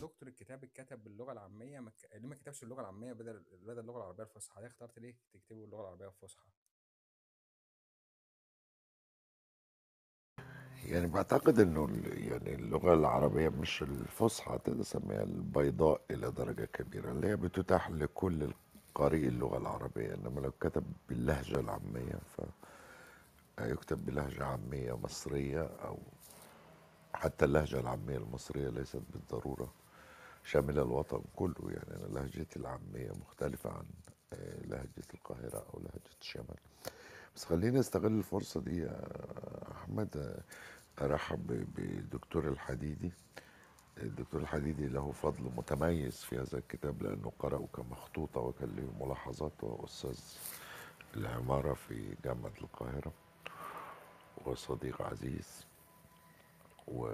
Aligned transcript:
دكتور 0.00 0.28
الكتاب 0.28 0.64
اتكتب 0.64 1.04
باللغة 1.04 1.32
العامية 1.32 1.80
ما 1.80 1.90
ليه 2.14 2.28
ما 2.28 2.34
كتبش 2.34 2.60
باللغة 2.60 2.80
العامية 2.80 3.12
بدل 3.12 3.42
بدل 3.66 3.78
اللغة 3.78 3.96
العربية 3.98 4.22
الفصحى؟ 4.22 4.60
ليه 4.60 4.66
اخترت 4.68 4.98
ليه 4.98 5.14
تكتبه 5.34 5.60
باللغة 5.60 5.80
العربية 5.80 6.06
الفصحى؟ 6.08 6.44
يعني 10.84 11.06
بعتقد 11.06 11.58
إنه 11.60 11.88
يعني 12.04 12.54
اللغة 12.54 12.94
العربية 12.94 13.48
مش 13.48 13.82
الفصحى 13.82 14.58
تقدر 14.58 14.82
تسميها 14.82 15.22
البيضاء 15.22 16.00
إلى 16.10 16.30
درجة 16.30 16.64
كبيرة 16.64 17.10
اللي 17.12 17.26
هي 17.28 17.36
بتتاح 17.36 17.90
لكل 17.90 18.52
قارئ 18.94 19.28
اللغة 19.28 19.58
العربية 19.58 20.14
إنما 20.14 20.40
لو 20.40 20.50
كتب 20.50 20.92
باللهجة 21.08 21.60
العامية 21.60 22.18
فيكتب 23.60 24.06
بلهجة 24.06 24.44
عامية 24.44 24.96
مصرية 24.96 25.62
أو 25.62 25.98
حتى 27.14 27.44
اللهجة 27.44 27.80
العامية 27.80 28.16
المصرية 28.16 28.68
ليست 28.68 29.02
بالضرورة 29.12 29.72
شاملة 30.44 30.82
الوطن 30.82 31.22
كله. 31.36 31.54
يعني 31.70 31.96
أنا 31.96 32.06
لهجتي 32.14 32.58
العامية 32.58 33.10
مختلفة 33.20 33.70
عن 33.70 33.84
آه، 34.32 34.60
لهجة 34.66 35.06
القاهرة 35.14 35.64
أو 35.74 35.78
لهجة 35.80 36.16
الشمال. 36.20 36.56
بس 37.36 37.44
خليني 37.44 37.80
أستغل 37.80 38.18
الفرصة 38.18 38.60
دي 38.60 38.78
يا 38.80 39.00
أحمد 39.72 40.16
آه، 40.16 41.04
أرحب 41.04 41.46
بدكتور 41.76 42.48
الحديدي. 42.48 43.12
الدكتور 43.98 44.40
الحديدي 44.40 44.86
له 44.86 45.12
فضل 45.12 45.42
متميز 45.56 46.16
في 46.16 46.38
هذا 46.38 46.58
الكتاب 46.58 47.02
لأنه 47.02 47.32
قرأه 47.38 47.68
كمخطوطة 47.74 48.40
وكان 48.40 48.76
له 48.76 49.06
ملاحظات 49.06 49.52
وهو 49.64 49.84
أستاذ 49.84 50.18
العمارة 51.16 51.74
في 51.74 52.16
جامعة 52.24 52.52
القاهرة. 52.60 53.12
وصديق 54.46 55.02
عزيز 55.02 55.66
و 56.88 57.06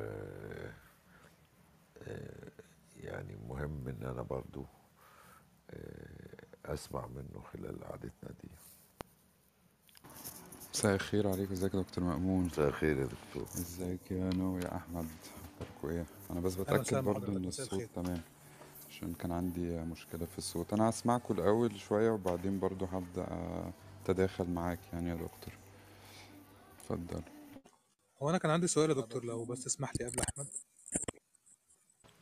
آه، 2.02 2.50
يعني 2.96 3.36
مهم 3.48 3.88
إن 3.88 4.02
أنا 4.06 4.22
برضو 4.22 4.64
آه، 5.70 6.44
أسمع 6.74 7.06
منه 7.06 7.42
خلال 7.52 7.84
قعدتنا 7.84 8.30
دي. 8.42 8.48
مساء 10.74 10.94
الخير 10.94 11.28
عليك 11.28 11.50
إزيك 11.50 11.74
يا 11.74 11.80
دكتور 11.80 12.04
مأمون؟ 12.04 12.44
مساء 12.44 12.68
الخير 12.68 12.98
يا 12.98 13.04
دكتور. 13.06 13.42
إزيك 13.54 14.10
يا 14.10 14.30
نو 14.34 14.58
يا 14.58 14.76
أحمد؟ 14.76 15.06
أخباركم 15.60 15.88
إيه؟ 15.88 16.06
أنا 16.30 16.40
بس 16.40 16.54
بتأكد 16.54 17.04
برضو 17.04 17.36
إن 17.36 17.44
الصوت 17.44 17.82
تمام 17.82 18.20
عشان 18.90 19.14
كان 19.14 19.32
عندي 19.32 19.78
مشكلة 19.80 20.26
في 20.26 20.38
الصوت. 20.38 20.72
أنا 20.72 20.90
هسمعكم 20.90 21.34
الأول 21.34 21.76
شوية 21.76 22.10
وبعدين 22.10 22.60
برضو 22.60 22.84
هبدأ 22.84 23.26
أتداخل 24.04 24.50
معاك 24.50 24.78
يعني 24.92 25.08
يا 25.10 25.14
دكتور. 25.14 25.54
اتفضل. 26.90 27.22
هو 28.22 28.30
أنا 28.30 28.38
كان 28.38 28.50
عندي 28.50 28.66
سؤال 28.66 28.90
يا 28.90 28.94
دكتور 28.94 29.24
لو 29.24 29.44
بس 29.44 29.64
تسمح 29.64 29.92
لي 30.00 30.06
قبل 30.06 30.20
أحمد. 30.20 30.46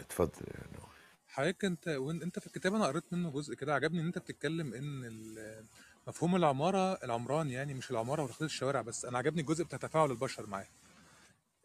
اتفضل 0.01 0.43
يا 0.49 0.67
نور 0.79 0.89
حضرتك 1.27 1.65
أنت 1.65 1.89
وانت 1.89 2.23
أنت 2.23 2.39
في 2.39 2.47
الكتاب 2.47 2.75
أنا 2.75 2.87
قريت 2.87 3.13
منه 3.13 3.31
جزء 3.31 3.55
كده 3.55 3.75
عجبني 3.75 4.01
إن 4.01 4.07
أنت 4.07 4.19
بتتكلم 4.19 4.75
إن 4.75 5.67
مفهوم 6.07 6.37
العمارة 6.37 6.93
العمران 7.05 7.51
يعني 7.51 7.75
مش 7.75 7.91
العمارة 7.91 8.23
وتخطيط 8.23 8.43
الشوارع 8.43 8.81
بس. 8.83 9.05
أنا 9.05 9.19
عجبني 9.19 9.41
الجزء 9.41 9.65
بتاع 9.65 9.79
تفاعل 9.79 10.11
البشر 10.11 10.47
معاه. 10.47 10.69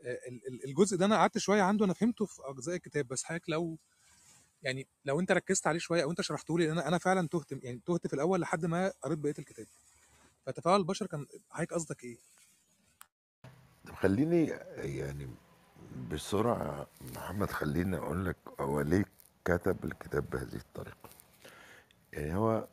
آه، 0.04 0.20
ال- 0.28 0.48
ال- 0.48 0.66
الجزء 0.66 0.98
ده 0.98 1.06
أنا 1.06 1.16
قعدت 1.16 1.38
شوية 1.38 1.62
عنده 1.62 1.86
أنا 1.86 1.94
فهمته 1.94 2.26
في 2.26 2.42
أجزاء 2.46 2.76
الكتاب. 2.76 3.08
بس 3.08 3.24
حضرتك 3.24 3.50
لو 3.50 3.78
يعني 4.64 4.88
لو 5.06 5.20
أنت 5.20 5.32
ركزت 5.32 5.68
عليه 5.68 5.80
شوية 5.80 6.04
أو 6.04 6.12
أنت 6.12 6.22
شرحته 6.22 6.60
لي 6.60 6.72
أنا 6.72 6.88
أنا 6.88 6.98
فعلا 6.98 7.28
تهت 7.28 7.52
يعني 7.64 7.82
تهت 7.86 8.08
في 8.08 8.14
الأول 8.14 8.42
لحد 8.42 8.66
ما 8.66 8.94
قريت 9.02 9.20
بقية 9.20 9.36
الكتاب. 9.40 9.68
فتفاعل 10.46 10.80
البشر 10.80 11.06
كان 11.06 11.26
حضرتك 11.50 11.74
قصدك 11.74 12.04
إيه؟ 12.04 12.18
خليني 13.96 14.46
يعني 14.78 15.30
بسرعة 16.12 16.88
محمد 17.16 17.50
خليني 17.52 17.98
أقول 17.98 18.26
لك 18.26 18.38
هو 18.60 18.82
ليه 18.82 19.06
كتب 19.46 19.86
الكتاب 19.86 20.30
بهذه 20.30 20.56
الطريقة. 20.56 21.10
يعني 22.14 22.36
هو 22.36 22.68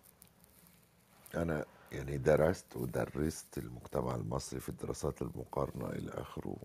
أنا 1.34 1.64
يعني 1.92 2.18
درست 2.18 2.76
ودرست 2.76 3.58
المجتمع 3.58 4.14
المصري 4.14 4.60
في 4.60 4.68
الدراسات 4.68 5.22
المقارنة 5.22 5.88
إلى 5.88 6.10
آخره 6.10 6.56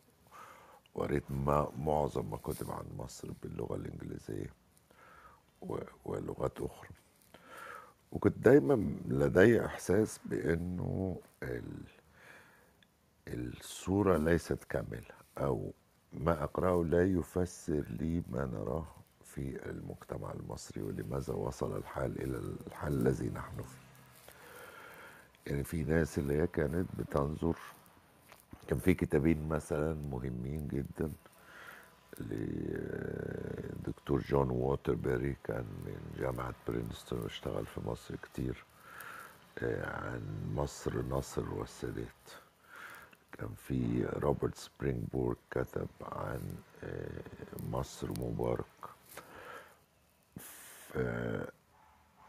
وقريت 0.96 1.24
ما 1.32 1.72
معظم 1.78 2.30
ما 2.30 2.38
كتب 2.38 2.72
عن 2.72 2.86
مصر 2.98 3.32
باللغة 3.44 3.76
الإنجليزية 3.76 4.54
ولغات 6.06 6.62
أخرى. 6.62 6.90
وكنت 8.12 8.38
دايما 8.38 8.74
لدي 9.08 9.66
إحساس 9.66 10.20
بأنه 10.26 11.18
الصورة 13.28 14.18
ليست 14.18 14.64
كاملة 14.64 15.16
أو 15.38 15.74
ما 16.14 16.44
أقرأه 16.44 16.84
لا 16.84 17.04
يفسر 17.06 17.84
لي 17.90 18.24
ما 18.30 18.46
نراه 18.46 18.88
في 19.24 19.70
المجتمع 19.70 20.32
المصري 20.32 20.82
ولماذا 20.82 21.34
وصل 21.34 21.78
الحال 21.78 22.22
إلى 22.24 22.38
الحال 22.68 22.94
الذي 22.94 23.30
نحن 23.30 23.56
فيه. 23.58 23.82
يعني 25.48 25.64
في 25.64 25.84
ناس 25.84 26.20
اللي 26.20 26.42
هي 26.42 26.48
كانت 26.48 26.88
بتنظر 27.00 27.56
كان 28.68 28.80
في 28.80 28.94
كتابين 28.94 29.48
مثلا 29.50 29.94
مهمين 29.94 30.68
جدا 30.68 31.12
لدكتور 32.20 34.20
جون 34.22 34.50
ووتربري 34.50 35.36
كان 35.44 35.66
من 35.86 36.16
جامعة 36.20 36.54
برينستون 36.68 37.20
واشتغل 37.20 37.66
في 37.66 37.82
مصر 37.86 38.16
كتير 38.16 38.64
آه، 39.58 39.96
عن 39.98 40.22
مصر 40.56 41.02
نصر 41.02 41.54
والسادات. 41.54 42.30
كان 43.42 43.54
في 43.68 44.06
روبرت 44.14 44.56
سبرينغبورغ 44.56 45.36
كتب 45.52 45.88
عن 46.02 46.42
آه، 46.84 47.24
مصر 47.72 48.10
مبارك. 48.10 48.66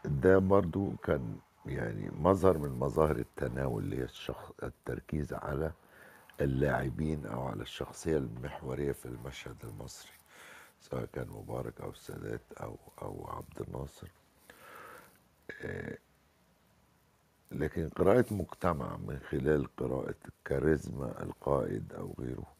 ده 0.05 0.37
برضو 0.37 0.91
كان 1.03 1.37
يعني 1.65 2.11
مظهر 2.19 2.57
من 2.57 2.69
مظاهر 2.69 3.15
التناول 3.15 3.83
اللي 3.83 3.97
هي 3.97 4.03
الشخص 4.03 4.51
التركيز 4.63 5.33
على 5.33 5.71
اللاعبين 6.41 7.25
أو 7.25 7.43
على 7.47 7.61
الشخصية 7.61 8.17
المحورية 8.17 8.91
في 8.91 9.05
المشهد 9.05 9.55
المصري 9.63 10.11
سواء 10.81 11.05
كان 11.05 11.27
مبارك 11.29 11.81
أو 11.81 11.89
السادات 11.89 12.41
أو 12.61 12.77
أو 13.01 13.27
عبد 13.29 13.67
الناصر. 13.67 14.07
آه، 15.61 15.97
لكن 17.53 17.89
قراءة 17.89 18.25
مجتمع 18.33 18.97
من 18.97 19.19
خلال 19.29 19.75
قراءة 19.75 20.15
كاريزما 20.45 21.23
القائد 21.23 21.93
أو 21.93 22.15
غيره 22.19 22.53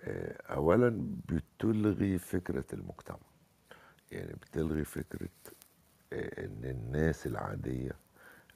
آه، 0.00 0.36
أولا 0.54 1.06
بتلغي 1.28 2.18
فكرة 2.18 2.64
المجتمع. 2.72 3.18
يعني 4.12 4.32
بتلغي 4.32 4.84
فكرة 4.84 5.28
آه، 6.12 6.44
إن 6.44 6.60
الناس 6.64 7.26
العادية 7.26 7.92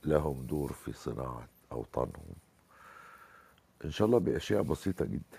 لهم 0.05 0.47
دور 0.47 0.73
في 0.73 0.93
صناعة 0.93 1.49
أوطانهم. 1.73 2.35
إن 3.85 3.91
شاء 3.91 4.07
الله 4.07 4.19
بأشياء 4.19 4.63
بسيطة 4.63 5.05
جدا. 5.05 5.39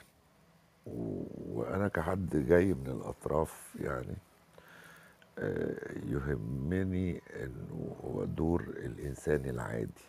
وأنا 0.85 1.87
كحد 1.87 2.45
جاي 2.47 2.73
من 2.73 2.87
الأطراف 2.87 3.75
يعني 3.79 4.15
يهمني 6.05 7.21
انه 7.35 7.95
هو 8.03 8.25
دور 8.25 8.61
الإنسان 8.61 9.45
العادي 9.49 10.05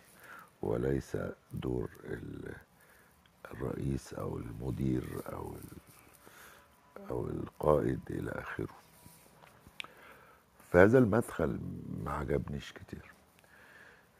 وليس 0.61 1.17
دور 1.53 1.89
ال- 2.03 2.55
الرئيس 3.51 4.13
أو 4.13 4.37
المدير 4.37 5.21
أو 5.33 5.55
أو 7.09 7.27
القائد 7.27 7.99
إلى 8.09 8.31
آخره. 8.31 8.73
فهذا 10.71 10.97
المدخل 10.97 11.59
ما 12.03 12.11
عجبنيش 12.11 12.71
كتير. 12.73 13.11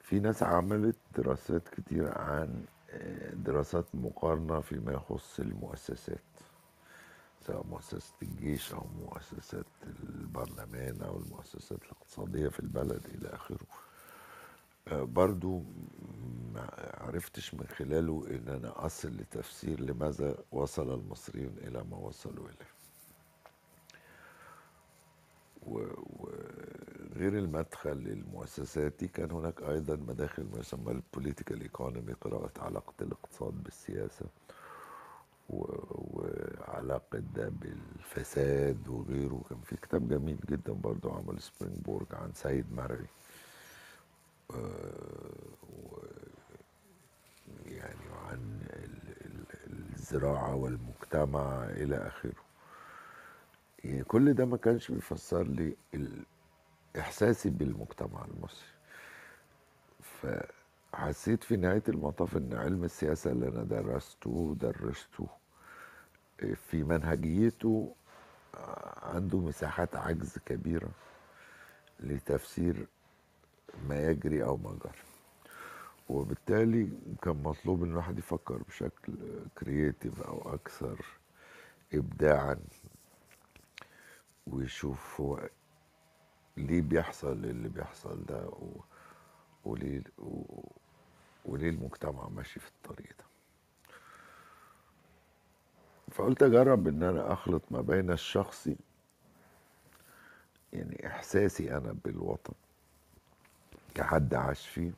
في 0.02 0.20
ناس 0.20 0.44
عملت 0.44 0.96
دراسات 1.18 1.68
كتير 1.70 2.18
عن 2.18 2.66
آه، 2.90 3.34
دراسات 3.34 3.86
مقارنة 3.94 4.60
فيما 4.62 4.92
يخص 4.94 5.40
المؤسسات. 5.40 6.20
سواء 7.47 7.66
مؤسسة 7.68 8.14
الجيش 8.22 8.74
أو 8.74 8.88
مؤسسات 9.00 9.66
البرلمان 9.84 11.02
أو 11.02 11.18
المؤسسات 11.18 11.84
الاقتصادية 11.84 12.47
في 12.50 12.59
البلد 12.59 13.06
إلى 13.06 13.30
آخره. 13.30 13.68
آه، 14.88 15.03
برضو 15.03 15.64
ما 16.53 16.68
عرفتش 16.97 17.53
من 17.53 17.68
خلاله 17.68 18.26
إن 18.30 18.47
أنا 18.50 18.86
أصل 18.86 19.09
لتفسير 19.09 19.80
لماذا 19.80 20.38
وصل 20.52 20.94
المصريون 20.94 21.58
إلى 21.58 21.84
ما 21.84 21.97
وصلوا 21.97 22.46
إليه. 22.47 22.76
و- 25.68 26.03
وغير 26.20 27.38
المدخل 27.38 27.91
المؤسساتي 27.91 29.08
كان 29.08 29.32
هناك 29.32 29.62
أيضا 29.64 29.96
مداخل 29.96 30.44
ما 30.44 30.59
يسمى 30.59 30.91
البوليتيكال 30.91 31.62
ايكونومي 31.62 32.14
قراءة 32.14 32.52
علاقة 32.62 32.94
الاقتصاد 33.02 33.64
بالسياسة. 33.64 34.26
وعلاقة 35.50 37.20
ده 37.36 37.50
بالفساد 37.50 38.88
وغيره. 38.88 39.42
كان 39.50 39.59
في 39.62 39.76
كتاب 39.76 40.08
جميل 40.09 40.38
جدا 40.50 40.74
برضو 40.74 41.09
عمل 41.12 41.42
سبرينغبورغ 41.42 42.06
عن 42.16 42.34
سيد 42.34 42.74
مرعي 42.74 43.06
آه، 44.53 45.26
يعني 47.66 48.09
عن 48.26 48.59
ال- 48.74 49.26
ال- 49.26 49.94
الزراعة 49.94 50.56
والمجتمع 50.56 51.64
إلى 51.64 51.96
آخره. 52.08 52.44
يعني 53.84 54.03
كل 54.03 54.34
ده 54.34 54.46
ما 54.46 54.58
كانش 54.58 54.91
بيفسر 54.91 55.44
لي 55.48 55.76
إحساسي 57.00 57.50
بالمجتمع 57.50 58.26
المصري. 58.26 58.68
فحسيت 60.96 61.44
في 61.44 61.58
نهاية 61.58 61.84
المطاف 61.90 62.38
إن 62.38 62.53
علم 62.53 62.84
السياسة 62.84 63.32
اللي 63.32 63.47
أنا 63.47 63.64
درسته 63.64 64.30
ودرسته 64.30 65.28
في 66.56 66.84
منهجيته 66.84 67.96
عنده 69.03 69.40
مساحات 69.40 69.96
عجز 69.96 70.38
كبيرة 70.46 70.90
لتفسير 72.00 72.88
ما 73.90 73.96
يجري 74.08 74.44
أو 74.44 74.58
ما 74.58 74.72
جرى. 74.72 74.94
وبالتالي 76.09 76.90
كان 77.22 77.44
مطلوب 77.44 77.84
إن 77.84 77.90
الواحد 77.91 78.18
يفكر 78.20 78.58
بشكل 78.68 79.14
كرييتيف 79.58 80.22
أو 80.22 80.53
أكثر 80.53 81.06
ابداعا 81.94 82.58
ويشوف 84.48 85.22
هو 85.22 85.50
ليه 86.58 86.82
بيحصل 86.82 87.32
اللي 87.46 87.70
بيحصل 87.70 88.26
ده 88.26 88.46
و... 88.48 88.82
وليه 89.66 90.03
و... 90.18 90.62
وليه 91.46 91.70
المجتمع 91.70 92.28
ماشي 92.28 92.59
في 92.59 92.68
الطريق 92.68 93.09
ده. 93.20 93.26
فقلت 96.12 96.44
أجرب 96.44 96.88
إن 96.88 97.03
أنا 97.03 97.34
أخلط 97.34 97.62
ما 97.72 97.82
بين 97.82 98.12
الشخصي 98.12 98.76
يعني 100.74 101.08
إحساسي 101.08 101.78
أنا 101.78 101.96
بالوطن 102.06 102.53
كحد 103.96 104.34
عاش 104.34 104.68
فيه 104.68 104.92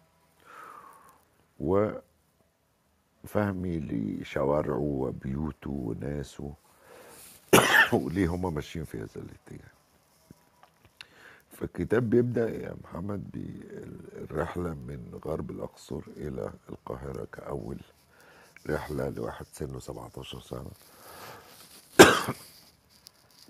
وفهمي 1.60 2.02
لشوارعه 3.80 4.80
وبيوته 4.80 5.70
وناسه 5.72 6.54
وليه 7.94 8.28
هما 8.28 8.50
ماشيين 8.50 8.86
في 8.86 8.98
هذا 8.98 9.16
الاتجاه. 9.16 9.77
فالكتاب 11.60 12.10
بيبدأ 12.10 12.50
يا 12.50 12.76
محمد 12.84 13.24
بالرحلة 13.32 14.70
من 14.74 15.20
غرب 15.26 15.52
الأقصر 15.52 16.02
إلى 16.18 16.54
القاهرة 16.70 17.28
كأول 17.34 17.78
رحلة 18.70 19.10
لواحد 19.10 19.46
سنه 19.54 19.80
17 19.80 20.40
سنة. 20.42 20.72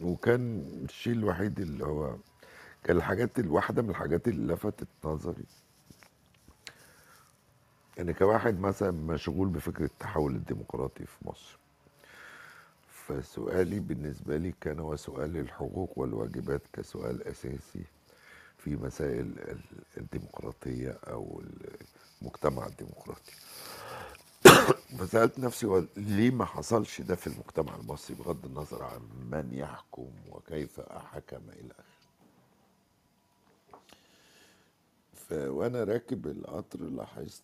وكان 0.03 0.59
الشيء 0.83 1.13
الوحيد 1.13 1.59
اللي 1.59 1.85
هو 1.85 2.15
كان 2.83 2.97
الحاجات 2.97 3.39
الواحدة 3.39 3.81
من 3.81 3.89
الحاجات 3.89 4.27
اللي 4.27 4.53
لفتت 4.53 4.87
نظري. 5.03 5.45
يعني 7.97 8.13
كواحد 8.13 8.59
مثلا 8.59 8.91
مشغول 8.91 9.47
بفكرة 9.47 9.85
التحول 9.85 10.35
الديمقراطي 10.35 11.05
في 11.05 11.27
مصر. 11.27 11.57
فسؤالي 12.89 13.79
بالنسبة 13.79 14.37
لي 14.37 14.53
كان 14.61 14.79
هو 14.79 14.95
سؤال 14.95 15.37
الحقوق 15.37 15.99
والواجبات 15.99 16.61
كسؤال 16.73 17.27
أساسي. 17.27 17.96
في 18.57 18.75
مسائل 18.75 19.19
ال- 19.39 19.83
الديمقراطية 19.97 20.91
أو 20.91 21.41
المجتمع 22.21 22.67
الديمقراطي. 22.67 23.31
فسألت 24.99 25.39
نفسي 25.39 25.87
ليه 25.97 26.31
ما 26.31 26.45
حصلش 26.45 27.01
ده 27.01 27.15
في 27.15 27.27
المجتمع 27.27 27.75
المصري 27.75 28.15
بغض 28.15 28.45
النظر 28.45 28.83
عن 28.83 29.01
من 29.31 29.53
يحكم 29.53 30.11
وكيف 30.29 30.79
حكم 30.81 31.49
إلى 31.49 31.71
آخره؟ 35.29 35.49
وأنا 35.49 35.83
راكب 35.83 36.27
القطر 36.27 36.81
لاحظت 36.81 37.43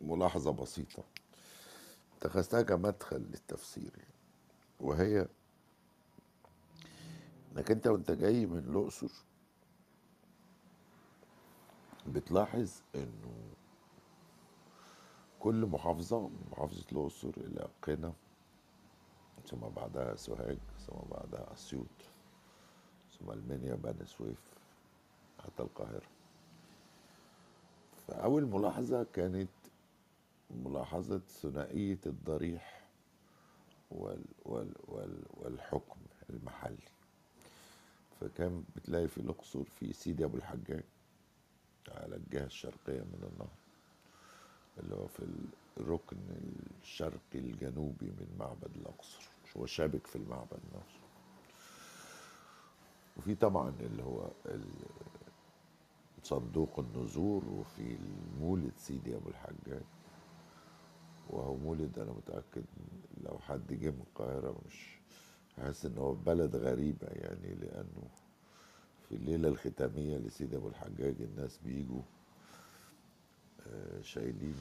ملاحظة 0.00 0.52
بسيطة. 0.52 1.04
اتخذتها 2.18 2.62
كمدخل 2.62 3.16
للتفسير. 3.16 3.92
وهي 4.80 5.26
إنك 7.56 7.70
أنت 7.70 7.86
وأنت 7.86 8.10
جاي 8.10 8.46
من 8.46 8.58
الأقصر 8.58 9.08
بتلاحظ 12.12 12.70
إنه 12.94 13.50
كل 15.40 15.66
محافظة 15.66 16.28
من 16.28 16.46
محافظة 16.52 16.84
الأقصر 16.92 17.28
إلى 17.36 17.68
قنا 17.82 18.12
ثم 19.46 19.56
بعدها 19.60 20.16
سوهاج 20.16 20.58
ثم 20.86 20.96
بعدها 21.10 21.52
أسيوط 21.52 21.86
ثم 23.18 23.30
المنيا 23.30 23.74
بني 23.74 24.06
سويف 24.06 24.38
حتى 25.38 25.62
القاهرة. 25.62 26.06
فأول 28.08 28.46
ملاحظة 28.46 29.06
كانت 29.12 29.48
ملاحظة 30.50 31.18
ثنائية 31.18 31.98
الضريح 32.06 32.86
وال 33.90 34.24
وال 34.44 34.74
وال 34.88 35.22
والحكم 35.30 36.00
المحلي. 36.30 36.88
فكان 38.20 38.64
بتلاقي 38.76 39.08
في 39.08 39.18
الأقصر 39.18 39.64
في 39.64 39.92
سيدي 39.92 40.24
أبو 40.24 40.36
الحجاج 40.36 40.84
على 41.88 42.16
الجهة 42.16 42.44
الشرقية 42.46 43.00
من 43.00 43.28
النهر 43.32 43.56
اللي 44.78 44.94
هو 44.94 45.06
في 45.06 45.26
الركن 45.80 46.16
الشرقي 46.82 47.18
الجنوبي 47.38 48.06
من 48.06 48.36
معبد 48.38 48.76
الأقصر 48.76 49.28
مش 49.44 49.56
هو 49.56 49.66
شابك 49.66 50.06
في 50.06 50.16
المعبد 50.16 50.60
نفسه. 50.74 51.00
وفي 53.16 53.34
طبعا 53.34 53.72
اللي 53.80 54.02
هو 54.02 54.30
صندوق 56.22 56.78
النذور 56.78 57.44
وفي 57.48 57.96
المولد 57.96 58.72
سيدي 58.78 59.16
أبو 59.16 59.28
الحجاج. 59.28 59.82
وهو 61.30 61.56
مولد 61.56 61.98
أنا 61.98 62.12
متأكد 62.12 62.64
لو 63.24 63.38
حد 63.38 63.72
جه 63.72 63.90
من 63.90 64.00
القاهرة 64.08 64.56
مش 64.66 64.98
هحس 65.58 65.86
إن 65.86 65.98
هو 65.98 66.14
بلد 66.14 66.56
غريبة 66.56 67.06
يعني 67.06 67.54
لأنه 67.54 68.02
في 69.10 69.16
الليلة 69.16 69.48
الختامية 69.48 70.16
لسيدي 70.18 70.56
أبو 70.56 70.68
الحجاج 70.68 71.14
الناس 71.20 71.58
بيجوا 71.64 72.02
آه، 73.66 74.02
شايلين 74.02 74.56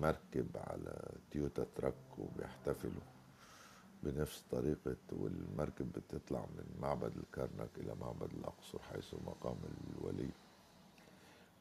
مركب 0.00 0.46
على 0.56 1.10
تويوتا 1.32 1.66
تراك 1.76 1.94
وبيحتفلوا 2.18 3.02
بنفس 4.02 4.44
طريقة 4.50 4.96
والمركب 5.12 5.92
بتطلع 5.92 6.40
من 6.40 6.64
معبد 6.80 7.12
الكرنك 7.16 7.68
إلى 7.76 7.94
معبد 8.00 8.30
الأقصر 8.38 8.78
حيث 8.92 9.14
مقام 9.26 9.56
الولي 9.98 10.28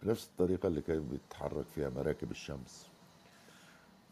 بنفس 0.03 0.27
الطريقة 0.27 0.67
اللي 0.67 0.81
كانت 0.81 1.11
بتتحرك 1.13 1.65
فيها 1.75 1.89
مراكب 1.89 2.31
الشمس 2.31 2.87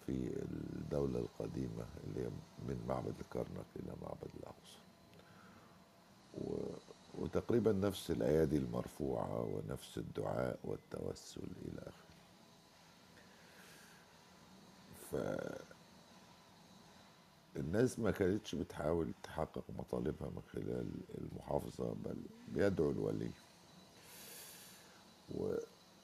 في 0.06 0.32
الدولة 0.76 1.20
القديمة 1.20 1.86
اللي 2.08 2.30
من 2.68 2.86
معبد 2.88 3.14
الكرنك 3.22 3.66
إلى 3.76 3.94
معبد 4.02 4.30
الأقصر. 4.40 4.80
وتقريبا 7.20 7.72
نفس 7.72 8.12
الأيادي 8.12 8.58
المرفوعة 8.58 9.42
ونفس 9.54 9.98
الدعاء 9.98 10.60
والتوسل 10.64 11.42
إلى 11.66 11.82
آخره 11.82 12.10
ف 15.12 15.16
الناس 17.58 18.00
ما 18.00 18.12
كانتش 18.12 18.56
بتحاول 18.56 19.08
تحقق 19.24 19.64
مطالبها 19.80 20.30
من 20.30 20.42
خلال 20.54 20.86
المحافظة 21.18 21.94
بل 22.06 22.16
بيدعو 22.54 22.92
الولي. 22.92 23.30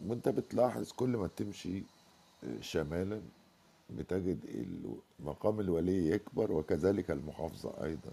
وانت 0.06 0.30
بتلاحظ 0.30 0.92
كل 0.92 1.10
ما 1.10 1.28
تمشي 1.28 1.84
شمالا 2.62 3.22
بتجد 3.90 4.40
مقام 5.20 5.60
الولي 5.60 6.10
يكبر 6.10 6.52
وكذلك 6.52 7.12
المحافظة 7.12 7.84
أيضا 7.84 8.12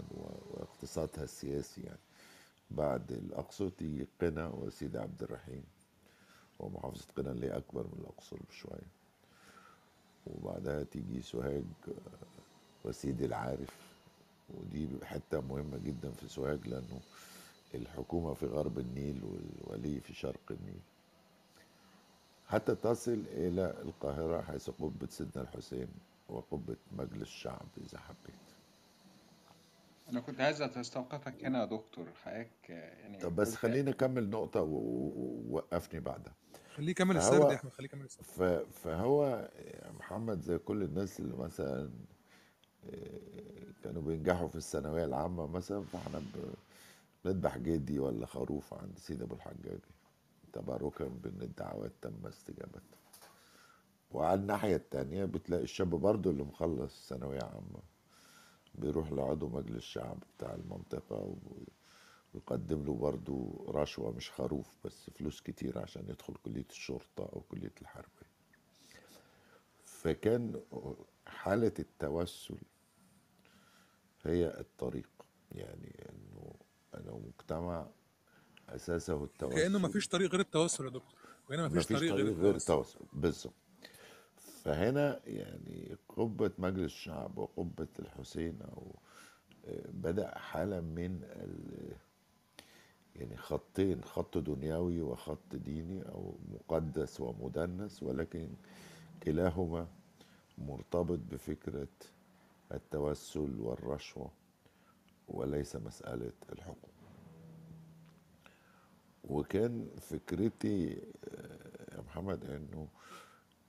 واقتصادها 0.55 1.25
السياسي 1.25 1.81
يعني 1.81 1.99
بعد 2.77 3.13
الأقصر 3.13 3.69
تيجي 3.69 4.07
قنا 4.21 4.49
وسيدي 4.49 4.99
عبد 4.99 5.23
الرحيم. 5.23 5.63
ومحافظة 6.59 7.05
قنا 7.17 7.31
اللي 7.33 7.47
هي 7.47 7.57
أكبر 7.57 7.83
من 7.83 7.99
الأقصر 8.01 8.37
بشوية. 8.51 8.89
وبعدها 10.27 10.83
تيجي 10.83 11.23
سوهاج 11.23 11.65
آه، 11.89 11.93
وسيدي 12.89 13.25
العارف. 13.25 13.93
ودي 14.51 14.89
حتة 15.05 15.41
مهمة 15.41 15.79
جدا 15.79 16.11
في 16.11 16.29
سوهاج 16.29 16.69
لأنه 16.69 17.01
الحكومة 17.75 18.35
في 18.35 18.47
غرب 18.47 18.79
النيل 18.79 19.21
والولي 19.25 20.01
في 20.01 20.15
شرق 20.15 20.41
النيل. 20.51 20.81
حتى 22.49 22.75
تصل 22.75 23.23
إلى 23.33 23.71
القاهرة 23.83 24.43
حيث 24.43 24.71
قبة 24.71 25.07
سيدنا 25.11 25.43
الحسين 25.43 25.89
وقبة 26.29 26.77
مجلس 26.93 27.23
الشعب 27.23 27.67
إذا 27.77 27.99
حبيت. 27.99 28.52
أنا 30.09 30.21
كنت 30.21 30.41
عايز 30.41 30.63
أستوقفك 30.63 31.45
هنا 31.45 31.61
يا 31.61 31.65
دكتور. 31.65 32.07
حضرتك 32.25 32.71
يعني 32.71 33.19
طب 33.19 33.37
بس 33.37 33.49
قلت 33.49 33.57
خليني 33.59 33.91
أكمل 33.91 34.31
نقطة 34.31 34.61
و- 34.61 34.67
و- 34.77 35.45
ووقفني 35.49 36.01
بعدها. 36.01 36.35
خليه 36.75 36.91
يكمل 36.91 37.17
السرد 37.17 37.51
يا 37.51 37.57
أحمد 37.57 37.73
خليه 37.73 37.89
يكمل 37.89 38.05
السرد. 38.05 38.25
ف... 38.25 38.43
فهو 38.79 39.49
محمد 39.99 40.41
زي 40.43 40.59
كل 40.59 40.83
الناس 40.83 41.21
اللي 41.21 41.37
مثلا 41.37 41.91
آه، 42.91 43.73
كانوا 43.85 44.03
بينجحوا 44.03 44.49
في 44.49 44.57
الثانوية 44.57 45.05
العامة 45.05 45.47
مثلا 45.47 45.83
فإحنا 45.83 46.19
ب- 46.19 46.55
بنذبح 47.25 47.59
جدي 47.59 47.99
ولا 47.99 48.27
خروف 48.27 48.75
عند 48.75 48.99
سيدي 48.99 49.25
أبو 49.25 49.35
الحجاج. 49.35 49.79
تبركا 50.53 51.05
بأن 51.05 51.43
الدعوات 51.43 51.93
تم 52.03 52.27
استجابتها. 52.27 52.83
وعلى 54.11 54.41
الناحية 54.41 54.77
التانية 54.77 55.25
بتلاقي 55.25 55.63
الشاب 55.63 55.91
برضه 55.91 56.31
اللي 56.31 56.43
مخلص 56.43 57.09
ثانوية 57.09 57.43
عامة. 57.43 57.92
بيروح 58.75 59.13
لعضو 59.13 59.49
مجلس 59.49 59.77
الشعب 59.77 60.19
بتاع 60.37 60.55
المنطقة 60.55 61.37
ويقدم 62.35 62.85
له 62.85 62.95
برضه 62.95 63.65
رشوة 63.69 64.13
مش 64.13 64.31
خروف 64.31 64.77
بس 64.85 65.11
فلوس 65.11 65.41
كتير 65.41 65.79
عشان 65.79 66.09
يدخل 66.09 66.35
كلية 66.35 66.67
الشرطة 66.71 67.23
أو 67.33 67.41
كلية 67.41 67.73
الحربية 67.83 68.33
فكان 69.85 70.61
حالة 71.27 71.73
التوسل 71.79 72.59
هي 74.25 74.61
الطريق 74.61 75.09
يعني 75.53 76.09
إنه 76.11 76.55
انه 76.95 77.19
مجتمع 77.19 77.87
أساسه 78.69 79.25
التوسل. 79.25 79.57
كأنه 79.57 79.79
مفيش 79.79 80.09
طريق 80.09 80.31
غير 80.31 80.41
التوسل 80.41 80.85
يا 80.85 80.91
دكتور. 80.91 81.19
وهنا 81.51 81.67
مفيش 81.67 81.85
مفيش 81.85 81.99
طريق 81.99 82.15
غير 82.15 82.25
طريق 82.25 82.39
غير 82.39 82.55
التوسل 82.57 82.99
بالظبط. 83.13 83.55
فهنا 84.65 85.21
يعني 85.27 85.97
قبة 86.09 86.51
مجلس 86.59 86.85
الشعب 86.85 87.39
وقبة 87.39 87.89
الحسين 87.99 88.59
أو 88.63 88.95
آه، 89.67 89.91
بدأ 89.93 90.39
حالة 90.39 90.81
من 90.81 91.21
يعني 93.17 93.37
خطين 93.37 94.05
خط 94.05 94.39
دنيوي 94.39 95.01
وخط 95.01 95.55
ديني 95.57 96.03
أو 96.09 96.35
مقدس 96.53 97.21
ومدنس 97.21 98.03
ولكن 98.03 98.49
كلاهما 99.23 99.87
مرتبط 100.59 101.19
بفكرة 101.31 101.89
التوسل 102.73 103.61
والرشوة 103.61 104.31
وليس 105.29 105.77
مسألة 105.77 106.33
الحقوق. 106.53 106.91
وكان 109.25 109.89
فكرتي 110.01 111.03
آه، 111.29 111.95
يا 111.97 112.01
محمد 112.01 112.45
إنه 112.45 112.89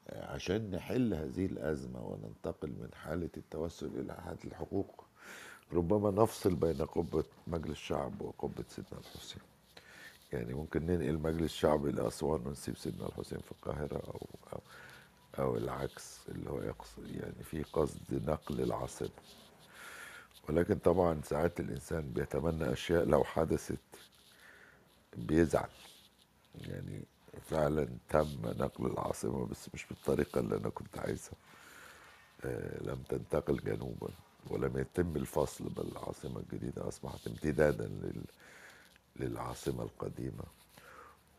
عشان 0.10 0.72
نحل 0.72 1.14
هذه 1.14 1.46
الأزمة 1.46 2.02
وننتقل 2.02 2.70
من 2.70 2.90
حالة 2.94 3.30
التوسل 3.38 4.00
إلى 4.00 4.14
حالة 4.14 4.38
الحقوق 4.46 5.06
ربما 5.74 6.12
نفصل 6.24 6.56
بين 6.56 6.86
قبة 6.86 7.24
مجلس 7.48 7.72
الشعب 7.72 8.22
وقبة 8.22 8.64
سيدنا 8.70 9.00
الحسين. 9.00 9.42
يعني 10.34 10.54
ممكن 10.54 10.86
ننقل 10.86 11.18
مجلس 11.18 11.44
الشعب 11.52 11.86
إلى 11.88 12.08
أسوان 12.08 12.48
ونسيب 12.48 12.78
سيدنا 12.78 13.08
الحسين 13.08 13.40
في 13.40 13.52
القاهرة 13.52 13.98
أو 14.08 14.28
أو, 14.54 14.62
أو 15.40 15.58
العكس 15.58 16.20
اللي 16.30 16.50
هو 16.50 16.62
يقصد 16.62 17.08
يعني 17.16 17.44
في 17.44 17.64
قصد 17.64 18.00
نقل 18.30 18.62
العاصمة. 18.62 19.10
ولكن 20.50 20.76
طبعا 20.78 21.22
ساعات 21.22 21.60
الإنسان 21.60 22.02
بيتمنى 22.14 22.72
أشياء 22.74 23.06
لو 23.06 23.24
حدثت 23.24 23.80
بيزعل. 25.18 25.70
يعني 26.56 27.04
فعلا 27.42 27.88
تم 28.10 28.28
نقل 28.44 28.86
العاصمة 28.86 29.46
بس 29.46 29.70
مش 29.74 29.86
بالطريقة 29.86 30.40
اللي 30.40 30.58
أنا 30.58 30.70
كنت 30.70 30.98
عايزها. 30.98 31.34
آه، 32.46 32.84
لم 32.84 33.04
تنتقل 33.10 33.58
جنوبا 33.58 34.10
ولم 34.50 34.78
يتم 34.78 35.16
الفصل 35.16 35.70
بل 35.70 35.88
العاصمة 35.92 36.40
الجديدة 36.40 36.88
أصبحت 36.88 37.28
امتدادا 37.28 37.86
لل... 37.88 38.24
للعاصمة 39.16 39.84
القديمة 39.84 40.44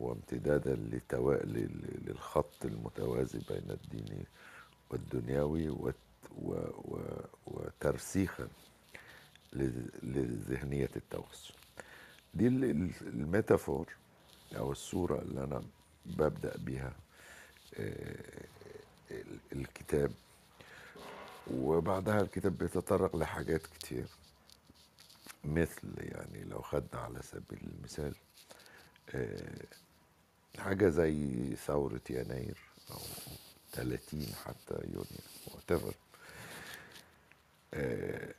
وامتدادا 0.01 0.75
لتوا... 0.75 1.35
لل... 1.35 2.03
للخط 2.07 2.65
المتوازي 2.65 3.39
بين 3.51 3.71
الديني 3.71 4.27
والدنيوي 4.91 5.69
وت... 5.71 5.95
و... 6.43 6.53
و... 6.75 6.99
وترسيخا 7.47 8.49
لذ- 9.53 10.03
لذهنية 10.05 10.91
التوسل 10.97 11.55
دي 12.35 12.49
ال- 12.49 12.65
ال- 12.65 12.91
الميتافور 13.03 13.87
أو 14.57 14.73
الصورة 14.73 15.19
اللي 15.23 15.45
أنا 15.45 15.63
ببدأ 16.07 16.57
بيها 16.59 16.93
آه، 17.75 18.45
ال- 19.11 19.39
الكتاب. 19.53 20.13
وبعدها 21.51 22.21
الكتاب 22.21 22.59
بيتطرق 22.59 23.17
لحاجات 23.17 23.67
كتير 23.67 24.07
مثل 25.45 25.89
يعني 25.99 26.45
لو 26.45 26.63
خدنا 26.63 27.01
على 27.01 27.23
سبيل 27.23 27.59
المثال 27.79 28.15
آه، 29.15 29.65
حاجة 30.59 30.89
زي 30.89 31.57
ثورة 31.57 32.01
يناير 32.11 32.59
أو 32.91 32.99
30 33.73 34.27
حتى 34.45 34.75
يونيو 34.85 35.05
whatever. 35.47 35.95
آه، 37.75 38.35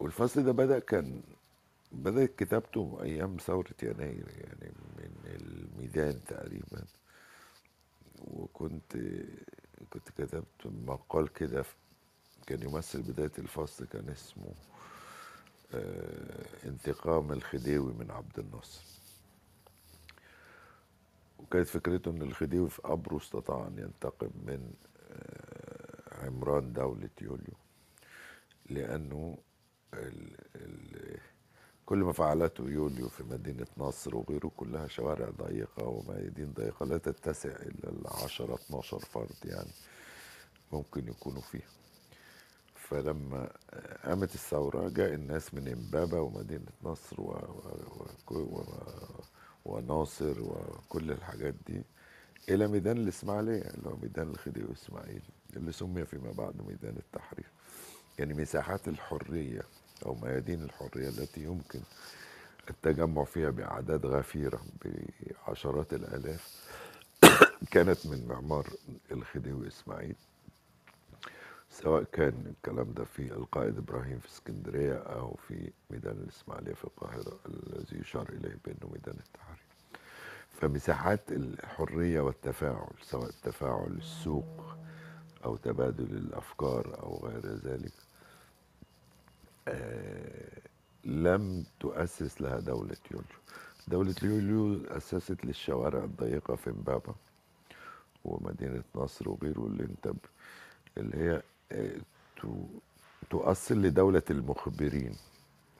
والفصل 0.00 0.44
ده 0.44 0.52
بدأ 0.52 0.78
كان 0.78 1.22
بدأت 1.92 2.34
كتابته 2.36 2.98
أيام 3.02 3.36
ثورة 3.36 3.74
يناير 3.82 4.28
يعني 4.28 4.72
من 4.96 5.10
الميدان 5.26 6.24
تقريبا. 6.24 6.84
وكنت 8.18 8.96
كنت 9.90 10.08
كتبت 10.08 10.66
مقال 10.66 11.32
كده 11.32 11.64
كان 12.46 12.62
يمثل 12.62 13.02
بداية 13.02 13.32
الفصل 13.38 13.86
كان 13.86 14.08
اسمه 14.08 14.54
آه، 15.74 16.46
انتقام 16.64 17.32
الخديوي 17.32 17.92
من 17.92 18.10
عبد 18.10 18.38
الناصر. 18.38 18.84
وكانت 21.38 21.68
فكرته 21.68 22.10
إن 22.10 22.22
الخديوي 22.22 22.70
في 22.70 22.82
قبره 22.82 23.16
استطاع 23.16 23.66
أن 23.66 23.78
ينتقم 23.78 24.30
من 24.46 24.72
آه، 25.10 26.26
عمران 26.26 26.72
دولة 26.72 27.10
يوليو 27.22 27.54
لأنه 28.70 29.38
ال 29.94 30.36
ال 30.56 31.18
كل 31.92 31.98
ما 31.98 32.12
فعلته 32.12 32.64
يوليو 32.70 33.08
في 33.08 33.22
مدينة 33.22 33.66
نصر 33.78 34.16
وغيره 34.16 34.50
كلها 34.56 34.86
شوارع 34.86 35.30
ضيقة 35.30 35.88
وميادين 35.88 36.52
ضيقة 36.52 36.86
لا 36.86 36.98
تتسع 36.98 37.48
إلا 37.48 37.90
العشرة 37.90 38.54
12 38.54 38.98
فرد 38.98 39.36
يعني 39.44 39.70
ممكن 40.72 41.08
يكونوا 41.08 41.40
فيها 41.42 41.68
فلما 42.74 43.52
قامت 44.04 44.34
الثورة 44.34 44.88
جاء 44.88 45.14
الناس 45.14 45.54
من 45.54 45.68
إمبابة 45.68 46.20
ومدينة 46.20 46.66
نصر 46.82 47.20
و... 47.20 47.30
و... 48.30 48.34
و... 48.38 48.64
وناصر 49.64 50.40
وكل 50.40 51.10
الحاجات 51.10 51.54
دي 51.66 51.82
إلى 52.48 52.68
ميدان 52.68 52.96
الإسماعيلية 52.96 53.62
اللي 53.62 53.88
هو 53.90 53.96
ميدان 53.96 54.30
الخديوي 54.30 54.72
إسماعيل 54.72 55.22
اللي 55.56 55.72
سمي 55.72 56.04
فيما 56.04 56.32
بعد 56.32 56.62
ميدان 56.66 56.96
التحرير. 56.96 57.50
يعني 58.18 58.34
مساحات 58.34 58.88
الحرية 58.88 59.62
أو 60.06 60.14
ميادين 60.22 60.62
الحرية 60.62 61.08
التي 61.08 61.44
يمكن 61.44 61.80
التجمع 62.70 63.24
فيها 63.24 63.50
بأعداد 63.50 64.06
غفيرة 64.06 64.60
بعشرات 64.84 65.92
الآلاف 65.92 66.70
كانت 67.72 68.06
من 68.06 68.26
معمار 68.28 68.66
الخديوي 69.12 69.68
إسماعيل 69.68 70.16
سواء 71.70 72.02
كان 72.02 72.54
الكلام 72.56 72.92
ده 72.92 73.04
في 73.04 73.32
القائد 73.32 73.78
إبراهيم 73.78 74.18
في 74.18 74.28
اسكندرية 74.28 74.94
أو 74.94 75.36
في 75.48 75.70
ميدان 75.90 76.16
الإسماعيلية 76.16 76.74
في 76.74 76.84
القاهرة 76.84 77.38
الذي 77.46 78.00
يشار 78.00 78.28
إليه 78.28 78.58
بأنه 78.64 78.92
ميدان 78.92 79.16
التحرير. 79.26 79.66
فمساحات 80.60 81.32
الحرية 81.32 82.20
والتفاعل 82.20 82.90
سواء 83.02 83.30
تفاعل 83.42 83.92
السوق 83.98 84.76
أو 85.44 85.56
تبادل 85.56 86.16
الأفكار 86.16 87.02
أو 87.02 87.28
غير 87.28 87.46
ذلك 87.46 87.92
لم 91.04 91.64
تؤسس 91.80 92.40
لها 92.40 92.60
دولة 92.60 92.96
يوليو 93.10 93.26
دولة 93.88 94.14
يوليو 94.22 94.84
أسست 94.86 95.44
للشوارع 95.44 96.04
الضيقة 96.04 96.54
في 96.56 96.70
امبابة 96.70 97.14
ومدينة 98.24 98.82
نصر 98.94 99.28
وغيره 99.28 99.66
اللي 99.66 99.84
انت 99.84 100.12
اللي 100.98 101.16
هي 101.16 101.42
آه، 101.72 101.96
تؤصل 103.30 103.82
لدولة 103.82 104.22
المخبرين. 104.30 105.16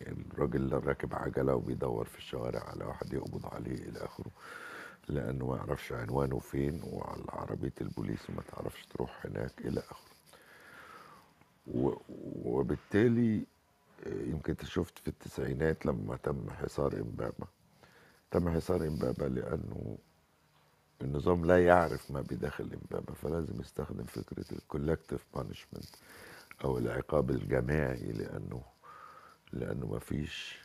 يعني 0.00 0.16
الراجل 0.34 0.56
اللي 0.60 0.76
راكب 0.76 1.14
عجلة 1.14 1.54
وبيدور 1.54 2.04
في 2.04 2.18
الشوارع 2.18 2.60
على 2.68 2.84
واحد 2.84 3.12
يقبض 3.12 3.46
عليه 3.54 3.74
إلى 3.88 4.04
آخره 4.04 4.30
لأنه 5.08 5.46
ما 5.46 5.56
يعرفش 5.56 5.92
عنوانه 5.92 6.38
فين 6.38 6.80
وعلى 6.92 7.24
عربية 7.28 7.72
البوليس 7.80 8.30
وما 8.30 8.42
تعرفش 8.42 8.86
تروح 8.86 9.26
هناك 9.26 9.52
إلى 9.60 9.80
آخره. 9.80 10.12
وبالتالي 12.44 13.36
آه، 13.38 13.42
يمكن 14.06 14.56
شفت 14.64 14.99
في 14.99 15.09
التسعينات 15.09 15.87
لما 15.87 16.16
تم 16.16 16.50
حصار 16.50 16.92
إمبابة. 17.00 17.47
تم 18.30 18.50
حصار 18.50 18.87
إمبابة 18.87 19.28
لأنه 19.28 19.99
النظام 21.02 21.44
لا 21.44 21.64
يعرف 21.66 22.11
ما 22.11 22.21
بداخل 22.21 22.64
إمبابة 22.64 23.14
فلازم 23.14 23.61
يستخدم 23.61 24.04
فكرة 24.04 24.44
ال 24.52 24.59
collective 24.59 25.25
punishment 25.34 25.88
أو 26.64 26.78
العقاب 26.78 27.30
الجماعي 27.30 28.12
لأنه 28.12 28.62
لأنه 29.52 29.87
ما 29.87 29.99
فيش 29.99 30.59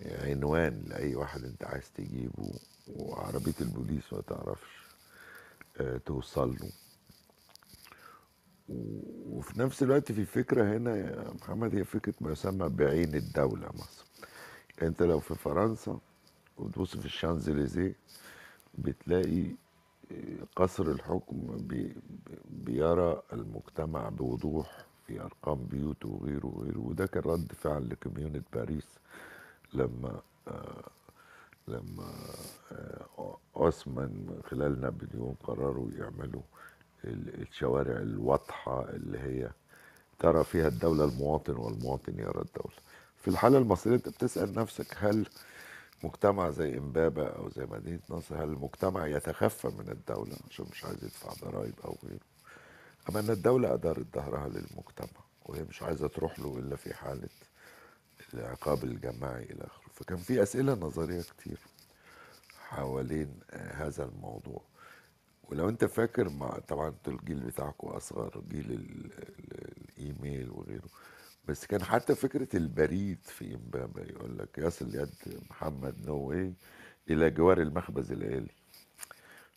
عنوان 0.00 0.82
لأي 0.86 1.14
واحد 1.14 1.44
أنت 1.44 1.64
عايز 1.64 1.90
تجيبه 1.92 2.52
وعربية 2.88 3.54
البوليس 3.60 4.12
ما 4.12 4.20
تعرفش 4.20 4.82
آه، 5.80 5.96
توصل 5.96 6.50
له. 6.60 6.70
وفي 9.30 9.60
نفس 9.60 9.82
الوقت 9.82 10.12
في 10.12 10.24
فكرة 10.24 10.76
هنا 10.76 10.96
يا 10.96 11.32
محمد 11.40 11.74
هي 11.74 11.84
فكرة 11.84 12.14
ما 12.20 12.32
يسمى 12.32 12.68
بعين 12.68 13.14
الدولة 13.14 13.68
مصر 13.74 14.04
انت 14.82 15.02
لو 15.02 15.20
في 15.20 15.34
فرنسا 15.34 15.98
وتبص 16.58 16.96
في 16.96 17.04
الشانزليزيه 17.06 17.94
بتلاقي 18.78 19.46
قصر 20.56 20.86
الحكم 20.86 21.56
بي 21.68 21.96
بيرى 22.50 23.22
المجتمع 23.32 24.08
بوضوح 24.08 24.86
في 25.06 25.20
أرقام 25.20 25.64
بيوته 25.64 26.08
وغيره 26.08 26.46
وغيره. 26.46 26.78
وده 26.78 27.06
كان 27.06 27.22
رد 27.22 27.52
فعل 27.52 27.88
لكوميونة 27.88 28.42
باريس 28.52 28.86
لما 29.74 30.20
آه 30.48 30.90
لما 31.68 32.12
آه 32.72 33.38
من 33.86 34.40
خلال 34.44 34.80
نابليون 34.80 35.34
قرروا 35.42 35.90
يعملوا 35.90 36.42
الشوارع 37.04 37.96
الواضحة 37.96 38.88
اللي 38.90 39.18
هي 39.18 39.50
ترى 40.18 40.44
فيها 40.44 40.68
الدولة 40.68 41.04
المواطن 41.04 41.56
والمواطن 41.56 42.18
يرى 42.18 42.40
الدولة. 42.42 42.76
في 43.22 43.28
الحالة 43.28 43.58
المصرية 43.58 43.94
أنت 43.94 44.08
بتسأل 44.08 44.54
نفسك 44.54 44.86
هل 44.98 45.26
مجتمع 46.04 46.50
زي 46.50 46.78
إمبابة 46.78 47.26
أو 47.26 47.48
زي 47.50 47.66
مدينة 47.66 48.00
نصر 48.10 48.36
هل 48.44 48.48
المجتمع 48.48 49.06
يتخفى 49.06 49.68
من 49.68 49.88
الدولة؟ 49.88 50.36
عشان 50.50 50.66
مش 50.72 50.84
عايز 50.84 51.04
يدفع 51.04 51.32
ضرائب 51.48 51.74
أو 51.84 51.96
غيره. 52.04 52.20
أما 53.10 53.20
إن 53.20 53.30
الدولة 53.30 53.74
أدارت 53.74 54.06
ظهرها 54.14 54.48
للمجتمع 54.48 55.22
وهي 55.46 55.62
مش 55.64 55.82
عايزة 55.82 56.08
تروح 56.08 56.38
له 56.40 56.58
إلا 56.58 56.76
في 56.76 56.94
حالة 56.94 57.28
العقاب 58.34 58.84
الجماعي 58.84 59.42
إلى 59.44 59.64
آخره. 59.64 59.88
فكان 59.94 60.16
في 60.18 60.42
أسئلة 60.42 60.74
نظرية 60.74 61.22
كتير 61.22 61.58
حوالين 62.68 63.40
هذا 63.52 64.04
الموضوع. 64.04 64.62
ولو 65.52 65.68
انت 65.68 65.84
فاكر 65.84 66.28
مع 66.28 66.58
طبعا 66.58 66.88
أنتوا 66.88 67.12
الجيل 67.12 67.40
بتاعكم 67.40 67.88
أصغر 67.88 68.42
جيل 68.48 68.70
ال- 68.72 69.12
ال- 69.12 69.78
الإيميل 69.98 70.50
وغيره 70.50 70.88
بس 71.48 71.66
كان 71.66 71.82
حتى 71.82 72.14
فكرة 72.14 72.56
البريد 72.56 73.18
في 73.24 73.54
إمبابة 73.54 74.02
يقول 74.02 74.38
لك 74.38 74.58
يصل 74.58 74.94
يد 74.94 75.40
محمد 75.50 76.06
نووي 76.06 76.54
إلى 77.10 77.30
جوار 77.30 77.60
المخبز 77.62 78.12
الآلي. 78.12 78.50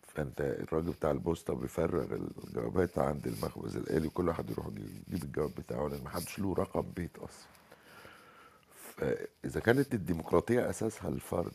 فأنت 0.07 0.41
الراجل 0.41 0.91
بتاع 0.91 1.11
البوسطة 1.11 1.53
بيفرغ 1.53 2.13
الجوابات 2.13 2.97
عند 2.99 3.27
المخبز 3.27 3.77
الآلي 3.77 4.07
وكل 4.07 4.27
واحد 4.27 4.49
يروح 4.49 4.67
يجيب 4.67 5.23
الجواب 5.23 5.55
بتاعه 5.55 5.87
لأن 5.87 6.03
محدش 6.03 6.39
له 6.39 6.53
رقم 6.53 6.81
بيت 6.95 7.17
أصلا. 7.17 7.47
فاذا 8.97 9.59
كانت 9.59 9.93
الديمقراطية 9.93 10.69
أساسها 10.69 11.09
الفرد 11.09 11.53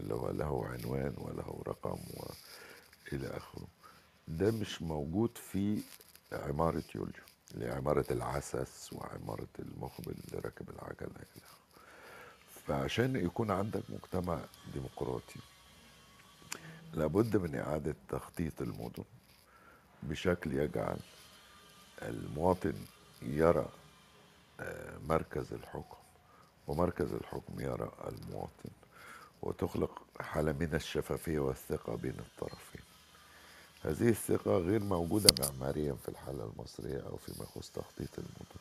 اللي 0.00 0.14
هو 0.14 0.30
له 0.30 0.66
عنوان 0.66 1.14
وله 1.18 1.62
رقم 1.68 1.98
والى 3.12 3.26
آخره 3.36 3.66
ده 4.28 4.50
مش 4.50 4.82
موجود 4.82 5.38
في 5.38 5.82
عمارة 6.32 6.82
يوليو 6.94 7.22
اللي 7.54 7.66
هي 7.66 7.70
عمارة 7.72 8.04
العسس 8.10 8.92
وعمارة 8.92 9.48
المخبر 9.58 10.12
اللي 10.12 10.38
راكب 10.44 10.70
العجلة 10.70 11.16
إلى 11.16 11.42
آخره. 11.44 11.56
فعشان 12.66 13.16
يكون 13.16 13.50
عندك 13.50 13.82
مجتمع 13.88 14.40
ديمقراطي 14.74 15.40
لابد 16.94 17.36
من 17.36 17.54
إعادة 17.54 17.94
تخطيط 18.08 18.62
المدن 18.62 19.04
بشكل 20.02 20.52
يجعل 20.52 20.98
المواطن 22.02 22.74
يرى 23.22 23.68
آه، 24.60 24.98
مركز 25.08 25.52
الحكم 25.52 25.96
ومركز 26.66 27.12
الحكم 27.12 27.60
يرى 27.60 27.92
المواطن 28.08 28.70
وتخلق 29.42 30.02
حالة 30.20 30.52
من 30.52 30.74
الشفافية 30.74 31.38
والثقة 31.38 31.96
بين 31.96 32.16
الطرفين 32.18 32.80
هذه 33.86 34.08
الثقة 34.08 34.58
غير 34.58 34.84
موجودة 34.84 35.34
معماريا 35.40 35.92
في 35.92 36.08
الحالة 36.08 36.44
المصرية 36.52 37.00
أو 37.06 37.16
فيما 37.16 37.44
يخص 37.44 37.70
تخطيط 37.70 38.18
المدن. 38.18 38.60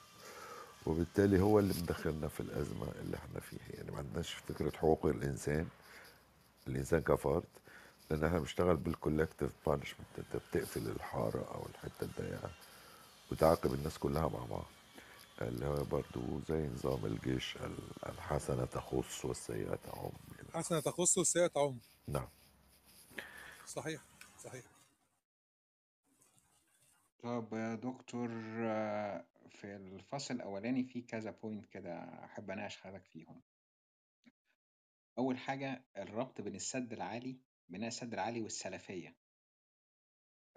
وبالتالي 0.86 1.40
هو 1.42 1.60
اللي 1.60 1.74
مدخلنا 1.82 2.28
في 2.28 2.40
الأزمة 2.40 2.88
اللي 3.02 3.18
إحنا 3.18 3.40
فيها. 3.40 3.76
يعني 3.76 3.92
ما 3.92 3.98
عندناش 3.98 4.34
فكرة 4.34 4.78
حقوق 4.78 5.06
الإنسان 5.06 5.68
الإنسان 6.68 7.00
كفرد 7.02 7.44
لأن 8.10 8.24
إحنا 8.24 8.40
بنشتغل 8.40 8.76
بال 8.76 8.89
collective 8.89 9.52
punishment 9.68 10.08
أنت 10.18 10.36
بتقفل 10.36 10.88
الحارة 10.90 11.46
أو 11.56 11.66
الحتة 11.66 12.04
الضيقة 12.04 12.50
وتعاقب 13.32 13.74
الناس 13.74 13.98
كلها 13.98 14.28
مع 14.28 14.46
بعض. 14.50 14.66
اللي 15.42 15.66
هو 15.66 15.84
برضو 15.84 16.22
زي 16.50 16.68
نظام 16.68 17.06
الجيش 17.06 17.58
ال- 17.58 18.10
الحسنة 18.10 18.66
تخص 18.66 19.26
والسيئة 19.26 19.76
تعم. 19.76 20.10
حسنة 20.54 20.80
تخص 20.80 21.18
والسيئة 21.18 21.48
تعم. 21.48 21.78
نعم. 22.08 22.28
صحيح 23.68 24.02
صحيح. 24.44 24.64
طب 27.26 27.54
يا 27.54 27.76
دكتور 27.76 28.28
في 29.50 29.64
الفصل 29.64 30.34
الأولاني 30.36 30.84
في 30.84 31.02
كذا 31.02 31.32
بوينت 31.44 31.66
كده 31.66 32.00
أحب 32.26 32.52
أناقش 32.52 32.78
حضرتك 32.78 33.06
فيهم. 33.06 33.42
أول 35.18 35.38
حاجة 35.38 35.84
الربط 35.98 36.42
بين 36.42 36.56
السد 36.56 36.94
العالي 36.94 37.38
بناء 37.70 37.88
السد 37.88 38.14
العالي 38.14 38.42
والسلفية. 38.42 39.16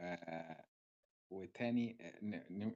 آه، 0.00 0.64
وتاني 1.30 1.96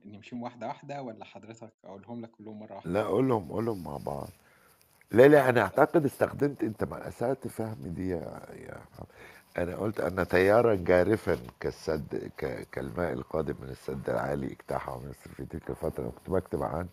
نمشيهم 0.05 0.43
واحدة 0.43 0.67
واحدة 0.67 1.01
ولا 1.01 1.25
حضرتك 1.25 1.73
أقولهم 1.83 2.21
لك 2.21 2.31
كلهم 2.31 2.59
مرة 2.59 2.75
واحدة؟ 2.75 2.91
لا 2.91 3.03
قولهم 3.03 3.51
قولهم 3.51 3.83
مع 3.83 3.97
بعض. 3.97 4.29
لا 5.11 5.27
لا 5.27 5.49
أنا 5.49 5.61
أعتقد 5.61 6.05
استخدمت 6.05 6.63
أنت 6.63 6.83
ما 6.83 7.07
اسأت 7.07 7.47
فهمي 7.47 7.89
دي 7.89 8.09
يا 8.09 8.45
يا. 8.53 8.85
أنا 9.57 9.75
قلت 9.75 9.99
أن 9.99 10.27
تيارا 10.27 10.75
جارفا 10.75 11.37
كالسد 11.59 12.31
كالماء 12.71 13.13
القادم 13.13 13.55
من 13.61 13.69
السد 13.69 14.09
العالي 14.09 14.47
اجتاح 14.47 14.89
مصر 14.89 15.29
في 15.37 15.45
تلك 15.45 15.69
الفترة. 15.69 16.09
كنت 16.09 16.29
بكتب 16.29 16.63
عن 16.63 16.87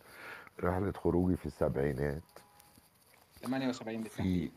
رحلة 0.63 0.91
خروجي 0.91 1.37
في 1.37 1.45
السبعينات. 1.45 2.21
78 3.43 4.03
في 4.03 4.09
بالتحديد. 4.09 4.51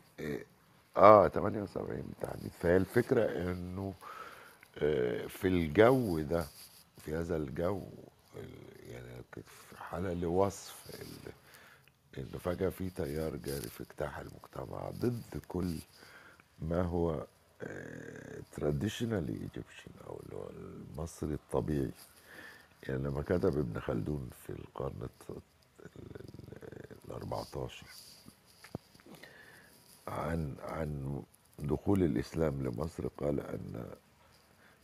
آه 0.97 1.27
78 1.27 2.01
بالتحديد. 2.01 2.51
فهي 2.61 2.77
الفكرة 2.77 3.23
إنه 3.51 3.93
آه، 4.77 5.25
في 5.27 5.47
الجو 5.47 6.19
ده 6.19 6.45
في 6.97 7.15
هذا 7.15 7.35
الجو 7.37 7.81
ال- 8.37 8.89
يعني 8.91 9.21
في 9.33 9.77
حالة 9.83 10.13
لوصف 10.13 10.75
إنه 12.17 12.37
فجأة 12.39 12.69
في 12.69 12.89
تيار 12.89 13.35
جاري 13.35 13.69
في 13.69 13.81
اجتاح 13.81 14.17
المجتمع 14.17 14.89
ضد 14.89 15.41
كل 15.47 15.75
ما 16.59 16.81
هو 16.81 17.25
traditionally 18.55 19.33
Egyptian 19.33 19.91
أو 20.07 20.19
اللي 20.23 20.35
هو 20.35 20.49
المصري 20.49 21.33
الطبيعي. 21.33 21.91
يعني 22.83 23.03
لما 23.03 23.21
كتب 23.21 23.57
ابن 23.59 23.79
خلدون 23.79 24.29
في 24.47 24.49
القرن 24.49 25.07
ال 27.07 27.11
14 27.11 27.85
عن 30.07 30.55
عن 30.59 31.21
دخول 31.59 32.03
الإسلام 32.03 32.63
لمصر 32.63 33.07
قال 33.07 33.39
أن 33.39 33.85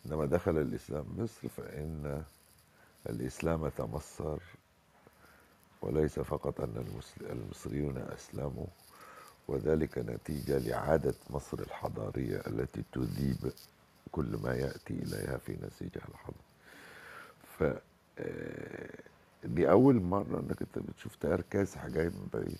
عندما 0.05 0.25
دخل 0.25 0.57
الإسلام 0.57 1.05
مصر 1.17 1.49
فإن 1.49 2.23
الإسلام 3.09 3.69
تمصر 3.69 4.37
وليس 5.81 6.19
فقط 6.19 6.61
أن 6.61 6.85
المصريون 7.21 7.97
أسلموا 7.97 8.67
وذلك 9.51 9.97
نتيجة 9.97 10.57
لاعاده 10.57 11.13
مصر 11.29 11.59
الحضارية 11.59 12.41
التي 12.47 12.83
تذيب 12.91 13.51
كل 14.11 14.37
ما 14.43 14.53
يأتي 14.55 14.93
إليها 14.93 15.37
في 15.37 15.57
نسيجها 15.61 16.07
الحضاري. 16.09 16.45
ف 17.57 17.63
آه، 18.19 18.89
دي 19.43 19.71
اول 19.71 19.95
مرة 20.01 20.39
إنك 20.39 20.61
أنت 20.61 20.79
بتشوف 20.79 21.15
تيار 21.15 21.41
كاسح 21.41 21.87
جاي 21.87 22.05
من 22.09 22.27
بعيد 22.33 22.57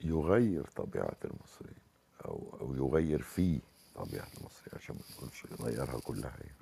يغير 0.00 0.64
طبيعة 0.76 1.16
المصريين 1.24 1.78
أو 2.24 2.42
أو 2.60 2.74
يغير 2.74 3.22
في 3.22 3.58
طبيعة 3.94 4.26
المصريين 4.40 4.72
عشان 4.76 4.94
ما 4.94 5.16
نقولش 5.16 5.44
يغيرها 5.60 6.00
كلها 6.00 6.30
يعني. 6.40 6.54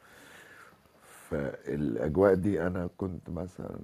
فالأجواء 1.30 2.34
دي 2.34 2.66
أنا 2.66 2.88
كنت 2.98 3.30
مثلا 3.30 3.78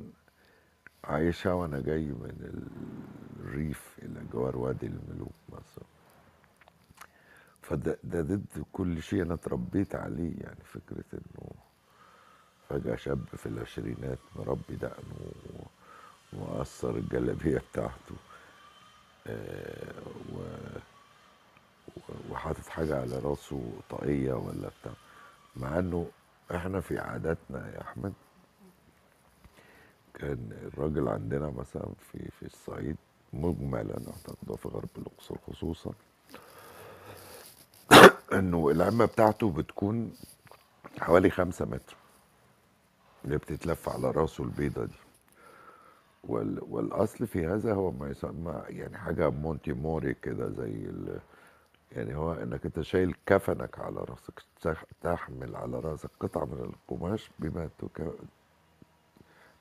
عايشها 1.05 1.53
وأنا 1.53 1.81
جاي 1.81 2.07
من 2.07 2.63
الريف 3.41 3.97
إلى 4.03 4.21
جوار 4.33 4.57
وادي 4.57 4.87
الملوك 4.87 5.33
مثلا. 5.49 5.85
فده 7.63 7.99
ده 8.05 8.21
ضد 8.23 8.65
كل 8.73 9.03
شيء 9.03 9.23
أنا 9.23 9.35
اتربيت 9.35 9.95
عليه 9.95 10.33
يعني 10.41 10.65
فكرة 10.65 11.05
إنه 11.15 11.51
فجأة 12.69 12.97
شاب 12.97 13.25
في 13.37 13.47
العشرينات 13.47 14.19
مربي 14.37 14.77
دقنه 14.77 15.33
ومقصر 16.33 16.91
الجلابية 16.91 17.63
بتاعته 17.73 18.15
آه، 19.27 19.93
و- 20.33 20.79
وحاطط 22.31 22.67
حاجة 22.69 23.01
على 23.01 23.19
راسه 23.19 23.73
طاقية 23.91 24.33
ولا 24.33 24.69
بتاع. 24.81 24.93
مع 25.57 25.79
إنه 25.79 26.11
إحنا 26.55 26.81
في 26.81 26.99
عاداتنا 26.99 27.75
يا 27.75 27.81
أحمد 27.81 28.13
كان 30.23 30.51
الراجل 30.75 31.09
عندنا 31.09 31.51
مثلا 31.51 31.89
في 31.99 32.31
في 32.41 32.47
الصعيد 32.47 32.97
مجملا 33.33 33.95
اعتقد 33.95 34.51
وفي 34.51 34.69
غرب 34.69 34.89
الأقصر 34.99 35.37
خصوصا 35.49 35.93
إنه 38.39 38.69
العمة 38.71 39.05
بتاعته 39.05 39.51
بتكون 39.53 40.13
حوالي 41.01 41.31
خمسة 41.31 41.65
متر 41.65 41.97
اللي 43.25 43.39
بتتلف 43.39 43.89
على 43.89 44.11
رأسه 44.11 44.45
البيضة 44.45 44.85
دي 44.85 44.95
وال 46.25 46.59
والأصل 46.71 47.27
في 47.27 47.47
هذا 47.47 47.75
هو 47.75 47.91
ما 47.91 48.09
يسمى 48.11 48.63
يعني 48.69 48.99
حاجة 48.99 49.31
مونتي 49.31 49.73
موري 49.73 50.15
كده 50.15 50.49
زي 50.51 50.71
ال 50.71 51.21
يعني 51.93 52.17
هو 52.17 52.33
إنك 52.33 52.67
أنت 52.67 52.81
شايل 52.81 53.15
كفنك 53.27 53.79
على 53.79 53.97
رأسك 54.01 54.43
تح- 54.63 54.85
تحمل 55.03 55.57
على 55.57 55.81
رأسك 55.81 56.11
قطعة 56.21 56.45
من 56.45 56.75
القماش 56.75 57.31
بما. 57.39 57.71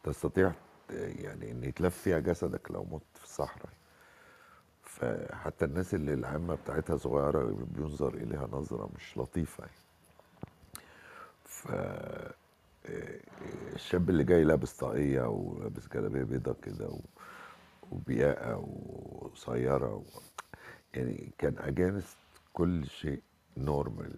تستطيع 0.04 0.52
يعني 0.92 1.52
إن 1.52 1.64
يتلف 1.64 1.98
فيها 1.98 2.20
جسدك 2.20 2.72
لو 2.72 2.84
مت 2.84 3.02
في 3.18 3.24
الصحراء 3.24 3.70
فحتى 4.84 5.66
الناس 5.66 5.94
اللي 5.94 6.14
العامة 6.14 6.56
بتاعتها 6.56 6.98
صغيرة 6.98 7.66
بينظر 7.76 8.14
إليها 8.14 8.48
نظرة 8.52 8.90
مش 8.96 9.18
لطيفة 9.18 9.64
يعني. 9.64 9.78
ف 11.46 11.68
الشاب 13.76 14.10
اللي 14.10 14.24
جاي 14.24 14.44
لابس 14.44 14.74
طاقية 14.74 15.22
ولابس 15.30 15.88
جلابية 15.88 16.24
بيضة 16.24 16.56
كده 16.64 16.88
و- 16.88 17.00
وبياقة 17.92 18.58
وقصيرة 18.58 19.94
و... 19.96 20.04
يعني 20.94 21.32
كان 21.38 21.56
اجانست 21.60 22.18
كل 22.54 22.86
شيء 22.88 23.22
نورمال 23.58 24.14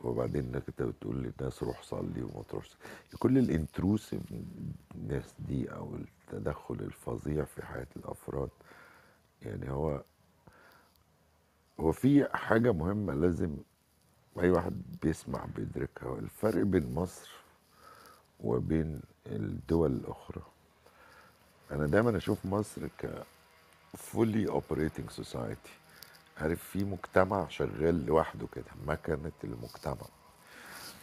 وبعدين 0.00 0.44
انك 0.44 0.62
انت 0.68 0.82
بتقول 0.82 1.16
للناس 1.16 1.62
روح 1.62 1.82
صلي 1.82 2.22
وما 2.22 2.42
تروحش 2.48 2.76
كل 3.18 3.38
الإنتروسيف 3.38 4.22
ناس 5.08 5.34
دي 5.38 5.72
أو 5.72 5.94
التدخل 5.96 6.74
الفظيع 6.74 7.44
في 7.44 7.66
حياة 7.66 7.86
الأفراد 7.96 8.50
يعني 9.42 9.70
هو 9.70 10.02
هو 11.80 11.92
في 11.92 12.28
حاجة 12.32 12.72
مهمة 12.72 13.14
لازم 13.14 13.56
أي 14.40 14.50
واحد 14.50 14.82
بيسمع 15.02 15.44
بيدركها. 15.56 16.18
الفرق 16.18 16.62
بين 16.62 16.94
مصر 16.94 17.30
وبين 18.40 19.00
الدول 19.26 19.92
الأخرى. 19.92 20.42
أنا 21.70 21.86
دايما 21.86 22.16
أشوف 22.16 22.46
مصر 22.46 22.86
ك 22.86 23.24
fully 23.96 24.46
operating 24.50 25.10
society. 25.22 25.79
عارف 26.40 26.62
في 26.62 26.84
مجتمع 26.84 27.48
شغال 27.48 28.06
لوحده 28.06 28.46
كده 28.54 28.64
مكنة 28.86 29.32
المجتمع 29.44 30.06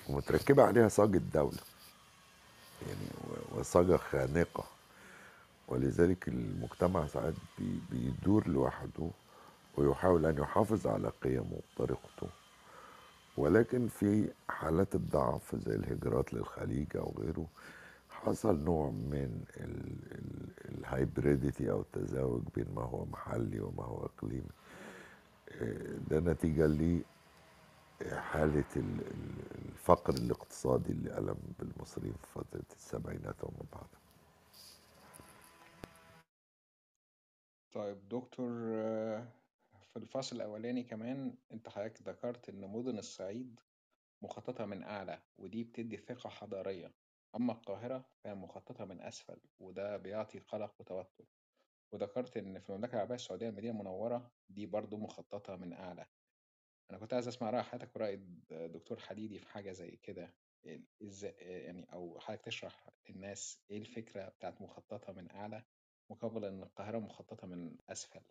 ومتركبة 0.09 0.63
عليها 0.63 0.87
صاج 0.87 1.15
الدولة. 1.15 1.57
يعني 2.87 3.07
وصاجة 3.51 3.97
خانقة. 3.97 4.63
ولذلك 5.67 6.27
المجتمع 6.27 7.07
ساعات 7.07 7.33
بي- 7.59 7.79
بيدور 7.91 8.47
لوحده 8.47 9.09
ويحاول 9.77 10.25
أن 10.25 10.37
يحافظ 10.37 10.87
على 10.87 11.11
قيمه 11.23 11.59
وطريقته. 11.75 12.27
ولكن 13.37 13.87
في 13.87 14.29
حالات 14.49 14.95
الضعف 14.95 15.55
زي 15.55 15.75
الهجرات 15.75 16.33
للخليج 16.33 16.97
أو 16.97 17.13
غيره 17.19 17.45
حصل 18.09 18.59
نوع 18.63 18.89
من 18.89 19.43
ال 20.69 20.79
hybridity 20.79 21.71
أو 21.71 21.81
التزاوج 21.81 22.41
بين 22.55 22.65
ما 22.75 22.81
هو 22.81 23.05
محلي 23.05 23.59
وما 23.59 23.83
هو 23.83 24.05
إقليمي. 24.05 24.41
آه، 24.41 24.66
ده 26.09 26.19
ال- 28.77 29.07
ال- 29.07 29.65
الفقر 29.69 30.13
الاقتصادي 30.13 30.91
اللي 30.91 31.17
ألم 31.17 31.37
بالمصريين 31.59 32.13
في 32.13 32.27
فترة 32.27 32.63
السبعينات 32.75 33.43
وما 33.43 33.65
بعد 33.73 33.87
طيب 37.71 38.09
دكتور 38.09 38.49
في 39.93 39.97
الفصل 39.97 40.35
الأولاني 40.35 40.83
كمان 40.83 41.35
أنت 41.51 41.69
حضرتك 41.69 42.01
ذكرت 42.09 42.49
إن 42.49 42.67
مدن 42.71 42.97
الصعيد 42.97 43.59
مخططة 44.21 44.65
من 44.65 44.83
أعلى 44.83 45.19
ودي 45.37 45.63
بتدي 45.63 45.97
ثقة 45.97 46.29
حضارية 46.29 46.91
أما 47.35 47.53
القاهرة 47.53 48.05
فهي 48.23 48.35
مخططة 48.35 48.85
من 48.85 49.01
أسفل 49.01 49.37
وده 49.59 49.97
بيعطي 49.97 50.39
قلق 50.39 50.73
وتوتر. 50.79 51.25
وذكرت 51.91 52.37
إن 52.37 52.59
في 52.59 52.69
المملكة 52.69 52.93
العربية 52.93 53.15
السعودية 53.15 53.49
المدينة 53.49 53.73
المنورة 53.73 54.31
دي 54.49 54.65
برضو 54.65 54.97
مخططة 54.97 55.55
من 55.55 55.73
أعلى. 55.73 56.05
أنا 56.91 56.99
كنت 56.99 57.13
عايز 57.13 57.27
أسمع 57.27 57.49
رأي 57.49 57.63
حضرتك 57.63 57.95
ورأي 57.95 58.19
دكتور 58.49 58.99
حديدي 58.99 59.39
في 59.39 59.47
حاجة 59.49 59.71
زي 59.71 59.91
كده. 60.03 60.33
إزاي 61.03 61.31
يعني 61.39 61.87
أو 61.93 62.19
حضرتك 62.19 62.45
تشرح 62.45 62.89
للناس 63.09 63.59
إيه 63.71 63.77
الفكرة 63.77 64.29
بتاعت 64.29 64.61
مخططة 64.61 65.13
من 65.13 65.31
أعلى 65.31 65.63
مقابل 66.09 66.45
إن 66.45 66.63
القاهرة 66.63 66.97
مخططة 66.99 67.47
من 67.47 67.75
أسفل؟ 67.89 68.21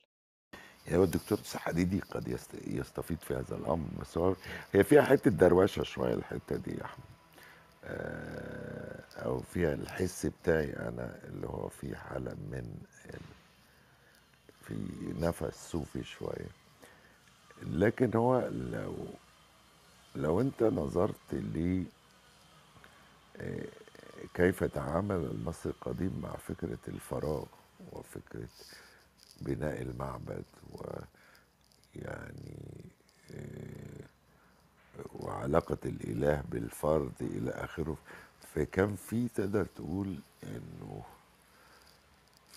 هو 0.93 1.05
الدكتور 1.05 1.39
حديدي 1.55 2.01
قد 2.01 2.29
يست- 2.29 2.67
يستفيد 2.67 3.19
في 3.19 3.35
هذا 3.35 3.57
الأمر. 3.57 3.89
بس 4.01 4.19
هو 4.19 4.37
هي 4.73 4.85
فيها 4.85 5.03
حتة 5.03 5.31
دروشة 5.31 5.83
شوية 5.83 6.15
الحتة 6.15 6.57
دي 6.57 6.71
يا 6.71 6.85
أحمد. 6.85 7.05
آه، 7.85 9.05
أو 9.25 9.39
فيها 9.41 9.75
الحس 9.75 10.27
بتاعي 10.27 10.73
أنا 10.73 11.25
اللي 11.25 11.47
هو 11.47 11.69
في 11.69 11.97
حالة 11.97 12.35
من 12.35 12.83
في 14.69 14.75
نفس 15.21 15.71
صوفي 15.71 16.05
شوية. 16.05 16.49
لكن 17.63 18.11
هو 18.17 18.49
لو 18.53 18.95
لو 20.17 20.41
أنت 20.41 20.63
نظرت 20.63 21.33
ل 21.35 21.85
آه، 23.37 23.67
كيف 24.35 24.65
تعامل 24.65 25.15
المصري 25.17 25.73
القديم 25.73 26.21
مع 26.23 26.37
فكرة 26.37 26.79
الفراغ 26.89 27.45
وفكرة 27.93 28.49
بناء 29.41 29.83
المعبد 29.83 30.45
ويعني 30.73 32.57
آه، 33.35 34.07
وعلاقة 35.15 35.79
الإله 35.85 36.43
بالفرد 36.51 37.13
إلى 37.21 37.51
آخره 37.51 37.97
فكان 38.55 38.97
في 38.97 39.29
تقدر 39.29 39.65
تقول 39.65 40.19
إنه 40.45 41.03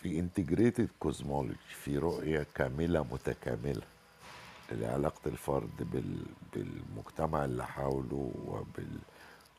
في 0.02 0.20
integrated 0.20 0.90
cosmology 1.00 1.58
في 1.84 1.98
رؤية 1.98 2.46
كاملة 2.56 3.04
متكاملة 3.04 3.82
لعلاقة 4.72 5.22
الفرد 5.30 5.70
بال 5.92 6.26
بالمجتمع 6.54 7.46
اللي 7.46 7.66
حوله 7.66 8.32
وبال 8.46 8.98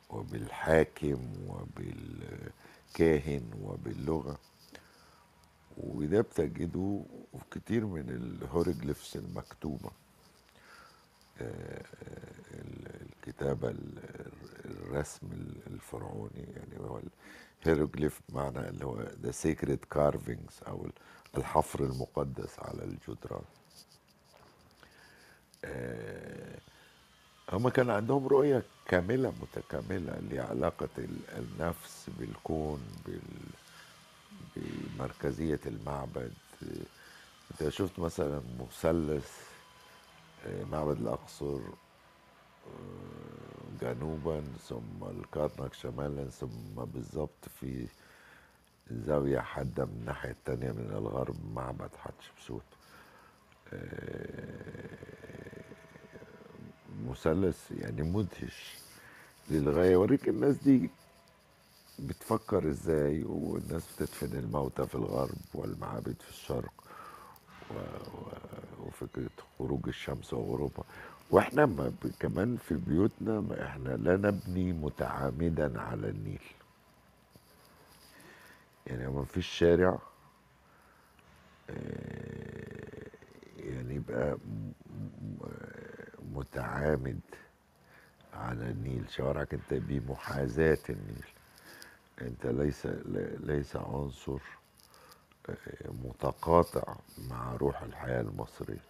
وبالحاكم 0.09 1.19
وبالكاهن 1.47 3.41
وباللغة. 3.63 4.37
وده 5.77 6.21
بتجده 6.21 7.01
في 7.33 7.59
كتير 7.59 7.85
من 7.85 8.09
ال 8.09 8.18
hieroglyphs 8.18 9.17
المكتوبة. 9.17 9.89
آه، 9.89 9.89
ال- 9.89 10.00
الكتابة 12.53 13.69
ال- 13.69 14.31
الرسم 14.65 15.27
الفرعوني 15.67 16.45
يعني 16.55 16.79
هو 16.79 17.01
الهيروغليف 17.65 18.21
بمعنى 18.29 18.69
اللي 18.69 18.85
هو 18.85 19.05
the 19.05 19.33
sacred 19.43 19.97
carvings 19.97 20.67
أو 20.67 20.87
الحفر 21.37 21.83
المقدس 21.83 22.59
على 22.59 22.83
الجدران. 22.83 23.43
آه، 25.65 26.57
هما 27.51 27.69
كان 27.69 27.89
عندهم 27.89 28.27
رؤية 28.27 28.63
كاملة 28.87 29.33
متكاملة 29.41 30.19
لعلاقة 30.31 30.89
ال- 30.97 31.29
النفس 31.37 32.09
بالكون 32.19 32.81
بال 33.05 33.21
بمركزية 34.55 35.59
المعبد. 35.65 36.33
انت 37.51 37.69
شفت 37.69 37.99
مثلا 37.99 38.41
مثلث 38.59 39.31
آه، 39.31 39.50
معبد 40.47 40.97
الأقصر 41.01 41.59
آه، 42.67 43.81
جنوبا 43.81 44.43
ثم 44.67 45.03
الكرنك 45.03 45.73
شمالا 45.73 46.29
ثم 46.29 46.75
بالظبط 46.85 47.49
في 47.59 47.87
زاوية 48.91 49.39
حادة 49.39 49.85
من 49.85 49.91
الناحية 49.99 50.31
التانية 50.31 50.71
من 50.71 50.91
الغرب 50.91 51.35
معبد 51.55 51.89
حتشبسوت. 51.95 52.63
آه، 53.73 54.85
مثلث 57.09 57.71
يعني 57.71 58.01
مدهش 58.01 58.77
للغاية. 59.49 59.91
يوريك 59.91 60.29
الناس 60.29 60.55
دي 60.55 60.89
بتفكر 61.99 62.69
إزاي 62.69 63.23
والناس 63.23 63.83
بتدفن 63.95 64.37
الموتى 64.39 64.87
في 64.87 64.95
الغرب 64.95 65.37
والمعابد 65.53 66.15
في 66.21 66.29
الشرق. 66.29 66.80
و... 67.75 67.79
و... 68.17 68.31
وفكرة 68.87 69.29
خروج 69.59 69.87
الشمس 69.87 70.33
وغروبها. 70.33 70.85
وإحنا 71.31 71.65
ما. 71.65 71.93
كمان 72.19 72.57
في 72.57 72.75
بيوتنا 72.75 73.39
ما 73.39 73.65
إحنا 73.65 73.89
لا 73.89 74.17
نبني 74.17 74.73
متعامدا 74.73 75.81
على 75.81 76.09
النيل. 76.09 76.41
يعني 78.87 79.07
ما 79.07 79.23
فيش 79.25 79.47
شارع 79.47 79.99
آه، 81.69 83.07
يعني 83.57 83.95
يبقى 83.95 84.37
متعامد 86.33 87.19
على 88.33 88.69
النيل. 88.71 89.09
شوارعك 89.09 89.53
أنت 89.53 89.73
بمحاذاة 89.73 90.77
النيل. 90.89 91.25
أنت 92.21 92.45
ليس 92.45 92.85
ليس 93.43 93.75
عنصر 93.75 94.39
متقاطع 96.03 96.95
مع 97.29 97.53
روح 97.55 97.81
الحياة 97.81 98.21
المصرية. 98.21 98.83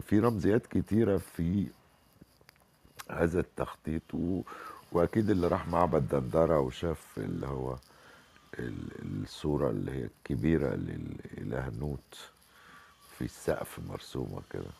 في 0.00 0.18
رمزيات 0.18 0.66
كتيرة 0.66 1.16
في 1.18 1.66
هذا 3.10 3.40
التخطيط 3.40 4.02
و... 4.14 4.42
وأكيد 4.92 5.30
اللي 5.30 5.46
راح 5.48 5.68
معبد 5.68 6.08
دندرة 6.08 6.58
وشاف 6.60 7.06
اللي 7.18 7.46
هو 7.46 7.76
ال- 8.58 9.22
الصورة 9.24 9.70
اللي 9.70 9.92
هي 9.92 10.04
الكبيرة 10.04 10.74
للإله 10.74 11.68
نوت 11.80 12.30
في 13.18 13.24
السقف 13.24 13.78
مرسومة 13.88 14.42
كده 14.50 14.70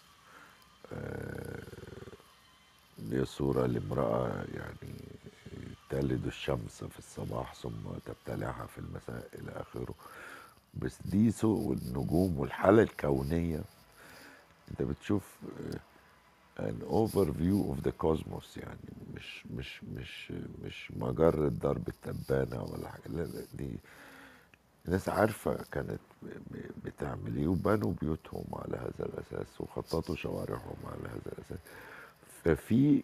آه، 0.93 1.63
دي 2.99 3.25
صورة 3.25 3.67
لامرأة 3.67 4.45
يعني 4.55 4.95
تلد 5.91 6.27
الشمس 6.27 6.85
في 6.85 6.99
الصباح 6.99 7.55
ثم 7.55 7.71
تبتلعها 8.07 8.67
في 8.67 8.79
المساء 8.79 9.29
إلى 9.35 9.51
آخره. 9.53 9.95
بس 10.75 11.03
دي 11.05 11.31
سوق 11.31 11.73
النجوم 11.73 12.39
والحالة 12.39 12.83
الكونية. 12.83 13.63
انت 14.71 14.83
بتشوف 14.83 15.39
an 16.61 16.79
overview 16.83 17.65
of 17.65 17.81
the 17.81 17.91
cosmos 17.91 18.57
يعني 18.57 18.79
مش 19.15 19.47
مش 19.47 19.85
مش 19.85 20.33
مش 20.65 20.93
مجرة 20.97 21.49
ضرب 21.49 21.89
التبانة 21.89 22.63
ولا 22.63 22.89
حاجة. 22.89 23.09
لا 23.09 23.23
لا 23.23 23.45
دي 23.55 23.79
الناس 24.87 25.09
عارفة 25.09 25.65
كانت 25.73 26.01
بتعمل 26.85 27.37
إيه 27.37 27.47
وبنوا 27.47 27.93
بيوتهم 28.01 28.45
على 28.53 28.77
هذا 28.77 29.07
الأساس 29.07 29.61
وخططوا 29.61 30.17
شوارعهم 30.17 30.77
على 30.85 31.09
هذا 31.09 31.33
الأساس. 31.33 31.59
ففي 32.45 33.03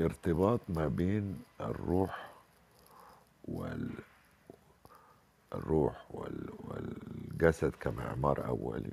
ارتباط 0.00 0.60
ما 0.68 0.88
بين 0.88 1.42
الروح 1.60 2.30
وال 3.44 3.90
الروح 5.54 6.06
وال 6.10 6.50
والجسد 6.58 7.70
كمعمار 7.80 8.46
أولي 8.46 8.92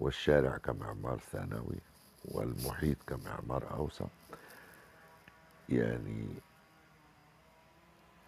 والشارع 0.00 0.56
كمعمار 0.56 1.18
ثانوي 1.32 1.78
والمحيط 2.24 2.96
كمعمار 3.06 3.70
أوسع 3.76 4.04
يعني 5.68 6.26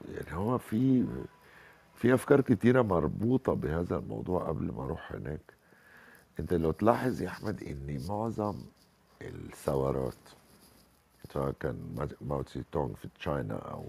يعني 0.08 0.32
هو 0.36 0.58
في 0.58 1.06
في 1.94 2.14
أفكار 2.14 2.40
كتيرة 2.40 2.82
مربوطة 2.82 3.52
بهذا 3.54 3.96
الموضوع 3.96 4.48
قبل 4.48 4.72
ما 4.72 4.84
أروح 4.84 5.12
هناك. 5.12 5.40
أنت 6.40 6.54
لو 6.54 6.70
تلاحظ 6.70 7.22
يا 7.22 7.28
أحمد 7.28 7.62
إن 7.62 8.06
معظم 8.08 8.60
الثورات 9.22 10.14
سواء 11.32 11.52
كان 11.60 11.94
ما- 11.96 12.08
ماو 12.20 12.42
تسي 12.42 12.64
تونغ 12.72 12.94
في 12.94 13.08
تشاينا 13.18 13.54
أو 13.58 13.86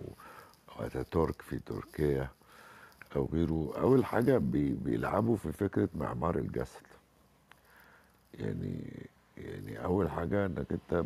أتاتورك 0.80 1.42
في 1.42 1.60
تركيا 1.60 2.30
أو 3.16 3.30
غيره 3.34 3.74
أول 3.78 4.06
حاجة 4.06 4.38
بي 4.38 4.74
بيلعبوا 4.74 5.38
في 5.38 5.52
فكرة 5.52 5.90
معمار 5.96 6.36
الجسد. 6.38 6.82
يعني 8.34 9.08
يعني 9.38 9.84
أول 9.84 10.10
حاجة 10.12 10.46
إنك 10.46 10.66
أنت 10.72 11.04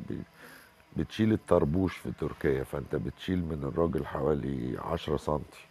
بتشيل 0.98 1.34
الطربوش 1.34 1.98
في 1.98 2.12
تركيا 2.12 2.64
فأنت 2.64 2.96
بتشيل 2.96 3.46
من 3.46 3.64
الراجل 3.64 4.06
حوالي 4.06 4.78
عشرة 4.80 5.18
سنتي. 5.18 5.66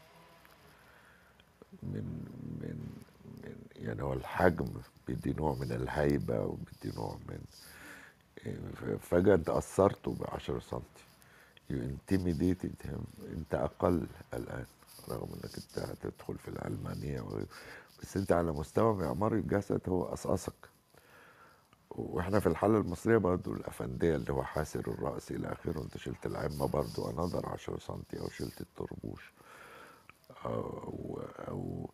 من 1.83 2.05
من 2.61 2.77
من 3.45 3.57
يعني 3.77 4.03
هو 4.03 4.13
الحجم 4.13 4.67
بيدي 5.09 5.33
نوع 5.33 5.55
من 5.55 5.73
الهيبة 5.73 6.41
وبيدي 6.41 6.97
نوع 6.97 7.19
من 7.29 7.39
فجأة 8.99 9.35
أنت 9.35 9.49
اثرته 9.51 10.13
ب 10.15 10.25
10 10.29 10.59
سنتي. 10.61 11.05
You 11.71 11.75
intimidated 11.75 12.87
him. 12.89 13.05
أنت 13.37 13.55
أقل 13.55 14.07
الآن. 14.35 14.65
رغم 15.09 15.29
إنك 15.35 15.57
أنت 15.57 15.79
هتدخل 15.79 16.39
في 16.39 16.49
العلمانيه 16.49 17.25
بس 18.03 18.17
أنت 18.17 18.33
على 18.33 18.53
مستوى 18.53 18.95
معمار 18.95 19.33
الجسد 19.35 19.81
هو 19.89 20.05
قصقصك 20.05 20.55
وإحنا 21.91 22.41
في 22.41 22.47
الحالة 22.47 22.79
المصرية 22.79 23.17
برضه 23.17 23.53
الأفندية 23.53 24.17
اللي 24.17 24.33
هو 24.33 24.43
حاسر 24.43 24.81
الرأس 24.81 25.31
إلى 25.31 25.53
آخره 25.53 25.83
أنت 25.83 25.97
شلت 25.97 26.27
العمه 26.27 26.67
برضه 26.69 27.11
انظر 27.11 27.49
10 27.49 27.79
سنتي 27.79 28.21
أو 28.21 28.29
شلت 28.29 28.61
الطربوش 28.61 29.33
أو 30.45 31.21
أو 31.49 31.91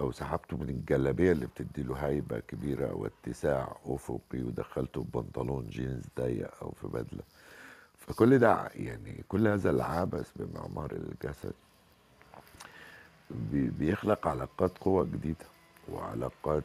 أو 0.00 0.12
سحبته 0.12 0.56
من 0.56 0.68
الجلابية 0.68 1.32
اللي 1.32 1.46
بتدي 1.46 1.82
له 1.82 1.94
هيبة 1.96 2.38
كبيرة 2.38 2.94
واتساع 2.94 3.76
أفقي 3.86 4.42
ودخلته 4.42 5.02
ببنطلون 5.02 5.66
جينز 5.68 6.04
ضيق 6.18 6.50
أو 6.62 6.70
في 6.70 6.86
بدلة. 6.86 7.22
فكل 7.98 8.38
ده 8.38 8.68
يعني 8.74 9.24
كل 9.28 9.48
هذا 9.48 9.70
العبث 9.70 10.30
بمعمار 10.36 10.92
الجسد 10.92 11.52
بيخلق 13.52 14.26
علاقات 14.28 14.78
قوة 14.78 15.04
جديدة 15.04 15.46
وعلاقات 15.88 16.64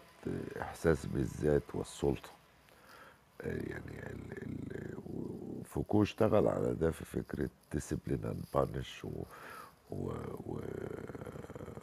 إحساس 0.62 1.06
بالذات 1.06 1.64
والسلطة. 1.74 2.30
آه، 3.42 3.62
يعني 3.70 4.16
فوكو 5.66 6.04
اشتغل 6.04 6.48
على 6.48 6.74
ده 6.74 6.92
في 6.92 7.06
فكرة 7.06 7.50
discipline 7.76 8.26
and 8.26 8.58
punish 8.60 9.06
و 9.06 9.24
و 9.92 10.10
و 10.46 10.60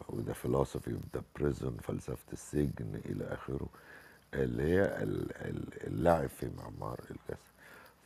وده 0.09 0.35
philosophy 0.35 0.91
of 0.91 1.19
the 1.19 1.23
prison 1.41 1.83
فلسفة 1.83 2.33
السجن 2.33 3.01
إلى 3.05 3.25
آخره 3.25 3.67
اللي 4.35 4.63
هي 4.63 4.83
ال- 5.03 5.33
ال- 5.37 5.87
اللعب 5.87 6.27
في 6.29 6.51
معمار 6.59 7.01
الجسد. 7.11 7.53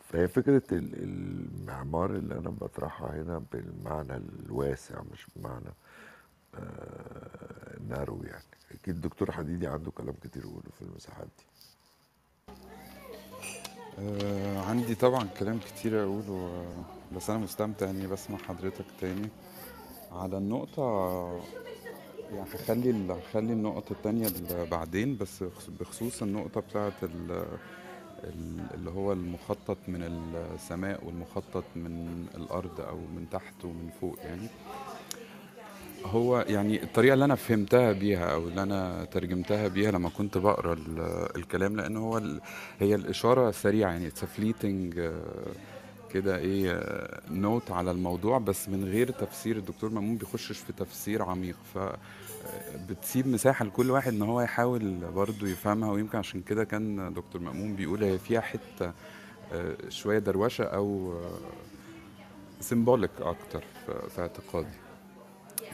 فهي 0.08 0.28
فكرة 0.28 0.62
ال- 0.72 1.02
المعمار 1.02 2.10
اللي 2.10 2.34
أنا 2.34 2.50
بطرحها 2.50 3.22
هنا 3.22 3.42
بالمعنى 3.52 4.16
الواسع 4.16 5.02
مش 5.12 5.26
بمعنى 5.36 5.72
نارو 7.88 8.22
يعني. 8.22 8.42
أكيد 8.70 8.94
الدكتور 8.94 9.32
حديدي 9.32 9.66
عنده 9.66 9.90
كلام 9.90 10.14
كتير 10.24 10.42
يقوله 10.42 10.70
في 10.78 10.82
المساحات 10.82 11.26
دي. 11.38 11.44
آه 13.98 14.60
عندي 14.60 14.94
طبعا 14.94 15.24
كلام 15.38 15.58
كتير 15.58 16.02
اقوله 16.02 16.32
آه، 16.32 17.16
بس 17.16 17.30
أنا 17.30 17.38
مستمتع 17.38 17.90
إني 17.90 18.06
بسمع 18.06 18.38
حضرتك 18.38 18.84
تاني. 19.00 19.28
على 20.12 20.38
النقطة 20.38 20.82
يعني 22.32 22.42
هخلي 22.54 23.12
هخلي 23.12 23.52
النقطة 23.52 23.92
التانية 23.92 24.28
بعدين 24.70 25.16
بس 25.16 25.44
خص- 25.44 25.70
بخصوص 25.80 26.22
النقطة 26.22 26.60
ال- 28.24 28.74
اللي 28.74 28.90
هو 28.90 29.12
المخطط 29.12 29.76
من 29.88 30.02
السماء 30.54 31.04
والمخطط 31.04 31.64
من 31.76 32.26
الأرض 32.34 32.80
أو 32.80 32.96
من 32.96 33.26
تحت 33.30 33.64
ومن 33.64 33.90
فوق 34.00 34.18
يعني. 34.24 34.48
هو 36.04 36.44
يعني 36.48 36.82
الطريقة 36.82 37.14
اللي 37.14 37.24
أنا 37.24 37.34
فهمتها 37.34 37.92
بيها 37.92 38.32
أو 38.32 38.48
اللي 38.48 38.62
أنا 38.62 39.04
ترجمتها 39.04 39.68
بيها 39.68 39.90
لما 39.90 40.08
كنت 40.08 40.38
بقرأ 40.38 40.72
ال- 40.72 41.28
الكلام 41.36 41.76
لأن 41.76 41.96
هو 41.96 42.22
هي 42.80 42.94
الإشارة 42.94 43.50
سريعة 43.50 43.90
يعني 43.90 44.06
اتس 44.06 44.24
فليتنج 44.24 45.10
كده 46.12 46.36
إيه 46.38 46.80
نوت 47.30 47.70
على 47.70 47.90
الموضوع 47.90 48.38
بس 48.38 48.68
من 48.68 48.84
غير 48.84 49.10
تفسير 49.10 49.56
الدكتور 49.56 49.90
مأمون 49.90 50.16
بيخشش 50.16 50.58
في 50.58 50.72
تفسير 50.72 51.22
عميق 51.22 51.56
ف 51.74 51.78
بتسيب 52.90 53.26
مساحة 53.28 53.64
لكل 53.64 53.90
واحد 53.90 54.12
إن 54.12 54.22
هو 54.22 54.40
يحاول 54.40 54.94
برضه 55.14 55.48
يفهمها 55.48 55.92
ويمكن 55.92 56.18
عشان 56.18 56.40
كده 56.42 56.64
كان 56.64 57.14
دكتور 57.14 57.40
مأمون 57.42 57.74
بيقول 57.76 58.04
هي 58.04 58.18
فيها 58.18 58.40
حتة 58.40 58.92
آه، 59.52 59.76
شوية 59.88 60.18
دروشة 60.18 60.64
أو 60.64 61.14
سيمبوليك 62.60 63.10
أكتر 63.20 63.64
في- 63.86 64.08
في 64.10 64.20
اعتقادي. 64.20 64.68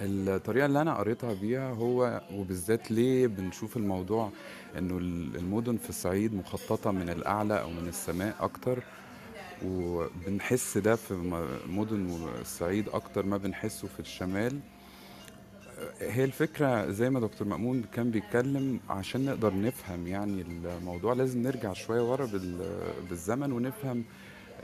الطريقة 0.01 0.67
اللي 0.67 0.81
أنا 0.83 0.95
قريتها 0.97 1.35
بيها 1.35 1.73
هو 1.73 2.21
وبالذات 2.35 2.91
ليه 2.91 3.27
بنشوف 3.27 3.77
الموضوع 3.77 4.31
إنه 4.79 4.99
المدن 5.39 5.77
في 5.77 5.89
الصعيد 5.91 6.35
مخططة 6.35 6.91
من 6.91 7.09
الأعلى 7.11 7.61
أو 7.61 7.71
من 7.71 7.89
السماء 7.89 8.37
أكتر 8.41 8.83
وبنحس 9.67 10.79
ده 10.79 10.97
في 10.97 11.15
مدن 11.69 12.29
الصعيد 12.41 12.89
أكتر 12.89 13.27
ما 13.27 13.37
بنحسه 13.37 13.89
في 13.89 14.01
الشمال. 14.01 14.59
هي 16.01 16.25
الفكرة 16.25 16.91
زي 16.91 17.11
ما 17.11 17.21
دكتور 17.21 17.49
مأمون 17.49 17.83
كان 17.95 18.11
بيتكلم 18.11 18.81
عشان 18.91 19.25
نقدر 19.25 19.55
نفهم 19.55 20.07
يعني 20.07 20.43
الموضوع 20.43 21.13
لازم 21.13 21.43
نرجع 21.43 21.73
شوية 21.73 22.11
ورا 22.13 22.27
بال- 22.27 22.77
بالزمن 23.11 23.53
ونفهم 23.53 24.05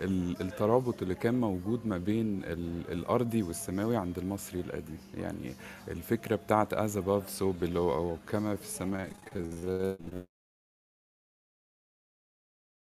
الترابط 0.00 1.02
اللي 1.02 1.14
كان 1.14 1.40
موجود 1.40 1.86
ما 1.86 1.98
بين 1.98 2.44
ال- 2.44 2.92
الأرضي 2.92 3.42
والسماوي 3.42 3.96
عند 3.96 4.18
المصري 4.18 4.60
القديم. 4.60 4.98
يعني 5.14 5.54
الفكرة 5.88 6.36
بتاعت 6.36 6.74
as 6.74 6.96
above 6.96 7.38
so 7.40 7.44
below 7.62 7.76
أو 7.76 8.16
كما 8.28 8.56
في 8.56 8.62
السماء 8.62 9.10
كذلك. 9.34 10.26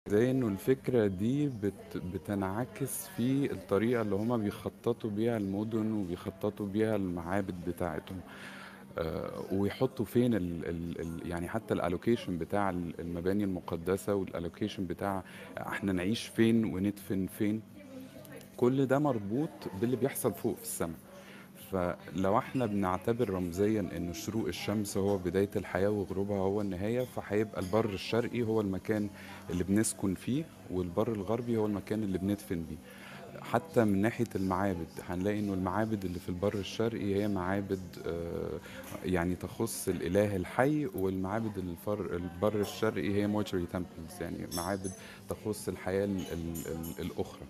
زي 0.10 0.32
انه 0.32 0.47
الفكرة 0.47 1.08
دي 1.08 1.47
بت 1.49 1.97
بتنعكس 1.97 3.08
في 3.08 3.51
الطريقة 3.51 4.01
اللي 4.01 4.15
هما 4.15 4.38
بيخططوا 4.38 5.10
بيها 5.10 5.38
المدن 5.38 5.91
وبيخططوا 5.91 6.65
بيها 6.67 6.95
المعابد 6.95 7.56
بتاعتهم. 7.69 8.19
ويحطوا 9.51 10.05
فين 10.05 10.33
ال 10.33 10.65
ال 10.65 11.01
ال 11.01 11.29
يعني 11.29 11.47
حتى 11.49 11.73
ال 11.73 11.81
location 11.81 12.38
بتاع 12.38 12.69
ال- 12.69 12.99
المباني 12.99 13.43
المقدسة 13.43 14.15
وال 14.15 14.30
location 14.30 14.86
بتاع 14.86 15.23
إحنا 15.57 15.91
نعيش 15.93 16.27
فين 16.27 16.65
وندفن 16.65 17.27
فين. 17.38 17.62
كل 18.57 18.86
ده 18.86 18.99
مربوط 18.99 19.49
باللي 19.81 19.95
بيحصل 19.95 20.33
فوق 20.33 20.55
في 20.55 20.62
السماء. 20.63 20.97
فلو 21.71 22.38
إحنا 22.38 22.65
بنعتبر 22.65 23.29
رمزيا 23.29 23.79
ان 23.97 24.13
شروق 24.13 24.47
الشمس 24.47 24.97
هو 24.97 25.17
بداية 25.17 25.49
الحياة 25.55 25.89
وغروبها 25.89 26.38
هو 26.38 26.62
النهاية 26.62 27.01
فهيبقى 27.05 27.62
البر 27.62 27.89
الشرقي 27.89 28.43
هو 28.43 28.62
المكان 28.62 29.10
اللي 29.49 29.63
بنسكن 29.63 30.13
فيه 30.15 30.43
والبر 30.71 31.12
الغربي 31.12 31.57
هو 31.57 31.65
المكان 31.65 32.03
اللي 32.03 32.17
بندفن 32.17 32.63
بيه. 32.69 32.77
حتى 33.41 33.84
من 33.86 34.02
ناحية 34.02 34.26
المعابد. 34.36 34.88
هنلاقي 35.10 35.39
إنه 35.39 35.54
المعابد 35.54 36.06
اللي 36.06 36.19
في 36.19 36.30
البر 36.30 36.54
الشرقي 36.54 37.15
هي 37.15 37.28
معابد 37.28 37.80
آه، 38.08 38.60
يعني 39.06 39.36
تخص 39.36 39.88
الإله 39.88 40.36
الحي 40.36 40.86
والمعابد 40.86 41.58
الفر 41.58 42.15
البر 42.15 42.60
الشرقي 42.62 43.13
هي 43.15 43.28
موتشري 43.28 43.65
تمبلز 43.73 44.21
يعني 44.21 44.47
معابد 44.58 44.91
تخص 45.30 45.67
الحياة 45.67 46.06
ال 46.06 46.19
ال 46.32 46.54
ال 46.67 47.06
الأخرى. 47.06 47.41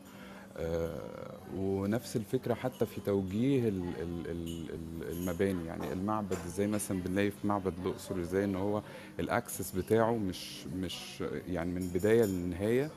آه، 0.60 1.38
ونفس 1.56 2.16
الفكرة 2.16 2.54
حتى 2.54 2.86
في 2.86 3.02
توجيه 3.02 3.70
ال- 3.70 3.94
ال- 4.02 4.28
ال- 4.30 4.70
ال- 4.70 5.12
المباني. 5.12 5.66
يعني 5.66 5.94
المعبد 5.94 6.38
زي 6.48 6.68
مثلا 6.68 7.02
بنلاقي 7.02 7.32
في 7.32 7.48
معبد 7.48 7.74
الأقصر 7.86 8.20
إزاي 8.22 8.44
إن 8.44 8.56
هو 8.56 8.82
الأكسس 9.20 9.72
بتاعه 9.72 10.18
مش 10.18 10.68
مش 10.68 11.24
يعني 11.48 11.72
من 11.72 11.88
بداية 11.88 12.24
للنهاية 12.26 12.90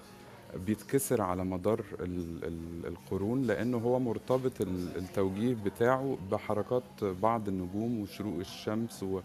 بيتكسر 0.56 1.22
على 1.22 1.44
مدار 1.44 1.84
ال- 2.00 2.44
ال- 2.44 2.86
القرون 2.86 3.42
لأنه 3.42 3.76
هو 3.78 3.98
مرتبط 4.00 4.60
ال- 4.60 4.96
التوجيه 4.96 5.54
بتاعه 5.64 6.18
بحركات 6.32 7.04
بعض 7.22 7.48
النجوم 7.48 8.00
وشروق 8.00 8.38
الشمس 8.38 9.02
و 9.02 9.20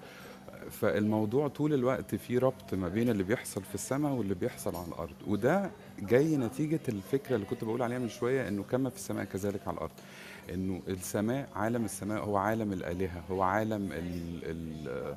فالموضوع 0.72 1.48
طول 1.48 1.74
الوقت 1.74 2.16
فيه 2.16 2.40
ربط 2.40 2.74
ما 2.74 2.88
بين 2.88 3.10
اللي 3.10 3.24
بيحصل 3.24 3.62
في 3.64 3.76
السماء 3.76 4.12
واللي 4.14 4.34
بيحصل 4.36 4.76
على 4.76 4.88
الأرض. 4.88 5.14
وده 5.28 5.72
جاي 6.00 6.38
نتيجة 6.38 6.80
الفكرة 6.90 7.36
اللي 7.36 7.46
كنت 7.46 7.64
بقول 7.64 7.82
عليها 7.82 8.00
من 8.00 8.10
شوية 8.10 8.48
إنه 8.48 8.64
كما 8.64 8.90
في 8.90 8.96
السماء 8.96 9.26
كذلك 9.26 9.68
على 9.68 9.76
الأرض. 9.78 9.92
إنه 10.54 10.82
السماء 10.88 11.50
عالم 11.56 11.86
السماء 11.86 12.24
هو 12.24 12.38
عالم 12.38 12.74
الآلهة 12.74 13.24
هو 13.32 13.42
عالم 13.42 13.90
ال 13.92 14.40
ال 14.44 15.16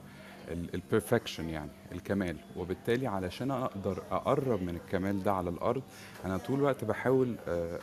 perfection 0.52 1.48
يعني 1.48 1.70
الكمال. 1.92 2.36
وبالتالي 2.56 3.06
علشان 3.06 3.50
أقدر 3.50 4.02
أقرب 4.10 4.62
من 4.62 4.74
الكمال 4.84 5.22
ده 5.22 5.32
على 5.32 5.50
الأرض 5.50 5.82
أنا 6.24 6.36
طول 6.38 6.58
الوقت 6.58 6.84
بحاول 6.84 7.34
آه، 7.48 7.78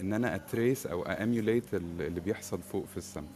إن 0.00 0.12
أنا 0.12 0.34
أ 0.34 0.43
trace 0.43 0.86
أو 0.86 1.02
emulate 1.02 1.74
اللي 1.74 2.20
بيحصل 2.20 2.58
فوق 2.62 2.86
في 2.86 2.96
السماء. 2.96 3.28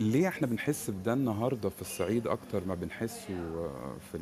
ليه 0.00 0.28
إحنا 0.28 0.46
بنحس 0.46 0.90
بده 0.90 1.12
النهارده 1.12 1.68
في 1.68 1.80
الصعيد 1.80 2.26
أكتر 2.26 2.64
ما 2.66 2.74
بنحسه 2.74 3.34
آه، 3.34 3.96
في 4.12 4.18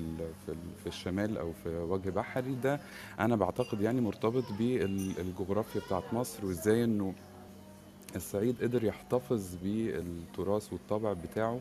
في 0.47 0.55
في 0.83 0.87
الشمال 0.87 1.39
أو 1.39 1.53
في 1.65 1.69
وجه 1.69 2.11
بحري؟ 2.11 2.55
ده 2.63 2.81
أنا 3.21 3.37
بعتقد 3.37 3.81
يعني 3.81 4.01
مرتبط 4.01 4.45
بالجغرافيا 4.59 5.81
بتاعت 5.87 6.05
مصر 6.15 6.47
وإزاي 6.47 6.85
إنه 6.85 7.15
الصعيد 8.17 8.63
قدر 8.63 8.85
يحتفظ 8.85 9.55
بالتراث 9.63 10.73
والطابع 10.73 11.13
بتاعه. 11.13 11.61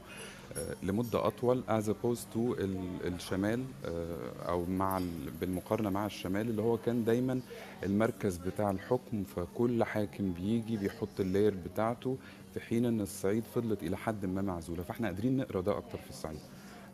آه، 0.57 0.75
لمدة 0.83 1.27
أطول 1.27 1.63
as 1.69 1.83
opposed 1.85 2.35
ال- 2.37 3.07
الشمال 3.13 3.63
آه، 3.85 4.49
أو 4.49 4.65
مع 4.65 4.97
ال- 4.97 5.31
بالمقارنة 5.41 5.89
مع 5.89 6.05
الشمال 6.05 6.49
اللي 6.49 6.61
هو 6.61 6.77
كان 6.77 7.03
دايما 7.03 7.39
المركز 7.83 8.37
بتاع 8.37 8.71
الحكم. 8.71 9.23
فكل 9.23 9.83
حاكم 9.83 10.33
بيجي 10.33 10.77
بيحط 10.77 11.19
اللاير 11.19 11.53
بتاعته 11.65 12.17
في 12.53 12.59
حين 12.59 12.85
إن 12.85 13.01
الصعيد 13.01 13.43
فضلت 13.55 13.83
إلى 13.83 13.97
حد 13.97 14.25
ما 14.25 14.41
معزولة. 14.41 14.83
فإحنا 14.83 15.07
قادرين 15.07 15.37
نقرأ 15.37 15.61
ده 15.61 15.77
أكتر 15.77 15.97
في 15.97 16.09
الصعيد. 16.09 16.39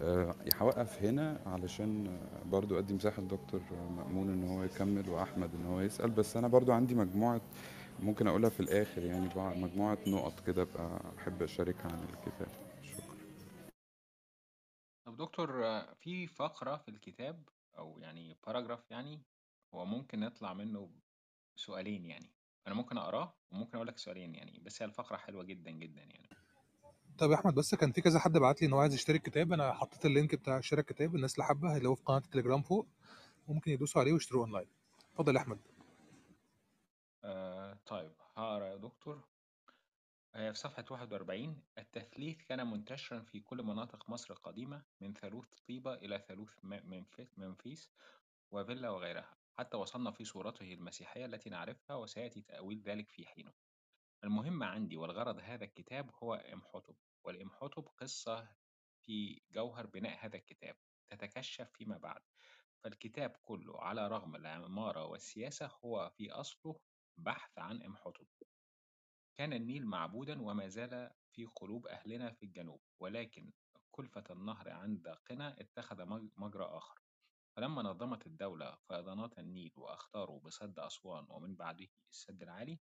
آه، 0.02 0.36
هوقف 0.62 1.04
هنا 1.04 1.40
علشان 1.46 2.08
آه، 2.08 2.50
برضو 2.50 2.80
أدي 2.80 2.94
مساحة 2.94 3.22
لدكتور 3.22 3.62
مأمون 3.98 4.30
إن 4.30 4.50
هو 4.50 4.64
يكمل 4.64 5.10
وأحمد 5.10 5.50
إن 5.60 5.66
هو 5.74 5.82
يسأل. 5.82 6.10
بس 6.12 6.38
أنا 6.38 6.48
برضو 6.48 6.72
عندي 6.72 6.96
مجموعة 6.96 7.42
ممكن 8.04 8.28
أقولها 8.28 8.50
في 8.50 8.60
الآخر 8.60 9.04
يعني 9.04 9.30
مجموعة 9.38 9.98
نقط 10.08 10.34
كده 10.48 10.62
أبقى 10.62 11.00
أحب 11.20 11.44
أشاركها 11.44 11.92
عن 11.92 12.00
الكتاب. 12.14 12.48
طب 15.08 15.18
دكتور 15.18 15.66
آه، 15.66 15.94
في 15.94 16.28
فقرة 16.28 16.78
في 16.78 16.92
الكتاب 16.92 17.50
أو 17.78 18.00
يعني 18.00 18.38
باراجراف 18.48 18.92
يعني 18.92 19.22
هو 19.74 19.86
ممكن 19.86 20.20
نطلع 20.20 20.54
منه 20.54 20.90
سؤالين 21.56 22.06
يعني؟ 22.06 22.32
أنا 22.68 22.76
ممكن 22.76 22.98
أقراه 22.98 23.34
وممكن 23.52 23.76
أقول 23.76 23.88
لك 23.88 23.98
سؤالين 23.98 24.36
يعني 24.36 24.60
بس 24.60 24.82
هي 24.82 24.86
الفقرة 24.86 25.18
حلوة 25.18 25.44
جدا 25.44 25.72
جدا 25.72 26.02
يعني. 26.02 26.30
طب 27.18 27.32
يا 27.32 27.36
أحمد 27.36 27.56
بس 27.56 27.76
كان 27.76 27.92
في 27.92 28.02
كذا 28.02 28.20
حد 28.20 28.38
بعت 28.38 28.62
لي 28.62 28.68
إن 28.68 28.74
هو 28.74 28.80
عايز 28.80 28.94
يشتري 28.94 29.18
الكتاب 29.18 29.54
أنا 29.54 29.74
حطيت 29.74 30.06
ال 30.06 30.12
link 30.12 30.36
بتاع 30.36 30.60
شراء 30.62 30.82
الكتاب 30.82 31.16
الناس 31.16 31.34
اللي 31.34 31.46
حابة 31.46 31.78
اللي 31.78 31.90
هو 31.90 31.96
في 31.96 32.04
قناة 32.04 32.18
التليجرام 32.18 32.62
فوق 32.62 32.88
ممكن 33.48 33.72
يدوسوا 33.72 34.02
عليه 34.02 34.14
ويشتروه 34.14 34.44
أونلاين. 34.44 34.68
اتفضل 35.12 35.36
يا 35.36 35.42
أحمد. 35.42 35.60
آه 37.24 37.80
طيب 37.86 38.12
هقرأ 38.36 38.66
يا 38.66 38.76
دكتور. 38.76 39.24
آه 40.36 40.52
في 40.52 40.58
صفحة 40.60 40.86
41 40.92 41.64
التثليث 41.78 42.38
كان 42.44 42.68
منتشرا 42.68 43.20
في 43.22 43.40
كل 43.40 43.64
مناطق 43.64 44.10
مصر 44.10 44.34
القديمة 44.34 44.86
من 45.02 45.14
ثالوث 45.14 45.48
طيبة 45.68 45.94
إلى 45.94 46.20
ثالوث 46.28 46.50
م- 46.64 46.90
منف- 46.90 47.28
منفيس 47.38 47.92
وفيلا 48.52 48.90
وغيرها. 48.90 49.38
حتى 49.60 49.78
وصلنا 49.78 50.12
في 50.12 50.26
صورته 50.26 50.74
المسيحية 50.74 51.26
التي 51.26 51.50
نعرفها 51.50 51.96
وسيأتي 51.96 52.42
تأويل 52.42 52.82
ذلك 52.82 53.10
في 53.10 53.28
حينه. 53.28 53.54
المهم 54.24 54.64
عندي 54.64 54.98
والغرض 54.98 55.40
هذا 55.44 55.64
الكتاب 55.66 56.12
هو 56.24 56.34
إمحوتب 56.34 56.96
والإمحوتب 57.24 57.88
قصة 57.98 58.56
في 59.02 59.42
جوهر 59.52 59.86
بناء 59.88 60.26
هذا 60.26 60.36
الكتاب 60.38 60.76
تتكشف 61.10 61.70
فيما 61.74 61.98
بعد. 61.98 62.22
فالكتاب 62.84 63.30
كله 63.44 63.82
على 63.82 64.08
رغم 64.08 64.36
العمارة 64.36 65.06
والسياسة 65.06 65.72
هو 65.86 66.10
في 66.18 66.32
أصله 66.32 66.80
بحث 67.18 67.58
عن 67.58 67.82
إمحوتب 67.84 68.28
كان 69.38 69.54
النيل 69.54 69.86
معبودا 69.86 70.42
وما 70.42 70.68
زال 70.68 71.12
في 71.32 71.46
قلوب 71.46 71.88
أهلنا 71.88 72.32
في 72.32 72.44
الجنوب 72.46 72.82
ولكن 73.00 73.52
كلفة 73.92 74.24
النهر 74.30 74.70
عند 74.70 75.08
قنا 75.08 75.62
اتخذ 75.62 76.06
مج- 76.06 76.32
مجرى 76.38 76.66
آخر. 76.66 77.02
فلما 77.56 77.82
نظمت 77.82 78.28
الدولة 78.28 78.78
فيضانات 78.88 79.40
النيل 79.40 79.72
واختاروا 79.76 80.40
بسد 80.40 80.80
أسوان 80.80 81.26
ومن 81.30 81.56
بعده 81.56 81.88
السد 82.12 82.44
العالي 82.44 82.80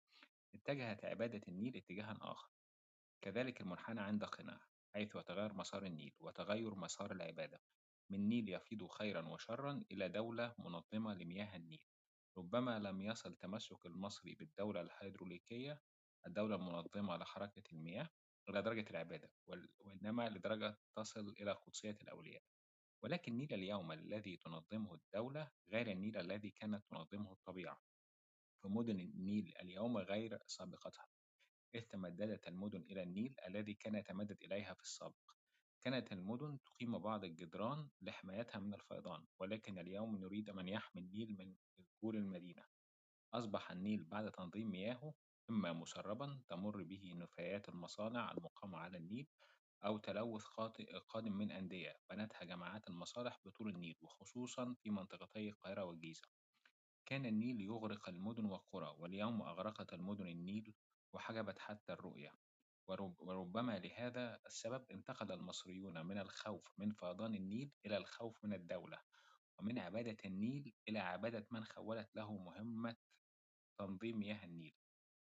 اتجهت 0.55 1.05
عبادة 1.05 1.41
النيل 1.47 1.77
اتجاها 1.77 2.17
آخر. 2.21 2.49
كذلك 3.21 3.61
المنحنى 3.61 4.01
عند 4.01 4.23
قنا 4.23 4.59
حيث 4.93 5.15
يتغير 5.15 5.53
مسار 5.53 5.85
النيل 5.85 6.13
وتغير 6.19 6.75
مسار 6.75 7.11
العبادة. 7.11 7.61
من 8.09 8.29
نيل 8.29 8.49
يفيض 8.49 8.87
خيرا 8.87 9.27
وشرا 9.27 9.83
إلى 9.91 10.09
دولة 10.09 10.55
منظمة 10.59 11.13
لمياه 11.13 11.55
النيل. 11.55 11.81
ربما 12.37 12.79
لم 12.79 13.01
يصل 13.01 13.29
التمسك 13.29 13.85
المصري 13.85 14.35
بالدولة 14.35 14.81
الهيدروليكية 14.81 15.81
الدولة 16.27 16.55
المنظمة 16.55 17.17
لحركة 17.17 17.63
المياه 17.71 18.09
إلى 18.49 18.61
درجة 18.61 18.85
العبادة 18.89 19.29
وإنما 19.79 20.29
لدرجة 20.29 20.77
تصل 20.95 21.29
إلى 21.39 21.51
قدسية 21.51 21.97
الأولياء. 22.01 22.43
ولكن 23.03 23.31
النيل 23.31 23.53
اليوم 23.53 23.91
الذي 23.91 24.37
تنظمه 24.37 24.93
الدولة 24.93 25.51
غير 25.69 25.91
النيل 25.91 26.17
الذي 26.17 26.49
كانت 26.51 26.83
تنظمه 26.89 27.31
الطبيعة. 27.31 27.81
فمدن 28.63 28.99
النيل 28.99 29.53
اليوم 29.61 29.97
غير 29.97 30.39
سابقتها. 30.47 31.07
إذ 31.75 31.81
تمددت 31.81 32.47
المدن 32.47 32.81
إلى 32.81 33.03
النيل 33.03 33.35
الذي 33.47 33.73
كان 33.73 33.95
يتمدد 33.95 34.43
إليها 34.43 34.73
في 34.73 34.81
السابق. 34.81 35.31
كانت 35.81 36.11
المدن 36.11 36.59
تقيم 36.65 36.99
بعض 36.99 37.23
الجدران 37.23 37.89
لحمايتها 38.01 38.59
من 38.59 38.73
الفيضان 38.73 39.25
ولكن 39.39 39.79
اليوم 39.79 40.17
نريد 40.17 40.49
من 40.49 40.67
يحمي 40.67 41.01
النيل 41.01 41.35
من 41.39 41.55
جذور 41.79 42.15
المدينة. 42.15 42.65
أصبح 43.33 43.71
النيل 43.71 44.03
بعد 44.03 44.31
تنظيم 44.31 44.71
مياهه 44.71 45.13
إما 45.49 45.73
مسربا 45.73 46.39
تمر 46.47 46.83
به 46.83 47.13
نفايات 47.15 47.69
المصانع 47.69 48.31
المقامة 48.31 48.77
على 48.77 48.97
النيل 48.97 49.27
أو 49.85 49.97
تلوث 49.97 50.43
خاطئ 50.43 50.97
قادم 50.97 51.31
من 51.37 51.51
أندية 51.51 51.99
بنتها 52.09 52.43
جماعات 52.43 52.87
المصالح 52.87 53.39
بطول 53.45 53.69
النيل 53.69 53.95
وخصوصا 54.01 54.75
في 54.83 54.89
منطقتي 54.89 55.49
القاهرة 55.49 55.83
والجيزة. 55.83 56.23
كان 57.05 57.25
النيل 57.25 57.61
يغرق 57.61 58.09
المدن 58.09 58.45
والقرى 58.45 58.95
واليوم 58.99 59.41
أغرقت 59.41 59.93
المدن 59.93 60.27
النيل 60.27 60.73
وحجبت 61.13 61.59
حتى 61.59 61.93
الرؤية. 61.93 62.31
ورب 62.87 63.21
وربما 63.21 63.79
لهذا 63.79 64.39
السبب 64.45 64.85
انتقل 64.91 65.31
المصريون 65.31 66.05
من 66.05 66.17
الخوف 66.17 66.71
من 66.77 66.91
فيضان 66.91 67.35
النيل 67.35 67.71
إلى 67.85 67.97
الخوف 67.97 68.45
من 68.45 68.53
الدولة 68.53 68.99
ومن 69.59 69.79
عبادة 69.79 70.17
النيل 70.25 70.73
إلى 70.89 70.99
عبادة 70.99 71.47
من 71.51 71.63
خولت 71.63 72.15
له 72.15 72.37
مهمة 72.37 72.95
تنظيم 73.77 74.19
مياه 74.19 74.45
النيل. 74.45 74.75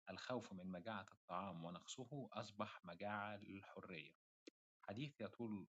الخوف 0.09 0.53
من 0.53 0.71
مجاعة 0.71 1.05
الطعام 1.11 1.65
ونقصه 1.65 2.29
أصبح 2.33 2.85
مجاعة 2.85 3.37
للحرية. 3.37 4.11
حديث 4.81 5.21
يطول 5.21 5.67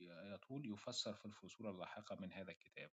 يطول 0.00 0.72
يفسر 0.72 1.14
في 1.14 1.26
الفصول 1.26 1.70
اللاحقة 1.70 2.16
من 2.16 2.32
هذا 2.32 2.52
الكتاب. 2.52 2.90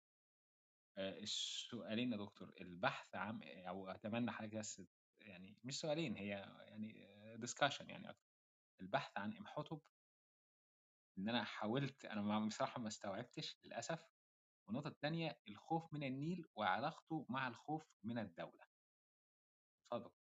آه، 0.99 1.19
السؤالين 1.19 2.13
يا 2.13 2.17
دكتور 2.17 2.55
البحث 2.61 3.15
عن 3.15 3.43
أو 3.43 3.89
أتمنى 3.89 4.31
حضرتك 4.31 4.55
بس 4.57 4.83
يعني 5.21 5.59
مش 5.65 5.81
سؤالين 5.81 6.17
هي 6.17 6.29
يعني 6.69 7.11
ديسكشن 7.37 7.91
يعني 7.91 8.11
أكتر. 8.11 8.31
البحث 8.81 9.19
عن 9.19 9.37
إمحوتب 9.37 9.81
إن 11.19 11.29
أنا 11.29 11.45
حاولت 11.45 12.05
أنا 12.05 12.47
بصراحة 12.47 12.81
ما 12.81 12.89
استوعبتش 12.89 13.57
للأسف. 13.65 14.09
والنقطة 14.67 14.89
التانية 14.89 15.41
الخوف 15.49 15.93
من 15.93 16.03
النيل 16.05 16.47
وعلاقته 16.57 17.27
مع 17.29 17.49
الخوف 17.49 17.83
من 18.05 18.19
الدولة. 18.19 18.65
اتفضل. 19.93 20.20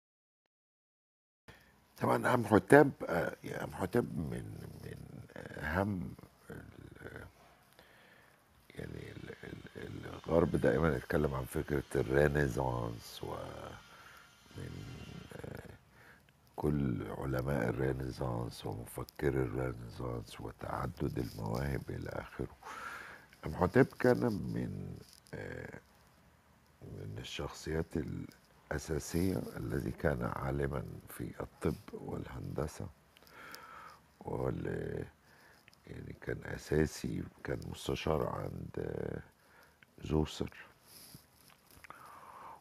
طبعا 2.00 2.34
امحوتاب 2.34 2.90
آه، 3.08 3.36
يعني 3.44 3.64
امحوتاب 3.64 4.04
من 4.18 4.44
من 4.84 4.96
أهم 5.58 6.14
يعني 8.74 9.12
ال- 9.12 9.34
ال- 9.76 10.06
الغرب 10.26 10.56
دائما 10.56 10.96
يتكلم 10.96 11.34
عن 11.34 11.44
فكرة 11.44 11.82
الرينيسانس 11.94 13.20
و 13.22 13.34
من 14.56 14.70
آه، 15.36 15.70
كل 16.56 17.02
علماء 17.18 17.68
الرينيسانس 17.68 18.66
ومفكري 18.66 19.28
الرينيسانس 19.42 20.40
وتعدد 20.40 21.18
المواهب 21.18 21.82
إلى 21.90 22.08
آخره. 22.10 22.56
أمحوتيب 23.46 23.86
كان 23.86 24.18
من 24.32 24.96
آه، 25.34 25.78
من 26.82 27.16
الشخصيات 27.18 27.86
الأساسية 28.70 29.42
الذي 29.56 29.90
كان 29.90 30.30
عالما 30.36 30.82
في 31.08 31.30
الطب 31.40 31.74
والهندسة 31.92 32.86
وال 34.20 34.66
يعني 35.86 36.16
كان 36.20 36.38
أساسي 36.44 37.22
كان 37.44 37.60
مستشار 37.70 38.26
عند 38.26 38.86
زوسر. 40.04 40.50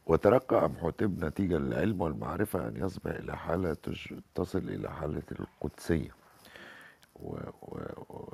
وترقى 0.05 0.65
أمحوتب 0.65 1.25
نتيجة 1.25 1.57
للعلم 1.57 2.01
والمعرفة 2.01 2.67
أن 2.67 2.77
يصبح 2.77 3.11
إلى 3.11 3.37
حالة 3.37 3.77
تصل 4.35 4.59
إلى 4.59 4.91
حالة 4.91 5.23
القدسية. 5.31 6.11
و- 7.24 7.49
و- 7.61 8.34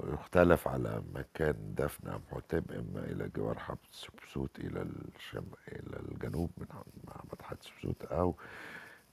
ويختلف 0.00 0.68
على 0.68 1.02
مكان 1.14 1.74
دفن 1.74 2.08
أمحوتب 2.08 2.72
إما 2.72 3.04
إلى 3.04 3.28
جوار 3.28 3.58
حتشبسوت 3.58 4.58
إلى 4.58 4.82
الشم 4.82 5.46
إلى 5.68 5.96
الجنوب 5.96 6.50
من 6.56 6.66
معبد 7.04 7.42
حتشبسوت 7.42 8.04
أو 8.04 8.34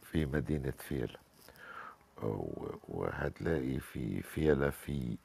في 0.03 0.25
مدينة 0.25 0.73
فيلة 0.79 1.19
و- 2.23 2.75
وهتلاقي 2.87 3.79
في 3.79 4.21
فيلة 4.21 4.69
في 4.69 5.17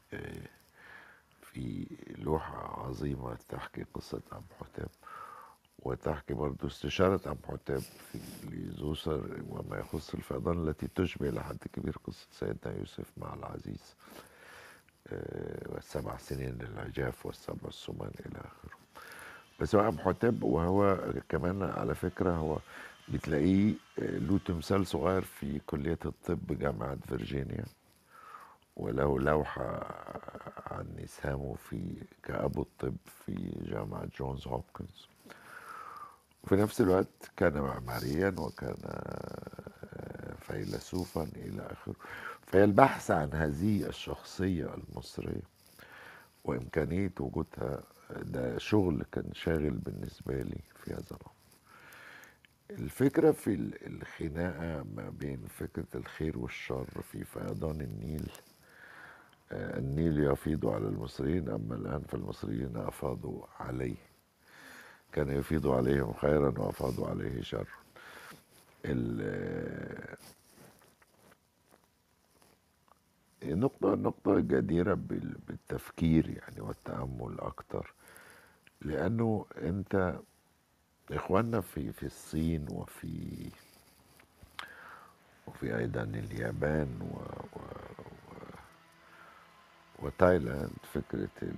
في 1.43 1.87
لوحة 2.18 2.83
عظيمة 2.87 3.35
تحكي 3.49 3.85
قصة 3.95 4.22
أمحوتب 4.33 4.89
وتحكي 5.83 6.35
برضو 6.35 6.66
استشارة 6.66 7.20
أمحوتب 7.26 7.78
في 7.78 8.18
لزوسر 8.51 9.43
وما 9.49 9.78
يخص 9.78 10.14
الفيضان 10.14 10.68
التي 10.68 10.89
تشبه 10.95 11.28
إلى 11.28 11.45
حد 11.45 11.59
كبير 11.72 11.97
قصة 12.05 12.26
سيدنا 12.30 12.78
يوسف 12.78 13.11
مع 13.16 13.35
العزيز. 13.35 13.95
آه، 15.09 15.72
والسبع 15.72 16.16
سنين 16.16 16.59
للعجاف 16.59 17.26
والسبع 17.26 17.68
السمان 17.68 18.11
إلى 18.26 18.39
آخره. 18.39 18.78
بس 19.61 19.74
هو 19.74 19.89
أمحوتب 19.89 20.43
وهو 20.43 20.99
كمان 21.28 21.62
على 21.62 21.95
فكرة 21.95 22.30
هو 22.30 22.59
بتلاقيه 23.09 23.74
آه، 23.99 24.18
له 24.18 24.39
تمثال 24.47 24.87
صغير 24.87 25.22
في 25.22 25.59
كلية 25.66 25.99
الطب 26.05 26.59
جامعة 26.59 26.97
فيرجينيا 27.09 27.64
وله 28.76 29.18
لوحة 29.20 29.87
عن 30.66 30.87
إسهامه 31.05 31.55
في 31.55 31.95
كأبو 32.22 32.62
الطب 32.62 32.97
في 33.26 33.53
جامعة 33.66 34.07
جونز 34.18 34.47
هوبكنز. 34.49 35.11
وفي 36.45 36.57
نفس 36.57 36.80
الوقت 36.80 37.30
كان 37.36 37.61
معماريا 37.61 38.34
وكان 38.38 38.76
آه، 38.86 40.34
فيلسوفا 40.40 41.22
إلى 41.22 41.62
آخره. 41.72 41.95
فهي 42.47 42.64
البحث 42.64 43.11
عن 43.11 43.30
هذه 43.34 43.86
الشخصية 43.86 44.74
المصرية 44.74 45.43
وإمكانية 46.45 47.12
وجودها 47.20 47.82
ده 48.11 48.59
شغل 48.59 49.05
كان 49.12 49.32
شاغل 49.32 49.70
بالنسبة 49.70 50.34
لي 50.43 50.61
في 50.76 50.90
هذا 50.90 51.01
الأمر. 51.11 51.32
الفكرة 52.70 53.32
في 53.32 53.55
ال- 53.55 53.86
الخناقة 53.86 54.82
ما 54.95 55.11
بين 55.11 55.47
فكرة 55.49 55.86
الخير 55.95 56.38
والشر 56.38 56.86
في 57.12 57.24
فيضان 57.24 57.80
النيل 57.80 58.30
آه، 59.53 59.78
النيل 59.78 60.18
يفيض 60.24 60.66
على 60.66 60.86
المصريين 60.88 61.49
أما 61.49 61.74
الآن 61.74 62.01
فالمصريين 62.09 62.76
أفاضوا 62.76 63.45
عليه. 63.61 64.11
كان 65.12 65.28
يفيض 65.28 65.66
عليهم 65.66 66.12
خيرا 66.12 66.58
وأفاضوا 66.58 67.08
عليه 67.08 67.42
شرا. 67.42 67.64
ال- 68.84 70.16
نقطة 73.84 74.38
جديرة 74.40 74.94
بال- 74.94 75.36
بالتفكير 75.48 76.28
يعني 76.30 76.60
والتأمل 76.60 77.40
أكتر. 77.40 77.92
لأنه 78.80 79.46
أنت 79.62 80.20
إخواننا 81.12 81.60
في 81.60 81.92
في 81.92 82.06
الصين 82.06 82.66
وفي 82.70 83.50
وفي 85.46 85.78
أيضا 85.78 86.02
اليابان 86.02 86.98
و 87.00 87.16
و 87.58 87.60
و 87.60 88.34
وتايلاند 90.06 90.70
فكرة 90.94 91.28
ال 91.42 91.56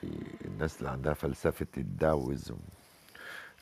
في 0.00 0.08
الناس 0.44 0.78
اللي 0.78 0.90
عندها 0.90 1.14
فلسفة 1.14 1.66
الداويزم 1.76 2.56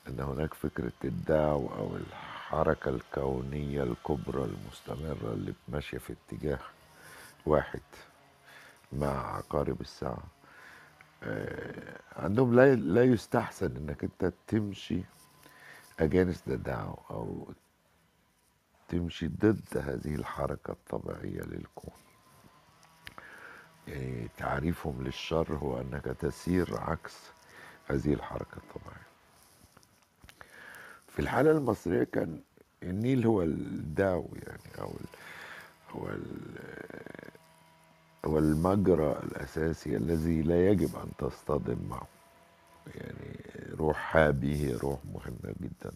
أن 0.08 0.20
هناك 0.20 0.54
فكرة 0.54 0.92
الداو 1.04 1.66
أو 1.74 1.96
الحركة 1.96 2.88
الكونية 2.88 3.82
الكبرى 3.82 4.44
المستمرة 4.44 5.32
اللي 5.32 5.54
ماشية 5.68 5.98
في 5.98 6.12
اتجاه 6.12 6.58
واحد 7.46 7.80
مع 8.92 9.36
عقارب 9.36 9.80
الساعة. 9.80 10.24
آه، 11.22 12.00
عندهم 12.16 12.54
لا 12.54 12.74
لا 12.74 13.04
يستحسن 13.04 13.76
إنك 13.76 14.04
أنت 14.04 14.32
تمشي 14.48 15.02
against 16.02 16.50
the 16.50 16.58
Tao 16.66 17.10
أو 17.10 17.48
تمشي 18.88 19.28
ضد 19.28 19.76
هذه 19.76 20.14
الحركة 20.14 20.70
الطبيعية 20.70 21.40
للكون. 21.42 21.94
يعني 23.86 24.28
تعريفهم 24.36 25.02
للشر 25.02 25.54
هو 25.54 25.80
أنك 25.80 26.04
تسير 26.04 26.80
عكس 26.80 27.16
هذه 27.88 28.14
الحركة 28.14 28.56
الطبيعية 28.56 29.06
في 31.08 31.18
الحالة 31.18 31.50
المصرية 31.50 32.04
كان 32.04 32.40
النيل 32.82 33.26
هو 33.26 33.42
الداو 33.42 34.28
يعني 34.46 34.60
ال 34.78 35.06
هو 35.90 36.08
هو 38.24 38.38
المجرى 38.38 39.12
الأساسي 39.22 39.96
الذي 39.96 40.42
لا 40.42 40.68
يجب 40.70 40.96
أن 40.96 41.10
تصطدم 41.18 41.78
معه 41.90 42.08
يعني 42.94 43.40
روح 43.78 43.96
حابي 43.96 44.56
هي 44.56 44.74
روح 44.74 44.98
مهمة 45.04 45.54
جدا. 45.60 45.92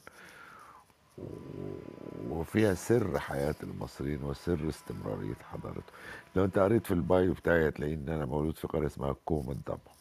وفيها 2.29 2.75
سر 2.75 3.18
حياة 3.18 3.55
المصريين 3.62 4.25
وسر 4.25 4.68
استمرارية 4.68 5.35
حضارته. 5.53 5.93
لو 6.37 6.45
انت 6.45 6.59
قريت 6.59 6.87
في 6.87 6.95
ال 6.95 7.04
bio 7.04 7.32
بتاعي 7.33 7.68
هتلاقي 7.68 7.95
إن 7.95 8.09
أنا 8.09 8.25
مولود 8.25 8.57
في 8.59 8.66
قرية 8.68 8.87
اسمها 8.87 9.16
كوم 9.25 9.51
الضبع 9.51 9.93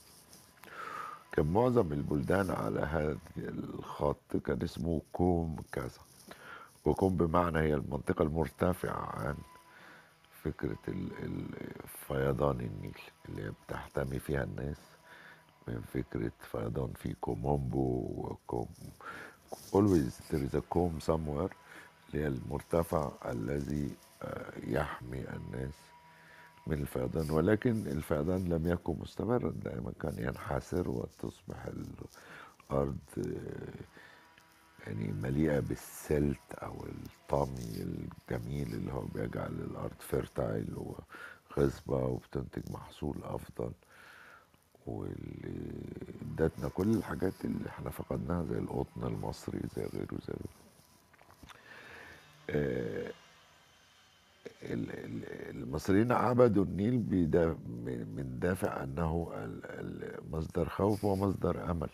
كان 1.31 1.45
معظم 1.53 1.93
البلدان 1.93 2.51
على 2.51 2.79
هذا 2.79 3.17
الخط 3.37 4.37
كان 4.45 4.61
اسمه 4.63 5.01
كوم 5.13 5.55
كذا. 5.71 5.99
وكوم 6.85 7.17
بمعنى 7.17 7.59
هي 7.59 7.73
المنطقة 7.73 8.23
المرتفعة 8.23 9.19
عن 9.19 9.35
فكرة 10.43 10.77
فيضان 12.07 12.59
النيل 12.61 12.99
اللي 13.29 13.51
بتحتمي 13.67 14.19
فيها 14.19 14.43
الناس 14.43 14.77
من 15.67 15.81
فكرة 15.93 16.31
فيضان 16.51 16.93
في 16.95 17.13
كوم 17.21 17.57
أمبو 17.57 18.03
وكوم 18.17 18.67
always 19.73 20.19
there 20.31 20.43
is 20.43 20.53
a 20.55 20.61
كوم 20.73 20.99
somewhere. 21.01 21.53
اللي 22.13 22.27
المرتفع 22.27 23.11
الذي 23.25 23.89
آه، 24.21 24.51
يحمي 24.67 25.19
الناس 25.19 25.73
من 26.67 26.73
الفيضان. 26.81 27.31
ولكن 27.31 27.87
الفيضان 27.87 28.49
لم 28.49 28.67
يكن 28.67 28.95
مستمرا. 28.99 29.49
دائما 29.51 29.91
كان 30.01 30.15
ينحسر 30.17 30.89
وتصبح 30.89 31.65
الأرض 31.65 32.97
آه، 33.17 33.83
يعني 34.87 35.11
مليئة 35.11 35.59
بال 35.59 35.91
silt 35.91 36.53
أو 36.53 36.85
الطمي 36.85 37.81
الجميل 37.81 38.73
اللي 38.73 38.93
هو 38.93 39.01
بيجعل 39.01 39.51
الأرض 39.51 39.99
fertile 39.99 40.73
وخصبة 40.75 41.97
وبتنتج 42.05 42.71
محصول 42.71 43.15
أفضل. 43.23 43.71
ادتنا 46.21 46.69
كل 46.69 46.89
الحاجات 46.89 47.33
اللي 47.45 47.69
إحنا 47.69 47.89
فقدناها 47.89 48.43
زي 48.45 48.57
القطن 48.57 49.03
المصري 49.03 49.59
زي 49.75 49.83
غيره 49.83 50.17
زي 50.27 50.33
غيره. 50.33 50.59
آه، 52.49 53.11
ال- 54.63 54.91
ال- 54.91 55.49
المصريين 55.57 56.11
عبدوا 56.11 56.63
النيل 56.63 56.93
من 58.15 58.39
دافع 58.41 58.83
أنه 58.83 59.31
مصدر 60.31 60.69
خوف 60.69 61.05
ومصدر 61.05 61.71
أمل. 61.71 61.89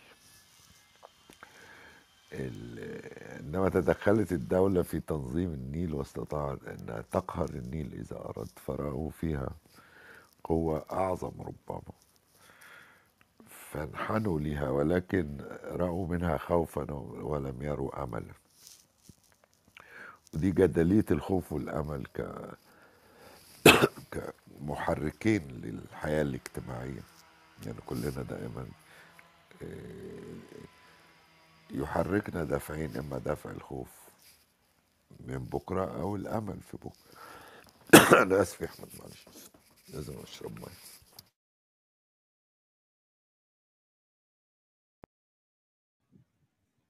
إنما 2.32 3.68
تدخلت 3.68 4.32
الدولة 4.32 4.82
في 4.82 5.00
تنظيم 5.00 5.52
النيل 5.54 5.94
واستطاعت 5.94 6.58
انها 6.64 7.00
تقهر 7.12 7.48
النيل 7.50 7.92
إذا 7.94 8.16
اراد 8.16 8.48
فرأوا 8.56 9.10
فيها 9.10 9.48
قوة 10.44 10.84
أعظم 10.92 11.32
ربما. 11.40 11.82
فانحنوا 13.76 14.40
لها 14.40 14.70
ولكن 14.70 15.38
رأوا 15.64 16.06
منها 16.06 16.36
خوفا 16.38 16.92
ولم 16.92 17.62
يروا 17.62 18.02
املا. 18.02 18.34
ودي 20.34 20.50
جدلية 20.50 21.04
الخوف 21.10 21.52
والأمل 21.52 22.06
ك 22.06 22.28
كمحركين 24.12 25.48
للحياة 25.48 26.22
الاجتماعية. 26.22 27.02
يعني 27.66 27.78
كلنا 27.86 28.10
دائما 28.22 28.66
آه، 29.62 30.66
يحركنا 31.70 32.44
دافعين 32.44 32.96
إما 32.96 33.18
دافع 33.18 33.50
الخوف 33.50 33.90
من 35.20 35.38
بكرة 35.38 36.00
أو 36.00 36.16
الأمل 36.16 36.60
في 36.60 36.76
بكرة. 36.76 37.12
أنا 38.22 38.42
آسف 38.42 38.60
يا 38.60 38.66
أحمد 38.66 38.88
معلش 39.00 39.26
لازم 39.94 40.14
أشرب 40.22 40.58
مية. 40.60 40.95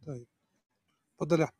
طيب. 0.06 0.26
اتفضل 1.14 1.40
يا 1.40 1.44
أحمد. 1.44 1.56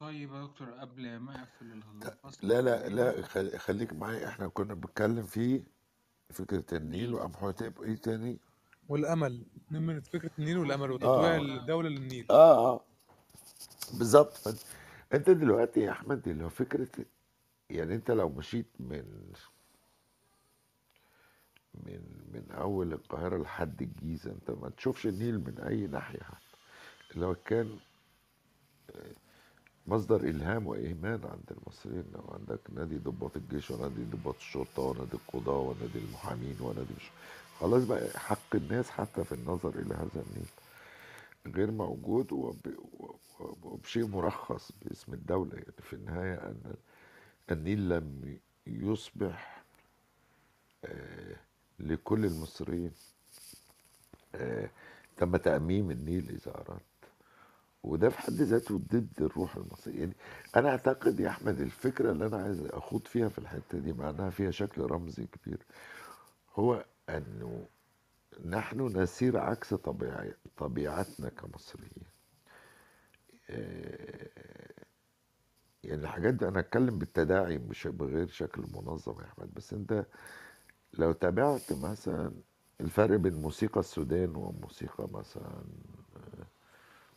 طيب 0.00 0.32
يا 0.34 0.46
دكتور 0.46 0.70
قبل 0.70 1.16
ما 1.16 1.42
اقفل 1.42 1.82
الفصل 2.02 2.48
لا 2.48 2.60
لا 2.60 2.88
لا 2.88 3.22
خل- 3.22 3.58
خليك 3.58 3.92
معايا. 3.92 4.28
إحنا 4.28 4.48
كنا 4.48 4.74
بنتكلم 4.74 5.22
في 5.26 5.62
فكرة 6.30 6.76
النيل 6.76 6.82
النيل 7.04 7.14
وأمحوتب 7.14 7.82
إيه 7.82 7.96
تاني؟ 7.96 8.38
والأمل. 8.88 9.46
من 9.70 10.00
فكرة 10.00 10.30
النيل 10.38 10.58
والأمل 10.58 10.90
وتطويع 10.90 11.34
آه 11.36 11.38
الدولة 11.38 11.88
للنيل. 11.88 12.26
آه 12.30 12.74
آه. 12.74 12.84
بالظبط. 13.98 14.48
انت 15.14 15.30
دلوقتي 15.30 15.80
يا 15.80 15.90
أحمد 15.90 16.28
اللي 16.28 16.44
هو 16.44 16.48
فكرة 16.48 16.88
يعني 17.70 17.94
انت 17.94 18.10
لو 18.10 18.28
مشيت 18.28 18.66
من 18.80 19.32
من 21.74 22.02
من 22.32 22.50
أول 22.50 22.92
القاهرة 22.92 23.42
لحد 23.42 23.82
الجيزة 23.82 24.30
انت 24.32 24.50
ما 24.50 24.68
تشوفش 24.70 25.06
النيل 25.06 25.38
من 25.38 25.58
أي 25.58 25.86
ناحية. 25.86 26.20
هو 27.16 27.34
كان 27.34 27.78
مصدر 29.86 30.20
إلهام 30.20 30.66
وإيمان 30.66 31.20
عند 31.24 31.44
المصريين 31.58 32.04
لو 32.14 32.24
عندك 32.34 32.60
نادي 32.70 32.98
ضباط 32.98 33.36
الجيش 33.36 33.70
ونادي 33.70 34.04
ضباط 34.04 34.34
الشرطة 34.36 34.82
ونادي 34.82 35.14
القضاة 35.14 35.58
ونادي 35.58 35.98
المحامين 35.98 36.56
ونادي 36.60 36.94
مش 36.96 37.10
خلاص 37.60 37.84
بقى 37.84 38.18
حق 38.18 38.54
الناس 38.56 38.90
حتى 38.90 39.24
في 39.24 39.32
النظر 39.32 39.68
إلى 39.68 39.94
هذا 39.94 40.10
النيل. 40.26 40.48
غير 41.56 41.70
موجود 41.70 42.32
وب- 42.32 42.76
وب- 42.98 43.64
وبشيء 43.64 44.06
مرخص 44.06 44.72
باسم 44.82 45.14
الدولة 45.14 45.54
يعني 45.54 45.72
في 45.82 45.92
النهاية 45.92 46.34
أن 46.34 46.74
النيل 47.50 47.88
لم 47.88 48.38
يصبح 48.66 49.62
آه، 50.84 51.36
لكل 51.78 52.24
المصريين 52.24 52.92
آه، 54.34 54.70
تم 55.16 55.36
تأميم 55.36 55.90
النيل 55.90 56.28
إذا 56.30 56.54
أردت. 56.54 56.82
وده 57.82 58.08
في 58.08 58.18
حد 58.18 58.32
ذاته 58.32 58.78
ضد 58.78 59.12
الروح 59.20 59.56
المصرية. 59.56 60.00
يعني 60.00 60.16
أنا 60.56 60.68
أعتقد 60.70 61.20
يا 61.20 61.28
أحمد 61.28 61.60
الفكرة 61.60 62.12
اللي 62.12 62.26
أنا 62.26 62.36
عايز 62.36 62.60
أخوض 62.66 63.06
فيها 63.06 63.28
في 63.28 63.38
الحتة 63.38 63.78
دي 63.78 63.92
مع 63.92 64.10
إنها 64.10 64.30
فيها 64.30 64.50
شكل 64.50 64.82
رمزي 64.82 65.26
كبير 65.26 65.58
هو 66.56 66.84
أنه 67.08 67.66
نحن 68.44 68.80
نسير 69.02 69.38
عكس 69.38 69.74
طبيعي 69.74 70.34
طبيعتنا 70.56 71.28
كمصريين. 71.28 72.04
آه، 73.50 74.28
يعني 75.84 76.02
الحاجات 76.02 76.34
دي 76.34 76.48
أنا 76.48 76.60
أتكلم 76.60 76.98
بالتداعي 76.98 77.58
مش 77.58 77.86
بغير 77.86 78.28
شكل 78.28 78.62
منظم 78.74 79.20
يا 79.20 79.24
أحمد 79.26 79.54
بس 79.54 79.72
أنت 79.72 80.06
لو 80.94 81.12
تابعت 81.12 81.72
مثلا 81.72 82.32
الفرق 82.80 83.16
بين 83.16 83.34
موسيقى 83.34 83.80
السودان 83.80 84.36
وموسيقى 84.36 85.08
مثلا 85.12 85.62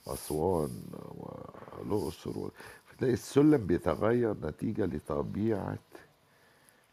اسوان 0.08 0.82
والأقصر 0.94 2.38
و- 2.40 2.52
فتلاقي 2.86 3.14
السلم 3.14 3.68
بيتغير 3.68 4.34
نتيجة 4.48 4.86
لطبيعة 4.86 5.78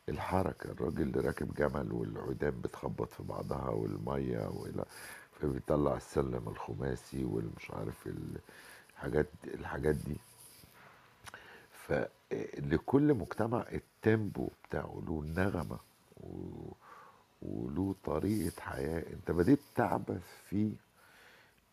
الحركة. 0.08 0.70
الراجل 0.70 1.02
اللي 1.02 1.20
راكب 1.20 1.54
جمل 1.54 1.92
والعيدان 1.92 2.60
بتخبط 2.60 3.10
في 3.12 3.22
بعضها 3.22 3.68
والمية 3.70 4.48
والى 4.48 4.84
فبيطلع 5.40 5.96
السلم 5.96 6.48
الخماسي 6.48 7.24
والمش 7.24 7.70
عارف 7.70 8.08
الحاجات 8.96 9.26
الحاجات 9.44 9.94
دي. 9.94 10.16
فلكل 11.72 13.14
مجتمع 13.14 13.64
ال 13.72 13.85
tempo 13.85 14.48
بتاعه 14.68 15.02
له 15.06 15.24
نغمة 15.36 15.78
و- 16.20 16.72
وله 17.42 17.94
طريقة 18.04 18.60
حياة. 18.60 19.04
انت 19.12 19.30
بديت 19.30 19.60
تعبث 19.74 20.22
في 20.48 20.72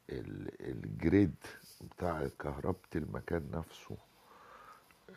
ال 0.09 0.34
grid 0.34 1.35
بتاع 1.81 2.27
كهربة 2.39 2.75
المكان 2.95 3.43
نفسه 3.53 3.97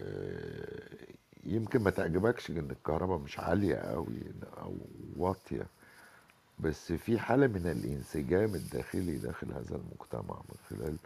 آه، 0.01 1.07
يمكن 1.45 1.83
ما 1.83 1.91
تعجبكش 1.91 2.51
ان 2.51 2.71
الكهرباء 2.71 3.19
مش 3.19 3.39
عالية 3.39 3.77
قوي 3.77 4.23
أو 4.63 4.77
واطية 5.17 5.67
بس 6.59 6.93
في 6.93 7.19
حالة 7.19 7.47
من 7.47 7.67
الانسجام 7.67 8.55
الداخلي 8.55 9.17
داخل 9.17 9.53
هذا 9.53 9.77
المجتمع 9.77 10.37
من 10.49 10.57
خلال 10.71 10.97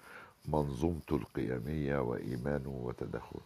منظومته 0.48 1.16
القيمية 1.16 1.98
وإيمانه 1.98 2.68
وتدخله. 2.70 3.40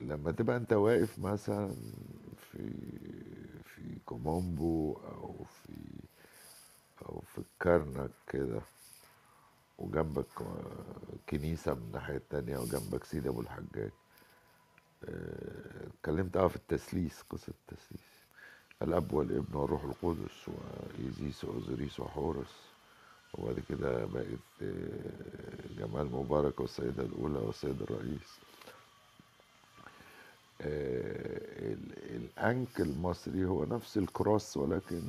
لما 0.00 0.32
تبقى 0.32 0.56
انت 0.56 0.72
واقف 0.72 1.18
مثلا 1.18 1.74
في 2.36 2.70
في 3.64 3.98
كومومبو 4.06 4.92
أو 4.92 5.44
في 5.44 5.72
أو 7.08 7.20
في 7.20 7.38
الكرنك 7.38 8.10
كده 8.28 8.60
وجنبك 9.78 10.26
كنيسة 11.28 11.74
من 11.74 11.82
الناحية 11.82 12.16
التانية 12.16 12.58
وجنبك 12.58 13.04
سيدي 13.04 13.28
أبو 13.28 13.40
الحجاج 13.40 13.90
آه، 15.04 15.86
اتكلمت 15.86 16.36
آه 16.36 16.48
في 16.48 16.56
التثليث 16.56 17.22
قصة 17.30 17.52
التثليث 17.70 18.02
الأب 18.82 19.12
والابن 19.12 19.54
والروح 19.56 19.84
القدس 19.84 20.48
وإيزيس 20.48 21.44
وأوزوريس 21.44 22.00
وحورس. 22.00 22.54
وبعد 23.34 23.60
كده 23.68 24.04
بقت 24.04 24.62
آه، 24.62 25.78
جمال 25.78 26.12
مبارك 26.12 26.60
والسيدة 26.60 27.02
الأولى 27.02 27.38
والسيد 27.38 27.82
الرئيس. 27.82 28.38
آه، 30.60 31.72
ال- 31.72 32.16
الأنك 32.16 32.80
المصري 32.80 33.44
هو 33.44 33.64
نفس 33.64 33.98
الكروس 33.98 34.56
ولكن 34.56 35.02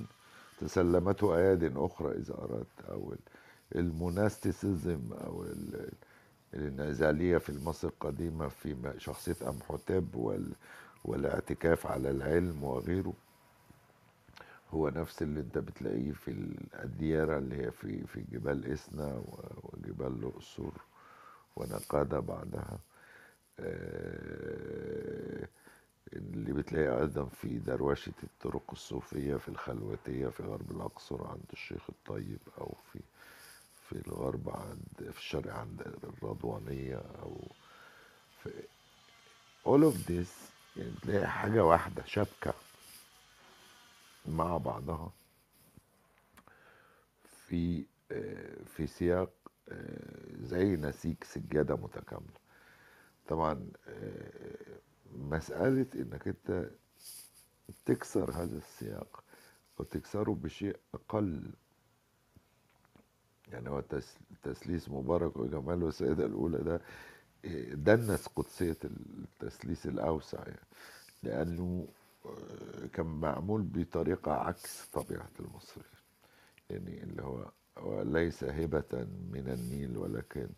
تسلمته 0.60 1.38
أياد 1.38 1.78
أخرى 1.78 2.12
إذا 2.12 2.34
أردت 2.34 2.90
أو 2.90 3.14
ال- 3.14 3.20
الموناستيسيزم 3.80 5.00
أو 5.14 5.44
ال- 5.44 5.92
الانعزالية 6.54 7.38
في 7.38 7.60
مصر 7.66 7.88
القديمة 7.88 8.48
في 8.48 8.74
أمحوتب 9.44 10.16
وال 10.16 10.52
والاعتكاف 11.06 11.88
على 11.88 12.10
العلم 12.12 12.64
وغيره. 12.64 13.14
هو 14.74 14.90
نفس 14.90 15.22
اللي 15.22 15.40
أنت 15.40 15.58
بتلاقيه 15.58 16.12
في 16.12 16.32
الديارة 16.84 17.38
اللي 17.38 17.56
هي 17.66 17.72
في 17.72 18.08
في 18.08 18.22
جبال 18.32 18.66
إسنا 18.66 19.22
وجبال 19.64 20.08
الأقصر 20.08 20.72
ونقادة 21.56 22.20
بعدها. 22.20 22.80
اللي 26.14 26.54
بتلاقي 26.54 27.02
أيضا 27.02 27.26
في 27.26 27.60
دروشة 27.60 28.14
الطرق 28.24 28.72
الصوفية 28.72 29.36
في 29.36 29.50
الخلوتية 29.50 30.28
في 30.28 30.44
غرب 30.44 30.72
الأقصر 30.72 31.28
عند 31.28 31.46
الشيخ 31.54 31.90
الطيب 31.90 32.40
أو 32.58 32.76
في 32.94 33.00
في 33.90 34.08
الغرب 34.08 34.50
عند 34.50 35.12
في 35.12 35.20
الشرق 35.20 35.54
عند 35.54 35.82
الرضوانية 36.04 36.96
أو 37.22 37.38
في 38.44 38.50
all 39.68 39.92
of 39.94 40.08
this 40.10 40.30
يعني 40.78 40.92
بتلاقي 40.92 41.28
حاجة 41.28 41.64
واحدة 41.66 42.04
شبكة 42.06 42.54
مع 44.26 44.58
بعضها 44.58 45.12
في 47.48 47.86
آه، 48.12 48.64
في 48.76 48.88
سياق 48.88 49.30
آه، 49.70 50.26
زي 50.42 50.76
نسيج 50.76 51.16
سجادة 51.24 51.76
متكاملة. 51.76 52.45
طبعا 53.28 53.68
آه، 53.88 54.80
مسألة 55.16 55.86
إنك 55.96 56.28
أنت 56.28 56.70
تكسر 57.86 58.32
هذا 58.32 58.58
السياق 58.58 59.24
وتكسره 59.78 60.32
بشيء 60.44 60.78
أقل. 60.94 61.52
يعني 63.52 63.70
هو 63.70 63.80
تس- 63.80 64.18
تسليس 64.44 64.90
مبارك 64.90 65.38
وجمال 65.38 65.84
والسيدة 65.84 66.26
الأولى 66.26 66.58
ده 66.58 66.82
آه، 67.46 67.74
دنس 67.74 68.28
قدسية 68.28 68.78
التسليس 68.84 69.86
الأوسع 69.86 70.40
يعني. 70.40 70.68
لأنه 71.24 71.88
آه، 72.26 72.86
كان 72.94 73.06
معمول 73.06 73.62
بطريقة 73.62 74.32
عكس 74.34 74.86
طبيعة 74.94 75.30
المصريين. 75.40 75.90
يعني 76.70 77.04
اللي 77.04 77.22
هو 77.24 77.52
هو 77.78 78.02
ليس 78.02 78.44
هبة 78.44 79.08
من 79.32 79.44
النيل 79.60 79.98
ولكن 79.98 80.50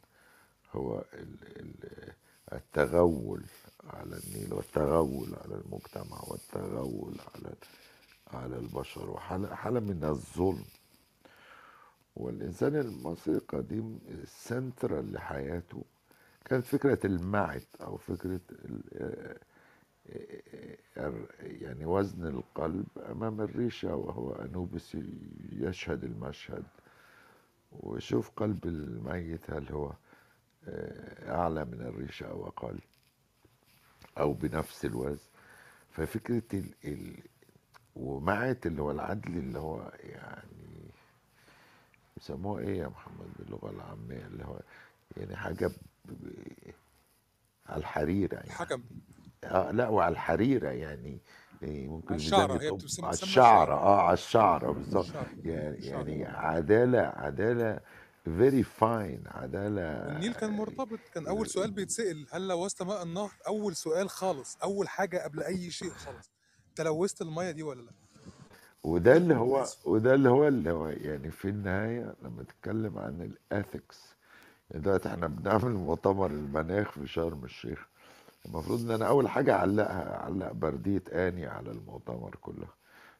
هو 0.71 1.05
ال- 1.13 1.59
ال- 1.59 2.13
التغول 2.53 3.43
على 3.83 4.19
النيل 4.19 4.53
والتغول 4.53 5.35
على 5.43 5.55
المجتمع 5.55 6.21
والتغول 6.27 7.15
على 7.35 7.53
على 8.27 8.57
البشر 8.57 9.09
وحالة 9.09 9.55
حالة 9.55 9.79
من 9.79 10.03
الظلم. 10.03 10.65
والإنسان 12.15 12.75
المصري 12.75 13.35
القديم 13.35 13.99
السنترال 14.09 15.13
لحياته. 15.13 15.83
كانت 16.45 16.65
فكرة 16.65 16.99
المعت 17.05 17.67
أو 17.81 17.97
فكرة 17.97 18.39
ال- 18.51 19.37
الر- 20.97 21.27
يعني 21.41 21.85
وزن 21.85 22.27
القلب 22.27 22.85
أمام 23.11 23.41
الريشة 23.41 23.95
وهو 23.95 24.31
أنوبس 24.31 24.97
يشهد 25.51 26.03
المشهد. 26.03 26.63
وشوف 27.71 28.29
قلب 28.35 28.65
الميت 28.65 29.51
هل 29.51 29.69
هو 29.71 29.91
آه، 30.67 31.35
أعلى 31.35 31.65
من 31.65 31.81
الريشة 31.81 32.25
أو 32.25 32.47
أقل 32.47 32.79
أو 34.17 34.33
بنفس 34.33 34.85
الوزن. 34.85 35.29
ففكرة 35.91 36.43
ال... 36.53 36.73
ال... 36.85 37.15
ومعت 37.95 38.65
اللي 38.65 38.81
هو 38.81 38.91
العدل 38.91 39.37
اللي 39.37 39.59
هو 39.59 39.91
يعني 39.99 40.91
بيسموه 42.17 42.59
إيه 42.59 42.77
يا 42.79 42.87
محمد 42.87 43.27
باللغة 43.39 43.69
العامية؟ 43.69 44.25
اللي 44.25 44.45
هو 44.45 44.59
يعني. 45.17 45.67
ب... 46.05 46.31
على 47.69 47.79
الحريرة 47.79 48.35
يعني. 48.35 48.47
الحكم 48.47 48.83
آه 49.43 49.71
لا 49.71 49.87
وعلى 49.87 50.13
الحريرة 50.13 50.69
يعني. 50.69 51.19
إيه 51.63 51.87
ممكن 51.87 52.15
الشعرة 52.15 52.61
هي 52.61 52.77
على 53.03 53.13
الشعرة. 53.13 53.73
آه 53.73 54.01
على 54.01 54.13
الشعرة 54.13 54.71
بالظبط 54.71 55.05
يعني 55.43 55.77
يعني 55.77 56.25
عدالة 56.25 56.99
عدالة 56.99 57.79
very 58.39 58.63
fine 58.81 59.35
عدالة 59.35 60.07
والنيل 60.07 60.33
كان 60.33 60.49
مرتبط 60.51 60.99
كان 61.13 61.27
أول 61.27 61.47
سؤال 61.47 61.71
بيتسأل 61.71 62.27
هل 62.31 62.47
لوثت 62.47 62.81
ماء 62.83 63.03
النهر؟ 63.03 63.31
أول 63.47 63.75
سؤال 63.75 64.09
خالص 64.09 64.57
أول 64.63 64.89
حاجة 64.89 65.23
قبل 65.23 65.43
أي 65.43 65.71
شيء 65.71 65.89
خالص 65.89 66.31
أنت 66.69 66.81
لوثت 66.81 67.21
المية 67.21 67.51
دي 67.51 67.63
ولا 67.63 67.81
لأ؟ 67.81 67.91
وده 68.83 69.17
اللي 69.17 69.35
هو 69.35 69.65
وده 69.85 70.13
اللي 70.13 70.29
هو 70.29 70.47
اللي 70.47 70.71
هو 70.71 70.87
يعني 70.87 71.31
في 71.31 71.49
النهاية 71.49 72.15
لما 72.21 72.43
تتكلم 72.43 72.97
عن 72.97 73.21
الاثكس 73.51 74.15
دلوقتي 74.71 75.09
إحنا 75.09 75.27
بنعمل 75.27 75.71
مؤتمر 75.73 76.31
المناخ 76.31 76.91
في 76.91 77.07
شرم 77.07 77.43
الشيخ 77.45 77.87
المفروض 78.45 78.81
إن 78.81 78.91
أنا 78.91 79.07
أول 79.07 79.29
حاجة 79.29 79.53
أعلقها 79.55 80.15
أعلق 80.15 80.51
بردية 80.51 81.03
آني 81.11 81.45
على 81.47 81.71
المؤتمر 81.71 82.35
كله. 82.41 82.67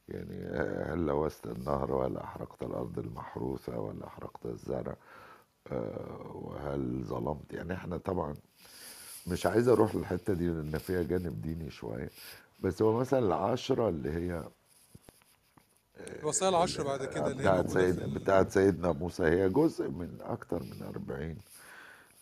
يعني 0.09 0.45
هل 0.93 1.05
لوثت 1.05 1.47
النهر 1.47 1.91
ولا 1.91 2.23
أحرقت 2.23 2.63
الأرض 2.63 2.99
المحروثة 2.99 3.79
ولا 3.79 4.07
أحرقت 4.07 4.45
الزرع 4.45 4.95
آه، 5.71 6.31
وهل 6.33 7.03
ظلمت 7.05 7.53
يعني 7.53 7.73
إحنا 7.73 7.97
طبعا 7.97 8.35
مش 9.27 9.45
عايز 9.45 9.67
أروح 9.67 9.95
للحتة 9.95 10.33
دي 10.33 10.47
لأن 10.49 10.77
فيها 10.77 11.03
جانب 11.03 11.41
ديني 11.41 11.71
شوية 11.71 12.09
بس 12.59 12.81
هو 12.81 12.99
مثلا 12.99 13.19
العشرة 13.19 13.89
اللي 13.89 14.11
هي 14.11 14.43
الوصايا 16.19 16.49
العشر 16.49 16.83
بعد 16.83 17.05
كده 17.05 17.27
اللي 17.27 17.41
بتاعت 17.41 17.69
سيد. 17.69 18.13
بتاعت 18.13 18.51
سيدنا 18.51 18.91
موسى 18.91 19.23
هي 19.23 19.49
جزء 19.49 19.89
من 19.89 20.17
أكتر 20.21 20.63
من 20.63 20.83
أربعين 20.83 21.37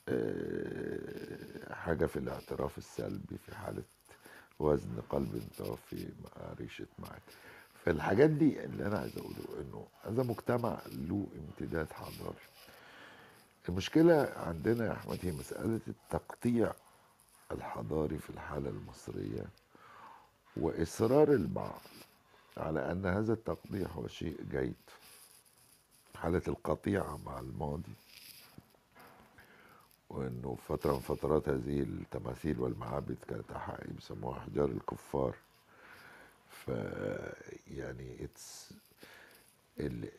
آه، 0.09 1.73
حاجة 1.73 2.05
في 2.05 2.19
الاعتراف 2.19 2.77
السلبي 2.77 3.37
في 3.37 3.55
حالة 3.55 3.83
وزن 4.59 5.01
قلب 5.09 5.41
توفي 5.57 6.07
مع 6.23 6.53
ريشة 6.59 6.87
معك 6.99 7.21
فالحاجات 7.85 8.29
دي 8.29 8.65
اللي 8.65 8.85
أنا 8.85 8.97
عايز 8.99 9.17
أقوله 9.17 9.61
إنه 9.61 9.87
هذا 10.03 10.23
مجتمع 10.23 10.77
له 10.87 11.27
امتداد 11.35 11.93
حضاري 11.93 12.45
المشكلة 13.69 14.33
عندنا 14.37 14.85
يا 14.85 14.91
أحمد 14.91 15.19
هي 15.21 15.31
مسألة 15.31 15.79
التقطيع 15.87 16.73
الحضاري 17.51 18.17
في 18.17 18.29
الحالة 18.29 18.69
المصرية 18.69 19.45
وإصرار 20.57 21.31
البعض 21.33 21.81
على 22.57 22.91
أن 22.91 23.05
هذا 23.05 23.33
التقطيع 23.33 23.87
هو 23.87 24.07
شيء 24.07 24.41
جيد. 24.51 24.75
حالة 26.15 26.41
القطيعة 26.47 27.19
مع 27.25 27.39
الماضي 27.39 27.93
وأنه 30.09 30.57
فترة 30.67 30.93
من 30.93 30.99
فترات 30.99 31.49
هذه 31.49 31.81
التماثيل 31.81 32.59
والمعابد 32.59 33.17
كانت 33.27 33.45
بيسموها 33.95 34.37
أحجار 34.37 34.65
الكفار. 34.65 35.35
يعني 37.67 38.23
اتس 38.23 38.73
ال... 39.79 40.09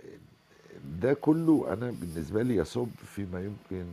ده 1.01 1.15
كله 1.15 1.73
أنا 1.73 1.91
بالنسبة 1.91 2.43
لي 2.43 2.57
يصب 2.57 2.89
فيما 3.15 3.41
يمكن 3.45 3.87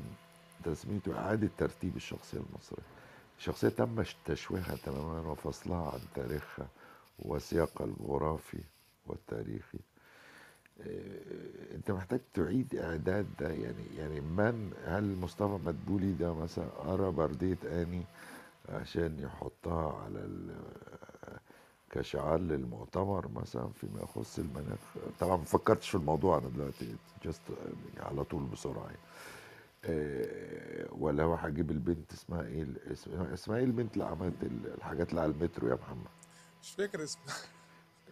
تسميته 0.63 1.17
إعادة 1.19 1.49
ترتيب 1.57 1.95
الشخصية 1.95 2.37
المصرية. 2.37 2.83
الشخصية 3.37 3.69
تم 3.69 4.03
تشويهها 4.25 4.75
تماما 4.85 5.29
وفصلها 5.31 5.91
عن 5.91 5.99
تاريخها 6.15 6.67
وسياقها 7.19 7.85
الجغرافي 7.85 8.59
والتاريخي. 9.07 9.79
إيه، 10.79 11.19
أنت 11.75 11.91
محتاج 11.91 12.19
تعيد 12.33 12.75
إعداد 12.75 13.25
ده 13.39 13.49
يعني 13.49 13.83
يعني 13.97 14.21
من 14.21 14.71
هل 14.85 15.15
مصطفى 15.15 15.59
مدبولي 15.65 16.13
ده 16.13 16.33
مثلا 16.33 16.65
قرأ 16.65 17.09
بردية 17.09 17.57
آني 17.65 18.03
عشان 18.69 19.19
يحطها 19.19 20.03
على 20.03 20.19
كشعار 21.93 22.39
للمؤتمر 22.39 23.27
مثلا 23.27 23.69
فيما 23.71 24.01
يخص 24.01 24.39
المناخ. 24.39 24.79
طبعا 25.19 25.37
ما 25.37 25.43
فكرتش 25.43 25.89
في 25.89 25.95
الموضوع 25.95 26.37
أنا 26.37 26.49
دلوقتي 26.49 26.95
جست 27.25 27.41
على 27.99 28.23
طول 28.23 28.43
بسرعة 28.43 28.85
يعني. 28.85 28.97
إيه، 29.85 30.87
ولا 30.91 31.23
هو 31.23 31.33
هجيب 31.33 31.71
البنت 31.71 32.13
اسمها 32.13 32.41
إيه؟ 32.41 32.67
اسمها 33.33 33.57
إيه 33.57 33.63
البنت 33.63 33.93
اللي 33.93 34.05
عملت 34.05 34.43
الحاجات 34.43 35.09
اللي 35.09 35.21
على 35.21 35.31
المترو 35.31 35.67
يا 35.67 35.75
محمد. 35.75 36.07
مش 36.61 36.71
فاكر 36.71 37.03
اسمها. 37.03 37.35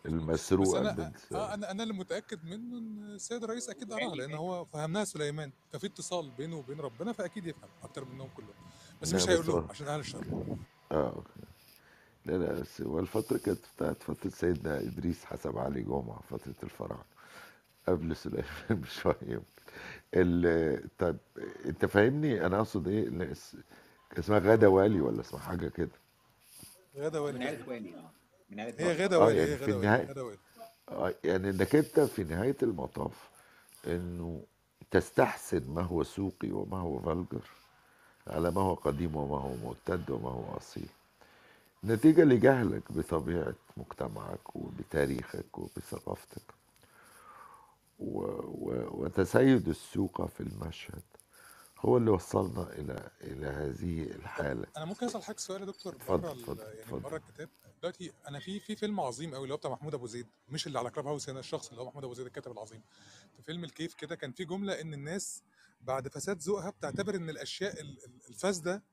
المسروقه 0.05 0.89
البنت. 0.89 1.15
آه 1.33 1.53
أنا 1.53 1.71
أنا 1.71 1.83
اللي 1.83 1.93
متأكد 1.93 2.45
منه 2.45 2.77
إن 2.77 3.03
السيد 3.03 3.43
الرئيس 3.43 3.69
أكيد 3.69 3.93
قرأها 3.93 4.15
لأن 4.15 4.33
هو 4.33 4.65
فهمناها 4.65 5.03
سليمان. 5.03 5.51
ففي 5.73 5.87
اتصال 5.87 6.31
بينه 6.37 6.57
وبين 6.57 6.79
ربنا 6.79 7.11
فأكيد 7.13 7.45
يفهم 7.45 7.69
أكتر 7.83 8.05
منهم 8.05 8.29
كلهم. 8.37 8.53
بس 9.01 9.13
مش 9.13 9.29
هيقول 9.29 9.47
لهم 9.47 9.67
عشان 9.69 9.87
أهل 9.87 9.99
الشر 9.99 10.25
آه 10.91 11.09
أوكي. 11.09 11.29
لا 12.25 12.33
لا 12.37 12.53
بس 12.61 12.81
هو 12.81 12.99
الفترة 12.99 13.37
كانت 13.37 13.59
بتاعت 13.75 14.03
فترة 14.03 14.29
سيدنا 14.29 14.79
إدريس 14.79 15.25
حسب 15.25 15.57
علي 15.57 15.81
جمعة 15.81 16.21
فترة 16.29 16.53
الفراعنة 16.63 17.03
قبل 17.87 18.15
سليمان 18.15 18.45
بشوية. 18.69 19.15
يمكن 19.21 19.45
ال- 20.13 20.83
طب 20.97 21.17
أنت 21.65 21.85
فاهمني؟ 21.85 22.45
أنا 22.45 22.57
أقصد 22.57 22.87
إيه؟ 22.87 23.09
لا، 23.09 23.31
اس- 23.31 23.55
اسمها 24.19 24.39
غادة 24.39 24.69
والي 24.69 25.01
ولا 25.01 25.21
اسمها 25.21 25.41
حاجة 25.41 25.67
كده؟ 25.67 25.89
غدا 26.97 27.19
والي. 27.19 27.39
من 27.39 27.45
عيلة 27.45 27.69
والي 27.69 27.95
آه. 27.95 28.11
من 28.49 28.59
عيلة 28.59 28.75
هي 28.79 28.85
والي 28.87 29.03
غدا 29.05 29.15
آه 29.15 29.19
والي 29.25 29.39
هي 29.41 29.49
يعني 29.49 29.57
في 29.57 29.63
غدا 29.63 29.75
والي 29.75 29.77
النهاية 29.87 30.05
غدا 30.09 30.21
والي. 30.21 30.37
آه 30.89 31.13
يعني 31.23 31.49
إنك 31.49 31.75
أنت 31.75 31.99
في 31.99 32.23
نهاية 32.23 32.57
المطاف 32.63 33.29
إنه 33.87 34.43
تستحسن 34.91 35.63
ما 35.69 35.81
هو 35.81 36.03
سوقي 36.03 36.51
وما 36.51 36.77
هو 36.77 36.99
فلجر 36.99 37.49
على 38.27 38.51
ما 38.51 38.61
هو 38.61 38.73
قديم 38.73 39.15
وما 39.15 39.37
هو 39.37 39.55
معتد 39.65 40.09
وما 40.11 40.29
هو 40.29 40.57
أصيل. 40.57 40.89
نتيجة 41.83 42.23
لجهلك 42.23 42.91
بطبيعة 42.91 43.55
مجتمعك 43.77 44.55
وبتاريخك 44.55 45.57
وبثقافتك. 45.57 46.53
و... 47.99 48.19
و... 48.21 48.87
وتسيد 49.03 49.67
السوق 49.69 50.25
في 50.25 50.41
المشهد. 50.41 51.01
هو 51.79 51.97
اللي 51.97 52.11
وصلنا 52.11 52.73
إلى 52.73 53.09
إلى 53.21 53.47
هذه 53.47 54.05
طب 54.05 54.15
الحالة. 54.19 54.67
أنا 54.77 54.85
ممكن 54.85 55.05
أسأل 55.05 55.23
حضرتك 55.23 55.39
سؤال 55.39 55.61
يا 55.61 55.65
دكتور؟ 55.65 55.95
اتفضل 55.95 56.43
بره 56.45 56.63
يعني 56.63 56.91
بره 57.01 57.15
الكتاب. 57.17 57.49
دلوقتي 57.81 58.11
أنا 58.27 58.39
في 58.39 58.59
في 58.59 58.75
فيلم 58.75 58.99
عظيم 58.99 59.33
قوي 59.35 59.43
اللي 59.43 59.53
هو 59.53 59.57
بتاع 59.57 59.71
محمود 59.71 59.93
أبو 59.93 60.07
زيد 60.07 60.27
مش 60.49 60.67
اللي 60.67 60.79
على 60.79 60.89
كلاب 60.89 61.07
هاوس 61.07 61.29
هنا 61.29 61.39
الشخص 61.39 61.69
اللي 61.69 61.81
هو 61.81 61.85
محمود 61.85 62.03
أبو 62.03 62.13
زيد 62.13 62.25
الكاتب 62.25 62.51
العظيم. 62.51 62.81
في 63.37 63.43
فيلم 63.43 63.63
الكيف 63.63 63.93
كده 63.93 64.15
كان 64.15 64.31
في 64.31 64.45
جملة 64.45 64.81
إن 64.81 64.93
الناس 64.93 65.43
بعد 65.81 66.07
فساد 66.07 66.37
ذوقها 66.37 66.69
بتعتبر 66.69 67.15
إن 67.15 67.29
الأشياء 67.29 67.81
ال- 67.81 68.03
ال- 68.05 68.21
الفاسدة 68.29 68.83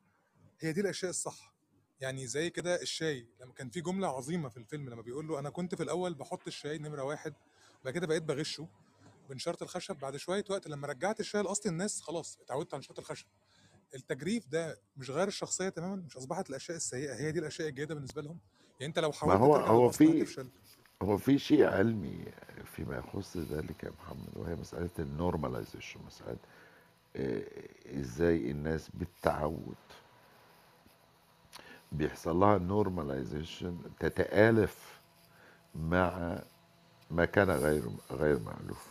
هي 0.60 0.72
دي 0.72 0.80
الأشياء 0.80 1.10
الصح. 1.10 1.54
يعني 2.00 2.26
زي 2.26 2.50
كده 2.50 2.82
الشاي 2.82 3.26
لما 3.40 3.52
كان 3.52 3.68
في 3.70 3.80
جملة 3.80 4.08
عظيمة 4.16 4.48
في 4.48 4.56
الفيلم 4.56 4.88
لما 4.88 5.02
بيقول 5.02 5.28
له 5.28 5.38
أنا 5.38 5.50
كنت 5.50 5.74
في 5.74 5.82
الأول 5.82 6.14
بحط 6.14 6.46
الشاي 6.46 6.78
نمرة 6.78 7.02
واحد 7.02 7.34
بعد 7.84 7.94
كده 7.94 8.06
بقيت 8.06 8.22
بغشه 8.22 8.68
بنشاره 9.30 9.62
الخشب 9.62 9.96
بعد 9.96 10.16
شوية 10.16 10.44
وقت 10.50 10.68
لما 10.68 10.86
رجعت 10.86 11.20
الشاي 11.20 11.42
لاصل 11.42 11.68
الناس 11.68 12.00
خلاص 12.00 12.38
اتعودت 12.40 12.74
على 12.74 12.80
نشاره 12.80 13.00
الخشب. 13.00 13.26
التجريف 13.94 14.48
ده 14.48 14.78
مش 14.96 15.10
غير 15.10 15.28
الشخصية 15.28 15.68
تماما 15.68 15.96
مش 15.96 16.16
أصبحت 16.16 16.50
الأشياء 16.50 16.76
السيئة 16.76 17.14
هي 17.14 17.32
دي 17.32 17.38
الأشياء 17.38 17.68
الجيدة 17.68 17.94
بالنسبة 17.94 18.22
لهم. 18.22 18.38
يعني 18.80 18.88
أنت 18.90 18.98
لو 18.98 19.08
ما 19.08 19.14
حاولت 19.14 19.40
هو 19.40 19.56
ترجع 19.56 19.68
هو 19.70 19.90
في 19.90 20.22
هتفشل 20.22 20.48
هو 21.02 21.18
في 21.18 21.38
شيء 21.38 21.64
علمي 21.64 22.24
فيما 22.64 22.96
يخص 22.98 23.36
ذلك 23.36 23.84
يا 23.84 23.90
محمد 23.90 24.36
وهي 24.36 24.54
مسألة 24.54 24.90
ال 24.98 25.06
normalization 25.06 26.00
مسألة 26.06 26.38
آه، 27.16 27.42
إزاي 28.00 28.50
الناس 28.50 28.88
بالتعود 28.94 29.74
بيحصل 31.92 32.36
لها 32.36 32.58
normalization 32.58 33.78
تتآلف 34.00 35.00
مع 35.74 36.38
ما 37.10 37.24
كان 37.24 37.50
غير 37.50 37.82
غير 38.10 38.38
مألوف. 38.38 38.86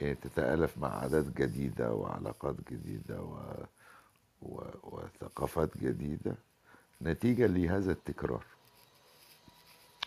يعني 0.00 0.14
تتآلف 0.14 0.78
مع 0.78 0.88
عادات 0.98 1.24
جديدة 1.24 1.92
وعلاقات 1.92 2.56
جديدة 2.70 3.22
و... 3.22 3.54
و... 4.42 4.62
وثقافات 4.82 5.78
جديدة. 5.78 6.34
نتيجة 7.02 7.46
لهذا 7.46 7.92
التكرار. 7.92 8.44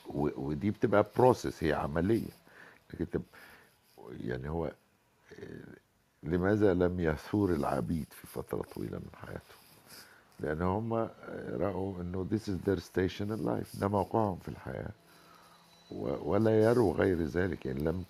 و... 0.07 0.29
ودي 0.47 0.71
بتبقى 0.71 1.05
بروسيس 1.17 1.63
هي 1.63 1.73
عملية. 1.73 2.31
لكن. 2.93 3.21
يعني 4.11 4.49
هو 4.49 4.71
لماذا 6.23 6.73
لم 6.73 6.99
يثور 6.99 7.53
العبيد 7.53 8.07
في 8.11 8.27
فترة 8.27 8.61
طويلة 8.61 8.97
من 8.97 9.09
حياتهم 9.15 9.62
لأن 10.43 10.61
هم 10.61 10.93
رأوا 11.49 12.01
أنه 12.01 12.27
this 12.31 12.41
is 12.47 12.57
their 12.67 12.79
station 12.79 13.27
in 13.31 13.45
life. 13.45 13.79
ده 13.79 13.87
موقعهم 13.87 14.37
في 14.37 14.49
الحياة. 14.49 14.91
ولا 16.21 16.63
يروا 16.63 16.93
غير 16.93 17.23
ذلك. 17.23 17.65
يعني 17.65 17.79
لم 17.79 18.03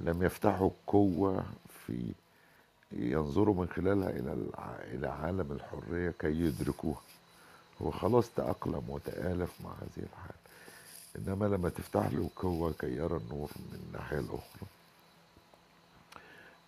لم 0.00 0.22
يفتحوا 0.22 0.70
قوة 0.86 1.44
في 1.86 2.12
ينظروا 2.92 3.54
من 3.54 3.68
خلالها 3.68 4.10
إلى 4.10 4.36
إلى 4.94 5.08
عالم 5.08 5.52
الحرية 5.52 6.10
كي 6.18 6.40
يدركوها. 6.40 7.00
هو 7.82 7.90
خلاص 7.90 8.30
تأقلم 8.30 8.90
وتآلف 8.90 9.60
مع 9.64 9.70
هذه 9.70 10.04
الحال. 10.04 10.36
إنما 11.18 11.44
لما 11.46 11.68
تفتح 11.68 12.06
له 12.12 12.30
قوة 12.36 12.72
كي 12.72 12.86
يرى 12.96 13.16
النور 13.16 13.50
من 13.56 13.78
الناحية 13.86 14.18
الأخرى. 14.18 14.66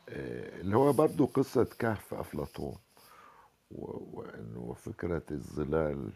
آه، 0.09 0.61
اللي 0.61 0.77
هو 0.77 0.93
برضو 0.93 1.27
قصة 1.27 1.67
كهف 1.79 2.15
أفلاطون. 2.15 2.77
و- 3.75 4.09
وإنه 4.21 4.75
فكرة 4.75 5.23
الظلال 5.31 6.13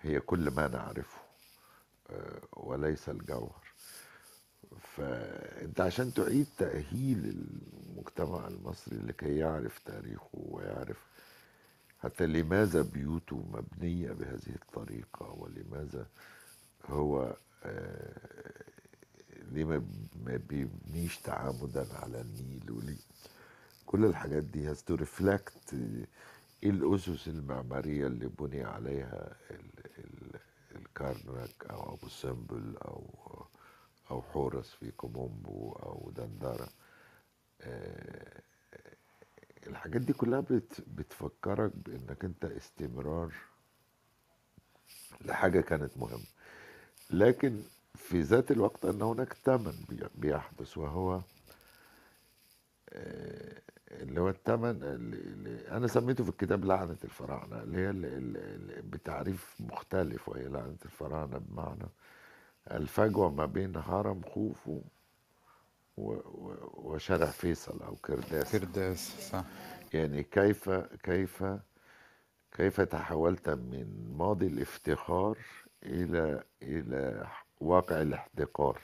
هي 0.00 0.20
كل 0.20 0.50
ما 0.50 0.68
نعرفه 0.68 1.20
آه، 2.10 2.40
وليس 2.52 3.08
الجوهر. 3.08 3.62
فأنت 4.96 5.80
عشان 5.80 6.14
تعيد 6.14 6.46
تأهيل 6.58 7.46
المجتمع 7.88 8.48
المصري 8.48 8.96
لكي 8.98 9.36
يعرف 9.36 9.78
تاريخه 9.78 10.28
ويعرف 10.34 11.06
حتى 12.02 12.26
لماذا 12.26 12.82
بيوته 12.82 13.36
مبنية 13.36 14.12
بهذه 14.12 14.54
الطريقة 14.62 15.26
ولماذا 15.30 16.06
هو 16.86 17.36
آه، 17.64 18.62
ليه 19.52 19.64
ما 19.64 20.36
بيبنيش 20.48 21.18
تعامدا 21.18 21.86
على 21.94 22.20
النيل 22.20 22.70
وليه. 22.70 22.98
كل 23.86 24.04
الحاجات 24.04 24.42
دي 24.42 24.74
has 24.74 24.78
to 24.78 24.96
reflect 24.96 25.74
الأسس 26.64 27.28
المعمارية 27.28 28.06
اللي 28.06 28.26
بني 28.28 28.64
عليها 28.64 29.36
ال- 29.50 29.86
ال- 29.98 30.40
الكرنك 30.76 31.64
أو 31.70 31.94
أبو 31.94 32.08
سمبل 32.08 32.76
أو 32.76 33.04
أو 34.10 34.22
حورس 34.22 34.70
في 34.70 34.90
كومومبو 34.90 35.72
أو 35.72 36.10
دندرة. 36.16 36.68
آه، 37.60 38.42
الحاجات 39.66 40.00
دي 40.02 40.12
كلها 40.12 40.40
بت 40.40 40.80
بتفكرك 40.86 41.72
بإنك 41.76 42.24
أنت 42.24 42.44
استمرار 42.44 43.32
لحاجة 45.24 45.60
كانت 45.60 45.98
مهمة. 45.98 46.24
لكن 47.10 47.62
في 47.94 48.20
ذات 48.22 48.50
الوقت 48.50 48.84
أن 48.84 49.02
هناك 49.02 49.32
ثمن 49.32 49.84
بي- 49.88 50.08
بيحدث 50.14 50.78
وهو 50.78 51.20
آه، 52.90 53.62
اللي 53.92 54.20
هو 54.20 54.28
الثمن 54.28 54.82
اللي 54.82 55.16
اللي 55.16 55.68
أنا 55.70 55.86
سميته 55.86 56.24
في 56.24 56.30
الكتاب 56.30 56.64
لعنة 56.64 56.96
الفراعنة 57.04 57.62
اللي 57.62 57.78
هي 57.78 57.90
اللي 57.90 58.08
اللي 58.16 58.82
بتعريف 58.82 59.56
مختلف 59.60 60.28
وهي 60.28 60.48
لعنة 60.48 60.76
الفراعنة 60.84 61.38
بمعنى 61.38 61.88
الفجوة 62.70 63.30
ما 63.30 63.46
بين 63.46 63.76
هرم 63.76 64.22
خوفو 64.22 64.80
وشارع 65.96 67.26
فيصل 67.26 67.82
أو 67.82 67.96
كرداس. 67.96 68.52
كرداس 68.56 69.28
صح. 69.30 69.44
يعني 69.94 70.22
كيف 70.22 70.70
كيف 71.02 71.44
كيف 72.52 72.80
تحولت 72.80 73.48
من 73.50 74.14
ماضي 74.18 74.46
الافتخار 74.46 75.38
إلى 75.82 76.44
إلى 76.62 77.26
واقع 77.60 78.02
الاحتقار. 78.02 78.80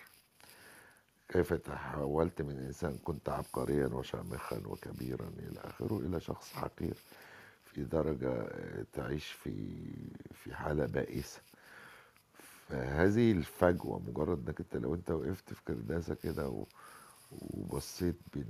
كيف 1.28 1.52
تحولت 1.54 2.42
من 2.42 2.58
إنسان 2.58 2.98
كنت 3.04 3.28
عبقريا 3.28 3.86
وشامخا 3.86 4.62
وكبيرا 4.66 5.30
إلى 5.38 5.60
آخره 5.60 5.98
إلى 5.98 6.20
شخص 6.20 6.52
حقير 6.52 6.94
في 7.64 7.84
درجة 7.84 8.32
آه، 8.32 8.84
تعيش 8.92 9.26
في 9.32 9.52
في 10.34 10.54
حالة 10.54 10.86
بائسة. 10.86 11.40
فهذه 12.68 13.32
الفجوة 13.32 13.98
مجرد 14.08 14.46
إنك 14.48 14.60
أنت 14.60 14.76
لو 14.76 14.94
أنت 14.94 15.10
وقفت 15.10 15.52
في 15.54 15.64
كرداسة 15.68 16.14
كده 16.14 16.64
وبصيت 17.32 18.16
بين 18.34 18.46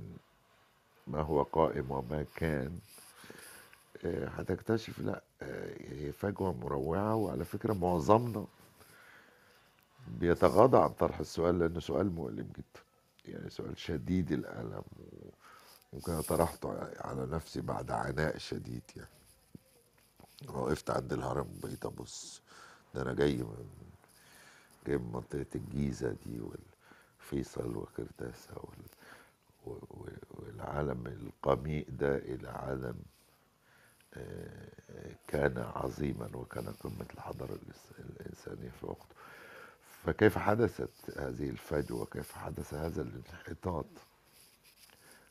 ما 1.07 1.21
هو 1.21 1.43
قائم 1.43 1.91
وما 1.91 2.25
كان 2.35 2.79
آه، 4.05 4.27
هتكتشف 4.27 4.99
لا 4.99 5.21
آه، 5.41 5.73
هي 5.91 6.11
فجوة 6.11 6.53
مروعة 6.53 7.15
وعلى 7.15 7.45
فكرة 7.45 7.73
معظمنا 7.73 8.45
بيتغاضى 10.07 10.77
عن 10.77 10.89
طرح 10.89 11.19
السؤال 11.19 11.59
لأنه 11.59 11.79
سؤال 11.79 12.11
مؤلم 12.11 12.47
جدا. 12.57 12.81
يعني 13.25 13.49
سؤال 13.49 13.77
شديد 13.79 14.31
الألم 14.31 14.83
وممكن 15.93 16.11
أنا 16.11 16.21
طرحته 16.21 16.69
على 16.99 17.25
نفسي 17.25 17.61
بعد 17.61 17.91
عناء 17.91 18.37
شديد 18.37 18.81
يعني. 18.95 19.09
وقفت 20.47 20.89
عند 20.89 21.13
الهرم 21.13 21.47
بقيت 21.63 21.85
أبص. 21.85 22.41
ده 22.95 23.01
أنا 23.01 23.13
جاي 23.13 23.37
من 23.37 23.69
جاي 24.87 24.97
من 24.97 25.11
منطقة 25.13 25.45
الجيزة 25.55 26.15
دي 26.25 26.39
والفيصل 26.41 27.77
وكرداسة 27.77 28.53
وال... 29.65 30.17
والعالم 30.31 31.07
القميء 31.07 31.87
ده 31.89 32.15
إلى 32.17 32.49
عالم 32.49 32.95
آه، 34.13 34.69
كان 35.27 35.57
عظيما 35.57 36.29
وكان 36.35 36.65
قمة 36.83 37.05
الحضارة 37.13 37.53
الإنس- 37.55 37.99
الإنسانية 37.99 38.69
في 38.69 38.85
وقته. 38.85 39.15
فكيف 40.09 40.37
حدثت 40.37 41.17
هذه 41.17 41.49
الفجوة؟ 41.49 42.05
كيف 42.05 42.31
حدث 42.31 42.73
هذا 42.73 43.01
الانحطاط 43.01 43.85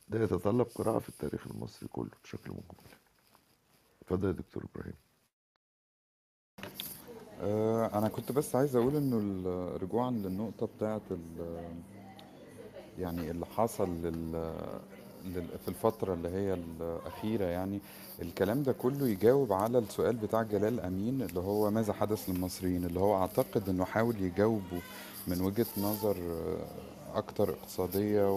ده 0.08 0.22
يتطلب 0.22 0.66
قراءة 0.74 0.98
في 0.98 1.08
التاريخ 1.08 1.46
المصري 1.46 1.88
كله 1.88 2.10
بشكل 2.24 2.50
مجمل. 2.50 2.94
اتفضل 4.02 4.28
يا 4.28 4.32
دكتور 4.32 4.64
إبراهيم. 4.74 4.94
آه، 7.40 7.98
أنا 7.98 8.08
كنت 8.08 8.32
بس 8.32 8.56
عايز 8.56 8.76
أقول 8.76 8.96
إنه 8.96 9.16
رجوعا 9.76 10.10
للنقطة 10.10 10.66
بتاعه 10.66 11.02
يعني 12.98 13.30
اللي 13.30 13.46
حصل 13.46 13.88
في 15.64 15.68
الفترة 15.68 16.14
اللي 16.14 16.28
هي 16.28 16.54
الأخيرة 16.54 17.44
يعني 17.44 17.80
الكلام 18.22 18.62
ده 18.62 18.72
كله 18.72 19.08
يجاوب 19.08 19.52
على 19.52 19.78
السؤال 19.78 20.16
بتاع 20.16 20.42
جلال 20.42 20.80
أمين 20.80 21.22
اللي 21.22 21.40
هو 21.40 21.70
ماذا 21.70 21.92
حدث 21.92 22.28
للمصريين؟ 22.30 22.84
اللي 22.84 23.00
هو 23.00 23.16
أعتقد 23.16 23.68
إنه 23.68 23.84
حاول 23.84 24.20
يجاوبه 24.20 24.80
من 25.26 25.40
وجهة 25.40 25.66
نظر 25.78 26.16
أكتر 27.14 27.50
اقتصادية 27.50 28.30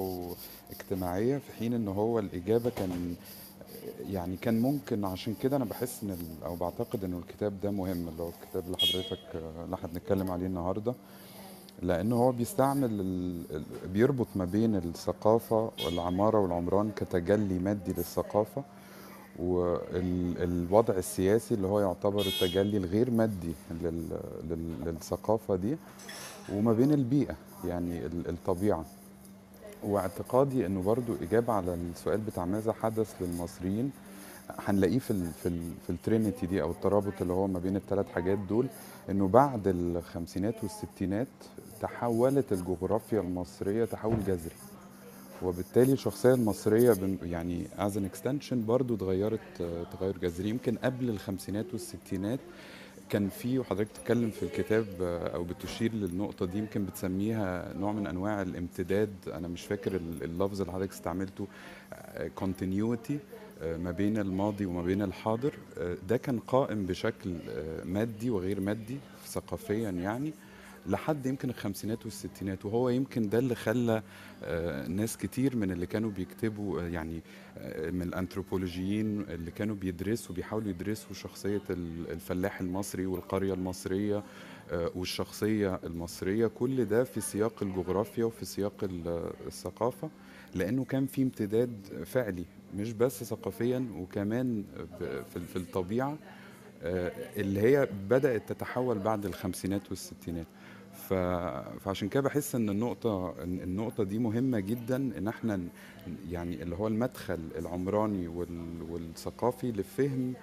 واجتماعية 0.70 1.38
في 1.38 1.52
حين 1.60 1.74
إن 1.74 1.88
هو 1.88 2.20
الإجابة 2.20 2.70
كان 2.70 3.16
يعني 4.10 4.38
كان 4.38 4.60
ممكن 4.62 5.06
عشان 5.06 5.34
كده 5.42 5.58
أنا 5.58 5.66
بحس 5.66 6.04
إن 6.04 6.18
أو 6.46 6.56
بعتقد 6.56 7.04
إنه 7.04 7.18
الكتاب 7.18 7.62
ده 7.62 7.72
مهم 7.72 8.08
اللي 8.08 8.24
هو 8.24 8.30
الكتاب 8.30 8.64
اللي 8.66 8.78
حضرتك 8.78 9.20
اللي 9.36 9.76
إحنا 9.76 9.88
بنتكلم 9.90 10.32
عليه 10.32 10.46
النهارده. 10.46 10.94
لأنه 11.82 12.16
هو 12.16 12.32
بيستعمل 12.32 12.90
ال... 13.02 13.64
بيربط 13.94 14.28
ما 14.36 14.46
بين 14.46 14.76
الثقافة 14.76 15.72
والعمارة 15.86 16.40
والعمران 16.40 16.92
كتجلي 16.96 17.60
مادي 17.60 17.94
للثقافة 17.94 18.64
والوضع 19.40 20.94
السياسي 20.94 21.54
اللي 21.54 21.68
هو 21.68 21.80
يعتبر 21.80 22.22
التجلي 22.22 22.78
الغير 22.78 23.12
مادي 23.12 23.54
لل... 23.82 24.08
لل... 24.50 24.76
للثقافة 24.86 25.56
دي 25.56 25.78
وما 26.54 26.74
بين 26.74 26.92
البيئة 26.94 27.36
يعني 27.66 28.06
ال- 28.06 28.30
الطبيعة. 28.30 28.86
واعتقادي 29.84 30.66
إنه 30.66 30.82
برضو 30.82 31.14
إجابة 31.22 31.54
على 31.54 31.74
السؤال 31.74 32.20
بتاع 32.22 32.46
ماذا 32.46 32.74
حدث 32.74 33.16
للمصريين 33.22 33.92
هنلاقيه 34.68 35.00
في 35.00 35.12
ال 35.12 35.32
في 35.44 35.46
ال 35.50 35.60
في 35.84 35.90
الترينيتي 35.90 36.46
دي 36.46 36.62
أو 36.62 36.72
الترابط 36.72 37.14
اللي 37.22 37.34
هو 37.34 37.48
ما 37.48 37.60
بين 37.60 37.76
الثلاث 37.76 38.06
حاجات 38.12 38.38
دول 38.38 38.68
إنه 39.10 39.28
بعد 39.28 39.62
الخمسينات 39.68 40.56
والستينات 40.64 41.28
تحولت 41.82 42.52
الجغرافيا 42.52 43.20
المصرية 43.20 43.86
تحول 43.86 44.24
جذري. 44.28 44.56
وبالتالي 45.44 45.94
الشخصية 45.94 46.34
المصرية 46.34 46.98
يعني 47.24 47.68
as 47.78 47.98
an 47.98 48.06
extension 48.06 48.66
برضو 48.66 48.96
اتغيرت 48.96 49.62
آه، 49.62 49.84
تغير 49.84 50.18
جذري. 50.18 50.50
يمكن 50.50 50.76
قبل 50.78 51.10
الخمسينات 51.10 51.66
والستينات 51.72 52.40
كان 53.10 53.30
في 53.30 53.60
وحضرتك 53.60 53.90
بتتكلم 53.92 54.30
في 54.30 54.44
الكتاب 54.44 54.86
آه، 55.02 55.28
أو 55.36 55.44
بتشير 55.44 55.94
للنقطة 55.94 56.46
دي 56.46 56.58
يمكن 56.58 56.86
بتسميها 56.86 57.74
نوع 57.78 57.92
من 57.92 58.08
أنواع 58.08 58.42
الامتداد. 58.42 59.10
أنا 59.34 59.48
مش 59.48 59.62
فاكر 59.62 59.96
ال- 59.96 60.24
اللفظ 60.24 60.62
اللي 60.62 60.74
حضرتك 60.74 60.92
استعملته. 60.92 61.48
continuity 62.36 63.20
ما 63.62 63.92
بين 63.92 64.18
الماضي 64.18 64.66
وما 64.66 64.82
بين 64.82 65.02
الحاضر. 65.02 65.54
آه، 65.78 65.98
ده 66.10 66.18
كان 66.18 66.40
قائم 66.40 66.86
بشكل 66.86 67.36
آه، 67.50 67.84
مادي 67.84 68.30
وغير 68.30 68.60
مادي 68.60 68.98
ثقافيا 69.28 69.90
يعني. 69.90 70.34
لحد 70.88 71.26
يمكن 71.26 71.50
الخمسينات 71.50 72.04
والستينات 72.06 72.66
وهو 72.66 72.90
يمكن 72.90 73.30
ده 73.30 73.40
اللي 73.40 73.56
خلى 73.56 74.04
آه، 74.44 74.88
ناس 74.88 75.18
كتير 75.18 75.56
من 75.56 75.72
اللي 75.72 75.86
كانوا 75.86 76.10
بيكتبوا 76.12 76.82
آه، 76.82 76.88
يعني 76.88 77.22
آه، 77.58 77.90
من 77.92 78.02
الأنثروبولوجيين 78.02 79.22
اللي 79.22 79.52
كانوا 79.52 79.76
بيدرسوا 79.76 80.36
بيحاولوا 80.36 80.70
يدرسوا 80.70 81.14
شخصية 81.14 81.62
ال- 81.70 82.12
الفلاح 82.12 82.62
المصري 82.62 83.06
والقرية 83.06 83.54
المصرية 83.54 84.24
آه، 84.72 84.92
والشخصية 84.96 85.80
المصرية 85.84 86.48
كل 86.48 86.86
ده 86.86 87.04
في 87.04 87.22
سياق 87.22 87.64
الجغرافيا 87.64 88.26
وفي 88.26 88.46
سياق 88.46 88.84
ال- 88.84 89.32
الثقافة 89.48 90.10
لأنه 90.56 90.84
كان 90.86 91.06
في 91.06 91.22
امتداد 91.24 92.04
فعلي 92.06 92.46
مش 92.78 92.94
بس 92.94 93.24
ثقافيا 93.24 93.88
وكمان 93.98 94.64
في 95.00 95.36
آه، 96.84 97.12
اللي 97.38 97.62
هي 97.62 97.88
بدأت 98.10 98.50
تتحول 98.54 99.00
بعد 99.00 99.26
الخمسينات 99.26 99.90
والستينات. 99.90 100.46
فعشان 101.80 102.10
كده 102.10 102.22
بحس 102.22 102.56
إن 102.56 102.70
النقطة 102.70 103.44
إن 103.44 103.60
النقطة 103.60 104.04
دي 104.04 104.20
مهمة 104.20 104.60
جدا 104.60 104.96
إن 104.96 105.28
إحنا 105.28 105.62
يعني 106.30 106.64
اللي 106.64 106.76
هو 106.76 106.88
المدخل 106.88 107.40
العمراني 107.58 108.28
وال... 108.28 108.82
والثقافي 108.90 109.72
لفهم. 109.72 110.34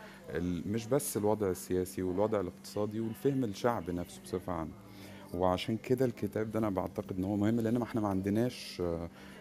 مش 0.67 0.87
بس 0.87 1.17
الوضع 1.17 1.51
السياسي 1.51 2.03
والوضع 2.03 2.41
الاقتصادي 2.41 3.01
والفهم 3.01 3.45
الشعب 3.45 3.91
نفسه 3.91 4.23
بصفة 4.23 4.53
عامة 4.53 4.71
وعشان 5.35 5.77
كده 5.77 6.05
الكتاب 6.05 6.51
ده 6.51 6.59
أنا 6.59 6.71
بعتقد 6.71 7.19
إن 7.19 7.25
هو 7.25 7.37
مهم 7.37 7.61
لأن 7.61 7.79
ما 7.79 7.85
إحنا 7.85 8.01
ما 8.01 8.09
عندناش 8.09 8.83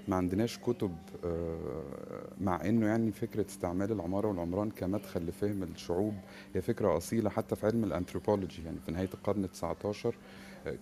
ما 0.07 0.15
عندناش 0.15 0.57
كتب 0.57 0.95
آه، 1.25 1.57
مع 2.41 2.65
إنه 2.65 2.87
يعني 2.87 3.11
فكرة 3.11 3.45
استعمال 3.49 3.91
العمارة 3.91 4.27
والعمران 4.27 4.69
كمدخل 4.69 5.25
لفهم 5.25 5.63
الشعوب 5.63 6.13
هي 6.55 6.61
فكرة 6.61 6.97
أصيلة 6.97 7.29
حتى 7.29 7.55
في 7.55 7.65
علم 7.65 7.83
الأنثروبولوجي 7.83 8.63
يعني 8.65 8.77
في 8.85 8.91
نهاية 8.91 9.09
القرن 9.13 9.43
ال 9.43 9.51
19 9.51 10.09
آه، 10.09 10.13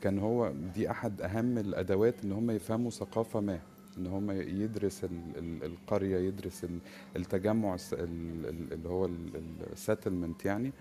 كان 0.01 0.19
هو 0.19 0.51
دي 0.75 0.91
أحد 0.91 1.21
أهم 1.21 1.57
الأدوات 1.57 2.15
إن 2.23 2.31
هم 2.31 2.51
يفهموا 2.51 2.91
ثقافة 2.91 3.39
ما 3.39 3.59
إن 3.97 4.07
هم 4.07 4.31
يدرس 4.31 5.03
ال- 5.03 5.09
ال- 5.38 5.63
القرية 5.63 6.17
يدرس 6.17 6.63
ال- 6.63 6.79
التجمع 7.15 7.77
اللي 7.93 8.89
هو 8.89 9.09
السيتلمنت 9.73 10.45
يعني 10.45 10.71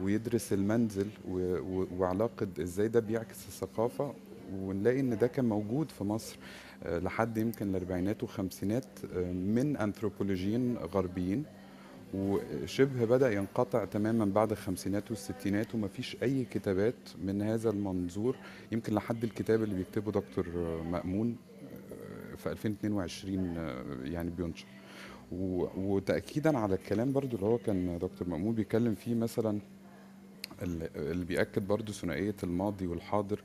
ويدرس 0.00 0.52
المنزل 0.52 1.06
و- 1.28 1.58
و- 1.58 1.86
وعلاقة 1.98 2.48
إزاي 2.62 2.88
ده 2.88 3.00
بيعكس 3.00 3.46
الثقافة 3.48 4.14
ونلاقي 4.54 5.00
إن 5.00 5.18
ده 5.18 5.26
كان 5.26 5.44
موجود 5.44 5.90
في 5.90 6.04
مصر 6.04 6.36
آه، 6.84 6.98
لحد 6.98 7.38
يمكن 7.38 7.70
الأربعينات 7.70 8.22
والخمسينات 8.22 8.84
آه، 9.16 9.32
من 9.32 9.76
أنثروبولوجيين 9.76 10.76
غربيين. 10.76 11.44
وشبه 12.14 13.04
بدأ 13.04 13.32
ينقطع 13.32 13.84
تماما 13.84 14.24
بعد 14.24 14.50
الخمسينات 14.52 15.10
والستينات 15.10 15.74
ومفيش 15.74 16.16
أي 16.22 16.44
كتابات 16.44 16.94
من 17.24 17.42
هذا 17.42 17.70
المنظور. 17.70 18.36
يمكن 18.72 18.94
لحد 18.94 19.24
الكتاب 19.24 19.62
اللي 19.62 19.74
بيكتبه 19.74 20.12
دكتور 20.12 20.46
مأمون 20.90 21.36
آه، 21.92 22.34
في 22.36 22.50
2022 22.50 23.56
آه، 23.56 23.84
يعني 24.04 24.30
بينشر. 24.30 24.66
و- 25.32 25.66
وتأكيدا 25.76 26.58
على 26.58 26.74
الكلام 26.74 27.12
برضو 27.12 27.36
اللي 27.36 27.46
هو 27.46 27.58
كان 27.58 27.98
دكتور 27.98 28.28
مأمون 28.28 28.54
بيتكلم 28.54 28.94
فيه 28.94 29.14
مثلا 29.14 29.58
اللي 30.62 30.90
اللي 30.96 31.24
بيأكد 31.24 31.66
برضو 31.66 31.92
ثنائية 31.92 32.34
الماضي 32.44 32.86
والحاضر 32.86 33.40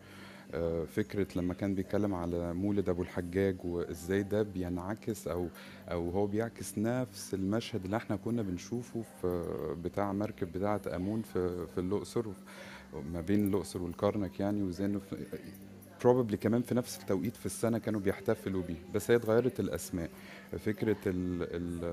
آه، 0.55 0.83
فكرة 0.85 1.27
لما 1.35 1.53
كان 1.53 1.75
بيتكلم 1.75 2.13
على 2.13 2.53
مولد 2.53 2.89
أبو 2.89 3.01
الحجاج 3.01 3.55
وإزاي 3.65 4.23
ده 4.23 4.41
بينعكس 4.43 5.27
أو 5.27 5.47
أو 5.91 6.09
هو 6.09 6.27
بيعكس 6.27 6.77
نفس 6.77 7.33
المشهد 7.33 7.85
اللي 7.85 7.97
إحنا 7.97 8.15
كنا 8.15 8.41
بنشوفه 8.41 9.01
في 9.21 9.43
بتاع 9.83 10.13
مركب 10.13 10.51
بتاعة 10.51 10.81
أمون 10.95 11.21
في 11.21 11.67
في 11.67 11.77
الأقصر 11.81 12.25
ما 13.13 13.21
بين 13.21 13.47
الأقصر 13.47 13.83
والكرنك 13.83 14.39
يعني 14.39 14.63
وزي 14.63 14.87
probably 16.03 16.35
كمان 16.35 16.61
في 16.61 16.75
نفس 16.75 16.99
التوقيت 16.99 17.35
في 17.35 17.45
السنة 17.45 17.77
كانوا 17.77 17.99
بيحتفلوا 17.99 18.63
بيه 18.63 18.75
بس 18.95 19.11
هي 19.11 19.15
اتغيرت 19.17 19.59
الأسماء. 19.59 20.09
فكرة 20.59 20.97
ال 21.07 21.43
ال 21.43 21.83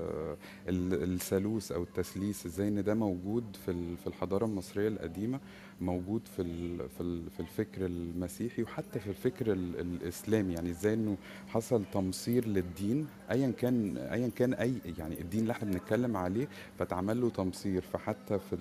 ال 0.69 1.13
الثالوث 1.13 1.71
أو 1.71 1.83
التثليث 1.83 2.45
إزاي 2.45 2.67
إن 2.67 2.83
ده 2.83 2.93
موجود 2.93 3.43
في 3.65 3.95
في 3.95 4.07
الحضارة 4.07 4.45
المصرية 4.45 4.87
القديمة 4.87 5.39
موجود 5.81 6.21
في 6.35 6.41
ال 6.41 6.89
في 6.89 7.01
ال 7.01 7.29
في 7.29 7.39
الفكر 7.39 7.85
المسيحي 7.85 8.63
وحتى 8.63 8.99
في 8.99 9.07
الفكر 9.07 9.51
ال 9.51 9.79
الإسلامي. 9.79 10.53
يعني 10.53 10.69
إزاي 10.69 10.93
إنه 10.93 11.17
حصل 11.47 11.83
تمصير 11.93 12.47
للدين 12.47 13.07
أيا 13.31 13.51
كان 13.57 13.97
أيا 13.97 14.27
كان 14.35 14.53
أي 14.53 14.73
يعني 14.97 15.21
الدين 15.21 15.39
اللي 15.41 15.51
إحنا 15.51 15.71
بنتكلم 15.71 16.17
عليه 16.17 16.47
فتعمل 16.79 17.21
له 17.21 17.29
تمصير. 17.29 17.81
فحتى 17.81 18.39
في 18.39 18.57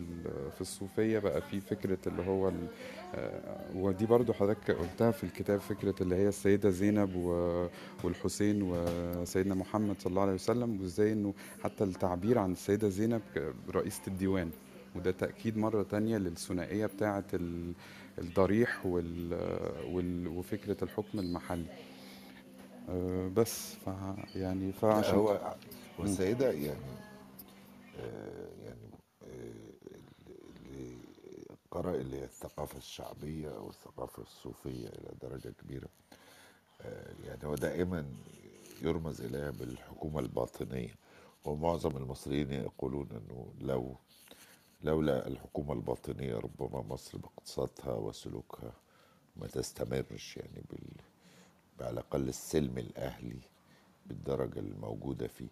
في 0.55 0.61
الصوفية 0.61 1.19
بقى 1.19 1.43
في 1.43 1.61
فكرة 1.61 1.99
اللي 2.07 2.23
هو 2.23 2.53
ودي 3.75 4.07
برضو 4.07 4.33
حضرتك 4.33 4.71
قلتها 4.71 5.11
في 5.11 5.25
الكتاب 5.25 5.61
فكرة 5.61 5.95
اللي 6.01 6.17
هي 6.17 6.29
السيدة 6.29 6.71
زينب 6.71 7.15
والحسين 8.05 8.63
وسيدنا 8.63 9.55
محمد 9.55 10.01
صلى 10.01 10.11
الله 10.11 10.23
عليه 10.23 10.33
وسلم 10.33 10.81
وإزاي 10.81 11.13
إنه 11.13 11.35
حتى 11.65 11.85
التعبير 11.85 12.39
عن 12.39 12.53
السيدة 12.53 12.89
زينب 12.89 13.23
رئيسة 13.71 14.03
الديوان 14.07 14.51
وده 14.97 15.11
تأكيد 15.11 15.57
مرة 15.59 15.83
تانية 15.83 16.19
للثنائية 16.19 16.87
بتاعة 16.87 17.25
ال- 17.35 17.73
الضريح 18.19 18.87
وال 18.87 19.35
وال 19.93 20.27
وفكرة 20.29 20.77
الحكم 20.85 21.19
المحلي 21.19 21.65
آه، 22.89 23.29
بس 23.37 23.75
ف 23.75 23.91
يعني 24.35 24.73
فعشان 24.73 25.15
هو. 25.15 25.55
والسيدة 25.99 26.51
يعني 26.53 26.67
آه، 28.01 28.49
يعني 28.65 28.91
آه، 29.23 29.27
اللي 30.71 30.97
قرأ 31.73 31.95
اللي 31.95 32.17
هي 32.21 32.25
الثقافة 32.25 32.79
الشعبية 32.79 33.57
أو 33.57 33.71
الثقافة 33.71 34.23
الصوفية 34.23 34.89
إلى 34.89 35.11
درجة 35.23 35.49
كبيرة. 35.63 35.89
آه، 36.81 37.15
يعني 37.25 37.45
هو 37.47 37.55
دائما 37.55 38.07
يرمز 38.83 39.21
إليها 39.21 39.51
بالحكومة 39.51 40.21
الباطنية. 40.21 40.95
ومعظم 41.45 41.97
المصريين 41.97 42.53
يقولون 42.53 43.09
أنه 43.11 43.53
لو 43.61 43.97
لولا 44.83 45.27
الحكومة 45.27 45.73
الباطنية 45.73 46.35
ربما 46.37 46.83
مصر 46.83 47.19
باقتصادها 47.19 47.95
وسلوكها 47.95 48.73
ما 49.37 49.47
تستمرش 49.47 50.37
يعني 50.37 50.63
بال... 50.71 50.89
على 51.81 51.91
الأقل 51.91 52.29
السلم 52.29 52.79
الأهلي 52.79 53.41
بالدرجة 54.07 54.59
الموجودة 54.59 55.27
فيه. 55.27 55.49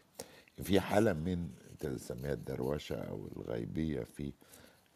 في 0.62 0.80
حالة 0.80 1.12
من 1.12 1.50
تسميها 1.80 2.32
الدروشة 2.32 2.96
أو 2.96 3.28
الغيبية 3.36 4.02
في 4.02 4.32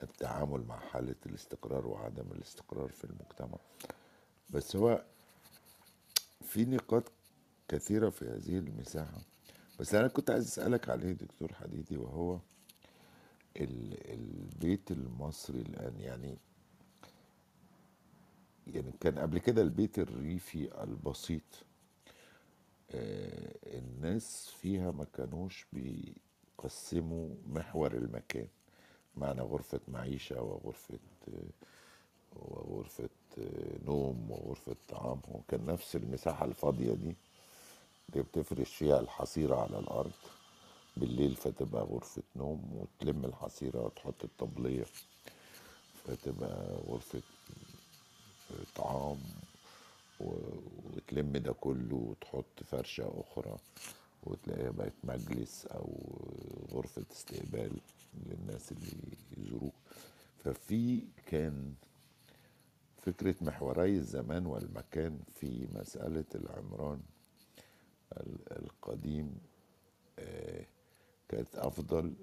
التعامل 0.02 0.64
مع 0.66 0.78
حالة 0.78 1.14
الاستقرار 1.26 1.86
وعدم 1.86 2.32
الاستقرار 2.32 2.88
في 2.88 3.04
المجتمع. 3.04 3.58
بس 4.50 4.76
هو 4.76 5.04
في 6.42 6.64
نقاط 6.64 7.12
كثيرة 7.68 8.10
في 8.10 8.24
هذه 8.24 8.58
المساحة. 8.58 9.20
بس 9.80 9.94
أنا 9.94 10.08
كنت 10.08 10.30
عايز 10.30 10.44
أسألك 10.46 10.88
عليه 10.88 11.12
دكتور 11.12 11.52
حديدي 11.54 11.96
وهو 11.96 12.38
ال- 13.56 14.10
البيت 14.12 14.90
المصري 14.90 15.60
الآن 15.60 16.00
يعني 16.00 16.36
يعني 18.66 18.92
كان 19.00 19.18
قبل 19.18 19.38
كده 19.38 19.62
البيت 19.62 19.98
الريفي 19.98 20.82
البسيط 20.82 21.42
آه، 22.90 23.54
الناس 23.78 24.48
فيها 24.60 24.90
ما 24.90 25.04
كانوش 25.04 25.66
بيقسموا 25.72 27.34
محور 27.46 27.92
المكان. 27.94 28.48
معنى 29.16 29.40
غرفة 29.40 29.80
معيشة 29.88 30.42
وغرفة 30.42 30.98
وغرفة 32.36 33.08
نوم 33.86 34.30
وغرفة 34.30 34.76
طعام. 34.88 35.20
هو 35.32 35.40
كان 35.48 35.66
نفس 35.66 35.96
المساحة 35.96 36.44
الفاضية 36.44 36.92
دي 36.94 37.16
اللي 38.12 38.22
بتفرش 38.22 38.74
فيها 38.74 39.00
الحصيرة 39.00 39.56
على 39.56 39.78
الأرض. 39.78 40.12
بالليل 40.96 41.36
فتبقى 41.36 41.82
غرفة 41.82 42.22
نوم 42.36 42.62
وتلم 43.00 43.24
الحصيرة 43.24 43.84
وتحط 43.84 44.24
الطبلية. 44.24 44.84
فتبقى 46.04 46.78
غرفة 46.88 47.22
طعام 48.76 49.18
وتلم 50.20 51.32
ده 51.36 51.52
كله 51.52 51.96
وتحط 51.96 52.62
فرشة 52.66 53.12
أخرى. 53.20 53.56
وتلاقيها 54.24 54.70
بقت 54.70 54.92
مجلس 55.04 55.66
أو 55.66 55.92
غرفة 56.72 57.04
استقبال 57.12 57.70
للناس 58.26 58.72
اللي 58.72 58.92
يزوروك 59.38 59.74
ففي 60.44 61.02
كان 61.26 61.74
فكرة 63.02 63.34
محوري 63.40 63.96
الزمان 63.96 64.46
والمكان 64.46 65.18
في 65.40 65.66
مسألة 65.74 66.24
العمران 66.34 67.00
ال- 68.16 68.52
القديم 68.64 69.34
آه، 70.18 70.64
كانت 71.28 71.56
أفضل 71.56 72.14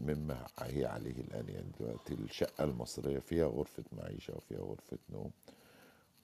مما 0.00 0.46
هي 0.58 0.84
عليه 0.84 1.10
الآن. 1.20 1.48
يعني 1.48 1.66
دلوقتي 1.80 2.14
الشقة 2.14 2.64
المصرية 2.64 3.18
فيها 3.18 3.46
غرفة 3.46 3.84
معيشة 3.92 4.36
وفيها 4.36 4.58
غرفة 4.60 4.98
نوم 5.10 5.30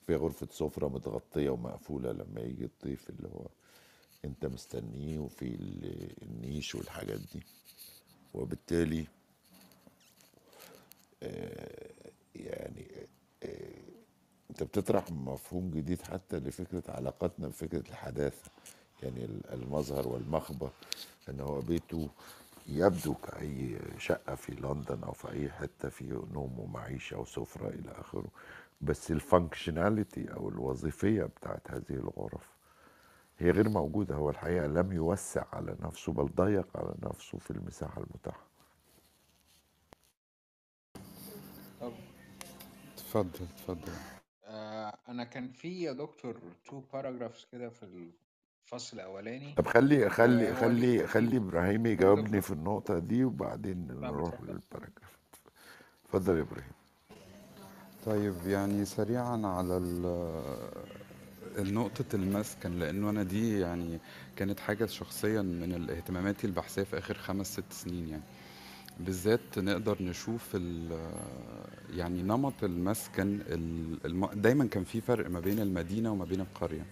فيها 0.07 0.17
غرفة 0.17 0.47
سفرة 0.51 0.87
متغطية 0.87 1.49
ومقفولة 1.49 2.11
لما 2.11 2.41
يجي 2.41 2.65
الضيف 2.65 3.09
اللي 3.09 3.27
هو 3.27 3.45
انت 4.25 4.45
مستنيه 4.45 5.19
وفي 5.19 5.45
ال- 5.45 6.13
النيش 6.23 6.75
والحاجات 6.75 7.19
دي. 7.33 7.43
وبالتالي 8.33 9.05
آه، 11.23 11.91
يعني 12.35 12.87
آه، 13.43 13.69
انت 14.49 14.63
بتطرح 14.63 15.11
مفهوم 15.11 15.71
جديد 15.71 16.01
حتى 16.01 16.37
لفكرة 16.37 16.83
علاقتنا 16.87 17.47
بفكرة 17.47 17.89
الحداثة. 17.89 18.51
يعني 19.03 19.25
ال- 19.25 19.53
المظهر 19.53 20.07
والمخبر 20.07 20.69
ان 21.29 21.39
هو 21.39 21.61
بيته 21.61 22.09
يبدو 22.67 23.13
كأي 23.13 23.77
شقة 23.99 24.35
في 24.35 24.51
لندن 24.51 25.03
أو 25.03 25.11
في 25.11 25.31
أي 25.31 25.49
حتة 25.51 25.89
فيه 25.89 26.23
نوم 26.33 26.59
ومعيشة 26.59 27.19
وسفرة 27.19 27.69
إلى 27.69 27.91
آخره. 27.91 28.27
بس 28.81 29.11
الفانكشناليتي 29.11 30.33
أو 30.33 30.49
الوظيفية 30.49 31.23
بتاعت 31.23 31.71
هذه 31.71 31.83
الغرف 31.89 32.54
هي 33.39 33.51
غير 33.51 33.69
موجودة 33.69 34.15
هو 34.15 34.29
الحقيقة 34.29 34.67
لم 34.67 34.91
يوسع 34.93 35.43
على 35.53 35.75
نفسه 35.79 36.13
بل 36.13 36.29
ضيق 36.35 36.67
على 36.77 36.93
نفسه 37.03 37.37
في 37.37 37.51
المساحة 37.51 38.01
المتاحة. 38.01 38.45
اتفضل 42.97 43.45
اتفضل. 43.55 43.91
آه، 44.45 44.87
أنا 44.89 44.97
أنا 45.09 45.23
كان 45.23 45.51
في 45.51 45.81
يا 45.81 45.91
دكتور 45.93 46.35
two 46.69 46.81
paragraphs 46.93 47.47
كده 47.51 47.69
في 47.69 48.09
الفصل 48.63 48.97
الأولاني. 48.97 49.53
طب 49.53 49.67
خلي 49.67 50.05
آه، 50.05 50.09
خلي 50.09 50.55
خلي 50.55 51.07
خلي 51.07 51.37
إبراهيم 51.37 51.85
يجاوبني 51.85 52.41
في 52.41 52.51
النقطة 52.51 52.99
دي 52.99 53.23
وبعدين 53.25 53.87
طب 53.89 54.03
نروح 54.03 54.41
لل 54.41 54.55
paragraph 54.55 55.15
اتفضل 56.05 56.37
يا 56.37 56.41
إبراهيم. 56.41 56.71
طيب 58.05 58.35
يعني 58.47 58.85
سريعا 58.85 59.41
على 59.47 59.77
ال- 59.77 61.04
نقطة 61.59 62.05
المسكن 62.15 62.79
لأنه 62.79 63.09
أنا 63.09 63.23
دي 63.23 63.59
يعني 63.59 63.99
كانت 64.35 64.59
حاجة 64.59 64.85
شخصيا 64.85 65.41
من 65.41 65.89
اهتماماتي 65.89 66.47
البحثية 66.47 66.83
في 66.83 66.97
آخر 66.97 67.13
خمس 67.13 67.53
ست 67.53 67.63
سنين 67.73 68.09
يعني. 68.09 68.23
بالذات 68.99 69.57
نقدر 69.59 69.97
نشوف 70.03 70.57
يعني 71.93 72.23
نمط 72.23 72.63
المسكن 72.63 73.39
ال- 73.47 73.97
الم- 74.05 74.29
دايما 74.33 74.65
كان 74.67 74.83
في 74.83 75.01
فرق 75.01 75.29
ما 75.29 75.39
بين 75.39 75.59
المدينة 75.59 76.11
وما 76.11 76.25
بين 76.25 76.41
القرية. 76.41 76.85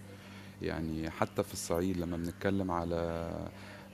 يعني 0.62 1.10
حتى 1.10 1.42
في 1.42 1.52
الصعيد 1.52 1.96
لما 1.96 2.16
بنتكلم 2.16 2.70
على 2.70 3.30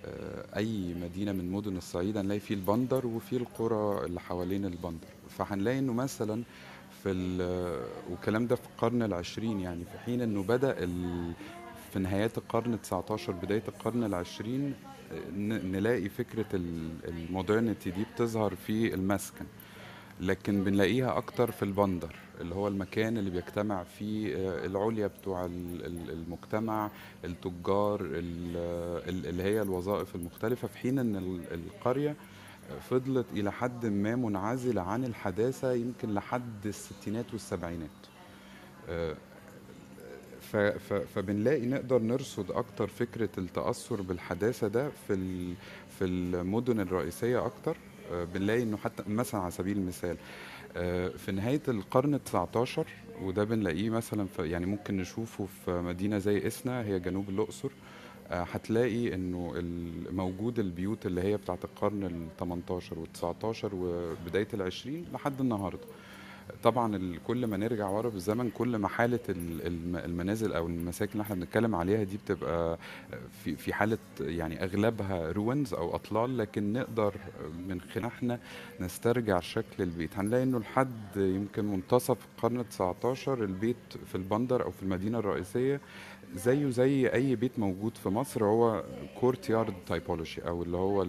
آه، 0.04 0.56
أي 0.56 0.94
مدينة 0.94 1.32
من 1.32 1.50
مدن 1.52 1.76
الصعيد 1.76 2.16
هنلاقي 2.16 2.40
فيه 2.40 2.54
البندر 2.54 3.06
وفيه 3.06 3.36
القرى 3.36 4.06
اللي 4.06 4.20
حوالين 4.20 4.64
البندر. 4.64 5.06
فهنلاقي 5.38 5.78
إنه 5.78 5.92
مثلا 5.92 6.42
في 7.02 7.10
ال- 7.10 7.84
والكلام 8.10 8.46
ده 8.46 8.56
في 8.56 8.66
القرن 8.66 9.02
العشرين 9.02 9.60
يعني 9.60 9.84
في 9.84 9.98
حين 9.98 10.20
إنه 10.20 10.42
بدأ 10.42 10.74
ال- 10.78 11.32
في 11.92 11.98
نهايات 11.98 12.38
القرن 12.38 12.80
19 12.82 13.32
بداية 13.32 13.62
القرن 13.68 14.04
العشرين 14.04 14.74
نلاقي 15.64 16.08
فكرة 16.08 16.46
ال- 16.54 16.90
المودرنيتي 17.08 17.90
دي 17.90 18.04
بتظهر 18.14 18.54
في 18.54 18.94
المسكن. 18.94 19.44
لكن 20.20 20.64
بنلاقيها 20.64 21.16
أكتر 21.16 21.50
في 21.50 21.62
البندر 21.62 22.14
اللي 22.40 22.54
هو 22.54 22.68
المكان 22.68 23.18
اللي 23.18 23.30
بيجتمع 23.30 23.84
فيه 23.84 24.36
آه، 24.36 24.66
العليا 24.66 25.06
بتوع 25.06 25.44
ال- 25.44 25.86
ال- 25.86 26.10
المجتمع 26.10 26.90
التجار 27.24 28.00
ال- 28.00 28.56
ال- 29.08 29.26
اللي 29.26 29.42
هي 29.42 29.62
الوظائف 29.62 30.14
المختلفة 30.14 30.68
في 30.68 30.78
حين 30.78 30.98
إن 30.98 31.16
ال- 31.16 31.40
القرية 31.54 32.16
فضلت 32.90 33.26
إلى 33.32 33.52
حد 33.52 33.86
ما 33.86 34.16
منعزلة 34.16 34.82
عن 34.82 35.04
الحداثة 35.04 35.72
يمكن 35.72 36.14
لحد 36.14 36.66
الستينات 36.66 37.32
والسبعينات. 37.32 37.90
آه، 38.88 39.14
فبنلاقي 41.14 41.66
نقدر 41.66 41.98
نرصد 41.98 42.50
أكتر 42.50 42.86
فكرة 42.86 43.28
التأثر 43.38 44.02
بالحداثة 44.02 44.68
ده 44.68 44.90
في 45.08 45.14
في 45.98 46.04
المدن 46.04 46.80
الرئيسية 46.80 47.46
أكتر. 47.46 47.76
آه، 48.12 48.24
بنلاقي 48.24 48.62
إنه 48.62 48.76
حتى 48.76 49.02
مثلا 49.06 49.40
على 49.40 49.50
سبيل 49.50 49.76
المثال 49.76 50.16
آه، 50.76 51.08
في 51.08 51.32
نهاية 51.32 51.62
القرن 51.68 52.14
ال 52.14 52.24
19 52.24 52.86
وده 53.22 53.44
بنلاقيه 53.44 53.90
مثلا 53.90 54.26
في 54.36 54.50
يعني 54.50 54.66
ممكن 54.66 54.96
نشوفه 54.96 55.46
في 55.64 55.70
مدينة 55.70 56.18
زي 56.18 56.46
إسنا 56.46 56.82
هي 56.82 57.00
جنوب 57.00 57.28
الأقصر. 57.28 57.68
هتلاقي 58.30 59.14
إنه 59.14 59.52
موجود 60.10 60.58
البيوت 60.58 61.06
اللي 61.06 61.20
هي 61.22 61.36
بتاعت 61.36 61.64
القرن 61.64 62.04
ال 62.04 62.26
18 62.38 62.98
وال 62.98 63.12
19 63.12 63.70
وبداية 63.74 64.48
ال 64.54 64.62
20 64.62 65.04
لحد 65.12 65.40
النهارده. 65.40 65.84
طبعا 66.62 67.18
كل 67.26 67.46
ما 67.46 67.56
نرجع 67.56 67.88
ورا 67.88 68.08
بالزمن 68.08 68.50
كل 68.50 68.76
ما 68.76 68.88
حالة 68.88 69.20
ال- 69.28 69.66
الم- 69.66 69.96
المنازل 69.96 70.52
أو 70.52 70.66
المساكن 70.66 71.12
اللي 71.12 71.22
إحنا 71.22 71.34
بنتكلم 71.36 71.74
عليها 71.74 72.02
دي 72.04 72.16
بتبقى 72.16 72.78
في 73.44 73.56
في 73.56 73.72
حالة 73.72 73.98
يعني 74.20 74.64
أغلبها 74.64 75.32
روينز 75.32 75.74
أو 75.74 75.94
أطلال 75.94 76.38
لكن 76.38 76.72
نقدر 76.72 77.14
من 77.68 77.80
خلال 77.80 78.04
إحنا 78.06 78.38
نسترجع 78.80 79.40
شكل 79.40 79.82
البيت. 79.82 80.16
هنلاقي 80.18 80.42
إنه 80.42 80.58
لحد 80.58 81.16
يمكن 81.16 81.64
منتصف 81.64 82.18
القرن 82.36 82.60
ال 82.60 82.68
19 82.68 83.44
البيت 83.44 83.76
في 84.06 84.14
البندر 84.14 84.64
أو 84.64 84.70
في 84.70 84.82
المدينة 84.82 85.18
الرئيسية 85.18 85.80
زيه 86.34 86.70
زي 86.70 87.06
أي 87.12 87.36
بيت 87.36 87.58
موجود 87.58 87.96
في 87.96 88.08
مصر 88.08 88.44
هو 88.44 88.84
courtyard 89.20 89.74
typology 89.86 90.48
أو 90.48 90.62
اللي 90.62 90.76
هو 90.76 91.04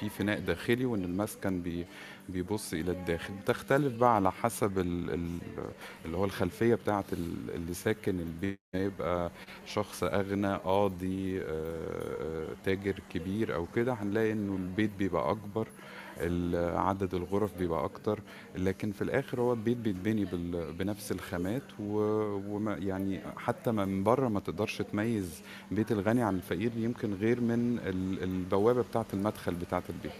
في 0.00 0.08
فناء 0.08 0.40
داخلي 0.40 0.84
وإن 0.84 1.04
المسكن 1.04 1.60
بي 1.62 1.86
بيبص 2.28 2.72
إلى 2.72 2.90
الداخل. 2.92 3.34
بتختلف 3.34 3.92
بقى 3.94 4.14
على 4.14 4.32
حسب 4.32 4.78
ال- 4.78 5.10
ال- 5.10 5.38
اللي 6.04 6.16
هو 6.16 6.24
الخلفية 6.24 6.74
بتاعه 6.74 7.04
ال- 7.12 7.50
اللي 7.54 7.74
ساكن 7.74 8.20
البيت. 8.20 8.58
يبقى 8.74 9.30
شخص 9.66 10.02
أغنى 10.04 10.54
قاضي 10.56 11.40
آه، 11.40 11.44
آه، 12.20 12.48
تاجر 12.64 13.00
كبير 13.10 13.54
أو 13.54 13.66
كده 13.74 13.92
هنلاقي 13.92 14.32
إنه 14.32 14.56
البيت 14.56 14.90
بيبقى 14.98 15.30
أكبر 15.30 15.68
عدد 16.78 17.14
الغرف 17.14 17.58
بيبقى 17.58 17.84
أكتر. 17.84 18.20
لكن 18.56 18.92
في 18.92 19.02
الآخر 19.02 19.40
هو 19.40 19.52
البيت 19.52 19.76
بيتبني 19.76 20.24
بنفس 20.78 21.12
الخامات 21.12 21.62
و- 21.80 22.40
وما 22.54 22.74
يعني 22.76 23.20
حتى 23.36 23.72
من 23.72 24.04
بره 24.04 24.28
ما 24.28 24.40
تقدرش 24.40 24.82
تميز 24.82 25.42
بيت 25.70 25.92
الغني 25.92 26.22
عن 26.22 26.36
الفقير 26.36 26.70
يمكن 26.76 27.14
غير 27.14 27.40
من 27.40 27.78
ال- 27.86 28.22
البوابة 28.22 28.82
بتاعه 28.82 29.06
المدخل 29.14 29.54
بتاعه 29.54 29.82
البيت. 29.88 30.12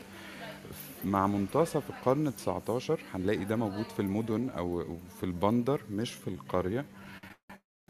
مع 1.07 1.27
منتصف 1.27 1.91
القرن 1.91 2.37
19 2.37 2.99
هنلاقي 3.15 3.45
ده 3.45 3.57
موجود 3.57 3.85
في 3.85 4.01
المدن 4.01 4.49
أو 4.51 4.85
في 5.21 5.27
البندر 5.27 5.81
مش 5.91 6.13
في 6.13 6.29
القرية. 6.29 6.85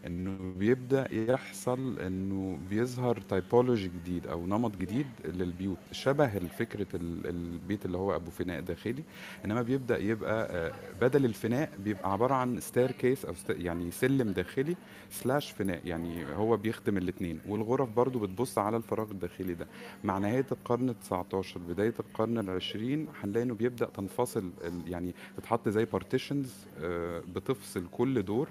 إنه 0.06 0.52
بيبدأ 0.58 1.08
يحصل 1.14 1.98
إنه 2.00 2.58
بيظهر 2.70 3.20
تايبولوجي 3.20 3.88
جديد 3.88 4.26
أو 4.26 4.46
نمط 4.46 4.76
جديد 4.76 5.06
للبيوت 5.24 5.76
شبه 5.92 6.28
فكرة 6.38 6.86
ال- 6.94 7.26
البيت 7.26 7.86
اللي 7.86 7.96
هو 7.98 8.14
أبو 8.16 8.30
فناء 8.30 8.60
داخلي 8.60 9.02
إنما 9.44 9.62
بيبدأ 9.62 9.98
يبقى 9.98 10.48
آه، 10.50 10.72
بدل 11.00 11.24
الفناء 11.24 11.70
بيبقى 11.84 12.12
عبارة 12.12 12.34
عن 12.34 12.60
staircase 12.60 13.24
أو 13.24 13.34
يعني 13.48 13.90
سلم 13.90 14.30
داخلي 14.32 14.76
slash 15.10 15.50
فناء 15.50 15.80
يعني 15.84 16.34
هو 16.34 16.56
بيخدم 16.56 16.96
الاثنين 16.96 17.40
والغرف 17.48 17.88
برضو 17.96 18.18
بتبص 18.18 18.58
على 18.58 18.76
الفراغ 18.76 19.10
الداخلي 19.10 19.54
ده. 19.54 19.66
مع 20.04 20.18
نهاية 20.18 20.46
القرن 20.52 20.88
ال 20.88 21.00
19 21.00 21.60
بداية 21.60 21.94
القرن 22.00 22.38
العشرين 22.38 23.06
هنلاقي 23.22 23.42
إنه 23.44 23.54
بيبدأ 23.54 23.86
تنفصل 23.86 24.50
ال- 24.64 24.82
يعني 24.92 25.14
تتحط 25.36 25.68
زي 25.68 25.84
partitions 25.84 26.54
بتفصل 27.34 27.84
كل 27.92 28.22
دور. 28.22 28.48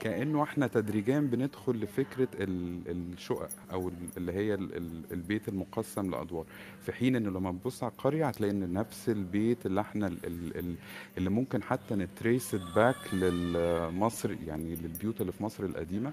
كأنه 0.00 0.42
إحنا 0.42 0.66
تدريجيا 0.66 1.20
بندخل 1.20 1.72
لفكرة 1.72 2.28
ال- 2.34 2.80
الشقق 3.14 3.48
أو 3.72 3.88
ال- 3.88 3.94
اللي 4.16 4.32
هي 4.32 4.54
ال- 4.54 4.76
ال- 4.76 5.02
البيت 5.12 5.48
المقسم 5.48 6.10
لأدوار. 6.10 6.44
في 6.82 6.92
حين 6.92 7.16
إنه 7.16 7.30
لما 7.30 7.52
تبص 7.52 7.82
على 7.82 7.92
القرية 7.92 8.26
هتلاقي 8.28 8.50
إن 8.50 8.72
نفس 8.72 9.08
البيت 9.08 9.66
اللي 9.66 9.80
إحنا 9.80 10.06
ال- 10.06 10.26
ال- 10.26 10.58
ال- 10.58 10.74
اللي 11.18 11.30
ممكن 11.30 11.62
حتى 11.62 11.94
ن 11.94 12.04
trace 12.04 12.54
back 12.54 13.14
لمصر 13.14 14.30
يعني 14.46 14.74
للبيوت 14.74 15.20
اللي 15.20 15.32
في 15.32 15.42
مصر 15.42 15.64
القديمة 15.64 16.12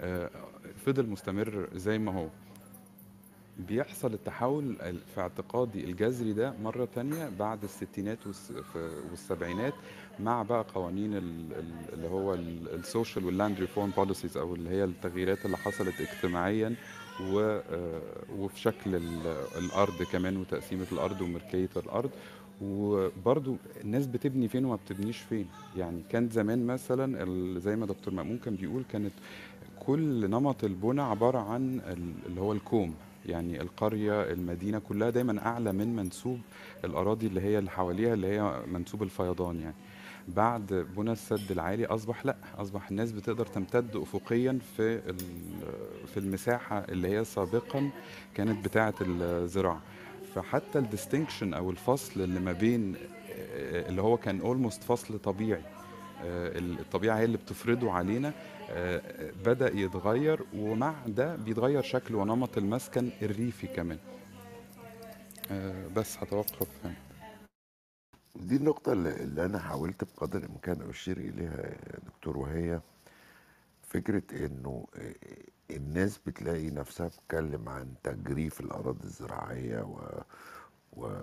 آه، 0.00 0.30
فضل 0.86 1.06
مستمر 1.06 1.68
زي 1.74 1.98
ما 1.98 2.12
هو. 2.12 2.28
بيحصل 3.68 4.14
التحول 4.14 4.76
ال- 4.82 5.00
في 5.14 5.20
اعتقادي 5.20 5.84
الجذري 5.84 6.32
ده 6.32 6.54
مرة 6.62 6.88
تانية 6.94 7.28
بعد 7.38 7.62
الستينات 7.64 8.18
والسبعينات 9.10 9.74
مع 10.20 10.42
بقى 10.42 10.64
قوانين 10.74 11.14
ال- 11.16 11.52
ال- 11.52 11.92
اللي 11.94 12.08
هو 12.08 12.34
ال 12.74 12.81
social 12.81 13.24
وال 13.24 13.36
land 13.36 13.60
reform 13.60 13.90
policies 13.96 14.36
أو 14.36 14.54
اللي 14.54 14.70
هي 14.70 14.84
التغييرات 14.84 15.46
اللي 15.46 15.56
حصلت 15.56 15.94
اجتماعيا 16.00 16.74
و- 17.32 17.40
آه، 17.40 18.00
وفي 18.38 18.60
شكل 18.60 18.94
ال- 18.94 19.36
الأرض 19.58 20.02
كمان 20.12 20.36
وتقسيمة 20.36 20.86
الأرض 20.92 21.20
وملكية 21.20 21.68
الأرض. 21.76 22.10
وبرضو 22.62 23.56
الناس 23.84 24.06
بتبني 24.06 24.48
فين 24.48 24.64
وما 24.64 24.76
بتبنيش 24.76 25.18
فين. 25.18 25.46
يعني 25.76 26.02
كان 26.10 26.28
زمان 26.28 26.66
مثلا 26.66 27.60
زي 27.60 27.76
ما 27.76 27.86
دكتور 27.86 28.14
مأمون 28.14 28.38
كان 28.38 28.54
بيقول 28.56 28.82
كانت 28.92 29.12
كل 29.86 30.30
نمط 30.30 30.64
البنى 30.64 31.02
عبارة 31.02 31.38
عن 31.38 31.80
ال- 31.86 32.26
اللي 32.26 32.40
هو 32.40 32.52
الكوم. 32.52 32.94
يعني 33.26 33.60
القرية 33.62 34.22
المدينة 34.32 34.78
كلها 34.78 35.10
دايما 35.10 35.46
أعلى 35.46 35.72
من 35.72 35.96
منسوب 35.96 36.38
الأراضي 36.84 37.26
اللي 37.26 37.40
هي 37.40 37.58
اللي 37.58 37.70
حواليها 37.70 38.14
اللي 38.14 38.26
هي 38.26 38.60
منسوب 38.72 39.02
الفيضان 39.02 39.60
يعني. 39.60 39.74
بعد 40.28 40.86
بنى 40.96 41.12
السد 41.12 41.50
العالي 41.50 41.86
أصبح 41.86 42.26
لأ 42.26 42.36
أصبح 42.58 42.90
الناس 42.90 43.12
بتقدر 43.12 43.46
تمتد 43.46 43.96
أفقيا 43.96 44.58
في 44.76 45.00
في 46.06 46.16
المساحة 46.16 46.78
اللي 46.78 47.08
هي 47.08 47.24
سابقا 47.24 47.90
كانت 48.34 48.64
بتاعة 48.64 48.94
الزراعة. 49.00 49.80
فحتى 50.34 50.78
ال 50.78 50.84
distinction 50.84 51.54
أو 51.54 51.70
الفصل 51.70 52.20
اللي 52.20 52.40
ما 52.40 52.52
بين 52.52 52.96
اللي 53.88 54.02
هو 54.02 54.16
كان 54.16 54.40
almost 54.40 54.82
فصل 54.82 55.18
طبيعي 55.18 55.62
آه، 56.24 56.58
الطبيعة 56.58 57.18
هي 57.18 57.24
اللي 57.24 57.36
بتفرضه 57.36 57.92
علينا 57.92 58.32
آه، 58.70 59.02
بدأ 59.44 59.76
يتغير 59.76 60.40
ومع 60.56 60.94
ده 61.06 61.36
بيتغير 61.36 61.82
شكل 61.82 62.14
ونمط 62.14 62.58
المسكن 62.58 63.10
الريفي 63.22 63.66
كمان. 63.66 63.98
آه، 65.50 65.86
بس 65.96 66.16
هتوقف 66.18 66.68
هنا. 66.84 66.94
دي 68.40 68.56
النقطة 68.56 68.92
اللي 68.92 69.44
أنا 69.44 69.58
حاولت 69.58 70.04
بقدر 70.04 70.38
الإمكان 70.38 70.88
أشير 70.90 71.16
إليها 71.16 71.60
يا 71.66 71.98
دكتور 72.06 72.36
وهي. 72.38 72.80
فكرة 73.82 74.46
إنه 74.46 74.86
الناس 75.70 76.18
بتلاقي 76.26 76.70
نفسها 76.70 77.08
بتتكلم 77.08 77.68
عن 77.68 77.94
تجريف 78.02 78.60
الأراضي 78.60 79.04
الزراعية 79.04 79.82
و 79.82 80.22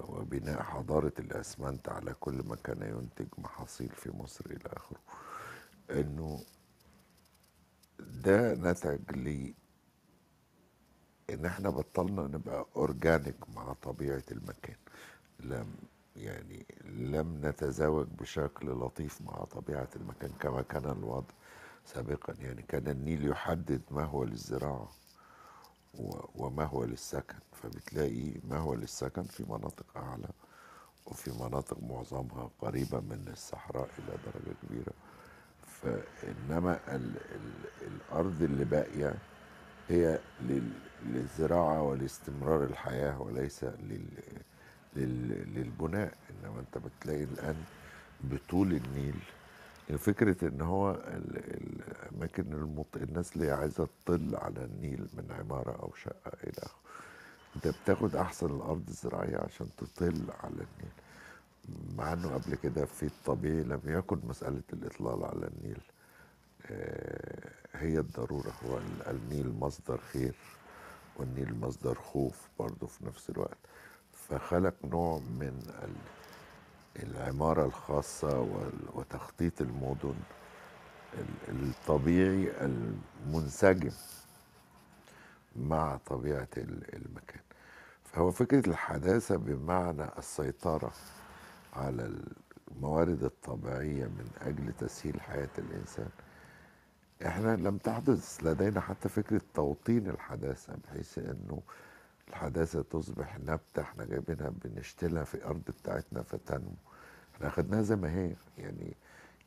وبناء 0.09 0.63
حضارة 0.63 1.13
الأسمنت 1.19 1.89
على 1.89 2.13
كل 2.13 2.33
ما 2.45 2.55
كان 2.55 2.81
ينتج 2.81 3.27
محاصيل 3.37 3.89
في 3.89 4.11
مصر 4.17 4.45
إلى 4.45 4.69
آخره. 4.77 4.99
إنه 5.91 6.39
ده 7.99 8.53
نتج 8.53 9.11
لي 9.11 9.55
إن 11.29 11.45
إحنا 11.45 11.69
بطلنا 11.69 12.21
نبقى 12.27 12.65
اورجانيك 12.75 13.49
مع 13.55 13.73
طبيعة 13.73 14.23
المكان. 14.31 14.75
لم 15.39 15.75
يعني 16.15 16.65
لم 16.85 17.39
نتزاوج 17.45 18.07
بشكل 18.07 18.67
لطيف 18.69 19.21
مع 19.21 19.33
طبيعة 19.43 19.89
المكان 19.95 20.31
كما 20.39 20.61
كان 20.61 20.85
الوضع 20.91 21.33
سابقا. 21.85 22.33
يعني 22.39 22.61
كان 22.61 22.87
النيل 22.87 23.27
يحدد 23.27 23.81
ما 23.91 24.03
هو 24.03 24.23
للزراعة 24.23 24.91
وما 26.35 26.63
هو 26.65 26.83
للسكن. 26.83 27.35
فبتلاقي 27.53 28.33
ما 28.43 28.57
هو 28.57 28.73
للسكن 28.73 29.23
في 29.23 29.43
مناطق 29.43 29.85
أعلى 29.97 30.29
وفي 31.05 31.31
مناطق 31.31 31.77
معظمها 31.83 32.49
قريبة 32.59 32.99
من 32.99 33.27
الصحراء 33.31 33.89
إلى 33.99 34.17
درجة 34.25 34.55
كبيرة. 34.63 34.93
فإنما 35.67 36.79
ال 36.95 37.17
ال 37.17 37.51
الأرض 37.81 38.41
اللي 38.41 38.65
باقية 38.65 39.15
هي 39.89 40.19
لل 40.41 40.71
للزراعة 41.05 41.81
ولاستمرار 41.81 42.63
الحياة 42.63 43.21
وليس 43.21 43.63
لل 43.63 44.07
للبناء 44.95 46.13
إنما 46.29 46.59
أنت 46.59 46.77
بتلاقي 46.77 47.23
الآن 47.23 47.55
بطول 48.23 48.73
النيل. 48.73 49.19
فكرة 49.97 50.47
إن 50.47 50.61
هو 50.61 50.91
ال- 50.91 51.61
الأماكن 52.07 52.53
المط... 52.53 52.85
الناس 52.95 53.35
اللي 53.35 53.51
عايزة 53.51 53.87
تطل 54.05 54.35
على 54.35 54.63
النيل 54.65 55.07
من 55.13 55.31
عمارة 55.31 55.71
أو 55.71 55.93
شقة 55.93 56.31
إلى 56.43 56.53
آخره. 56.57 56.79
أنت 57.55 57.67
بتاخد 57.67 58.15
أحسن 58.15 58.45
الأرض 58.55 58.83
الزراعية 58.87 59.37
عشان 59.37 59.67
تطل 59.77 60.25
على 60.43 60.53
النيل. 60.53 60.93
مع 61.97 62.13
إنه 62.13 62.33
قبل 62.33 62.55
كده 62.55 62.85
في 62.85 63.05
الطبيعي 63.05 63.63
لم 63.63 63.81
يكن 63.85 64.19
مسألة 64.23 64.61
الإطلال 64.73 65.23
على 65.23 65.47
النيل. 65.47 65.81
آه، 66.65 67.51
هي 67.73 67.99
الضرورة. 67.99 68.53
هو 68.65 68.77
ال- 68.77 69.07
النيل 69.07 69.53
مصدر 69.59 69.97
خير 69.97 70.35
والنيل 71.17 71.59
مصدر 71.59 71.95
خوف 71.95 72.49
برضه 72.59 72.87
في 72.87 73.05
نفس 73.05 73.29
الوقت. 73.29 73.57
فخلق 74.29 74.73
نوع 74.83 75.19
من 75.19 75.61
ال- 75.83 77.03
العمارة 77.03 77.65
الخاصة 77.65 78.47
وتخطيط 78.93 79.61
المدن 79.61 80.15
ال- 81.13 81.69
الطبيعي 81.69 82.51
المنسجم 82.61 83.91
مع 85.55 85.97
طبيعة 86.05 86.47
ال- 86.57 86.95
المكان. 86.95 87.41
فهو 88.03 88.31
فكرة 88.31 88.69
الحداثة 88.69 89.35
بمعنى 89.35 90.05
السيطرة 90.17 90.91
على 91.73 92.11
الموارد 92.71 93.23
الطبيعية 93.23 94.05
من 94.05 94.29
أجل 94.41 94.73
تسهيل 94.79 95.21
حياة 95.21 95.49
الإنسان. 95.57 96.09
إحنا 97.25 97.55
لم 97.55 97.77
تحدث 97.77 98.39
لدينا 98.43 98.81
حتى 98.81 99.09
فكرة 99.09 99.41
توطين 99.53 100.09
الحداثة 100.09 100.73
بحيث 100.83 101.17
إنه 101.17 101.61
الحداثة 102.33 102.81
تصبح 102.81 103.39
نبتة 103.39 103.81
إحنا 103.81 104.05
جايبينها 104.05 104.49
بنشتلها 104.63 105.23
في 105.23 105.35
الأرض 105.35 105.61
بتاعتنا 105.81 106.23
فتنمو. 106.23 106.73
إحنا 107.35 107.47
أخدناها 107.47 107.81
زي 107.81 107.95
ما 107.95 108.11
هي 108.11 108.35
يعني 108.57 108.95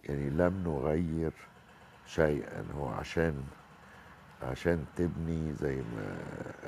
يعني 0.04 0.30
لم 0.30 0.62
نغير 0.64 1.32
شيئا. 2.06 2.64
هو 2.74 2.88
عشان 2.88 3.44
عشان 4.42 4.84
تبني 4.96 5.54
زي 5.54 5.76
ما 5.76 6.16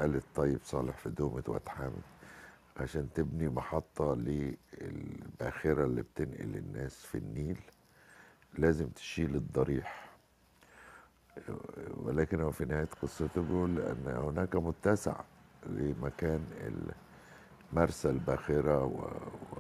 قال 0.01 0.17
الطيب 0.17 0.59
صالح 0.65 0.97
في 0.97 1.11
دومة 1.11 1.43
واد 1.49 1.69
حامد 1.69 2.03
عشان 2.77 3.09
تبني 3.15 3.49
محطة 3.49 4.15
للباخرة 4.15 5.85
اللي 5.85 6.03
بتنقل 6.03 6.57
الناس 6.57 6.95
في 7.07 7.19
النيل 7.19 7.59
لازم 8.59 8.89
تشيل 8.89 9.37
الضريح. 9.37 10.09
ولكن 11.97 12.41
هو 12.41 12.51
في 12.51 12.65
نهاية 12.65 12.89
قصته 13.03 13.43
بيقول 13.43 13.79
أن 13.81 14.07
هناك 14.07 14.57
متسع 14.57 15.21
لمكان 15.67 16.41
مرسى 17.73 18.11
الباخرة 18.11 18.85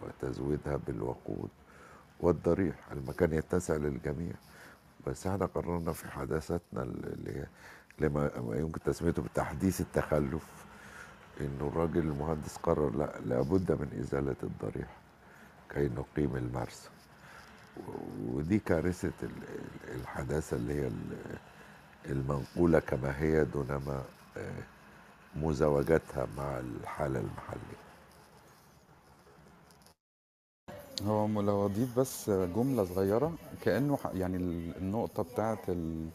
وتزويدها 0.02 0.76
بالوقود 0.86 1.48
والضريح. 2.20 2.74
المكان 2.92 3.32
يتسع 3.32 3.76
للجميع. 3.76 4.32
بس 5.06 5.26
إحنا 5.26 5.46
قررنا 5.46 5.92
في 5.92 6.08
حداثتنا 6.08 6.82
اللي 6.82 7.46
لما 8.00 8.40
ما 8.40 8.56
يمكن 8.56 8.80
تسميته 8.80 9.22
بتحديث 9.22 9.80
التخلف 9.80 10.46
إنه 11.40 11.68
الراجل 11.68 11.98
المهندس 11.98 12.56
قرر 12.56 12.96
لا 12.96 13.20
لابد 13.26 13.72
من 13.72 13.98
إزالة 14.00 14.36
الضريح 14.42 14.96
كي 15.70 15.88
نقيم 15.88 16.36
المرسى. 16.36 16.88
ودي 18.26 18.58
كارثة 18.58 19.12
ال- 19.22 19.28
ال- 19.28 20.00
الحداثة 20.00 20.56
اللي 20.56 20.74
هي 20.74 20.86
ال- 20.86 21.38
المنقولة 22.06 22.78
كما 22.78 23.18
هي 23.20 23.44
دونما 23.44 24.02
آه، 24.36 24.62
مزاوجتها 25.42 26.26
مع 26.36 26.58
الحالة 26.58 27.20
المحلية. 27.20 27.78
هو 31.02 31.26
لو 31.26 31.64
اضيف 31.66 31.98
بس 31.98 32.30
جملة 32.30 32.84
صغيرة 32.84 33.32
كأنه 33.62 33.98
يعني 34.14 34.36
ال- 34.36 34.76
النقطة 34.76 35.22
بتاعه 35.22 35.58
ال- 35.68 36.08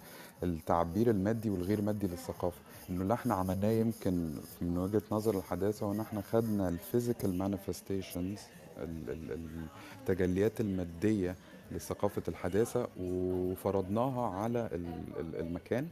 التعبير 0.43 1.09
المادي 1.09 1.49
والغير 1.49 1.81
مادي 1.81 2.07
للثقافة. 2.07 2.61
إنه 2.89 3.01
اللي 3.01 3.13
إحنا 3.13 3.33
عملناه 3.35 3.69
يمكن 3.69 4.33
من 4.61 4.77
وجهة 4.77 5.01
نظر 5.11 5.37
الحداثة 5.37 5.85
وان 5.85 5.99
إحنا 5.99 6.21
خدنا 6.21 6.69
ال 6.69 6.77
physical 6.77 7.37
manifestations 7.37 8.39
التجليات 8.77 10.61
المادية 10.61 11.35
لثقافة 11.71 12.21
الحداثة 12.27 12.87
وفرضناها 12.99 14.29
على 14.29 14.69
ال- 14.71 15.19
ال- 15.19 15.35
المكان. 15.39 15.87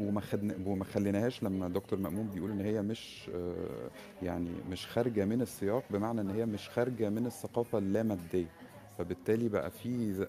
وما 0.00 0.20
خدنا 0.20 0.54
وما 0.66 0.84
خليناهاش 0.84 1.42
لما 1.42 1.68
دكتور 1.68 1.98
مأمون 1.98 2.26
بيقول 2.34 2.50
إن 2.50 2.60
هي 2.60 2.82
مش 2.82 3.30
آه، 3.34 3.90
يعني 4.22 4.50
مش 4.70 4.86
خارجة 4.86 5.24
من 5.24 5.42
السياق 5.42 5.84
بمعنى 5.90 6.20
إن 6.20 6.30
هي 6.30 6.46
مش 6.46 6.68
خارجة 6.68 7.08
من 7.10 7.26
الثقافة 7.26 7.78
اللامادية. 7.78 8.46
فبالتالي 8.98 9.48
بقى 9.48 9.70
في 9.70 10.26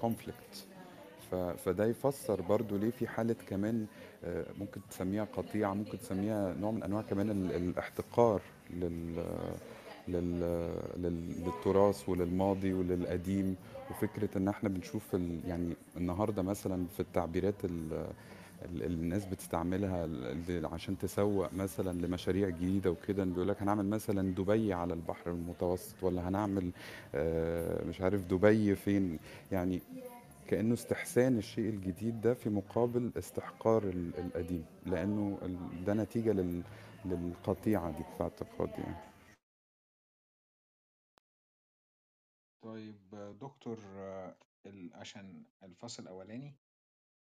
conflict. 0.00 0.56
ف- 1.30 1.34
فده 1.34 1.86
يفسر 1.86 2.40
برضو 2.40 2.76
ليه 2.76 2.90
في 2.90 3.06
حالة 3.06 3.36
كمان 3.48 3.86
آه، 4.24 4.44
ممكن 4.58 4.80
تسميها 4.90 5.24
قطيعة 5.36 5.74
ممكن 5.74 5.98
تسميها 5.98 6.54
نوع 6.54 6.70
من 6.70 6.82
أنواع 6.82 7.02
كمان 7.02 7.30
ال- 7.30 7.52
الاحتقار 7.52 8.42
لل 8.70 9.24
لل 10.08 10.40
لل- 10.96 11.44
للتراث 11.44 12.08
وللماضي 12.08 12.72
وللقديم. 12.72 13.56
وفكرة 13.90 14.28
إن 14.38 14.48
إحنا 14.48 14.68
بنشوف 14.68 15.14
يعني 15.46 15.74
النهاردة 15.96 16.42
مثلا 16.42 16.86
في 16.96 17.00
التعبيرات 17.00 17.64
ال 17.64 17.70
ال- 17.92 18.06
الناس 18.64 19.26
بتستعملها 19.26 20.08
عشان 20.72 20.98
تسوق 20.98 21.52
مثلا 21.54 22.06
لمشاريع 22.06 22.48
جديدة 22.48 22.90
وكده 22.90 23.24
بيقول 23.24 23.48
لك 23.48 23.62
هنعمل 23.62 23.86
مثلا 23.86 24.34
دبي 24.34 24.72
على 24.72 24.94
البحر 24.94 25.30
المتوسط 25.30 26.02
ولا 26.02 26.28
هنعمل 26.28 26.70
آه، 27.14 27.84
مش 27.84 28.00
عارف 28.00 28.24
دبي 28.24 28.74
فين. 28.74 29.18
يعني 29.52 29.80
كأنه 30.48 30.74
استحسان 30.74 31.38
الشيء 31.38 31.68
الجديد 31.68 32.20
ده 32.20 32.34
في 32.34 32.50
مقابل 32.50 33.12
استحقار 33.18 33.82
ال- 33.84 34.18
القديم 34.18 34.64
لأنه 34.86 35.38
ده 35.86 35.94
نتيجة 35.94 36.32
لل 36.32 36.62
للقطيعة 37.04 37.90
دي 37.90 38.04
في 38.16 38.22
اعتقادي 38.22 38.82
يعني. 38.82 38.96
طيب 42.62 42.96
دكتور 43.40 43.78
آه، 43.96 44.34
عشان 44.94 45.42
الفصل 45.62 46.02
الأولاني 46.02 46.54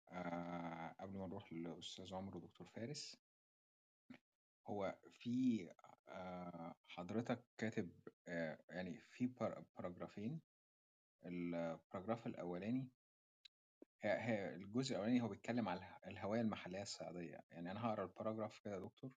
آه، 0.08 0.96
قبل 1.00 1.18
ما 1.18 1.26
نروح 1.26 1.52
للأستاذ 1.52 2.14
عمرو 2.14 2.38
ودكتور 2.40 2.66
فارس 2.66 3.16
هو 4.66 4.98
في 5.10 5.68
آه، 6.08 6.74
حضرتك 6.88 7.44
كاتب 7.58 7.90
آه، 8.28 8.58
يعني 8.70 9.00
في 9.10 9.26
para- 9.26 9.64
paragraphين 9.76 10.40
ال 11.26 11.36
paragraph 11.36 12.26
الأولاني 12.26 12.88
الجزء 14.04 14.92
الأولاني 14.94 15.22
هو 15.22 15.28
بيتكلم 15.28 15.68
على 15.68 15.80
اله- 15.80 15.98
الهوية 16.06 16.40
المحلية 16.40 16.82
الصعيدية 16.82 17.40
يعني 17.50 17.70
أنا 17.70 17.86
هقرأ 17.86 18.04
الباراجراف 18.04 18.58
كده 18.64 18.74
يا 18.74 18.80
دكتور. 18.80 19.10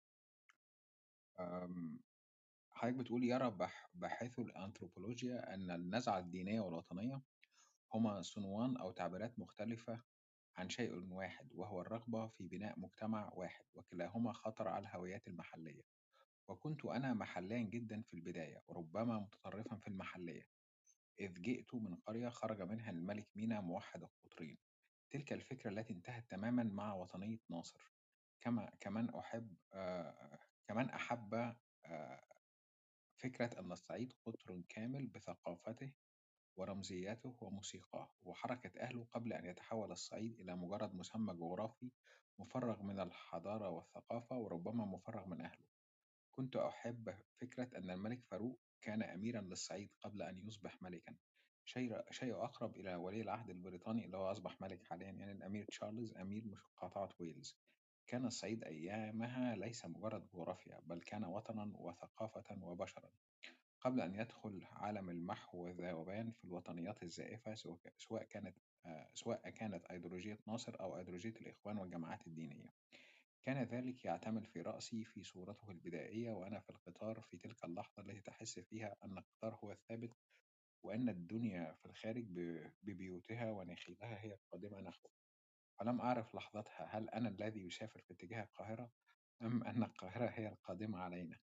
حضرتك 2.71 2.95
بتقول 2.97 3.23
يرى 3.23 3.51
بح- 3.51 3.89
باحثو 3.93 4.41
الأنثروبولوجيا 4.41 5.53
أن 5.53 5.71
النزعة 5.71 6.19
الدينية 6.19 6.61
والوطنية 6.61 7.21
هما 7.93 8.21
صنوان 8.21 8.77
أو 8.77 8.91
تعبيرات 8.91 9.39
مختلفة 9.39 10.03
عن 10.59 10.69
شيء 10.69 11.13
واحد 11.13 11.49
وهو 11.53 11.81
الرغبة 11.81 12.27
في 12.27 12.47
بناء 12.47 12.79
مجتمع 12.79 13.31
واحد 13.33 13.65
وكلاهما 13.73 14.33
خطر 14.33 14.67
على 14.67 14.81
الهويات 14.81 15.27
المحلية. 15.27 15.83
وكنت 16.47 16.85
أنا 16.85 17.13
محليا 17.13 17.59
جدا 17.59 18.01
في 18.01 18.13
البداية 18.13 18.63
وربما 18.67 19.19
متطرفا 19.19 19.77
في 19.77 19.87
المحلية. 19.87 20.47
إذ 21.19 21.41
جئت 21.41 21.75
من 21.75 21.95
قرية 21.95 22.29
خرج 22.29 22.61
منها 22.61 22.91
الملك 22.91 23.27
مينا 23.35 23.61
موحد 23.61 24.03
القطرين. 24.03 24.57
تلك 25.09 25.33
الفكرة 25.33 25.69
التي 25.69 25.93
انتهت 25.93 26.31
تماما 26.31 26.63
مع 26.63 26.93
وطنية 26.93 27.39
ناصر. 27.49 27.91
كما 28.41 28.71
كمان 28.79 29.09
أحب 29.09 29.57
آه 29.73 30.39
كمان 30.67 30.89
أحب 30.89 31.33
آه 31.85 32.27
فكرة 33.17 33.59
أن 33.59 33.71
الصعيد 33.71 34.13
قطر 34.25 34.61
كامل 34.69 35.07
بثقافته 35.07 35.93
ورمزياته 36.59 37.35
وموسيقاه 37.41 38.09
وحركة 38.21 38.79
أهله 38.79 39.05
قبل 39.11 39.33
أن 39.33 39.45
يتحول 39.45 39.91
الصعيد 39.91 40.39
إلى 40.39 40.55
مجرد 40.55 40.95
مسمى 40.95 41.33
جغرافي 41.33 41.91
مفرغ 42.39 42.83
من 42.83 42.99
الحضارة 42.99 43.69
والثقافة 43.69 44.37
وربما 44.37 44.85
مفرغ 44.85 45.27
من 45.27 45.41
أهله. 45.41 45.65
كنت 46.31 46.55
أحب 46.55 47.15
فكرة 47.41 47.77
أن 47.77 47.89
الملك 47.89 48.23
فاروق 48.23 48.59
كان 48.81 49.03
أميرا 49.03 49.41
للصعيد 49.41 49.89
قبل 49.99 50.21
أن 50.21 50.37
يصبح 50.47 50.81
ملكا. 50.81 51.15
شيء 52.11 52.43
أقرب 52.43 52.77
إلى 52.77 52.95
ولي 52.95 53.21
العهد 53.21 53.49
البريطاني 53.49 54.05
اللي 54.05 54.17
هو 54.17 54.31
أصبح 54.31 54.61
ملك 54.61 54.83
حاليا 54.83 55.11
يعني 55.11 55.31
الأمير 55.31 55.65
تشارلز 55.65 56.13
أمير 56.17 56.43
مقاطعة 56.45 57.09
ويلز. 57.19 57.57
كان 58.07 58.25
الصعيد 58.25 58.63
أيامها 58.63 59.55
ليس 59.55 59.85
مجرد 59.85 60.27
جغرافيا 60.33 60.79
بل 60.83 61.01
كان 61.01 61.23
وطنا 61.23 61.71
وثقافة 61.75 62.63
وبشرا. 62.63 63.09
قبل 63.81 64.01
أن 64.01 64.15
يدخل 64.15 64.65
عالم 64.71 65.09
المحو 65.09 65.57
والذوبان 65.57 66.31
في 66.31 66.43
الوطنيات 66.45 67.03
الزائفة 67.03 67.55
سواء 67.97 68.23
كانت 68.23 68.57
سواء 69.13 69.49
كانت 69.49 69.85
أيديولوجية 69.85 70.39
ناصر 70.47 70.79
أو 70.79 70.97
أيديولوجية 70.97 71.33
الإخوان 71.41 71.77
والجماعات 71.77 72.27
الدينية. 72.27 72.73
كان 73.43 73.63
ذلك 73.63 74.05
يعتمل 74.05 74.45
في 74.45 74.61
رأسي 74.61 75.03
في 75.03 75.23
صورته 75.23 75.71
البدائية 75.71 76.31
وأنا 76.31 76.59
في 76.59 76.69
القطار 76.69 77.21
في 77.21 77.37
تلك 77.37 77.63
اللحظة 77.63 78.01
التي 78.03 78.21
تحس 78.21 78.59
فيها 78.59 78.95
أن 79.03 79.17
القطار 79.17 79.55
هو 79.63 79.71
الثابت 79.71 80.13
وأن 80.83 81.09
الدنيا 81.09 81.73
في 81.73 81.85
الخارج 81.85 82.25
ببيوتها 82.81 83.51
ونخيلها 83.51 84.21
هي 84.21 84.33
القادمة 84.33 84.81
نحوه 84.81 85.11
ولم 85.79 86.01
أعرف 86.01 86.35
لحظتها 86.35 86.85
هل 86.97 87.09
أنا 87.09 87.29
الذي 87.29 87.59
يسافر 87.59 88.01
في 88.01 88.13
اتجاه 88.13 88.43
القاهرة 88.43 88.91
أم 89.41 89.63
أن 89.63 89.83
القاهرة 89.83 90.25
هي 90.27 90.47
القادمة 90.47 90.99
علينا. 90.99 91.39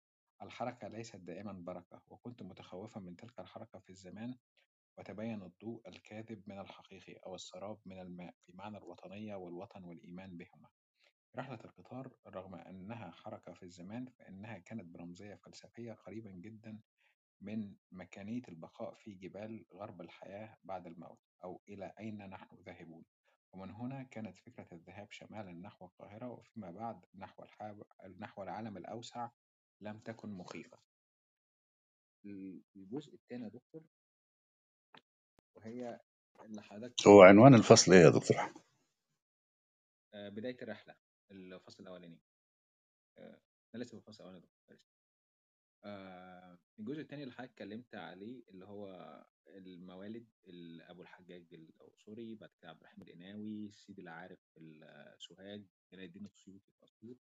الحركة 0.43 0.87
ليست 0.87 1.15
دائما 1.15 1.51
بركة 1.51 2.01
وكنت 2.07 2.43
متخوفا 2.43 2.99
من 2.99 3.15
تلك 3.15 3.39
الحركة 3.39 3.79
في 3.79 3.89
الزمان 3.89 4.35
وتبين 4.97 5.41
الضوء 5.43 5.89
الكاذب 5.89 6.43
من 6.47 6.59
الحقيقي 6.59 7.13
أو 7.13 7.35
السراب 7.35 7.79
من 7.85 7.99
الماء 7.99 8.33
في 8.39 8.51
معنى 8.55 8.77
الوطنية 8.77 9.35
والوطن 9.35 9.83
والإيمان 9.83 10.37
بهما. 10.37 10.69
رحلة 11.35 11.59
القطار 11.65 12.15
رغم 12.27 12.55
أنها 12.55 13.11
حركة 13.11 13.53
في 13.53 13.63
الزمان 13.63 14.05
فإنها 14.05 14.57
كانت 14.57 14.85
برمزية 14.85 15.35
فلسفية 15.35 15.93
قريبا 15.93 16.31
جدا 16.31 16.79
من 17.41 17.75
مكانية 17.91 18.41
البقاء 18.49 18.93
في 18.93 19.13
جبال 19.13 19.65
غرب 19.73 20.01
الحياة 20.01 20.57
بعد 20.63 20.87
الموت 20.87 21.19
أو 21.43 21.61
إلى 21.69 21.93
أين 21.99 22.29
نحن 22.29 22.55
ذاهبون. 22.65 23.05
ومن 23.53 23.71
هنا 23.71 24.03
كانت 24.03 24.37
فكرة 24.37 24.67
الذهاب 24.71 25.11
شمالا 25.11 25.51
نحو 25.51 25.85
القاهرة 25.85 26.29
وفيما 26.29 26.71
بعد 26.71 27.05
نحو, 27.15 27.43
الحاب... 27.43 27.83
نحو 28.19 28.43
العالم 28.43 28.77
الأوسع 28.77 29.29
لم 29.83 29.99
تكن 29.99 30.29
مخيفة. 30.29 30.79
الجزء 32.75 33.13
الثاني 33.13 33.43
يا 33.43 33.49
دكتور 33.49 33.83
وهي 35.55 35.99
اللي 36.45 36.61
حضرتك 36.61 37.07
هو 37.07 37.21
عنوان 37.21 37.55
الفصل 37.55 37.93
إيه 37.93 37.99
يا 38.01 38.09
دكتور 38.09 38.37
أحمد؟ 38.37 38.61
آه، 40.13 40.29
بداية 40.29 40.57
الرحلة 40.61 40.95
الفصل 41.31 41.83
الأولاني. 41.83 42.19
آه، 43.17 43.41
أنا 43.75 43.83
لسه 43.83 43.91
في 43.99 44.07
الفصل 44.07 44.23
الأولاني 44.23 44.45
يا 44.45 44.51
دكتور 44.61 44.77
آه، 45.85 46.57
الجزء 46.79 47.01
الثاني 47.01 47.23
اللي 47.23 47.33
حضرتك 47.33 47.51
اتكلمت 47.51 47.95
عليه 47.95 48.43
اللي 48.49 48.65
هو 48.65 49.25
الموالد 49.47 50.27
أبو 50.81 51.01
الحجاج 51.01 51.45
الأقصري 51.53 52.35
بعد 52.35 52.49
كده 52.61 52.69
عبد 52.69 52.79
الرحيم 52.79 53.01
القناوي 53.01 53.71
سيدي 53.71 54.01
العارف 54.01 54.39
السوهاج 54.57 55.65
جلال 55.93 56.03
الدين 56.03 56.25
السيوطي 56.25 56.71
في 56.79 57.32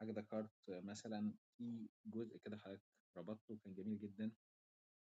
حاجة 0.00 0.10
ذكرت 0.12 0.50
مثلا 0.68 1.34
في 1.56 1.88
جزء 2.06 2.36
كده 2.38 2.56
حضرتك 2.56 2.82
ربطته 3.16 3.58
كان 3.64 3.74
جميل 3.74 3.98
جدا 3.98 4.32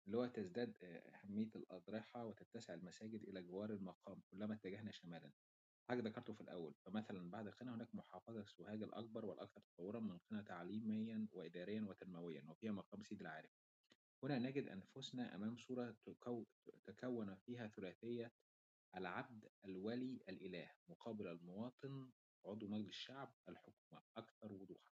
اللي 0.06 0.18
هو 0.18 0.26
تزداد 0.26 0.76
أهمية 0.84 1.49
الأضرحة 1.56 2.26
وتتسع 2.26 2.74
المساجد 2.74 3.24
إلى 3.24 3.41
جوار 3.41 3.70
المقام 3.70 4.22
كلما 4.32 4.53
اتجهنا 4.53 4.91
شمالا. 4.91 5.32
حاجة 5.90 6.02
ذكرته 6.02 6.34
في 6.34 6.41
الأول 6.41 6.74
فمثلا 6.86 7.30
بعد 7.30 7.49
قنا 7.49 7.76
هناك 7.76 7.95
محافظة 7.95 8.44
سوهاج 8.44 8.84
الأكبر 8.84 9.26
والأكثر 9.26 9.61
تطورا 9.61 9.99
من 9.99 10.18
قنا 10.18 10.41
تعليميا 10.41 11.28
وإداريا 11.32 11.82
وتنمويا 11.82 12.44
وفيها 12.48 12.72
مقام 12.72 13.03
سيدي 13.03 13.22
العارف. 13.22 13.52
هنا 14.24 14.40
نجد 14.40 14.68
أنفسنا 14.68 15.36
أمام 15.36 15.57
صورة 15.57 15.98
تكون 16.86 17.36
فيها 17.36 17.68
ثلاثية 17.68 18.34
العبد 18.95 19.49
الولي 19.66 20.22
الإله 20.30 20.72
مقابل 20.88 21.28
المواطن 21.28 22.11
عضو 22.45 22.68
مجلس 22.68 22.90
الشعب 22.90 23.36
الحكومة 23.49 24.02
أكثر 24.18 24.53
وضوحا. 24.53 24.90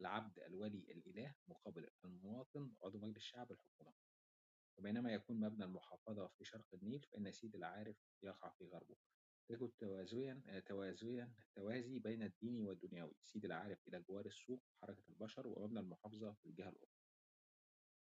العبد 0.00 0.38
الولي 0.38 0.92
الإله 0.92 1.34
مقابل 1.48 1.90
المواطن 2.04 2.72
عضو 2.82 2.98
مجلس 2.98 3.16
الشعب 3.16 3.52
الحكومة. 3.52 3.94
وبينما 4.76 5.12
يكون 5.12 5.40
مبنى 5.40 5.64
المحافظة 5.64 6.26
في 6.26 6.44
شرق 6.44 6.74
النيل 6.74 7.02
فإن 7.02 7.32
سيد 7.32 7.54
العارف 7.54 7.96
يقع 8.22 8.50
في 8.50 8.64
غربه. 8.64 8.96
يجد 9.50 9.70
توازيا 9.78 10.62
توازيا 10.66 11.34
توازي 11.54 11.98
بين 11.98 12.22
الديني 12.22 12.62
والدنيوي. 12.62 13.14
سيد 13.22 13.44
العارف 13.44 13.88
إلى 13.88 14.00
جوار 14.00 14.26
السوق 14.26 14.62
وحركة 14.72 15.04
البشر 15.08 15.46
ومبنى 15.46 15.80
المحافظة 15.80 16.32
في 16.32 16.46
الجهة 16.46 16.68
الأخرى. 16.68 17.00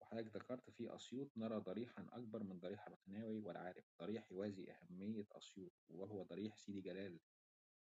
وحضرتك 0.01 0.35
ذكرت 0.35 0.69
في 0.69 0.95
أسيوط 0.95 1.31
نرى 1.37 1.57
ضريحا 1.57 2.07
أكبر 2.11 2.43
من 2.43 2.59
ضريح 2.59 2.87
القناوي 2.87 3.39
والعارف. 3.39 3.85
ضريح 3.99 4.31
يوازي 4.31 4.71
أهمية 4.71 5.25
أسيوط 5.31 5.73
وهو 5.89 6.23
ضريح 6.23 6.57
سيدي 6.57 6.81
جلال 6.81 7.19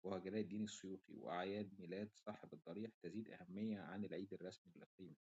وهو 0.02 0.18
جلال 0.18 0.38
الدين 0.40 0.62
السيوطي 0.64 1.16
وأعياد 1.16 1.80
ميلاد 1.80 2.10
صاحب 2.14 2.54
الضريح 2.54 2.90
تزيد 3.02 3.30
أهمية 3.30 3.80
عن 3.80 4.04
العيد 4.04 4.32
الرسمي 4.32 4.72
للإقليم 4.76 5.16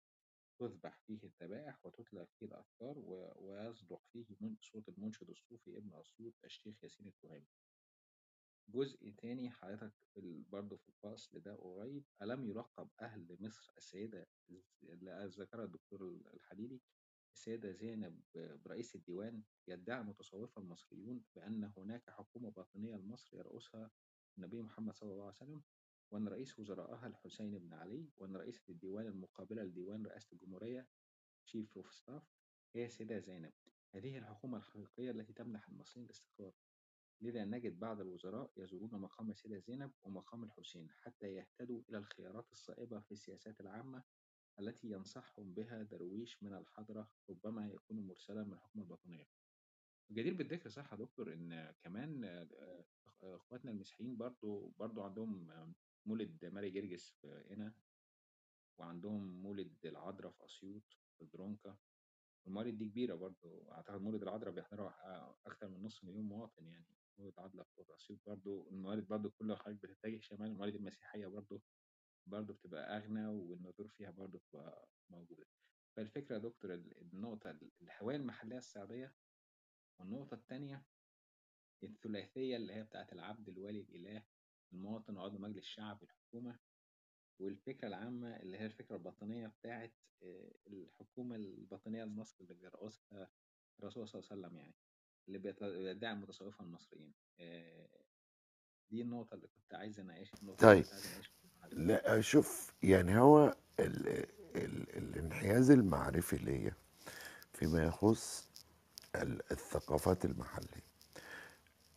تذبح 0.60 0.99
فيه 1.07 1.23
الذبائح 1.23 1.85
وتتلى 1.85 2.26
فيه 2.26 2.45
الأفكار 2.45 2.95
ويصدق 3.38 4.02
فيه 4.14 4.26
من 4.41 4.56
صوت 4.61 4.89
المنشد 4.89 5.30
الصوفي 5.30 5.77
ابن 5.77 5.93
أسيوط 5.93 6.34
الشيخ 6.45 6.84
ياسين 6.84 7.07
التهامي. 7.07 7.47
جزء 8.69 9.10
تاني 9.18 9.49
حضرتك 9.52 9.93
برضه 10.49 10.77
في 10.77 10.89
الفصل 10.89 11.39
ده 11.39 11.56
قريب 11.56 12.03
ألم 12.22 12.45
يلقب 12.45 12.89
أهل 13.02 13.38
مصر 13.39 13.73
السيدة 13.77 14.27
اللي 14.84 15.26
ذكرها 15.38 15.65
الدكتور 15.65 16.19
الحديدي 16.34 16.81
السيدة 17.34 17.72
زينب 17.72 18.22
برئيس 18.35 18.95
الديوان 18.95 19.43
يدعي 19.68 20.02
المتصوفة 20.02 20.61
المصريون 20.61 21.23
بأن 21.35 21.72
هناك 21.77 22.10
حكومة 22.10 22.49
باطنية 22.49 22.95
لمصر 22.95 23.38
يرأسها 23.38 23.91
النبي 24.38 24.62
محمد 24.62 24.94
صلى 24.95 25.12
الله 25.12 25.24
عليه 25.26 25.36
وسلم 25.36 25.64
وأن 26.12 26.28
رئيس 26.28 26.60
وزرائها 26.60 27.07
الحسين 27.07 27.60
بن 27.60 27.74
علي 27.74 28.10
وأن 28.18 28.36
رئيسة 28.36 28.64
الديوان 28.70 29.07
المقابلة 29.07 29.64
لديوان 29.64 30.06
رئاسة 30.06 30.28
الجمهورية 30.34 30.88
chief 31.45 31.78
of 31.78 31.94
staff 31.94 32.24
هي 32.76 32.86
السيدة 32.86 33.20
زينب. 33.20 33.53
هذه 33.95 34.18
الحكومة 34.18 34.57
الحقيقية 34.57 35.12
التي 35.12 35.34
تمنح 35.34 35.68
المصريين 35.70 36.06
الاستقرار. 36.06 36.53
لذا 37.22 37.45
نجد 37.45 37.80
بعض 37.80 38.02
الوزراء 38.02 38.52
يزورون 38.57 39.02
مقام 39.02 39.32
السيدة 39.32 39.60
زينب 39.60 39.91
ومقام 40.03 40.44
الحسين 40.44 40.91
حتى 40.91 41.28
يهتدوا 41.34 41.82
إلى 41.90 41.98
الخيارات 41.98 42.52
الصائبة 42.52 42.99
في 42.99 43.12
السياسات 43.12 43.62
العامة 43.62 44.03
التي 44.60 44.88
ينصحهم 44.90 45.53
بها 45.53 45.84
درويش 45.84 46.44
من 46.44 46.53
الحضرة 46.53 47.10
ربما 47.30 47.68
يكون 47.68 48.07
مرسلا 48.07 48.44
من 48.44 48.53
الحكومة 48.53 48.84
الباطنية. 48.84 49.26
جدير 50.11 50.34
بالذكر 50.34 50.69
صح 50.69 50.91
يا 50.94 50.98
دكتور 50.98 51.34
إن 51.34 51.73
كمان 51.84 52.23
أخواتنا 53.23 53.72
المسيحيين 53.72 54.18
برضو 54.18 54.73
برضو 54.80 55.02
عندهم 55.02 55.48
مولد 56.06 56.45
ماري 56.45 56.69
جرجس 56.69 57.10
في 57.22 57.45
هنا 57.49 57.73
وعندهم 58.77 59.41
مولد 59.41 59.86
العذراء 59.86 60.32
في 60.32 60.45
أسيوط 60.45 60.84
في 61.18 61.26
درونكا. 61.26 61.77
الموالد 62.48 62.77
دي 62.77 62.86
كبيرة 62.90 63.15
برضو 63.15 63.72
أعتقد 63.72 64.02
مولد 64.02 64.22
العذراء 64.22 64.53
بيحضرها 64.53 65.36
أكثر 65.45 65.68
من 65.68 65.84
نص 65.84 66.03
مليون 66.03 66.26
مواطن 66.26 66.68
يعني 66.68 66.86
مولد 67.18 67.34
العذراء 67.40 67.65
في 67.76 67.95
أسيوط 67.95 68.19
برضو. 68.26 68.69
الموالد 68.69 69.07
برضو 69.07 69.30
كل 69.30 69.56
حاجة 69.57 69.73
بتتجه 69.73 70.19
شمال 70.19 70.48
الموالد 70.48 70.76
المسيحية 70.76 71.27
برضو 71.27 71.61
برضو 72.27 72.53
بتبقى 72.53 72.98
أغنى 72.98 73.27
والنذور 73.27 73.88
فيها 73.88 74.11
برضو 74.11 74.38
بتبقى 74.38 74.88
موجودة. 75.10 75.45
فالفكرة 75.95 76.34
يا 76.36 76.40
دكتور 76.41 76.73
النقطة 76.73 77.57
الهوية 77.82 78.15
المحلية 78.15 78.57
الصعيدية 78.57 79.14
والنقطة 80.00 80.36
الثانية 80.36 80.84
الثلاثية 81.84 82.56
اللي 82.56 82.74
هي 82.74 82.84
بتاعت 82.84 83.14
العبد 83.14 83.50
الولي 83.50 83.82
الإله 83.82 84.24
المواطن 84.74 85.18
عضو 85.18 85.38
مجلس 85.38 85.64
الشعب 85.66 86.04
الحكومة 86.04 86.60
والفكرة 87.40 87.88
العامة 87.88 88.36
اللي 88.36 88.58
هي 88.58 88.66
الفكرة 88.66 88.96
الباطنية 88.96 89.48
بتاعت 89.48 89.94
الحكومة 90.68 91.36
الباطنية 91.36 92.04
لمصر 92.04 92.36
اللي 92.42 92.54
بيرأسها 92.54 93.30
الرسول 93.80 94.08
صلى 94.08 94.20
الله 94.22 94.32
عليه 94.32 94.42
وسلم 94.42 94.58
يعني 94.58 94.76
اللي 95.28 95.38
بيدعي 95.40 96.12
المتصوفة 96.14 96.64
المصريين. 96.64 97.14
دي 98.92 99.02
النقطة 99.02 99.36
اللي 99.36 99.48
كنت 99.48 99.74
عايز 99.74 100.00
أناقشها 100.00 100.56
طيب. 100.56 100.86
لا 101.72 102.22
شوف 102.22 102.74
يعني 102.84 103.20
هو 103.20 103.56
ال 103.80 104.08
ال 104.56 104.98
الانحياز 104.98 105.72
المعرفي 105.72 106.38
ليا 106.38 106.76
فيما 107.54 107.84
يخص 107.84 108.50
الثقافات 109.24 110.26
المحلية. 110.26 110.86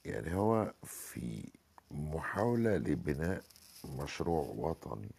يعني 0.05 0.35
هو 0.35 0.73
في 0.85 1.49
محاولة 1.91 2.77
لبناء 2.77 3.43
مشروع 3.85 4.43
وطني 4.57 5.11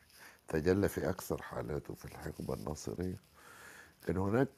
تجلى 0.47 0.89
في 0.89 1.09
أكثر 1.09 1.41
حالاته 1.41 1.93
في 1.93 2.05
الحقبة 2.05 2.53
الناصرية 2.53 3.19
كان 4.07 4.17
هناك 4.17 4.49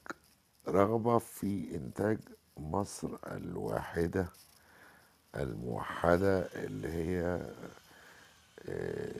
رغبة 0.68 1.18
في 1.18 1.74
إنتاج 1.76 2.18
مصر 2.56 3.08
الواحدة 3.26 4.26
الموحدة 5.36 6.38
اللي 6.40 6.88
هي 6.88 7.22
آه، 8.68 9.12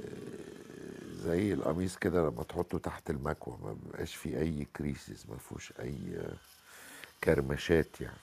زي 1.12 1.52
القميص 1.52 1.96
كده 1.96 2.28
لما 2.28 2.42
تحطه 2.42 2.78
تحت 2.78 3.10
المكوى 3.10 3.58
ما 3.62 3.72
بيبقاش 3.72 4.16
فيه 4.16 4.38
أي 4.38 4.64
كريسيس 4.76 5.28
ما 5.28 5.36
فيهوش 5.36 5.72
أي 5.80 6.22
كرمشات 7.24 8.00
يعني. 8.00 8.16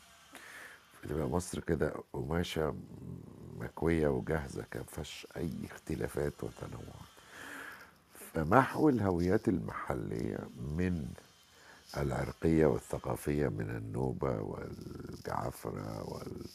بتبقى 1.03 1.27
مصر 1.29 1.59
كده 1.59 1.93
قماشة 2.13 2.75
مكوية 3.59 4.07
وجاهزة 4.07 4.65
كان 4.71 4.83
فيهاش 4.83 5.27
أي 5.37 5.51
اختلافات 5.71 6.43
وتنوعات 6.43 7.09
فمحو 8.33 8.89
الهويات 8.89 9.47
المحلية 9.47 10.37
من 10.57 11.07
العرقية 11.97 12.65
والثقافية 12.65 13.47
من 13.47 13.69
النوبة 13.69 14.41
والجعفرة 14.41 16.03
وال... 16.13 16.45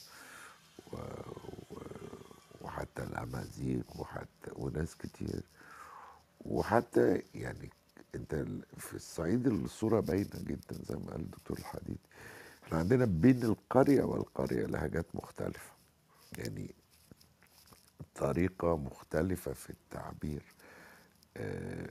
و... 0.92 0.96
و... 1.70 1.78
وحتى 2.60 3.02
الأمازيغ 3.02 3.82
وحتى 3.98 4.50
وناس 4.52 4.94
كتير. 4.96 5.42
وحتى 6.40 7.22
يعني 7.34 7.70
انت 8.14 8.34
في 8.78 8.94
الصعيد 8.94 9.46
الصورة 9.46 10.00
باينة 10.00 10.30
جدا 10.36 10.76
زي 10.82 10.94
ما 10.96 11.10
قال 11.12 11.20
الدكتور 11.20 11.58
الحديد. 11.58 11.98
إحنا 12.64 12.78
عندنا 12.78 13.04
بين 13.04 13.42
القرية 13.42 14.02
والقرية 14.02 14.66
لهجات 14.66 15.06
مختلفة. 15.14 15.72
يعني 16.38 16.74
طريقة 18.14 18.76
مختلفة 18.76 19.52
في 19.52 19.70
التعبير. 19.70 20.42
آه، 21.36 21.90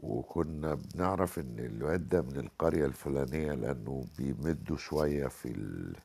وكنا 0.00 0.74
بنعرف 0.74 1.38
إن 1.38 1.58
الواد 1.58 2.08
ده 2.08 2.22
من 2.22 2.36
القرية 2.36 2.86
الفلانية 2.86 3.52
لأنه 3.54 4.04
بيمدوا 4.18 4.76
شوية 4.76 5.26
في 5.26 5.48
ال... 5.48 5.96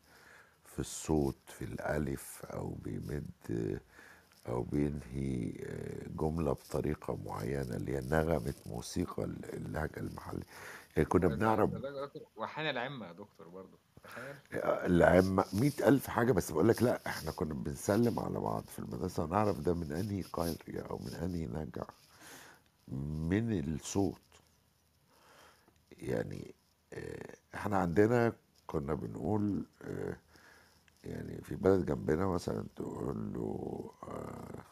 في 0.65 0.79
الصوت 0.79 1.37
في 1.47 1.65
الألف 1.65 2.45
أو 2.45 2.69
بيمد 2.83 3.79
أو 4.49 4.63
بينهي 4.63 5.53
آه، 5.65 6.07
جملة 6.17 6.51
بطريقة 6.53 7.17
معينة 7.25 7.75
اللي 7.75 7.95
هي 7.97 8.01
نغمة 8.01 8.53
موسيقى 8.65 9.23
اللهجة 9.23 9.97
المحلية. 9.99 10.43
كنا 10.99 11.27
بنعرف 11.27 11.69
وحان 12.35 12.69
العمة 12.69 13.07
يا 13.07 13.11
دكتور 13.11 13.47
برضه 13.47 13.77
تخيل. 14.03 14.35
العم 14.63 15.35
مئة 15.53 15.87
ألف 15.87 16.07
حاجة 16.07 16.31
بس 16.31 16.51
بقول 16.51 16.67
لك 16.67 16.83
لا 16.83 17.01
إحنا 17.07 17.31
كنا 17.31 17.53
بنسلم 17.53 18.19
على 18.19 18.39
بعض 18.39 18.63
في 18.65 18.79
المدرسة 18.79 19.23
ونعرف 19.23 19.59
ده 19.59 19.73
من 19.73 19.91
أنهي 19.91 20.21
قرية 20.21 20.81
أو 20.89 20.97
من 20.97 21.13
أنهي 21.13 21.45
نجع 21.45 21.83
من 23.27 23.59
الصوت. 23.73 24.21
يعني 25.97 26.55
آه، 26.93 27.35
إحنا 27.55 27.77
عندنا 27.77 28.33
كنا 28.67 28.93
بنقول 28.93 29.65
آه، 29.81 30.17
يعني 31.03 31.41
في 31.41 31.55
بلد 31.55 31.85
جنبنا 31.85 32.27
مثلا 32.27 32.65
تقول 32.75 33.33
له 33.33 33.91
آه، 34.03 34.63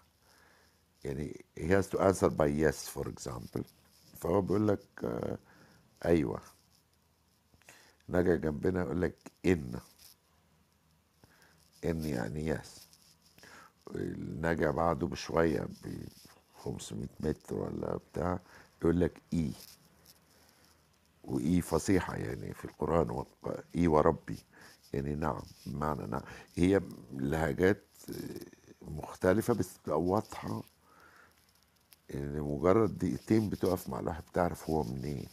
يعني 1.03 1.45
he 1.60 1.64
has 1.64 1.85
to 1.89 1.98
answer 1.99 2.30
by 2.30 2.48
yes 2.48 2.89
for 2.98 3.07
example. 3.07 3.61
فهو 4.18 4.41
بيقول 4.41 4.68
لك 4.68 4.85
آه، 5.03 5.38
أيوه. 6.06 6.41
نجا 8.10 8.36
جنبنا 8.36 8.82
يقول 8.82 9.02
لك 9.02 9.15
إن. 9.45 9.80
إن 11.86 12.03
يعني 12.06 12.48
يس 12.48 12.88
نجا 14.41 14.72
بعده 14.72 15.07
بشوية 15.07 15.60
ب 15.61 16.03
500 16.64 17.07
متر 17.19 17.56
ولا 17.56 17.98
بتاع 17.98 18.40
يقول 18.82 18.99
لك 19.02 19.22
إي. 19.34 19.52
وإي 21.23 21.61
فصيحة 21.61 22.15
يعني 22.15 22.53
في 22.53 22.65
القرآن 22.65 23.26
إي 23.76 23.88
وربي. 23.88 24.38
يعني 24.94 25.15
نعم 25.15 25.41
بمعنى 25.65 26.07
نعم. 26.07 26.22
هي 26.56 26.82
لهجات 27.14 27.84
مختلفة 28.82 29.53
بس 29.53 29.78
بتبقى 29.78 30.02
واضحة. 30.02 30.64
يعني 32.10 32.41
مجرد 32.41 32.98
دقيقتين 32.98 33.49
بتقف 33.49 33.90
مع 33.90 33.99
الواحد 33.99 34.23
بتعرف 34.32 34.69
هو 34.69 34.84
منين. 34.84 35.28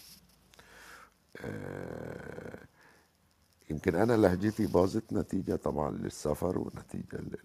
آه، 1.41 2.59
يمكن 3.71 3.95
أنا 3.95 4.13
لهجتي 4.13 4.67
باظت 4.67 5.13
نتيجة 5.13 5.57
طبعا 5.57 5.91
للسفر 5.91 6.59
ونتيجة 6.59 7.17
لل... 7.21 7.39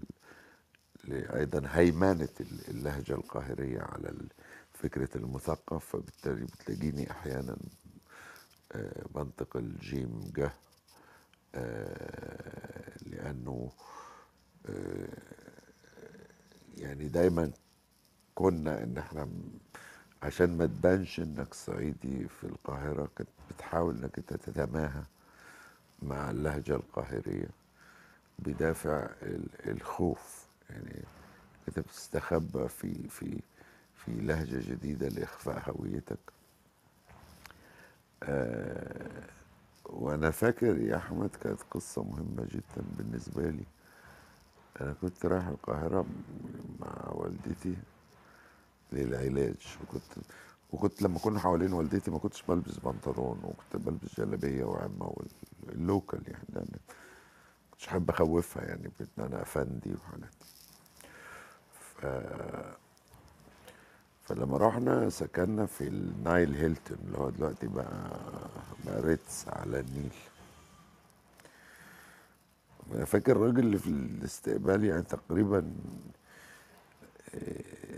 أيضا 1.35 1.61
هيمنة 1.71 2.29
ال- 2.41 2.67
اللهجة 2.69 3.13
القاهرية 3.13 3.81
على 3.81 4.13
فكرة 4.73 5.09
المثقف 5.17 5.85
فبالتالي 5.85 6.45
بتلاقيني 6.45 7.11
أحيانا 7.11 7.57
آه، 8.71 9.05
بنطق 9.15 9.57
الجيم 9.57 10.31
جه 10.35 10.51
آه، 11.55 12.91
لأنه 13.05 13.71
يعني 16.77 17.07
دايما 17.07 17.51
كنا 18.35 18.83
إن 18.83 18.97
إحنا 18.97 19.29
عشان 20.23 20.57
ما 20.57 20.65
تبانش 20.65 21.19
انك 21.19 21.53
صعيدي 21.53 22.27
في 22.27 22.43
القاهرة 22.43 23.09
كنت 23.17 23.27
بتحاول 23.51 23.97
انك 23.97 24.17
انت 24.17 24.33
تتماهى 24.33 25.03
مع 26.01 26.31
اللهجة 26.31 26.75
القاهرية 26.75 27.47
بدافع 28.39 29.09
ال- 29.21 29.71
الخوف. 29.71 30.45
يعني 30.69 31.03
انت 31.67 31.79
بتستخبى 31.79 32.67
في 32.67 33.07
في 33.09 33.39
في 33.95 34.11
لهجة 34.11 34.69
جديدة 34.71 35.07
لإخفاء 35.07 35.63
هويتك. 35.71 36.19
آه 38.23 39.23
وأنا 39.85 40.31
فاكر 40.31 40.77
يا 40.77 40.97
احمد 40.97 41.29
كانت 41.43 41.59
قصة 41.71 42.03
مهمة 42.03 42.47
جدا 42.51 42.83
بالنسبة 42.97 43.49
لي. 43.49 43.63
أنا 44.81 44.93
كنت 45.01 45.25
رايح 45.25 45.47
القاهرة 45.47 46.05
مع 46.79 47.09
والدتي. 47.11 47.75
للعلاج. 48.93 49.55
وكنت 49.83 50.25
وكنت 50.71 51.01
لما 51.01 51.19
كنا 51.19 51.39
حوالين 51.39 51.73
والدتي 51.73 52.11
ما 52.11 52.19
كنتش 52.19 52.41
بلبس 52.43 52.77
بنطلون 52.77 53.39
وكنت 53.43 53.85
بلبس 53.85 54.15
جلابية 54.19 54.63
وعمه 54.63 55.15
وال 55.67 55.83
local 55.83 56.21
يعني 56.27 56.45
لأن 56.49 56.67
مش 57.79 57.87
حابب 57.87 58.09
أخوفها 58.09 58.63
يعني 58.63 58.91
بإن 58.99 59.25
أنا 59.25 59.41
أفندي 59.41 59.93
وحاجات. 59.93 60.33
ف... 61.97 62.05
فلما 64.23 64.57
رحنا 64.57 65.09
سكننا 65.09 65.65
في 65.65 65.87
النايل 65.87 66.55
هيلتون 66.55 66.97
اللي 67.05 67.17
هو 67.17 67.29
دلوقتي 67.29 67.67
بقى 67.67 68.19
بقى 68.85 69.01
ريتز 69.01 69.45
على 69.47 69.79
النيل. 69.79 70.13
أنا 72.95 73.05
فاكر 73.05 73.31
الراجل 73.31 73.59
اللي 73.59 73.77
في 73.77 73.87
الاستقبال 73.87 74.83
يعني 74.83 75.01
تقريبا 75.01 75.73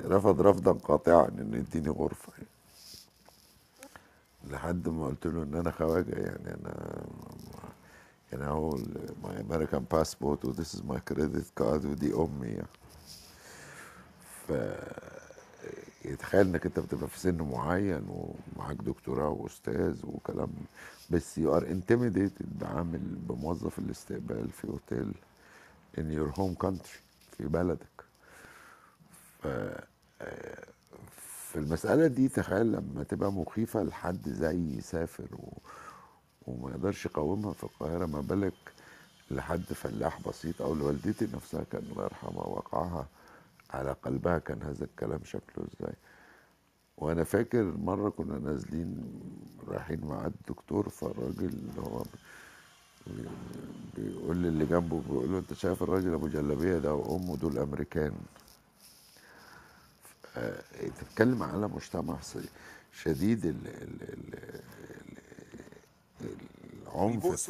رفض 0.05 0.41
رفضا 0.41 0.71
قاطعا 0.71 1.27
انه 1.27 1.57
يديني 1.57 1.89
غرفة 1.89 2.33
يعني. 2.37 2.49
لحد 4.51 4.89
ما 4.89 5.05
قلت 5.07 5.27
له 5.27 5.43
إن 5.43 5.55
أنا 5.55 5.71
خواجة 5.71 6.15
يعني 6.15 6.53
أنا 6.61 7.03
يعني 8.33 8.45
هو 8.45 8.77
my 9.23 9.41
American 9.41 9.85
passport 9.91 10.45
and 10.45 10.58
this 10.58 10.75
is 10.75 10.81
my 10.85 10.99
credit 10.99 11.45
card 11.55 11.85
ودي 11.85 12.13
أمي 12.13 12.47
يعني. 12.47 12.67
ف 14.47 14.51
يتخيل 16.05 16.47
إنك 16.47 16.65
أنت 16.65 16.79
بتبقى 16.79 17.07
في 17.07 17.19
سن 17.19 17.41
معين 17.41 18.01
ومعاك 18.09 18.75
دكتوراه 18.77 19.29
وأستاذ 19.29 20.05
وكلام 20.05 20.49
بس 21.09 21.37
you 21.37 21.57
are 21.57 21.67
intimidated 21.67 22.59
بعامل 22.61 22.99
بموظف 22.99 23.79
الاستقبال 23.79 24.49
في 24.49 24.67
أوتيل 24.67 25.11
in 25.97 26.11
your 26.11 26.33
home 26.39 26.53
country 26.53 26.93
في 27.37 27.43
بلدك 27.47 27.94
في 31.17 31.55
المسألة 31.55 32.07
دي 32.07 32.27
تخيل 32.27 32.71
لما 32.71 33.03
تبقى 33.03 33.31
مخيفة 33.31 33.83
لحد 33.83 34.29
زي 34.29 34.77
يسافر 34.77 35.27
و... 35.35 35.57
وما 36.47 36.69
يقدرش 36.71 37.05
يقاومها 37.05 37.53
في 37.53 37.63
القاهرة 37.63 38.05
ما 38.05 38.21
بالك 38.21 38.53
لحد 39.31 39.63
فلاح 39.63 40.27
بسيط 40.27 40.61
أو 40.61 40.75
لوالدتي 40.75 41.27
نفسها 41.33 41.63
كان 41.71 41.83
الله 41.91 42.03
يرحمها 42.03 42.47
وقعها 42.47 43.07
على 43.69 43.91
قلبها 43.91 44.37
كان 44.39 44.61
هذا 44.63 44.85
الكلام 44.85 45.19
شكله 45.23 45.65
إزاي. 45.79 45.93
وأنا 46.97 47.23
فاكر 47.23 47.63
مرة 47.63 48.09
كنا 48.09 48.39
نازلين 48.39 49.03
رايحين 49.67 50.05
مع 50.05 50.25
الدكتور 50.25 50.89
فالراجل 50.89 51.45
اللي 51.45 51.81
هو 51.81 52.03
بي- 53.07 53.29
بيقول 53.97 54.37
لي 54.37 54.47
اللي 54.47 54.65
جنبه 54.65 55.01
بيقول 55.09 55.31
له 55.31 55.37
أنت 55.39 55.53
شايف 55.53 55.83
الراجل 55.83 56.13
أبو 56.13 56.27
جلابية 56.27 56.77
ده 56.77 56.93
وأمه 56.93 57.37
دول 57.37 57.57
أمريكان؟ 57.57 58.11
آه، 60.35 60.63
انت 60.83 61.03
بتتكلم 61.03 61.43
على 61.43 61.67
مجتمع 61.67 62.17
شديد 62.93 63.45
ال 63.45 63.67
ال 63.67 64.01
ال 64.01 64.39
ال 66.21 66.37
العنف. 66.73 67.49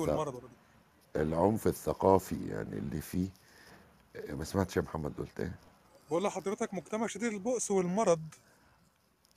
العنف 1.16 1.68
الثقافي 1.68 2.48
يعني 2.48 2.78
اللي 2.78 3.02
فيه. 3.02 3.30
آه، 4.16 4.34
ما 4.34 4.44
سمعتش 4.44 4.78
يا 4.78 4.82
محمد 4.82 5.14
قلت 5.18 5.40
إيه؟ 5.40 5.56
بقول 6.10 6.24
لحضرتك 6.24 6.74
مجتمع 6.74 7.08
شديد 7.08 7.34
البؤس 7.34 7.72
والمرض. 7.72 8.22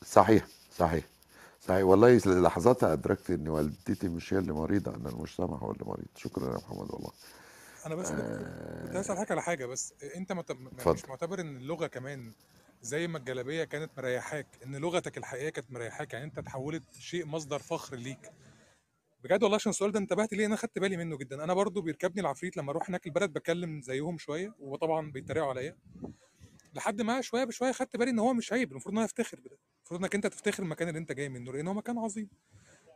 صحيح 0.04 0.46
صحيح 0.76 1.04
صحيح. 1.60 1.84
والله 1.84 2.16
لحظاتها 2.26 2.92
أدركت 2.92 3.30
إن 3.30 3.48
والدتي 3.48 4.08
مش 4.08 4.34
هي 4.34 4.38
اللي 4.38 4.52
مريضة 4.52 4.94
أنا 4.94 5.08
المجتمع 5.08 5.56
هو 5.56 5.72
اللي 5.72 5.84
مريض. 5.84 6.06
شكرا 6.16 6.52
يا 6.52 6.56
محمد 6.56 6.90
والله. 6.90 7.10
أنا 7.86 7.94
بس 7.94 8.08
كنت 8.08 8.20
عايز 8.20 8.96
أسأل 8.96 9.10
آه، 9.10 9.16
حضرتك 9.16 9.30
على 9.30 9.42
حاجة 9.42 9.66
بس. 9.66 9.94
أنت 10.16 10.32
مت... 10.32 10.52
مش 10.86 11.04
معتبر 11.04 11.40
إن 11.40 11.56
اللغة 11.56 11.86
كمان 11.86 12.32
زي 12.82 13.08
ما 13.08 13.18
الجلابية 13.18 13.64
كانت 13.64 13.90
مريحاك 13.98 14.46
إن 14.64 14.76
لغتك 14.76 15.18
الحقيقية 15.18 15.48
كانت 15.48 15.70
مريحاك 15.70 16.12
يعني 16.12 16.24
أنت 16.24 16.40
تحولت 16.40 16.94
شيء 16.98 17.26
مصدر 17.26 17.58
فخر 17.58 17.96
ليك. 17.96 18.32
بجد 19.24 19.42
والله 19.42 19.54
عشان 19.56 19.70
السؤال 19.70 19.92
ده 19.92 19.98
انتبهت 19.98 20.32
ليه؟ 20.32 20.46
أنا 20.46 20.56
خدت 20.56 20.78
بالي 20.78 20.96
منه 20.96 21.16
جدا. 21.16 21.44
أنا 21.44 21.54
برضو 21.54 21.80
بيركبني 21.82 22.20
العفريت 22.20 22.56
لما 22.56 22.70
أروح 22.70 22.88
هناك 22.90 23.06
البلد 23.06 23.32
بتكلم 23.32 23.80
زيهم 23.82 24.18
شوية 24.18 24.54
وطبعا 24.58 25.10
بيتريقوا 25.10 25.48
عليا. 25.48 25.76
لحد 26.74 27.02
ما 27.02 27.20
شوية 27.20 27.44
بشوية 27.44 27.72
خدت 27.72 27.96
بالي 27.96 28.10
إن 28.10 28.18
هو 28.18 28.34
مش 28.34 28.52
عيب 28.52 28.70
المفروض 28.70 28.92
إن 28.92 28.98
أنا 28.98 29.04
أفتخر 29.06 29.40
بده. 29.40 29.58
المفروض 29.78 30.00
إنك 30.00 30.14
أنت 30.14 30.26
تفتخر 30.26 30.62
المكان 30.62 30.88
اللي 30.88 30.98
أنت 30.98 31.12
جاي 31.12 31.28
منه 31.28 31.52
لأن 31.52 31.68
هو 31.68 31.74
مكان 31.74 31.98
عظيم. 31.98 32.28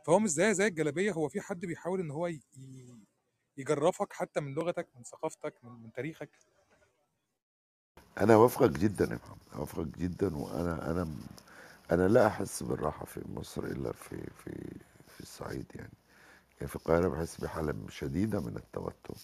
فهو 0.05 0.19
مش 0.19 0.29
زي 0.29 0.53
زي 0.53 0.67
الجلابية. 0.67 1.11
هو 1.11 1.29
في 1.29 1.41
حد 1.41 1.65
بيحاول 1.65 1.99
إن 1.99 2.11
هو 2.11 2.31
يجرفك 3.57 4.13
حتى 4.13 4.39
من 4.39 4.53
لغتك 4.53 4.87
من 4.95 5.03
ثقافتك 5.03 5.53
من, 5.63 5.71
من 5.71 5.91
تاريخك. 5.91 6.29
أنا 8.21 8.35
وافقك 8.35 8.69
جدا 8.69 9.05
يا 9.05 9.15
محمد. 9.15 9.37
اوافقك 9.55 9.97
جدا 9.97 10.35
وأنا 10.37 10.91
أنا 10.91 11.07
أنا 11.91 12.07
لا 12.07 12.27
أحس 12.27 12.63
بالراحة 12.63 13.05
في 13.05 13.21
مصر 13.35 13.63
إلا 13.63 13.91
في 13.91 14.17
في 14.45 14.51
في 15.07 15.21
الصعيد 15.21 15.65
يعني. 15.75 15.93
يعني 16.61 16.67
في 16.69 16.75
القاهرة 16.75 17.07
بحس 17.07 17.37
بحالة 17.41 17.75
شديدة 17.89 18.39
من 18.41 18.57
التوتر 18.57 19.15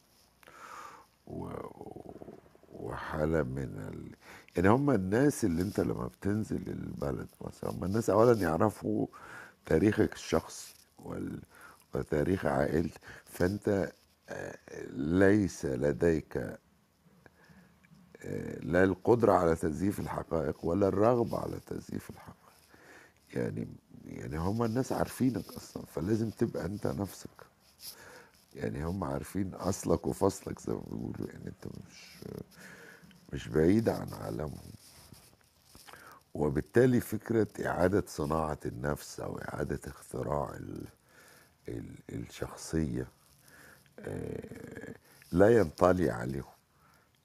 و 1.27 1.49
وحالة 2.71 3.43
من 3.43 3.89
ال... 3.93 4.15
يعني 4.55 4.69
هم 4.69 4.89
الناس 4.91 5.45
اللي 5.45 5.61
أنت 5.61 5.79
لما 5.79 6.07
بتنزل 6.07 6.61
البلد 6.67 7.27
مثلا 7.41 7.69
هم 7.71 7.83
الناس 7.83 8.09
اولا 8.09 8.41
يعرفوا 8.41 9.07
تاريخك 9.65 10.13
الشخصي 10.13 10.73
وال... 10.99 11.39
وتاريخ 11.95 12.45
عائلتك. 12.45 13.01
فأنت 13.25 13.91
آه، 14.29 14.57
ليس 14.91 15.65
لديك 15.65 16.57
لا 18.61 18.83
القدرة 18.83 19.33
على 19.33 19.55
تزييف 19.55 19.99
الحقائق 19.99 20.65
ولا 20.65 20.87
الرغبة 20.87 21.37
على 21.39 21.59
تزييف 21.67 22.09
الحقائق. 22.09 22.35
يعني 23.33 23.67
يعني 24.05 24.37
هم 24.37 24.63
الناس 24.63 24.91
عارفينك 24.91 25.53
أصلا 25.53 25.83
فلازم 25.85 26.29
تبقى 26.29 26.65
أنت 26.65 26.87
نفسك. 26.87 27.29
يعني 28.55 28.85
هم 28.85 29.03
عارفين 29.03 29.53
أصلك 29.55 30.07
وفصلك 30.07 30.59
زي 30.59 30.73
ما 30.73 30.79
بيقولوا 30.91 31.27
يعني 31.33 31.47
أنت 31.47 31.67
مش 31.67 32.23
مش 33.33 33.47
بعيد 33.47 33.89
عن 33.89 34.13
عالمهم. 34.13 34.71
وبالتالي 36.33 36.99
فكرة 36.99 37.47
إعادة 37.65 38.03
صناعة 38.07 38.59
النفس 38.65 39.19
أو 39.19 39.37
إعادة 39.39 39.79
اختراع 39.87 40.49
ال 40.55 40.85
ال 41.69 41.95
الشخصية 42.09 43.07
آه، 43.99 44.93
لا 45.31 45.57
ينطلي 45.57 46.09
عليهم. 46.09 46.58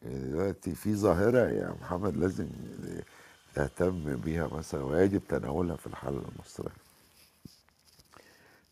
دلوقتي 0.05 0.75
في 0.75 0.95
ظاهرة 0.95 1.49
يا 1.51 1.77
محمد 1.81 2.17
لازم 2.17 2.49
تهتم 3.55 4.17
بيها 4.17 4.47
مثلا 4.47 4.83
ويجب 4.83 5.23
تناولها 5.29 5.77
في 5.77 5.87
الحالة 5.87 6.23
المصرية. 6.35 6.73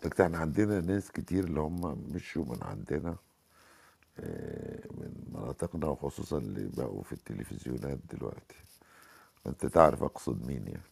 لكن 0.05 0.25
إحنا 0.25 0.39
عندنا 0.39 0.81
ناس 0.81 1.11
كتير 1.11 1.45
اللي 1.45 1.61
هم 1.61 1.99
مشوا 2.15 2.45
من 2.45 2.59
عندنا 2.63 3.17
آه، 4.21 4.81
من 4.91 5.13
مناطقنا 5.33 5.87
وخصوصا 5.87 6.39
اللي 6.39 6.69
بقوا 6.77 7.03
في 7.03 7.13
التلفزيونات 7.13 7.99
دلوقتي. 8.13 8.57
انت 9.47 9.67
تعرف 9.67 10.03
اقصد 10.03 10.47
مين 10.47 10.67
يعني. 10.67 10.83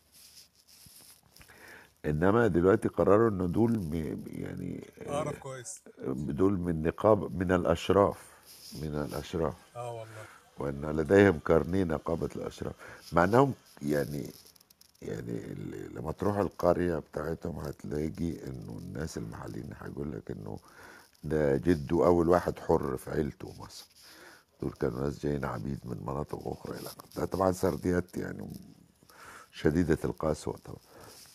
انما 2.05 2.47
دلوقتي 2.47 2.89
قرروا 2.89 3.31
ان 3.31 3.53
دول 3.53 3.95
يعني 4.27 4.91
اعرف 5.09 5.39
كويس. 5.39 5.83
دول 6.09 6.59
من 6.59 6.83
نقاب 6.83 7.37
من 7.43 7.53
الأشراف. 7.53 8.40
من 8.75 9.07
الأشراف. 9.09 9.55
آه 9.77 9.91
والله. 9.93 10.25
وإن 10.59 10.97
لديهم 11.01 11.39
كارنيه 11.39 11.85
نقابه 11.85 12.29
الأشراف. 12.37 12.75
مع 13.13 13.25
إنهم 13.25 13.55
يعني 13.83 14.31
يعني 15.03 15.41
لما 15.95 16.13
تروح 16.13 16.37
القرية 16.37 16.99
بتاعتهم 16.99 17.59
هتلاقي 17.59 18.47
إنه 18.47 18.79
الناس 18.79 19.19
المحليين 19.19 19.71
هيقول 19.81 20.13
لك 20.13 20.31
إنه 20.31 20.59
ده 21.25 21.57
جده 21.57 22.07
أول 22.07 22.29
واحد 22.29 22.59
حر 22.59 22.97
في 22.97 23.11
عيلته 23.11 23.53
مثلا. 23.63 23.87
دول 24.63 24.73
كانوا 24.73 25.01
ناس 25.01 25.19
جايين 25.19 25.45
عبيد 25.45 25.79
من 25.85 25.97
مناطق 26.03 26.49
أخرى 26.49 26.79
إلى 26.79 26.87
آخره. 26.87 27.05
ده 27.17 27.25
طبعا 27.25 27.53
سرديات 27.53 28.17
يعني 28.17 28.49
شديدة 29.53 29.99
القسوة 30.05 30.57
طبعا. 30.65 30.81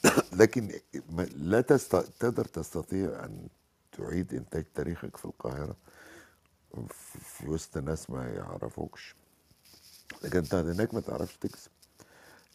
لكن 0.42 0.72
لا 1.36 1.62
تست... 1.62 1.96
تقدر 1.96 2.46
تستطيع 2.46 3.26
أن 3.26 3.48
تعيد 3.98 4.34
إنتاج 4.34 4.66
تاريخك 4.76 5.18
في 5.18 5.26
القاهرة 5.26 5.76
في 7.20 7.50
وسط 7.50 7.78
ناس 7.78 8.10
ما 8.10 8.28
يعرفوكش. 8.28 9.16
لكن 10.24 10.38
انت 10.38 10.56
هناك 10.56 10.94
ما 10.94 11.00
تعرفش 11.02 11.38
تكذب. 11.38 11.72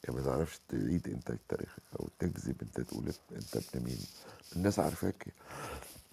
يعني 0.05 0.17
ما 0.17 0.25
تعرفش 0.25 0.61
تعيد 0.69 1.09
إنتاج 1.09 1.39
تاريخك 1.49 1.83
أو 2.01 2.09
تكذب 2.19 2.57
أنت 2.63 2.81
تقول 2.81 3.13
أنت 3.33 3.57
ابن 3.57 3.85
مين. 3.85 3.99
الناس 4.57 4.79
عارفاك. 4.79 5.35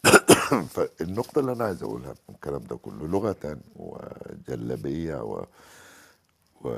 فالنقطة 0.74 1.40
اللي 1.40 1.52
أنا 1.52 1.64
عايز 1.66 1.84
أقولها 1.84 2.16
من 2.30 2.36
الكلام 2.36 2.64
ده 2.64 2.76
كله 2.78 3.08
لغة 3.08 3.58
وجلبية 3.76 5.24
و... 5.24 5.46
و... 6.62 6.70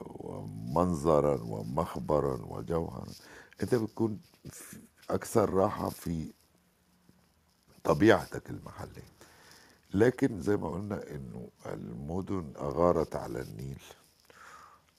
ومنظرا 0.00 1.42
ومخبرا 1.42 2.44
وجوهرا 2.44 3.06
أنت 3.62 3.74
بتكون 3.74 4.20
أكثر 5.10 5.54
راحة 5.54 5.88
في 5.88 6.32
طبيعتك 7.84 8.50
المحلية. 8.50 9.19
لكن 9.94 10.40
زي 10.40 10.56
ما 10.56 10.68
قلنا 10.70 11.10
إنه 11.10 11.48
المدن 11.66 12.52
أغارت 12.56 13.16
على 13.16 13.40
النيل. 13.40 13.82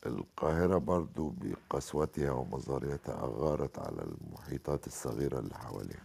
القاهرة 0.05 0.77
برضو 0.77 1.33
بقسوتها 1.41 2.31
ومظهريتها 2.31 3.13
أغارت 3.23 3.79
على 3.79 4.03
المحيطات 4.03 4.87
الصغيرة 4.87 5.39
اللي 5.39 5.55
حواليها. 5.55 6.03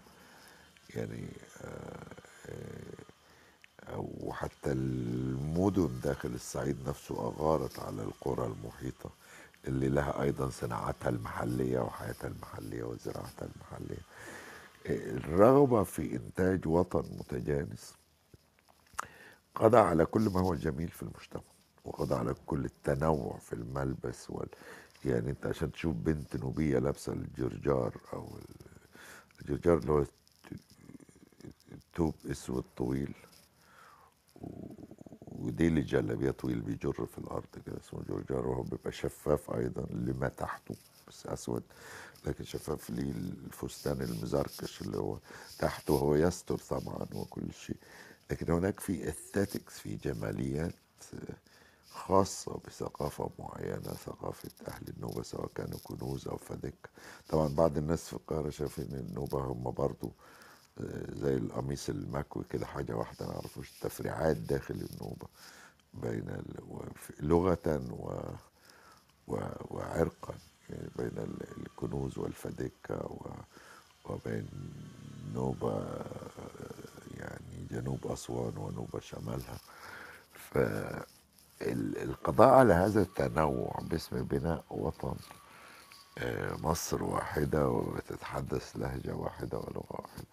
يعني 0.95 1.29
آه، 1.61 2.07
آه، 2.49 3.93
أو 3.95 4.33
حتى 4.33 4.73
المدن 4.73 6.01
داخل 6.05 6.29
الصعيد 6.35 6.89
نفسه 6.89 7.15
أغارت 7.15 7.79
على 7.79 8.03
القرى 8.03 8.47
المحيطة 8.47 9.11
اللي 9.69 9.89
لها 9.89 10.23
أيضا 10.23 10.51
صناعتها 10.51 11.09
المحلية 11.09 11.79
وحياتها 11.81 12.29
المحلية 12.29 12.85
وزراعتها 12.85 13.49
المحلية. 13.57 14.03
آه، 14.87 15.17
الرغبة 15.17 15.83
في 15.83 16.17
إنتاج 16.17 16.67
وطن 16.67 17.05
متجانس 17.19 17.95
قضى 19.57 19.79
على 19.79 20.07
كل 20.07 20.21
ما 20.29 20.41
هو 20.41 20.55
جميل 20.55 20.89
في 20.89 21.03
المجتمع 21.03 21.43
وقضى 21.85 22.15
على 22.15 22.35
كل 22.47 22.65
التنوع 22.65 23.39
في 23.39 23.53
الملبس 23.53 24.31
وال... 24.31 24.49
يعني 25.05 25.31
انت 25.31 25.47
عشان 25.47 25.73
تشوف 25.73 25.95
بنت 25.97 26.37
نوبية 26.37 26.79
لابسة 26.79 27.13
الجرجار 27.13 27.97
أو 28.13 28.29
الجرجار 29.41 29.79
اللي 29.79 29.93
هو 29.93 30.05
توب 31.95 32.15
أسود 32.31 32.65
طويل 32.77 33.15
و- 34.37 34.73
وديل 35.23 35.79
الجلابيه 35.79 36.31
طويل 36.31 36.61
بيجر 36.61 37.07
في 37.07 37.19
الأرض 37.19 37.47
كده 37.67 37.77
اسمه 37.81 38.03
جرجار 38.09 38.47
وهو 38.49 38.63
بيبقى 38.63 38.93
شفاف 38.93 39.51
أيضا 39.51 39.87
لما 39.91 40.29
تحته 40.29 40.75
بس 41.09 41.27
أسود 41.27 41.63
لكن 42.27 42.45
شفاف 42.45 42.91
ليه 42.91 43.11
الفستان 43.47 44.03
المزركش 44.03 44.83
اللي 44.83 44.99
هو 44.99 45.19
تحته 45.59 45.99
هو 45.99 46.15
يستر 46.15 46.59
طبعا 46.59 47.07
وكل 47.15 47.53
شيء. 47.53 47.77
لكن 48.31 48.53
هناك 48.53 48.81
في 48.81 49.09
اثيتكس 49.09 49.79
في 49.79 49.97
جماليات 49.97 50.75
خاصة 51.91 52.61
بثقافة 52.67 53.31
معينة 53.39 53.95
ثقافة 53.95 54.51
أهل 54.69 54.83
النوبة 54.97 55.23
سواء 55.23 55.47
كانوا 55.55 55.79
كنوز 55.85 56.29
أو 56.29 56.37
فدك 56.37 56.91
طبعا 57.29 57.49
بعض 57.49 57.79
الناس 57.79 58.07
في 58.09 58.13
القاهرة 58.13 58.51
شايفين 58.51 58.85
النوبة 58.95 59.39
هم 59.41 59.71
برضو 59.71 60.13
آه، 60.81 61.15
زي 61.15 61.37
القميص 61.37 61.89
المكوي 61.89 62.45
كده 62.51 62.67
حاجة 62.67 62.93
واحدة 62.97 63.27
ما 63.27 63.33
يعرفوش 63.33 63.71
التفريعات 63.73 64.37
داخل 64.37 64.75
النوبة 64.75 65.27
بين 65.95 66.43
لغة 67.21 67.81
و... 67.91 68.21
و... 69.29 69.37
وعرقا 69.71 70.35
يعني 70.71 70.89
بين 70.99 71.19
ال- 71.19 71.57
الكنوز 71.67 72.19
والفدكة 72.19 72.97
و... 73.07 73.31
وبين 74.11 74.49
نوبة 75.35 75.73
آه، 75.73 76.86
يعني 77.27 77.67
جنوب 77.71 78.07
أسوان 78.07 78.59
ونوبة 78.59 79.01
شمالها. 79.01 79.59
فالقضاء 81.61 82.49
على 82.49 82.75
هذا 82.75 83.03
التنوع 83.03 83.79
باسم 83.83 84.23
بناء 84.23 84.65
وطن 84.71 85.17
آه، 86.19 86.57
مصر 86.57 87.03
واحدة 87.05 87.69
وتتحدث 87.69 88.77
لهجة 88.77 89.15
واحدة 89.15 89.59
ولغة 89.59 89.87
واحدة. 89.91 90.25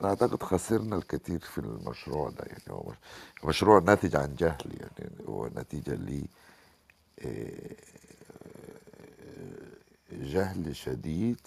أنا 0.00 0.08
أعتقد 0.08 0.42
خسرنا 0.42 0.96
الكثير 0.96 1.40
في 1.40 1.58
المشروع 1.58 2.28
ده 2.30 2.44
يعني 2.46 2.62
هو 2.70 2.82
مش- 2.90 3.44
مشروع 3.44 3.78
ناتج 3.80 4.16
عن 4.16 4.34
جهل 4.34 4.78
يعني 4.80 5.10
هو 5.28 5.46
نتيجة 5.46 5.94
ل 5.94 6.26
جهل 10.12 10.76
شديد 10.76 11.40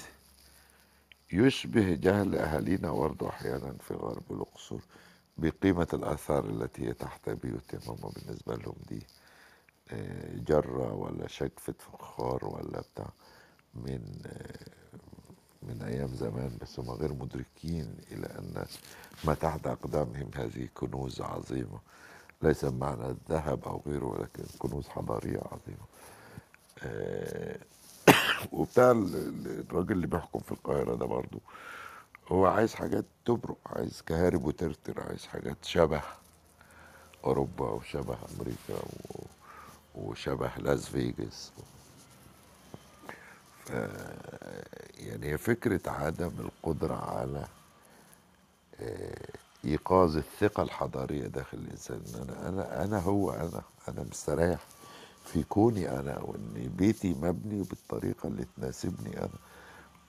يشبه 1.34 1.94
جهل 1.94 2.36
أهالينا 2.36 2.92
برضه 2.92 3.30
أحيانا 3.30 3.74
في 3.88 3.94
غرب 3.94 4.32
الأقصر 4.32 4.80
بقيمة 5.38 5.88
الآثار 5.94 6.46
التي 6.50 6.88
هي 6.88 6.94
تحت 6.94 7.30
بيوتهم 7.30 7.82
هم 7.88 8.12
بالنسبة 8.16 8.56
لهم 8.56 8.76
دي 8.90 9.04
آه، 9.92 10.36
جرة 10.48 10.94
ولا 10.94 11.28
شقفة 11.28 11.74
فخار 11.80 12.46
ولا 12.46 12.82
بتاع. 12.82 13.10
من 13.76 14.22
آه، 14.26 14.66
من 15.64 15.82
أيام 15.82 16.08
زمان 16.16 16.58
بس 16.62 16.80
هم 16.80 16.90
غير 16.92 17.14
مدركين 17.14 17.96
إلى 18.12 18.26
أن 18.28 18.66
ما 19.26 19.34
تحت 19.34 19.68
أقدامهم 19.68 20.32
هذه 20.36 20.68
كنوز 20.74 21.22
عظيمة. 21.22 21.80
ليس 22.42 22.66
بمعنى 22.66 23.06
الذهب 23.10 23.64
أو 23.64 23.82
غيره 23.88 24.06
ولكن 24.06 24.44
كنوز 24.60 24.88
حضارية 24.88 25.40
عظيمة. 25.52 25.86
آه، 26.84 27.58
وبتاع 28.52 28.92
ال- 28.92 29.16
ال- 29.16 29.66
الراجل 29.70 29.92
اللي 29.92 30.08
بيحكم 30.08 30.40
في 30.40 30.52
القاهرة 30.52 30.96
ده 30.96 31.06
برضو 31.06 31.40
هو 32.28 32.46
عايز 32.46 32.74
حاجات 32.76 33.06
تبرق 33.26 33.58
عايز 33.66 34.02
كهارب 34.02 34.46
وترتر 34.46 35.04
عايز 35.08 35.26
حاجات 35.26 35.58
شبه 35.66 36.02
أوروبا 37.24 37.70
وشبه 37.70 38.18
أمريكا 38.36 38.74
و- 38.84 39.26
وشبه 39.96 40.52
لاس 40.58 40.90
فيجاس. 40.90 41.52
ف 43.66 43.70
يعني 44.98 45.26
هي 45.32 45.38
فكرة 45.38 45.82
عدم 45.92 46.32
القدرة 46.40 46.96
على 46.96 47.46
آه، 48.82 49.28
إيقاظ 49.66 50.18
الثقة 50.18 50.64
الحضارية 50.64 51.28
داخل 51.28 51.58
الإنسان. 51.58 52.02
إن 52.16 52.22
أنا 52.30 52.50
أنا 52.50 52.84
أنا 52.84 53.00
هو 53.00 53.32
أنا 53.32 53.62
أنا 53.88 54.06
مستريح. 54.12 54.60
في 55.32 55.44
كوني 55.44 56.00
أنا 56.00 56.20
وإن 56.20 56.74
بيتي 56.78 57.14
مبني 57.14 57.64
بالطريقة 57.64 58.28
اللي 58.28 58.46
تناسبني 58.46 59.18
أنا 59.18 59.40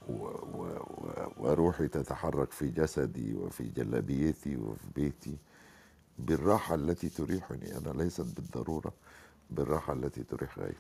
و 0.09 0.13
و 0.27 0.67
و 0.79 1.33
وروحي 1.37 1.89
تتحرك 1.89 2.53
في 2.53 2.69
جسدي 2.71 3.35
وفي 3.35 3.65
جلابيتي 3.65 4.57
وفي 4.57 4.91
بيتي 4.95 5.39
بالراحة 6.19 6.75
التي 6.75 7.09
تريحني. 7.09 7.79
أنا 7.79 8.03
ليست 8.03 8.37
بالضرورة 8.37 8.95
بالراحة 9.51 9.93
التي 9.93 10.25
تريح 10.25 10.59
غيري. 10.59 10.77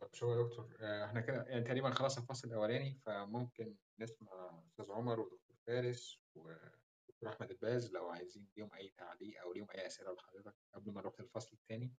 طب 0.00 0.08
شو 0.14 0.34
يا 0.34 0.42
دكتور. 0.42 0.66
آه، 0.80 1.04
إحنا 1.04 1.20
كده 1.20 1.42
يعني 1.42 1.64
تقريبا 1.64 1.90
خلاص 1.90 2.18
الفصل 2.18 2.48
الأولاني 2.48 2.98
فممكن 3.06 3.74
نسمع 4.00 4.28
أستاذ 4.66 4.92
عمر 4.92 5.20
ودكتور 5.20 5.56
فارس 5.66 6.18
ودكتور 6.34 6.79
احمد 7.28 7.50
الباز 7.50 7.92
لو 7.92 8.08
عايزين 8.08 8.46
ليهم 8.56 8.70
أي 8.74 8.92
تعليق 8.98 9.40
أو 9.42 9.52
ليهم 9.52 9.66
أي 9.74 9.86
أسئلة 9.86 10.12
لحضرتك 10.12 10.54
قبل 10.74 10.92
ما 10.92 11.00
نروح 11.00 11.20
للفصل 11.20 11.50
الثاني 11.52 11.92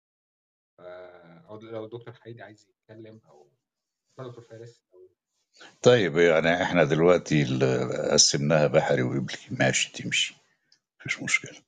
أو 1.49 1.59
لو 1.59 1.85
الدكتور 1.85 2.13
حيدي 2.13 2.41
عايز 2.41 2.69
يتكلم 2.69 3.21
أو 3.29 3.51
اتفضل 4.11 4.29
دكتور 4.29 4.43
فارس 4.43 4.81
أو 4.93 5.09
طيب 5.81 6.17
يعني 6.17 6.63
إحنا 6.63 6.83
دلوقتي 6.83 7.43
قسمناها 8.11 8.67
بحري 8.67 9.01
وقبلي 9.01 9.37
ماشي 9.51 9.91
تمشي. 9.91 10.35
مفيش 10.99 11.23
مشكلة. 11.23 11.61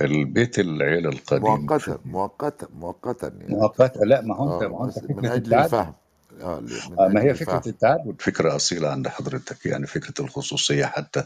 البيت 0.00 0.58
العيلة 0.58 1.08
القديم 1.08 1.44
مؤقتا 1.44 2.00
مؤقتا 2.04 2.68
مؤقتا 2.72 3.28
يعني. 3.28 3.54
مؤقتة 3.54 4.00
لا 4.04 4.20
ما 4.20 4.36
هو 4.36 4.54
أنت 4.54 4.62
آه 4.62 4.68
ما 4.68 4.78
هو 4.78 4.84
أنت 4.84 4.98
من 4.98 5.26
التعدد 5.26 5.52
الفهم. 5.52 5.94
آه 6.42 6.58
آه، 7.00 7.08
ما 7.08 7.22
أجل 7.22 7.24
هي 7.24 7.34
فكرة 7.34 7.60
الفهم 7.60 7.64
التعدد 7.68 8.22
فكرة 8.22 8.56
أصيلة 8.56 8.88
عند 8.90 9.08
حضرتك 9.08 9.66
يعني 9.66 9.86
فكرة 9.86 10.24
الخصوصية 10.24 10.86
حتى 10.86 11.24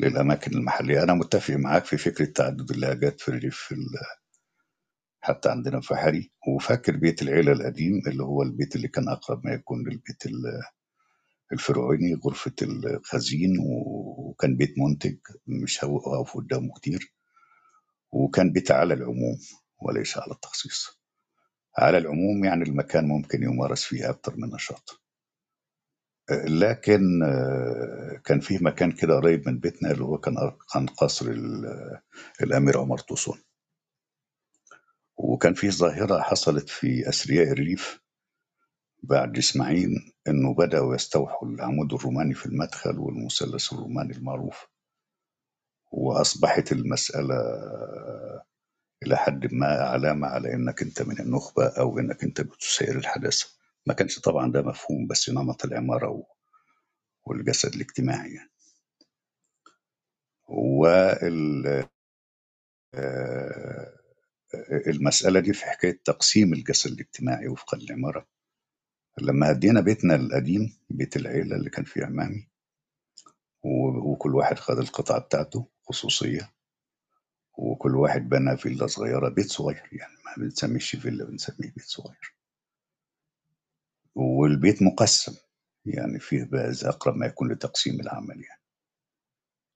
للأماكن 0.00 0.52
المحلية. 0.58 1.02
أنا 1.02 1.14
متفق 1.14 1.54
معاك 1.54 1.84
في 1.84 1.96
فكرة 1.98 2.24
تعدد 2.26 2.70
اللهجات 2.70 3.20
في 3.20 3.28
الريف 3.28 3.56
في 3.58 3.72
ال- 3.74 4.00
حتى 5.20 5.50
عندنا 5.50 5.80
في 5.80 5.96
حري. 5.96 6.32
وفاكر 6.48 6.96
بيت 6.96 7.22
العيلة 7.22 7.52
القديم 7.52 8.02
اللي 8.08 8.24
هو 8.24 8.42
البيت 8.42 8.76
اللي 8.76 8.88
كان 8.88 9.08
أقرب 9.08 9.46
ما 9.46 9.52
يكون 9.54 9.78
للبيت 9.88 10.26
ال- 10.26 10.62
الفرعوني 11.52 12.14
غرفة 12.26 12.52
الخزين. 12.62 13.56
وكان 13.60 14.56
بيت 14.56 14.74
منتج 14.78 15.18
مش 15.46 15.84
هقف 15.84 16.36
قدامه 16.36 16.72
كتير. 16.76 17.14
وكان 18.12 18.52
بيت 18.52 18.70
على 18.70 18.94
العموم 18.94 19.38
وليس 19.82 20.18
على 20.18 20.32
التخصيص. 20.32 21.01
على 21.78 21.98
العموم 21.98 22.44
يعني 22.44 22.62
المكان 22.64 23.08
ممكن 23.08 23.42
يمارس 23.42 23.84
فيه 23.84 24.10
أكتر 24.10 24.36
من 24.36 24.50
نشاط. 24.54 25.00
لكن 26.48 27.22
آه، 27.24 28.20
كان 28.24 28.40
فيه 28.40 28.58
مكان 28.62 28.92
كده 28.92 29.16
قريب 29.16 29.48
من 29.48 29.58
بيتنا 29.60 29.90
اللي 29.92 30.04
هو 30.04 30.18
كان 30.18 30.34
كان 30.74 30.86
قصر 30.86 31.26
ال- 31.26 32.00
الأمير 32.42 32.78
عمر 32.80 32.98
طوسون. 32.98 33.38
وكان 35.18 35.54
فيه 35.54 35.70
ظاهرة 35.70 36.20
حصلت 36.22 36.68
في 36.70 37.08
أثرياء 37.08 37.52
الريف 37.52 38.00
بعد 39.02 39.38
إسماعيل 39.38 40.14
إنه 40.28 40.54
بدأوا 40.54 40.94
يستوحوا 40.94 41.48
العمود 41.48 41.94
الروماني 41.94 42.34
في 42.34 42.46
المدخل 42.46 42.98
والمثلث 43.00 43.72
الروماني 43.72 44.12
المعروف 44.12 44.66
وأصبحت 45.92 46.72
المسألة 46.72 47.36
إلى 49.02 49.16
حد 49.16 49.54
ما 49.54 49.66
علامة 49.66 50.28
على 50.28 50.54
إنك 50.54 50.82
أنت 50.82 51.02
من 51.02 51.20
النخبة 51.20 51.66
أو 51.68 51.98
إنك 51.98 52.24
أنت 52.24 52.40
بتسير 52.40 52.98
الحداثة 52.98 53.46
ما 53.86 53.94
كانش 53.94 54.18
طبعا 54.20 54.52
ده 54.52 54.62
مفهوم 54.62 55.06
بس 55.06 55.30
نمط 55.30 55.64
العمارة 55.64 56.08
و- 56.08 56.24
والجسد 57.26 57.74
الاجتماعي 57.74 58.34
يعني. 58.34 58.50
وال 60.48 61.86
آه، 62.94 63.92
المسألة 64.86 65.40
دي 65.40 65.52
في 65.52 65.64
حكاية 65.66 66.00
تقسيم 66.04 66.52
الجسد 66.52 66.90
الاجتماعي 66.92 67.48
وفق 67.48 67.74
العمارة. 67.74 68.26
لما 69.20 69.50
هدينا 69.52 69.80
بيتنا 69.80 70.14
القديم 70.14 70.76
بيت 70.90 71.16
العيلة 71.16 71.56
اللي 71.56 71.70
كان 71.70 71.84
فيه 71.84 72.04
عمامي 72.04 72.48
وكل 73.64 74.34
واحد 74.34 74.58
خد 74.58 74.78
القطعة 74.78 75.20
بتاعته 75.20 75.66
خصوصية. 75.88 76.50
وكل 77.58 77.96
واحد 77.96 78.28
بنى 78.28 78.56
فيلا 78.56 78.86
صغيرة 78.86 79.28
بيت 79.28 79.46
صغير 79.50 79.88
يعني 79.92 80.14
ما 80.26 80.44
بنسميش 80.44 80.96
فيلا 80.96 81.24
بنسميه 81.24 81.70
بيت 81.70 81.84
صغير. 81.84 82.34
والبيت 84.14 84.82
مقسم 84.82 85.36
يعني 85.86 86.18
فيه 86.20 86.48
زي 86.70 86.88
أقرب 86.88 87.16
ما 87.16 87.26
يكون 87.26 87.52
لتقسيم 87.52 88.00
العمل 88.00 88.44
يعني. 88.44 88.62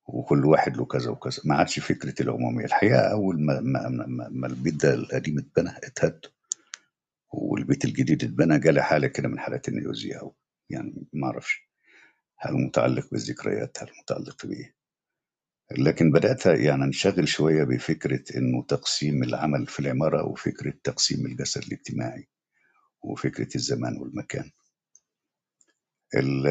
وكل 0.09 0.45
واحد 0.47 0.77
له 0.77 0.85
كذا 0.85 1.11
وكذا 1.11 1.43
ما 1.45 1.55
عادش 1.57 1.79
فكرة 1.81 2.23
العمومية. 2.23 2.65
الحقيقة 2.65 3.13
أول 3.13 3.41
ما, 3.41 3.61
ما, 3.61 3.89
ما, 3.89 4.29
ما 4.31 4.47
البيت 4.47 4.75
ده 4.75 4.95
القديم 4.95 5.39
اتبنى 5.39 5.71
اتهد. 5.71 6.21
والبيت 7.33 7.85
الجديد 7.85 8.25
اتبنى 8.25 8.59
جالي 8.59 8.83
حالة 8.83 9.07
كده 9.09 9.29
من 9.29 9.39
حالات 9.39 9.69
النيوزيا 9.69 10.21
أو 10.21 10.37
يعني 10.71 11.07
ما 11.13 11.27
أعرفش. 11.27 11.71
هل 12.39 12.55
متعلق 12.55 13.11
بالذكريات؟ 13.13 13.79
هل 13.83 13.89
متعلق 14.03 14.47
بإيه؟ 14.47 14.76
لكن 15.73 16.13
بدأت 16.13 16.47
يعني 16.47 16.85
أنشغل 16.85 17.29
شوية 17.29 17.65
بفكرة 17.65 18.25
إنه 18.39 18.65
تقسيم 18.69 19.23
العمل 19.23 19.67
في 19.67 19.81
العمارة 19.81 20.25
وفكرة 20.27 20.75
تقسيم 20.85 21.27
الجسد 21.27 21.63
الاجتماعي 21.65 22.29
وفكرة 23.05 23.49
الزمان 23.57 23.99
والمكان. 23.99 24.51
ال 26.17 26.47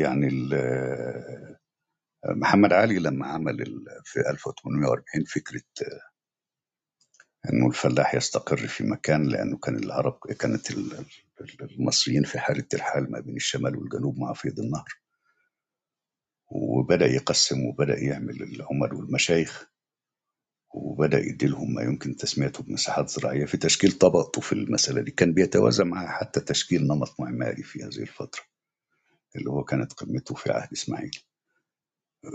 يعني 0.00 0.28
ال 0.28 0.54
محمد 2.26 2.72
علي 2.72 2.98
لما 2.98 3.26
عمل 3.26 3.56
في 4.04 4.20
1840 4.30 5.24
فكرة 5.26 5.62
إنه 7.52 7.66
الفلاح 7.68 8.14
يستقر 8.14 8.56
في 8.56 8.84
مكان 8.84 9.28
لأنه 9.28 9.58
كان 9.58 9.76
العرب 9.76 10.18
كانت 10.40 10.70
ال- 10.70 10.98
ال- 11.40 11.72
المصريين 11.72 12.24
في 12.24 12.38
حالة 12.40 12.62
ترحال 12.70 13.12
ما 13.12 13.20
بين 13.20 13.36
الشمال 13.36 13.76
والجنوب 13.76 14.18
مع 14.18 14.32
فيض 14.32 14.60
النهر. 14.60 15.01
وبدأ 16.54 17.06
يقسم 17.06 17.66
وبدأ 17.66 18.00
يعمل 18.00 18.42
العمر 18.42 18.94
والمشايخ 18.96 19.70
وبدأ 20.74 21.18
يديلهم 21.20 21.74
ما 21.74 21.82
يمكن 21.82 22.16
تسميته 22.16 22.62
بمساحات 22.62 23.10
زراعية 23.10 23.44
في 23.46 23.56
تشكيل 23.56 23.92
طبقته 23.92 24.40
في 24.40 24.52
المسألة 24.52 25.02
دي. 25.02 25.12
كان 25.12 25.34
بيتوازى 25.34 25.84
مع 25.84 26.18
حتى 26.20 26.40
تشكيل 26.40 26.84
نمط 26.88 27.20
معماري 27.20 27.62
في 27.62 27.84
هذه 27.84 28.02
الفترة 28.02 28.42
اللي 29.36 29.50
هو 29.50 29.64
كانت 29.64 29.94
قمته 29.94 30.34
في 30.34 30.52
عهد 30.52 30.72
إسماعيل. 30.72 31.12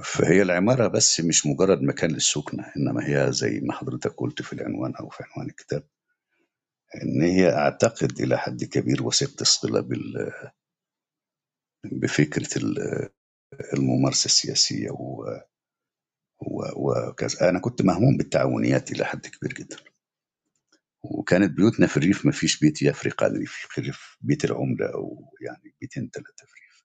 فهي 0.04 0.42
العمارة 0.42 0.88
بس 0.88 1.22
مش 1.22 1.46
مجرد 1.48 1.82
مكان 1.84 2.12
للسكنة 2.12 2.74
إنما 2.78 3.08
هي 3.10 3.34
زي 3.34 3.60
ما 3.60 3.74
حضرتك 3.74 4.16
قلت 4.18 4.42
في 4.42 4.54
العنوان 4.54 4.96
أو 4.96 5.10
في 5.10 5.24
عنوان 5.24 5.50
الكتاب 5.50 5.88
إن 7.04 7.22
هي 7.22 7.50
أعتقد 7.54 8.22
إلى 8.22 8.38
حد 8.38 8.64
كبير 8.64 9.04
وثيقة 9.04 9.42
الصلة 9.42 9.82
بال- 9.82 10.34
بفكرة 11.86 12.50
الممارسة 13.74 14.26
السياسية 14.26 14.90
و- 14.92 15.40
وكذا 17.10 17.50
أنا 17.50 17.60
كنت 17.60 17.82
مهموم 17.82 18.18
بالتعاونيات 18.18 18.92
إلى 18.92 19.06
حد 19.06 19.28
كبير 19.28 19.54
جدا. 19.54 19.78
وكانت 21.04 21.52
بيوتنا 21.58 21.88
في 21.88 21.98
الريف 21.98 22.26
ما 22.26 22.32
فيش 22.32 22.60
بيت 22.60 22.82
يفرق 22.82 23.24
عن 23.24 23.32
الريف 23.78 24.18
بيت 24.22 24.46
العمدة 24.46 24.94
أو 24.94 25.34
يعني 25.42 25.76
بيتين 25.82 26.10
ثلاثة 26.14 26.46
في 26.46 26.54
الريف. 26.54 26.84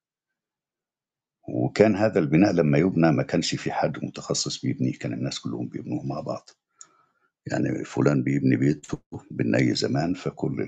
وكان 1.48 1.96
هذا 1.96 2.18
البناء 2.20 2.52
لما 2.52 2.78
يبنى 2.78 3.12
ما 3.12 3.22
كانش 3.22 3.54
في 3.54 3.72
حد 3.72 4.04
متخصص 4.04 4.60
بيبنيه 4.62 4.98
كان 4.98 5.12
الناس 5.12 5.40
كلهم 5.40 5.68
بيبنوه 5.68 6.06
مع 6.06 6.20
بعض. 6.20 6.50
يعني 7.46 7.84
فلان 7.84 8.22
بيبني 8.22 8.56
بيته 8.56 8.98
بالني 9.30 9.74
زمان 9.74 10.14
فكل 10.14 10.66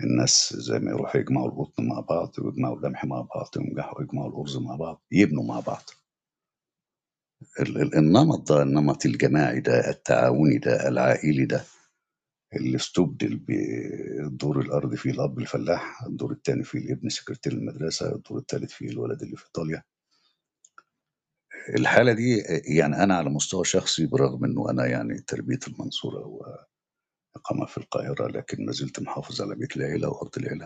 الناس 0.00 0.54
زي 0.56 0.78
ما 0.78 0.90
يروحوا 0.90 1.20
يجمعوا 1.20 1.48
القطن 1.48 1.86
مع 1.88 2.00
بعض 2.00 2.32
ويجمعوا 2.38 2.76
القمح 2.76 3.04
مع 3.04 3.20
بعض 3.20 3.48
وينجحوا 3.56 4.02
يجمعوا 4.02 4.28
الأرز 4.30 4.56
مع 4.56 4.76
بعض 4.76 5.02
يبنوا 5.12 5.44
مع 5.44 5.60
بعض. 5.60 5.82
ال- 7.60 7.80
ال- 7.82 7.94
النمط 7.96 8.52
ده 8.52 8.62
النمط 8.62 9.06
الجماعي 9.06 9.60
ده 9.60 9.90
التعاوني 9.90 10.58
ده 10.58 10.88
العائلي 10.88 11.44
ده 11.46 11.64
اللي 12.56 12.76
استبدل 12.76 13.36
بالدور 13.36 14.60
الأرضي 14.60 14.96
فيه 14.96 15.10
الأب 15.10 15.38
الفلاح 15.38 16.02
الدور 16.04 16.32
الثاني 16.32 16.64
فيه 16.64 16.78
الابن 16.78 17.08
سكرتير 17.08 17.52
المدرسة 17.52 18.14
الدور 18.14 18.38
الثالث 18.38 18.72
فيه 18.72 18.88
الولد 18.88 19.22
اللي 19.22 19.36
في 19.36 19.44
إيطاليا. 19.46 19.82
الحالة 21.78 22.12
دي 22.12 22.38
يعني 22.76 23.02
أنا 23.02 23.16
على 23.16 23.30
مستوى 23.30 23.64
شخصي 23.64 24.06
برغم 24.06 24.44
إنه 24.44 24.70
أنا 24.70 24.86
يعني 24.86 25.18
تربية 25.20 25.58
المنصورة 25.68 26.26
وإقامة 27.36 27.66
في 27.66 27.78
القاهرة 27.78 28.28
لكن 28.28 28.66
ما 28.66 28.72
زلت 28.72 29.00
محافظ 29.00 29.42
على 29.42 29.54
بيت 29.54 29.76
العيلة 29.76 30.08
وأرض 30.08 30.38
العيلة. 30.38 30.64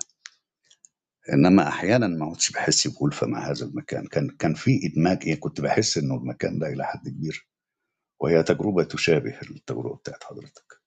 إنما 1.33 1.69
أحيانا 1.69 2.07
ما 2.07 2.31
كنتش 2.31 2.51
بحس 2.53 2.89
بألفة 2.89 3.27
مع 3.27 3.51
هذا 3.51 3.67
المكان. 3.67 4.07
كان 4.07 4.29
كان 4.31 4.55
في 4.55 4.81
إدماج 4.93 5.19
إيه 5.27 5.41
كنت 5.41 5.61
بحس 5.61 5.99
إنه 5.99 6.15
المكان 6.17 6.59
ده 6.59 6.69
إلى 6.69 6.85
حد 6.87 7.09
كبير. 7.09 7.49
وهي 8.21 8.43
تجربة 8.43 8.85
تشابه 8.85 9.41
التجربة 9.43 9.97
بتاعت 9.97 10.25
حضرتك. 10.25 10.83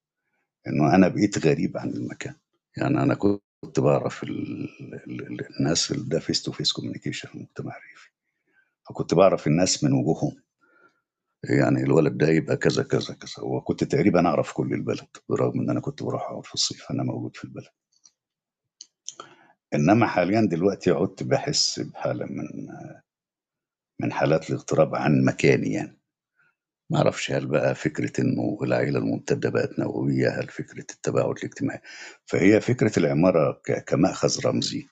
إنه 0.68 0.96
أنا 0.96 1.08
بقيت 1.08 1.48
غريب 1.48 1.78
عن 1.78 1.90
المكان. 1.90 2.36
يعني 2.78 3.04
أنا 3.04 3.16
كنت 3.16 3.80
بعرف 3.80 4.24
ال... 4.24 4.32
ال... 4.82 5.22
ال- 5.28 5.60
الناس 5.60 5.94
ده 5.94 6.20
face 6.20 6.44
to 6.44 6.52
face 6.52 6.72
communication 6.74 7.30
المجتمع 7.36 7.78
الريفي. 7.78 8.10
فكنت 8.90 9.14
بعرف 9.14 9.48
الناس 9.48 9.84
من 9.84 9.94
وجوههم. 9.94 10.44
يعني 11.44 11.84
الولد 11.84 12.18
ده 12.18 12.28
يبقى 12.30 12.58
كذا 12.58 12.84
كذا 12.84 13.14
كذا. 13.14 13.44
وكنت 13.44 13.84
تقريبا 13.84 14.28
أعرف 14.28 14.52
كل 14.54 14.74
البلد 14.74 15.08
برغم 15.30 15.60
إن 15.60 15.70
أنا 15.70 15.80
كنت 15.80 16.04
بروح 16.04 16.22
أقعد 16.24 16.46
في 16.46 16.54
الصيف 16.54 16.92
أنا 16.92 17.04
مولود 17.04 17.36
في 17.38 17.44
البلد. 17.44 17.70
إنما 19.74 20.08
حاليا 20.08 20.42
دلوقتي 20.42 20.92
عدت 20.92 21.24
بحس 21.24 21.80
بحالة 21.80 22.26
من 22.26 22.48
من 24.02 24.12
حالات 24.12 24.50
الاغتراب 24.50 24.96
عن 24.96 25.24
مكاني 25.26 25.74
يعني. 25.74 26.00
ما 26.92 26.98
أعرفش 26.98 27.32
هل 27.32 27.48
بقى 27.48 27.76
فكرة 27.76 28.22
إنه 28.22 28.58
العائله 28.64 29.00
الممتدة 29.00 29.50
بقت 29.50 29.80
نووية 29.80 30.30
هل 30.30 30.48
فكرة 30.48 30.80
التباعد 30.96 31.38
الاجتماعي. 31.38 31.82
فهي 32.26 32.62
فكرة 32.62 33.00
العمارة 33.00 33.62
كمأخذ 33.88 34.46
رمزي 34.46 34.88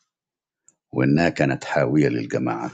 وإنها 0.94 1.30
كانت 1.30 1.64
حاوية 1.64 2.08
للجماعة. 2.10 2.72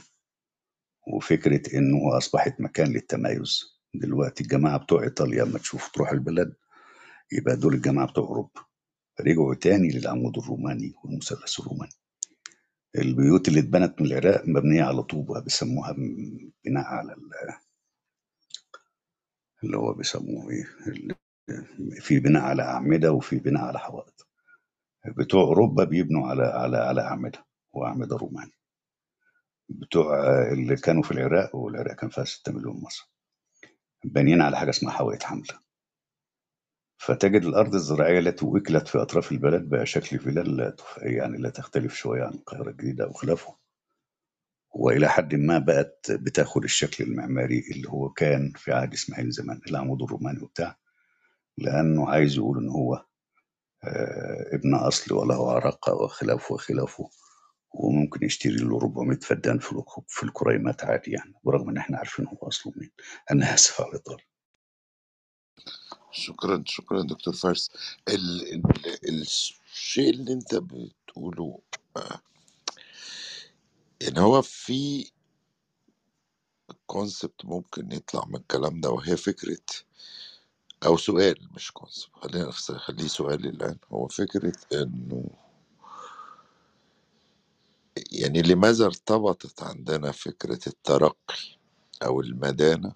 وفكرة 1.08 1.78
إنه 1.78 2.18
أصبحت 2.18 2.62
مكان 2.62 2.88
للتمايز. 2.94 3.64
دلوقتي 3.94 4.44
الجماعة 4.44 4.78
بتوع 4.78 5.04
إيطاليا 5.04 5.44
لما 5.46 5.60
تشوف 5.60 5.92
تروح 5.92 6.12
البلد 6.12 6.54
يبقى 7.32 7.56
دول 7.56 7.74
الجماعة 7.74 8.08
بتوع 8.08 8.24
أوروبا. 8.28 8.62
رجعوا 9.22 9.56
تاني 9.56 9.90
للعمود 9.90 10.38
الروماني 10.38 10.94
والمثلث 11.04 11.60
الروماني. 11.60 11.92
البيوت 12.98 13.48
اللي 13.48 13.60
اتبنت 13.60 14.02
من 14.02 14.08
العراق 14.08 14.44
مبنية 14.48 14.84
على 14.84 15.04
طوبة 15.04 15.40
بيسموها 15.40 15.92
بناء 16.66 16.84
على 16.86 17.14
ال- 17.14 17.58
اللي 19.64 19.78
هو 19.78 19.94
بيسموه 19.94 20.50
إيه 20.50 20.64
في 22.02 22.20
بناء 22.20 22.44
على 22.44 22.64
أعمدة 22.64 23.12
وفي 23.12 23.36
بناء 23.40 23.64
على 23.64 23.80
حوائط. 23.80 24.28
بتوع 25.18 25.42
أوروبا 25.44 25.84
بيبنوا 25.84 26.28
على 26.28 26.44
على 26.44 26.78
على 26.78 27.02
أعمدة 27.02 27.46
وأعمدة 27.74 28.16
روماني. 28.16 28.52
بتوع 29.69 30.19
آه، 30.27 30.53
اللي 30.53 30.76
كانوا 30.76 31.03
في 31.03 31.11
العراق 31.11 31.56
والعراق 31.56 31.95
كان 31.95 32.10
فيها 32.10 32.23
6 32.23 32.52
مليون 32.52 32.81
مصر. 32.84 33.11
بانيين 34.06 34.41
على 34.41 34.57
حاجة 34.57 34.69
اسمها 34.69 34.94
حوائط 34.94 35.23
حملة. 35.23 35.60
فتجد 36.98 37.44
الأرض 37.45 37.73
الزراعية 37.73 38.19
التي 38.19 38.45
وكلت 38.45 38.88
في 38.88 38.98
أطراف 39.02 39.31
البلد 39.31 39.69
بقى 39.69 39.85
شكل 39.85 40.19
فيلل 40.19 40.57
لا 40.57 40.69
تف- 40.69 40.98
يعني 41.02 41.38
لا 41.38 41.49
تختلف 41.49 41.95
شوية 41.95 42.23
عن 42.23 42.34
القاهرة 42.34 42.69
الجديدة 42.69 43.06
أو 43.06 43.14
خلافه 43.14 43.56
وإلى 44.76 45.10
حد 45.10 45.35
ما 45.35 45.60
بقت 45.60 46.11
بتاخد 46.11 46.64
الشكل 46.64 47.03
المعماري 47.03 47.64
اللي 47.72 47.90
هو 47.90 48.10
كان 48.10 48.53
في 48.56 48.72
عهد 48.73 48.94
إسماعيل 48.94 49.30
زمان 49.31 49.61
العمود 49.69 50.02
الروماني 50.02 50.41
وبتاع. 50.44 50.77
لأنه 51.57 52.10
عايز 52.10 52.38
يقول 52.38 52.57
إن 52.57 52.69
هو 52.69 53.06
آه، 53.84 54.56
ابن 54.56 54.76
أصل 54.76 55.15
وله 55.15 55.52
عراقه 55.52 55.94
وخلافه 55.94 56.53
وخلافه. 56.56 57.10
وممكن 57.74 58.26
يشتري 58.26 58.56
له 58.56 58.78
400 58.78 59.20
فدان 59.20 59.60
في 59.60 59.72
الك- 59.72 60.08
في 60.10 60.24
الكريمات 60.24 60.84
عادي 60.84 61.12
يعني 61.12 61.34
برغم 61.44 61.70
إن 61.70 61.78
إحنا 61.78 61.98
عارفين 61.98 62.28
هو 62.28 62.48
أصله 62.48 62.74
مين. 62.76 62.91
أنا 63.32 63.54
آسف 63.54 63.82
على 63.82 63.90
الإطالة. 63.90 64.24
شكرا 66.12 66.64
شكرا 66.68 67.02
دكتور 67.02 67.34
فارس. 67.34 67.72
ال 68.10 68.54
ال 68.54 69.22
الشيء 69.22 70.10
اللي 70.10 70.34
أنت 70.34 70.56
بتقوله 70.56 71.60
آه، 71.98 72.22
إن 74.08 74.18
هو 74.18 74.41
في 74.41 75.12
كونسبت 76.86 77.45
ممكن 77.45 77.91
يطلع 77.91 78.26
من 78.26 78.36
الكلام 78.36 78.82
ده 78.82 78.90
وهي 78.90 79.18
فكرة 79.18 79.58
أو 80.86 80.98
سؤال 80.98 81.50
مش 81.56 81.72
كونسبت 81.72 82.12
خلينا 82.16 82.48
نخليه 82.70 83.08
سؤال 83.08 83.45
الآن. 83.48 83.78
هو 83.91 84.08
فكرة 84.08 84.54
إنه 84.74 85.30
يعني 88.11 88.41
لماذا 88.41 88.86
ارتبطت 88.86 89.64
عندنا 89.64 90.11
فكرة 90.11 90.60
الترقي 90.68 91.36
أو 92.03 92.22
المدانة 92.22 92.94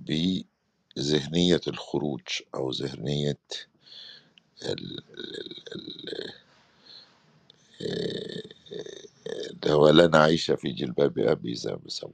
بذهنية 0.00 1.60
الخروج 1.68 2.22
أو 2.54 2.70
ذهنية 2.70 3.38
ال- 4.62 5.02
هو 9.66 9.88
لن 9.88 10.14
أعيش 10.14 10.50
في 10.50 10.72
جلباب 10.72 11.18
أبي 11.18 11.54
زي 11.54 11.72
ما 11.72 12.12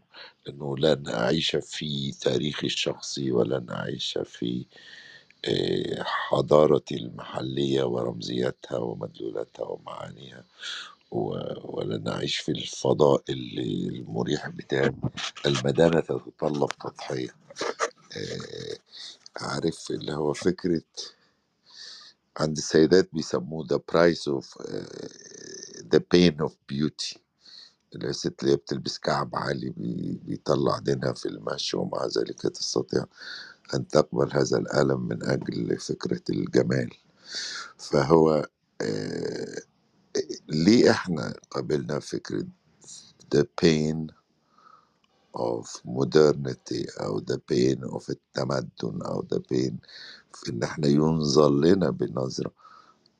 إنه 0.48 0.76
لن 0.78 1.08
أعيش 1.08 1.56
في 1.56 2.12
تاريخي 2.12 2.66
الشخصي 2.66 3.32
ولن 3.32 3.70
أعيش 3.70 4.18
في 4.24 4.66
آه، 5.44 6.02
حضارتي 6.02 6.94
المحلية 6.96 7.82
ورمزياتها 7.84 8.78
ومدلولاتها 8.78 9.64
ومعانيها. 9.66 10.44
و- 11.12 11.78
ولن 11.78 12.08
أعيش 12.08 12.38
في 12.38 12.52
الفضاء 12.52 13.24
اللي 13.30 13.88
المريح 13.88 14.48
بتاعي. 14.48 14.94
المدانة 15.46 16.00
تتطلب 16.00 16.68
تضحية. 16.84 17.30
آه، 18.16 18.78
عارف 19.40 19.92
اللي 19.92 20.14
هو 20.14 20.32
فكرة 20.34 20.82
عند 22.38 22.58
السيدات 22.58 23.10
بيسموه 23.14 23.66
the 23.66 23.78
price 23.92 24.32
of 24.32 24.46
uh, 24.64 25.08
the 25.94 26.00
pain 26.00 26.46
of 26.46 26.52
beauty. 26.72 27.18
اللي 27.94 28.10
الست 28.10 28.42
اللي 28.42 28.52
هي 28.52 28.56
بتلبس 28.56 28.98
كعب 28.98 29.36
عالي 29.36 29.70
بي- 29.70 30.20
بيطلع 30.24 30.78
دينها 30.78 31.12
في 31.12 31.26
المشي 31.28 31.76
ومع 31.76 32.06
ذلك 32.06 32.42
تستطيع 32.42 33.06
أن 33.74 33.88
تقبل 33.88 34.32
هذا 34.32 34.58
الألم 34.58 35.08
من 35.08 35.24
أجل 35.24 35.78
فكرة 35.78 36.22
الجمال. 36.30 36.90
فهو 37.78 38.48
آه، 38.82 39.62
ليه 40.48 40.90
إحنا 40.90 41.34
قبلنا 41.51 42.01
فكرة 42.01 42.47
the 43.36 43.44
pain 43.62 44.09
of 45.36 45.66
modernity 45.86 47.02
أو 47.02 47.20
the 47.20 47.38
pain 47.52 47.84
of 47.90 48.10
التمدن 48.10 49.02
أو 49.02 49.22
the 49.34 49.38
pain 49.38 49.74
في 50.34 50.51
إن 50.52 50.62
إحنا 50.62 50.88
ينظر 50.88 51.51
لنا 51.51 51.90
بنظرة 51.90 52.52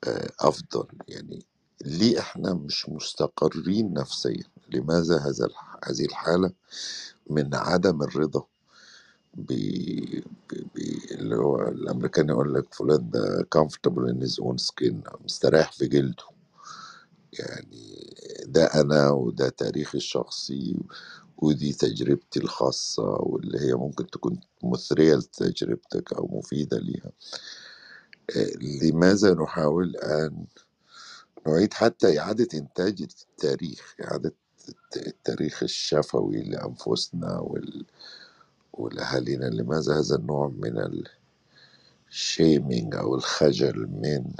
آه، 0.07 0.31
أفضل. 0.41 0.87
يعني 1.09 1.45
ليه 1.85 2.19
إحنا 2.19 2.53
مش 2.53 2.89
مستقرين 2.89 3.93
نفسيا؟ 3.93 4.43
لماذا 4.69 5.17
هذا 5.19 5.49
هذه 5.85 6.05
الحالة 6.05 6.53
من 7.31 7.55
عدم 7.55 8.03
الرضا؟ 8.03 8.45
ب... 9.35 9.51
اللي 11.11 11.35
هو 11.37 11.61
الأمريكان 11.69 12.29
يقول 12.29 12.53
لك 12.53 12.73
فلان 12.75 13.11
ده 13.11 13.47
comfortable 13.57 14.09
in 14.11 14.21
his 14.21 14.39
own 14.45 14.57
skin 14.57 14.95
مستريح 15.25 15.71
في 15.71 15.87
جلده. 15.87 16.23
يعني 17.33 18.15
ده 18.45 18.65
أنا 18.65 19.11
وده 19.11 19.49
تاريخي 19.49 19.97
الشخصي 19.97 20.77
ودي 21.37 21.73
تجربتي 21.73 22.39
الخاصة 22.39 23.03
واللي 23.03 23.59
هي 23.61 23.73
ممكن 23.73 24.07
تكون 24.07 24.39
مثرية 24.63 25.15
لتجربتك 25.15 26.13
أو 26.13 26.27
مفيدة 26.33 26.77
ليها. 26.79 27.11
لماذا 28.83 29.33
نحاول 29.33 29.97
أن 29.97 30.47
نعيد 31.47 31.73
حتى 31.73 32.19
إعادة 32.19 32.47
إنتاج 32.59 33.01
التاريخ 33.01 33.95
إعادة 34.03 34.35
الت- 34.69 35.07
التاريخ 35.07 35.63
الشفوي 35.63 36.43
لأنفسنا 36.43 37.39
وال... 37.39 37.85
ولأهالينا 38.73 39.45
لماذا 39.45 39.99
هذا 39.99 40.15
النوع 40.15 40.49
من 40.49 41.03
ال 42.11 42.22
shaming 42.22 42.95
أو 42.95 43.15
الخجل 43.15 43.87
من 43.87 44.33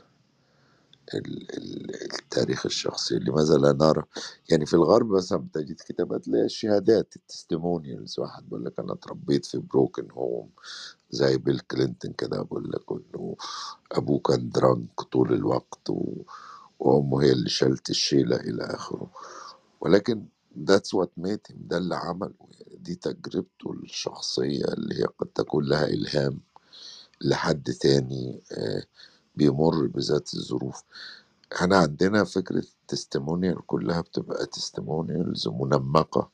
التاريخ 1.16 2.66
الشخصي 2.66 3.20
لماذا 3.20 3.58
لا 3.58 3.74
نرى. 3.74 4.04
يعني 4.50 4.66
في 4.66 4.74
الغرب 4.74 5.10
مثلا 5.12 5.48
تجد 5.54 5.76
كتابات 5.88 6.28
اللي 6.28 6.38
هي 6.40 6.46
الشهادات 6.46 7.16
ال 7.16 7.23
testimonials. 7.23 8.20
واحد 8.20 8.44
بيقول 8.50 8.66
لك 8.66 8.80
أنا 8.80 8.94
اتربيت 8.94 9.46
في 9.46 9.58
broken 9.60 10.12
home 10.12 10.49
زي 11.12 11.38
بيل 11.38 11.60
كلينتون 11.60 12.14
كده 12.14 12.42
بقول 12.44 12.72
لك 12.72 12.92
إنه 12.92 13.36
أبوه 13.92 14.20
كان 14.20 14.50
drunk 14.49 15.02
طول 15.02 15.34
الوقت. 15.34 15.90
وأمه 16.80 17.24
هي 17.24 17.32
اللي 17.32 17.50
شالت 17.50 17.90
الشيلة 17.90 18.36
إلى 18.38 18.64
آخره. 18.64 19.12
ولكن 19.82 20.26
that's 20.66 21.00
what 21.00 21.10
made 21.24 21.52
him 21.52 21.56
ده 21.58 21.78
اللي 21.78 21.96
عمله. 21.96 22.34
يعني 22.62 22.78
دي 22.78 22.96
تجربته 22.96 23.74
الشخصية 23.84 24.66
اللي 24.66 24.96
هي 25.02 25.06
قد 25.20 25.28
تكون 25.28 25.66
لها 25.66 25.86
إلهام 25.88 26.40
لحد 27.22 27.64
تاني 27.82 28.42
آه، 28.52 28.84
بيمر 29.38 29.88
بذات 29.88 30.36
الظروف. 30.36 30.84
إحنا 31.56 31.78
عندنا 31.78 32.24
فكرة 32.24 32.60
ال 32.84 32.91
testimonial 32.91 33.68
كلها 33.68 34.02
بتبقى 34.02 34.46
testimonials 34.48 35.48
منمقة. 35.48 36.32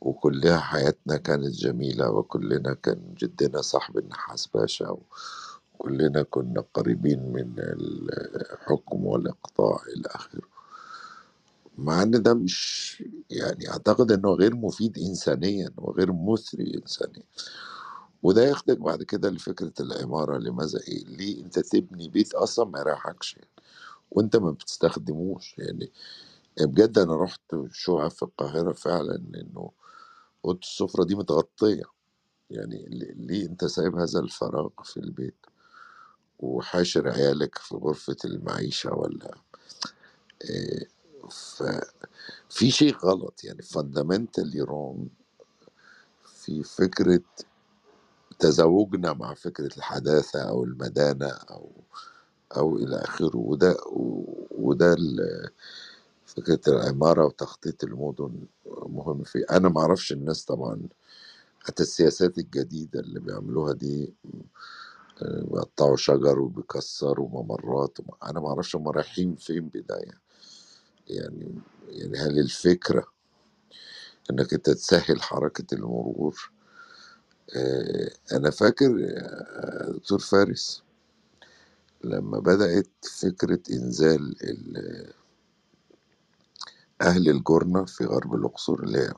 وكلها 0.00 0.58
حياتنا 0.60 1.16
كانت 1.16 1.48
جميلة 1.54 2.10
وكلنا 2.10 2.74
كان 2.74 3.14
جدنا 3.18 3.62
صاحب 3.62 3.98
النحاس 3.98 4.46
باشا 4.46 4.96
وكلنا 5.74 6.22
كنا 6.22 6.64
قريبين 6.74 7.32
من 7.32 7.54
الحكم 7.58 9.06
والإقطاع 9.06 9.80
إلى 9.96 10.08
آخره. 10.08 10.42
مع 11.78 12.02
إن 12.02 12.22
ده 12.22 12.34
مش 12.34 13.04
يعني 13.30 13.70
أعتقد 13.70 14.12
إنه 14.12 14.30
غير 14.34 14.56
مفيد 14.56 14.98
انسانيا 14.98 15.70
وغير 15.78 16.12
مثري 16.12 16.74
انسانيا. 16.82 17.22
وده 18.22 18.42
ياخدك 18.44 18.78
بعد 18.78 19.02
كده 19.02 19.30
لفكرة 19.30 19.72
العمارة 19.80 20.38
لماذا 20.38 20.80
إيه 20.88 21.04
ليه 21.04 21.42
أنت 21.44 21.58
تبني 21.58 22.08
بيت 22.08 22.34
أصلا 22.34 22.64
ما 22.64 22.80
يريحكش 22.80 23.34
يعني. 23.36 23.48
وأنت 24.10 24.36
ما 24.36 24.50
بتستخدموش 24.50 25.54
يعني 25.58 25.92
بجد 26.60 26.98
أنا 26.98 27.16
رحت 27.16 27.42
شقق 27.72 28.08
في 28.08 28.22
القاهرة 28.22 28.72
فعلا 28.72 29.16
إنه 29.16 29.70
أوضة 30.44 30.58
السفرة 30.62 31.04
دي 31.04 31.14
متغطية 31.14 31.84
يعني 32.50 32.86
ليه 33.16 33.46
أنت 33.46 33.64
سايب 33.64 33.96
هذا 33.96 34.20
الفراغ 34.20 34.68
في 34.84 34.96
البيت 34.96 35.46
وحاشر 36.40 37.08
عيالك 37.08 37.58
في 37.58 37.74
غرفة 37.76 38.16
المعيشة 38.24 38.94
ولا 38.94 39.34
إيه 40.44 40.88
ففي 41.30 42.70
شيء 42.70 42.96
غلط 42.96 43.44
يعني 43.44 43.62
fundamentally 43.62 44.66
wrong 44.68 44.98
في 46.24 46.62
فكرة 46.62 47.20
تزاوجنا 48.40 49.14
مع 49.14 49.34
فكرة 49.34 49.76
الحداثة 49.78 50.42
أو 50.50 50.64
المدانة 50.64 51.28
أو 51.28 51.72
أو 52.56 52.76
إلى 52.78 52.96
آخره. 52.96 53.36
وده 53.38 53.76
وده 54.52 54.96
فكرة 56.26 56.60
العمارة 56.68 57.26
وتخطيط 57.26 57.84
المدن 57.84 58.46
مهم 58.66 59.22
فيه. 59.24 59.44
أنا 59.50 59.68
معرفش 59.68 60.12
الناس 60.12 60.44
طبعا 60.44 60.88
حتى 61.60 61.82
السياسات 61.82 62.38
الجديدة 62.38 63.00
اللي 63.00 63.20
بيعملوها 63.20 63.72
دي 63.74 64.14
آه، 65.22 65.42
بيقطعوا 65.42 65.96
شجر 65.96 66.40
وبيكسروا 66.40 67.28
ممرات. 67.30 68.00
وم- 68.00 68.16
أنا 68.30 68.40
معرفش 68.40 68.76
هم 68.76 68.88
رايحين 68.88 69.36
فين 69.36 69.68
بداية. 69.68 70.20
يعني 71.08 71.54
يعني 71.88 72.18
هل 72.18 72.38
الفكرة 72.40 73.06
إنك 74.30 74.54
أنت 74.54 74.70
تسهل 74.70 75.22
حركة 75.22 75.74
المرور 75.74 76.52
آه، 77.56 78.10
أنا 78.32 78.50
فاكر 78.50 78.86
آه، 79.16 79.92
دكتور 79.92 80.18
فارس 80.18 80.82
لما 82.04 82.38
بدأت 82.40 82.88
فكرة 83.22 83.60
إنزال 83.72 84.36
ال- 84.44 85.12
أهل 87.02 87.30
الجرنة 87.30 87.84
في 87.84 88.04
غرب 88.04 88.34
الأقصر 88.34 88.74
اللي 88.74 88.98
هي 88.98 89.12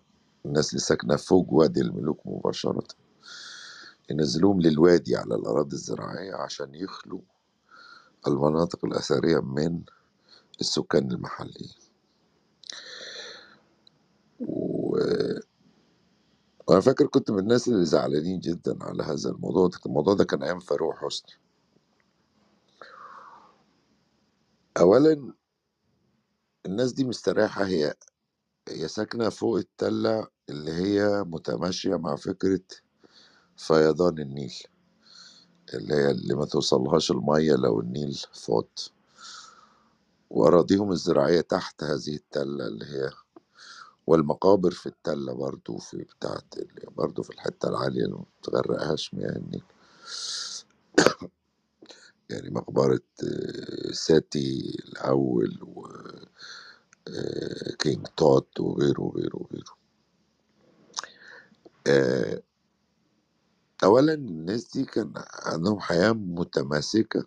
الناس 0.47 0.71
اللي 0.71 0.81
ساكنة 0.81 1.17
فوق 1.17 1.53
وادي 1.53 1.81
الملوك 1.81 2.21
مباشرة 2.27 2.89
ينزلوهم 4.11 4.61
للوادي 4.63 5.17
على 5.17 5.35
الأراضي 5.35 5.77
الزراعية 5.77 6.35
عشان 6.35 6.75
يخلوا 6.75 7.21
المناطق 8.29 8.85
الأثرية 8.85 9.41
من 9.41 9.83
السكان 10.61 11.13
المحليين. 11.13 11.75
و... 16.69 16.73
وأنا 16.73 16.81
فاكر 16.83 17.07
كنت 17.07 17.31
من 17.31 17.39
الناس 17.39 17.69
اللي 17.69 17.85
زعلانين 17.87 18.41
جدا 18.41 18.85
على 18.85 19.03
هذا 19.03 19.31
الموضوع 19.31 19.69
ده. 19.69 19.79
الموضوع 19.87 20.15
ده 20.15 20.25
كان 20.25 20.43
أيام 20.43 20.61
فاروق 20.61 20.97
حسني. 20.97 21.33
أولا 24.81 25.35
الناس 26.67 26.93
دي 26.93 27.05
مستريحة 27.05 27.67
هي 27.67 27.95
هي 28.69 28.89
ساكنة 28.89 29.29
فوق 29.29 29.59
التلة 29.59 30.29
اللي 30.51 30.73
هي 30.73 31.25
متماشية 31.25 31.97
مع 31.97 32.17
فكرة 32.17 32.61
فيضان 33.57 34.19
النيل 34.21 34.55
اللي 35.75 35.95
هي 35.95 36.11
اللي 36.11 36.35
ما 36.35 36.47
توصلهاش 36.47 37.11
المية 37.11 37.55
لو 37.55 37.81
النيل 37.81 38.15
فاض. 38.35 38.69
وأراضيهم 40.31 40.93
الزراعية 40.93 41.41
تحت 41.41 41.85
هذه 41.85 42.17
التلة 42.17 42.67
اللي 42.69 42.85
هي 42.87 43.11
والمقابر 44.07 44.71
في 44.71 44.87
التلة 44.87 45.33
برضو 45.35 45.79
في 45.79 45.97
بتاعت 45.99 46.55
برضو 46.97 47.23
في 47.23 47.31
الحتة 47.31 47.69
العالية 47.69 48.05
اللي 48.05 48.17
ما 48.17 48.25
بتغرقهاش 48.43 49.15
مياه 49.15 49.37
النيل 49.37 49.65
يعني 52.31 52.51
مقبرة 52.51 53.01
آه، 53.25 53.93
ساتي 53.93 54.77
الأول 54.89 55.59
وكينج 57.07 58.07
توت 58.17 58.61
وغيره 58.61 59.03
وغيره 59.03 59.37
وغيره. 59.37 59.77
آه، 61.89 62.43
أولا 63.85 64.15
الناس 64.15 64.73
دي 64.73 64.85
كان 64.85 65.13
عندهم 65.45 65.81
حياة 65.81 66.13
متماسكة 66.13 67.27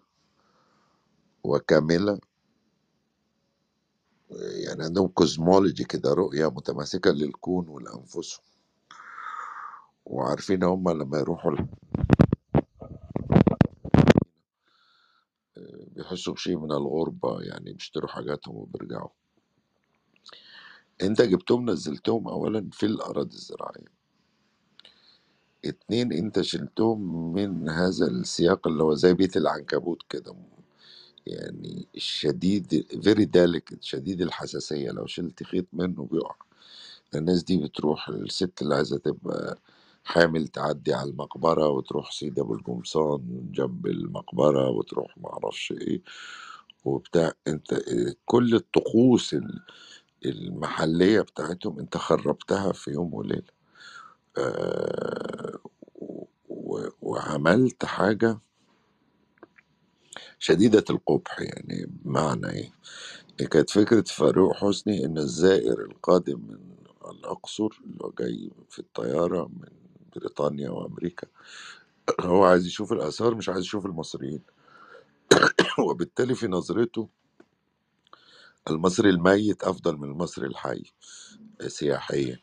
وكاملة. 1.44 2.20
يعني 4.32 4.84
عندهم 4.84 5.08
كوزمولوجي 5.08 5.84
كده 5.84 6.14
رؤية 6.14 6.48
متماسكة 6.52 7.12
للكون 7.12 7.70
ولأنفسهم. 7.70 8.46
وعارفين 10.06 10.64
هم 10.64 10.90
لما 10.90 11.18
يروحوا 11.20 11.52
ال- 11.52 11.68
بيحسوا 15.88 16.34
بشيء 16.34 16.58
من 16.58 16.72
الغربة 16.72 17.42
يعني 17.42 17.74
بيشتروا 17.74 18.10
حاجاتهم 18.10 18.56
وبيرجعوا. 18.56 19.10
انت 21.02 21.22
جبتهم 21.22 21.70
نزلتهم 21.70 22.28
اولا 22.28 22.70
في 22.72 22.86
الأراضي 22.86 23.36
الزراعية. 23.36 23.96
اتنين 25.66 26.14
انت 26.14 26.42
شلتهم 26.42 27.34
من 27.34 27.70
هذا 27.70 28.08
السياق 28.08 28.68
اللي 28.68 28.84
هو 28.84 28.94
زي 28.96 29.14
بيت 29.14 29.38
العنكبوت 29.38 30.04
كده. 30.10 30.36
يعني 31.28 31.88
الشديد 31.96 32.86
فيري 33.04 33.26
delicate 33.26 33.82
شديد 33.82 34.22
الحساسية 34.22 34.92
لو 34.92 35.06
شلت 35.08 35.44
خيط 35.44 35.66
منه 35.74 36.08
بيقع. 36.12 36.36
الناس 37.16 37.44
دي 37.44 37.58
بتروح 37.58 38.10
الست 38.10 38.62
اللي 38.62 38.76
عايزة 38.76 38.98
تبقى 38.98 39.60
حامل 40.06 40.48
تعدي 40.48 40.94
على 40.94 41.10
المقبرة 41.10 41.70
وتروح 41.70 42.12
سيدي 42.12 42.42
أبو 42.42 42.54
القمصان 42.56 43.50
جنب 43.54 43.88
المقبرة 43.88 44.70
وتروح 44.70 45.18
معرفش 45.18 45.72
إيه 45.74 46.02
وبتاع. 46.86 47.34
أنت 47.48 47.76
كل 48.26 48.56
الطقوس 48.56 49.34
ال- 49.34 49.62
المحلية 50.26 51.22
بتاعتهم 51.22 51.80
أنت 51.80 51.98
خربتها 51.98 52.72
في 52.74 52.92
يوم 52.92 53.14
وليلة. 53.14 53.44
آه، 54.40 55.60
وعملت 57.02 57.86
حاجة 57.86 58.40
شديدة 60.40 60.84
القبح 60.90 61.42
يعني 61.42 61.86
بمعنى 61.90 62.50
إيه؟ 62.50 62.72
كانت 63.48 63.70
فكرة 63.70 64.04
فاروق 64.08 64.56
حسني 64.56 65.06
إن 65.06 65.18
الزائر 65.18 65.82
القادم 65.82 66.40
من 66.40 66.58
الأقصر 67.12 67.70
اللي 67.86 67.98
هو 68.04 68.14
جاي 68.20 68.52
في 68.70 68.80
الطيارة 68.80 69.48
من 69.48 69.70
بريطانيا 70.16 70.70
وأمريكا 70.70 71.28
هو 72.22 72.44
عايز 72.44 72.66
يشوف 72.68 72.94
الآثار 72.94 73.36
مش 73.36 73.50
عايز 73.50 73.64
يشوف 73.64 73.86
المصريين. 73.86 74.42
وبالتالي 75.90 76.36
في 76.36 76.48
نظرته 76.48 77.10
المصري 78.70 79.10
الميت 79.10 79.64
أفضل 79.64 79.98
من 79.98 80.04
المصري 80.10 80.48
الحي 80.48 80.84
سياحيا. 81.68 82.40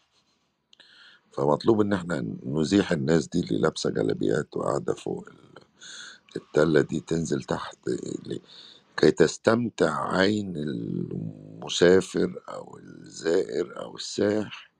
فمطلوب 1.33 1.81
إن 1.81 1.93
إحنا 1.93 2.37
نزيح 2.47 2.93
الناس 2.93 3.29
دي 3.29 3.41
اللي 3.41 3.59
لابسة 3.61 3.91
جلابيات 3.91 4.57
وقاعدة 4.57 4.95
فوق 4.95 5.29
التلة 6.37 6.81
دي 6.81 7.01
تنزل 7.01 7.43
تحت 7.43 7.79
كي 8.97 9.11
تستمتع 9.11 10.13
عين 10.17 10.57
المسافر 10.57 12.43
أو 12.49 12.79
الزائر 12.79 13.83
أو 13.83 13.97
السائح 13.97 14.73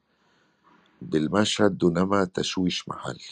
بالمشهد 1.03 1.79
دونما 1.79 2.25
تشويش 2.25 2.89
محلي 2.89 3.25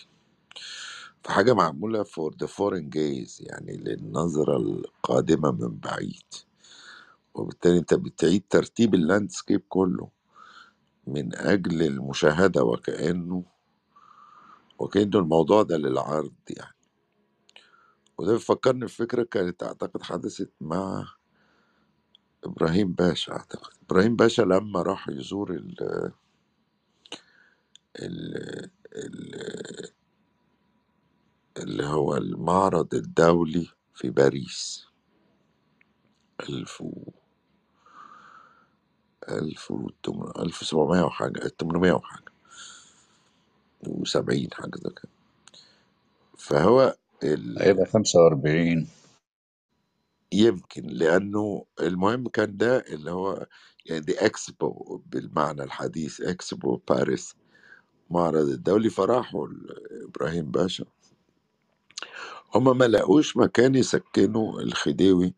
فحاجة 1.25 1.55
معمولة 1.55 2.05
for 2.05 2.31
the 2.45 2.47
foreign 2.49 2.91
gaze 2.97 3.41
يعني 3.41 3.77
للنظرة 3.77 4.57
القادمة 4.57 5.51
من 5.53 5.79
بعيد. 5.81 6.25
وبالتالي 7.35 7.79
أنت 7.79 7.95
بتعيد 7.95 8.45
ترتيب 8.51 8.95
ال 8.95 9.02
landscape 9.02 9.63
كله 9.69 10.09
من 11.07 11.37
أجل 11.37 11.83
المشاهدة 11.83 12.65
وكأنه 12.65 13.45
وكأنه 14.79 15.19
الموضوع 15.21 15.63
ده 15.63 15.77
للعرض 15.79 16.33
يعني. 16.51 16.77
وده 18.21 18.33
بيفكرني 18.35 18.87
بفكرة 18.87 19.25
كانت 19.25 19.65
أعتقد 19.65 20.03
حدثت 20.05 20.53
مع 20.63 21.07
إبراهيم 22.45 22.93
باشا 22.93 23.33
أعتقد. 23.33 23.73
إبراهيم 23.83 24.17
باشا 24.17 24.43
لما 24.43 24.83
راح 24.83 25.09
يزور 25.09 25.51
ال 25.53 25.83
ال 27.97 28.71
ال 28.97 29.91
اللي 31.59 31.85
هو 31.87 32.17
المعرض 32.17 32.95
الدولي 32.95 33.69
في 33.95 34.11
باريس. 34.11 34.87
ألف 36.51 36.81
و 36.81 37.11
ألف 39.29 39.73
ألف 40.39 40.57
سبعمية 40.57 41.03
وحاجة 41.03 41.49
تمنمية 41.49 41.93
وحاجة. 41.93 42.33
وسبعين 43.89 44.49
حاجة 44.55 44.77
زي 44.77 44.91
كده. 44.91 45.13
فهو 46.39 46.97
ال... 47.25 47.59
هيبقى 47.63 47.87
45 47.87 48.89
يمكن 50.33 50.83
لأنه 50.87 51.67
المهم 51.81 52.29
كان 52.29 52.57
ده 52.57 52.79
اللي 52.79 53.11
هو 53.11 53.47
يعني 53.87 54.01
دي 54.01 54.27
اكسبو 54.27 55.03
بالمعنى 55.07 55.63
الحديث 55.63 56.21
اكسبو 56.21 56.77
باريس 56.89 57.35
معرض 58.11 58.49
الدولي 58.49 58.91
فراحوا 58.91 59.49
إبراهيم 60.09 60.51
باشا. 60.51 60.85
هما 62.55 62.73
ما 62.73 62.85
لقوش 62.89 63.37
مكان 63.37 63.75
يسكنوا 63.75 64.61
الخديوي 64.63 65.35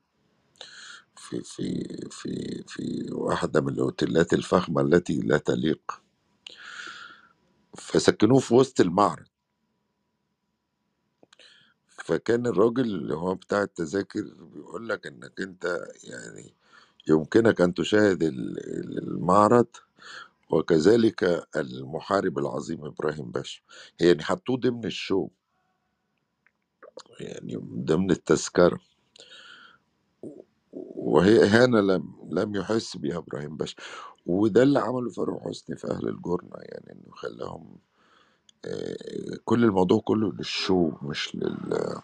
في 1.16 1.42
في 1.42 1.84
في 2.10 2.64
في 2.68 3.08
واحدة 3.12 3.60
من 3.60 3.68
الأوتيلات 3.68 4.34
الفخمة 4.34 4.82
التي 4.82 5.20
لا 5.20 5.38
تليق. 5.38 6.02
فسكنوه 7.78 8.40
في 8.40 8.54
وسط 8.54 8.80
المعرض. 8.82 9.26
فكان 12.04 12.46
الراجل 12.46 12.82
اللي 12.84 13.14
هو 13.14 13.34
بتاع 13.34 13.62
التذاكر 13.62 14.22
بيقول 14.54 14.88
لك 14.88 15.06
إنك 15.06 15.40
أنت 15.40 15.86
يعني 16.04 16.54
يمكنك 17.08 17.60
أن 17.60 17.74
تشاهد 17.74 18.22
ال- 18.22 18.58
ال- 18.78 18.98
المعرض 19.08 19.66
وكذلك 20.50 21.46
المحارب 21.56 22.38
العظيم 22.38 22.84
إبراهيم 22.84 23.30
باشا. 23.30 23.62
يعني 24.00 24.22
حطوه 24.22 24.56
ضمن 24.56 24.84
الشو. 24.84 25.28
يعني 27.20 27.56
ضمن 27.86 28.10
التذكرة. 28.10 28.80
وهي 30.72 31.44
إهانة 31.44 31.80
لم 31.80 32.14
لم 32.30 32.54
يحس 32.56 32.96
بها 32.96 33.18
إبراهيم 33.18 33.56
باشا. 33.56 33.76
وده 34.26 34.62
اللي 34.62 34.78
عمله 34.80 35.10
فاروق 35.10 35.48
حسني 35.48 35.76
في 35.76 35.90
أهل 35.90 36.08
الجرنة 36.08 36.56
يعني 36.56 36.92
إنه 36.92 37.12
خلاهم 37.14 37.76
كل 39.44 39.64
الموضوع 39.64 40.00
كله 40.00 40.32
للشو 40.32 40.92
مش 41.02 41.36
لل 41.36 42.00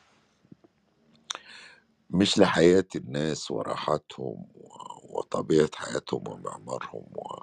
مش 2.10 2.39
لحياة 2.39 2.86
الناس 2.97 3.52
وراحتهم 3.52 4.47
و- 4.56 5.18
وطبيعة 5.18 5.70
حياتهم 5.76 6.28
ومعمارهم 6.28 7.05
و... 7.16 7.43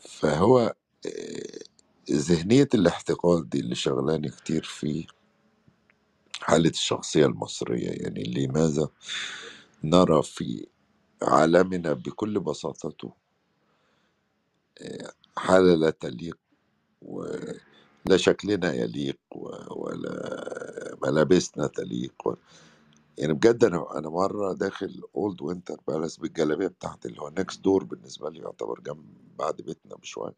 فهو 0.00 0.60
آه، 1.06 1.60
ذهنية 2.12 2.68
الاحتقال 2.74 3.50
دي 3.50 3.60
اللي 3.60 3.74
شغلاني 3.74 4.30
كتير 4.30 4.64
في 4.64 5.06
حالة 6.42 6.70
الشخصية 6.70 7.26
المصرية 7.26 7.90
يعني 7.90 8.24
لماذا 8.24 8.88
نرى 9.84 10.22
في 10.22 10.66
عالمنا 11.22 11.92
بكل 11.92 12.40
بساطته 12.40 13.14
آه، 14.82 15.12
حالة 15.36 15.74
لا 15.74 15.90
تليق 15.90 16.38
ولا 18.06 18.18
شكلنا 18.18 18.74
يليق 18.74 19.18
ولا 19.76 20.96
ملابسنا 21.02 21.66
تليق 21.66 22.28
و... 22.28 22.34
يعني 23.18 23.32
بجد 23.34 23.64
أنا 23.64 23.98
أنا 23.98 24.10
مرة 24.10 24.54
داخل 24.54 25.02
Old 25.16 25.42
Winter 25.42 25.80
Palace 25.88 26.16
بالجلابية 26.18 26.66
بتاعتي 26.68 27.08
اللي 27.08 27.22
هو 27.22 27.30
next 27.38 27.64
door 27.64 27.84
بالنسبة 27.84 28.30
لي 28.30 28.40
يعتبر 28.40 28.80
جنب 28.80 29.04
بعد 29.38 29.56
بيتنا 29.62 29.96
بشوية. 29.96 30.34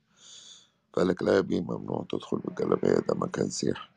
فقال 0.94 1.08
لك 1.08 1.22
لا 1.22 1.34
يا 1.36 1.40
بيه 1.40 1.60
ممنوع 1.62 2.06
تدخل 2.10 2.38
بالجلابية 2.38 3.00
ده 3.08 3.14
مكان 3.16 3.50
سياحي 3.50 3.90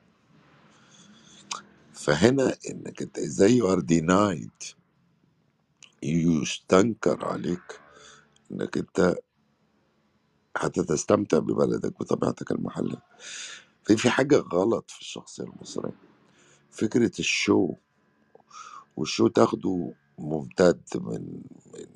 فهنا 1.93 2.57
إنك 2.72 3.02
أنت 3.02 3.19
إزاي 3.19 3.53
you 3.53 3.73
are 3.73 3.81
denied 3.81 4.51
يستنكر 6.03 7.26
عليك 7.26 7.81
إنك 8.52 8.77
أنت 8.77 9.15
حتى 10.57 10.84
تستمتع 10.84 11.39
ببلدك 11.39 11.99
بطبيعتك 11.99 12.52
المحلية. 12.52 13.03
في 13.85 13.97
في 13.97 14.09
حاجة 14.09 14.37
غلط 14.37 14.91
في 14.91 15.01
الشخصية 15.01 15.43
المصرية. 15.43 15.95
فكرة 16.71 17.11
ال 17.19 17.31
show 17.31 17.76
وال 18.97 19.07
show 19.07 19.27
تاخده 19.27 19.93
ممتد 20.19 20.81
من 20.95 21.41
من 21.73 21.87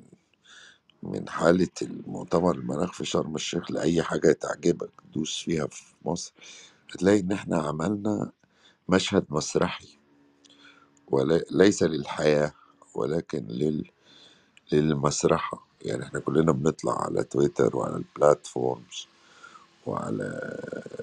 من 1.02 1.28
حالة 1.28 1.68
المؤتمر 1.82 2.56
المناخ 2.56 2.92
في 2.92 3.04
شرم 3.04 3.34
الشيخ 3.34 3.70
لأي 3.70 4.02
حاجة 4.02 4.32
تعجبك 4.32 4.92
دوس 5.14 5.42
فيها 5.42 5.66
في 5.66 5.84
مصر 6.04 6.34
هتلاقي 6.94 7.20
إن 7.20 7.32
إحنا 7.32 7.58
عملنا 7.62 8.32
مشهد 8.88 9.26
مسرحي. 9.30 9.98
وليس 11.08 11.84
للحياة 11.84 12.54
ولكن 12.94 13.46
لل... 13.48 13.90
للمسرحة. 14.72 15.68
يعني 15.82 16.04
إحنا 16.04 16.20
كلنا 16.20 16.52
بنطلع 16.52 17.02
على 17.04 17.24
تويتر 17.24 17.76
وعلى 17.76 17.96
البلاتفورمز 17.96 19.08
وعلى 19.88 20.58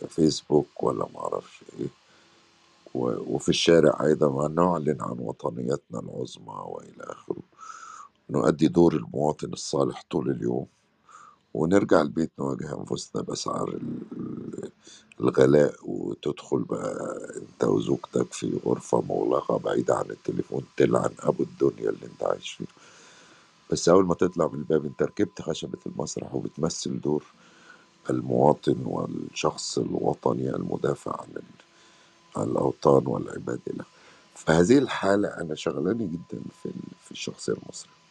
فيسبوك 0.09 0.83
ولا 0.83 1.07
معرفش 1.15 1.63
إيه. 1.79 1.87
وفي 2.95 3.49
الشارع 3.49 3.97
أيضا 4.05 4.47
نعلن 4.49 4.97
عن 5.01 5.17
وطنيتنا 5.19 5.99
العظمى 5.99 6.63
وإلى 6.65 7.03
آخره. 7.03 7.41
نؤدي 8.29 8.67
دور 8.67 8.93
المواطن 8.95 9.53
الصالح 9.53 10.03
طول 10.11 10.31
اليوم. 10.31 10.67
ونرجع 11.53 12.01
البيت 12.01 12.31
نواجه 12.39 12.79
أنفسنا 12.81 13.23
بأسعار 13.23 13.69
ال- 13.69 14.71
الغلاء 15.21 15.75
وتدخل 15.83 16.59
بقى 16.63 17.19
أنت 17.37 17.63
وزوجتك 17.65 18.33
في 18.33 18.59
غرفة 18.65 19.01
مغلقة 19.01 19.57
بعيدة 19.59 19.95
عن 19.95 20.05
التليفون 20.11 20.63
تلعن 20.77 21.11
أبو 21.19 21.43
الدنيا 21.43 21.89
اللي 21.89 22.05
أنت 22.05 22.23
عايش 22.23 22.51
فيه. 22.53 22.65
بس 23.71 23.89
أول 23.89 24.05
ما 24.05 24.15
تطلع 24.15 24.47
من 24.47 24.59
الباب 24.59 24.85
أنت 24.85 25.03
ركبت 25.03 25.41
خشبة 25.41 25.79
المسرح 25.85 26.35
وبتمثل 26.35 27.01
دور 27.01 27.25
المواطن 28.09 28.77
والشخص 28.85 29.77
الوطني 29.77 30.49
المدافع 30.49 31.11
عن 31.21 31.27
ال- 31.37 31.43
عن 32.41 32.49
الأوطان 32.49 33.07
والعباد 33.07 33.61
له. 33.67 33.85
فهذه 34.35 34.77
الحالة 34.77 35.29
أنا 35.29 35.55
شغلاني 35.55 36.07
جدا 36.07 36.43
في 36.63 36.69
في 37.05 37.11
الشخصية 37.11 37.53
المصرية. 37.53 38.02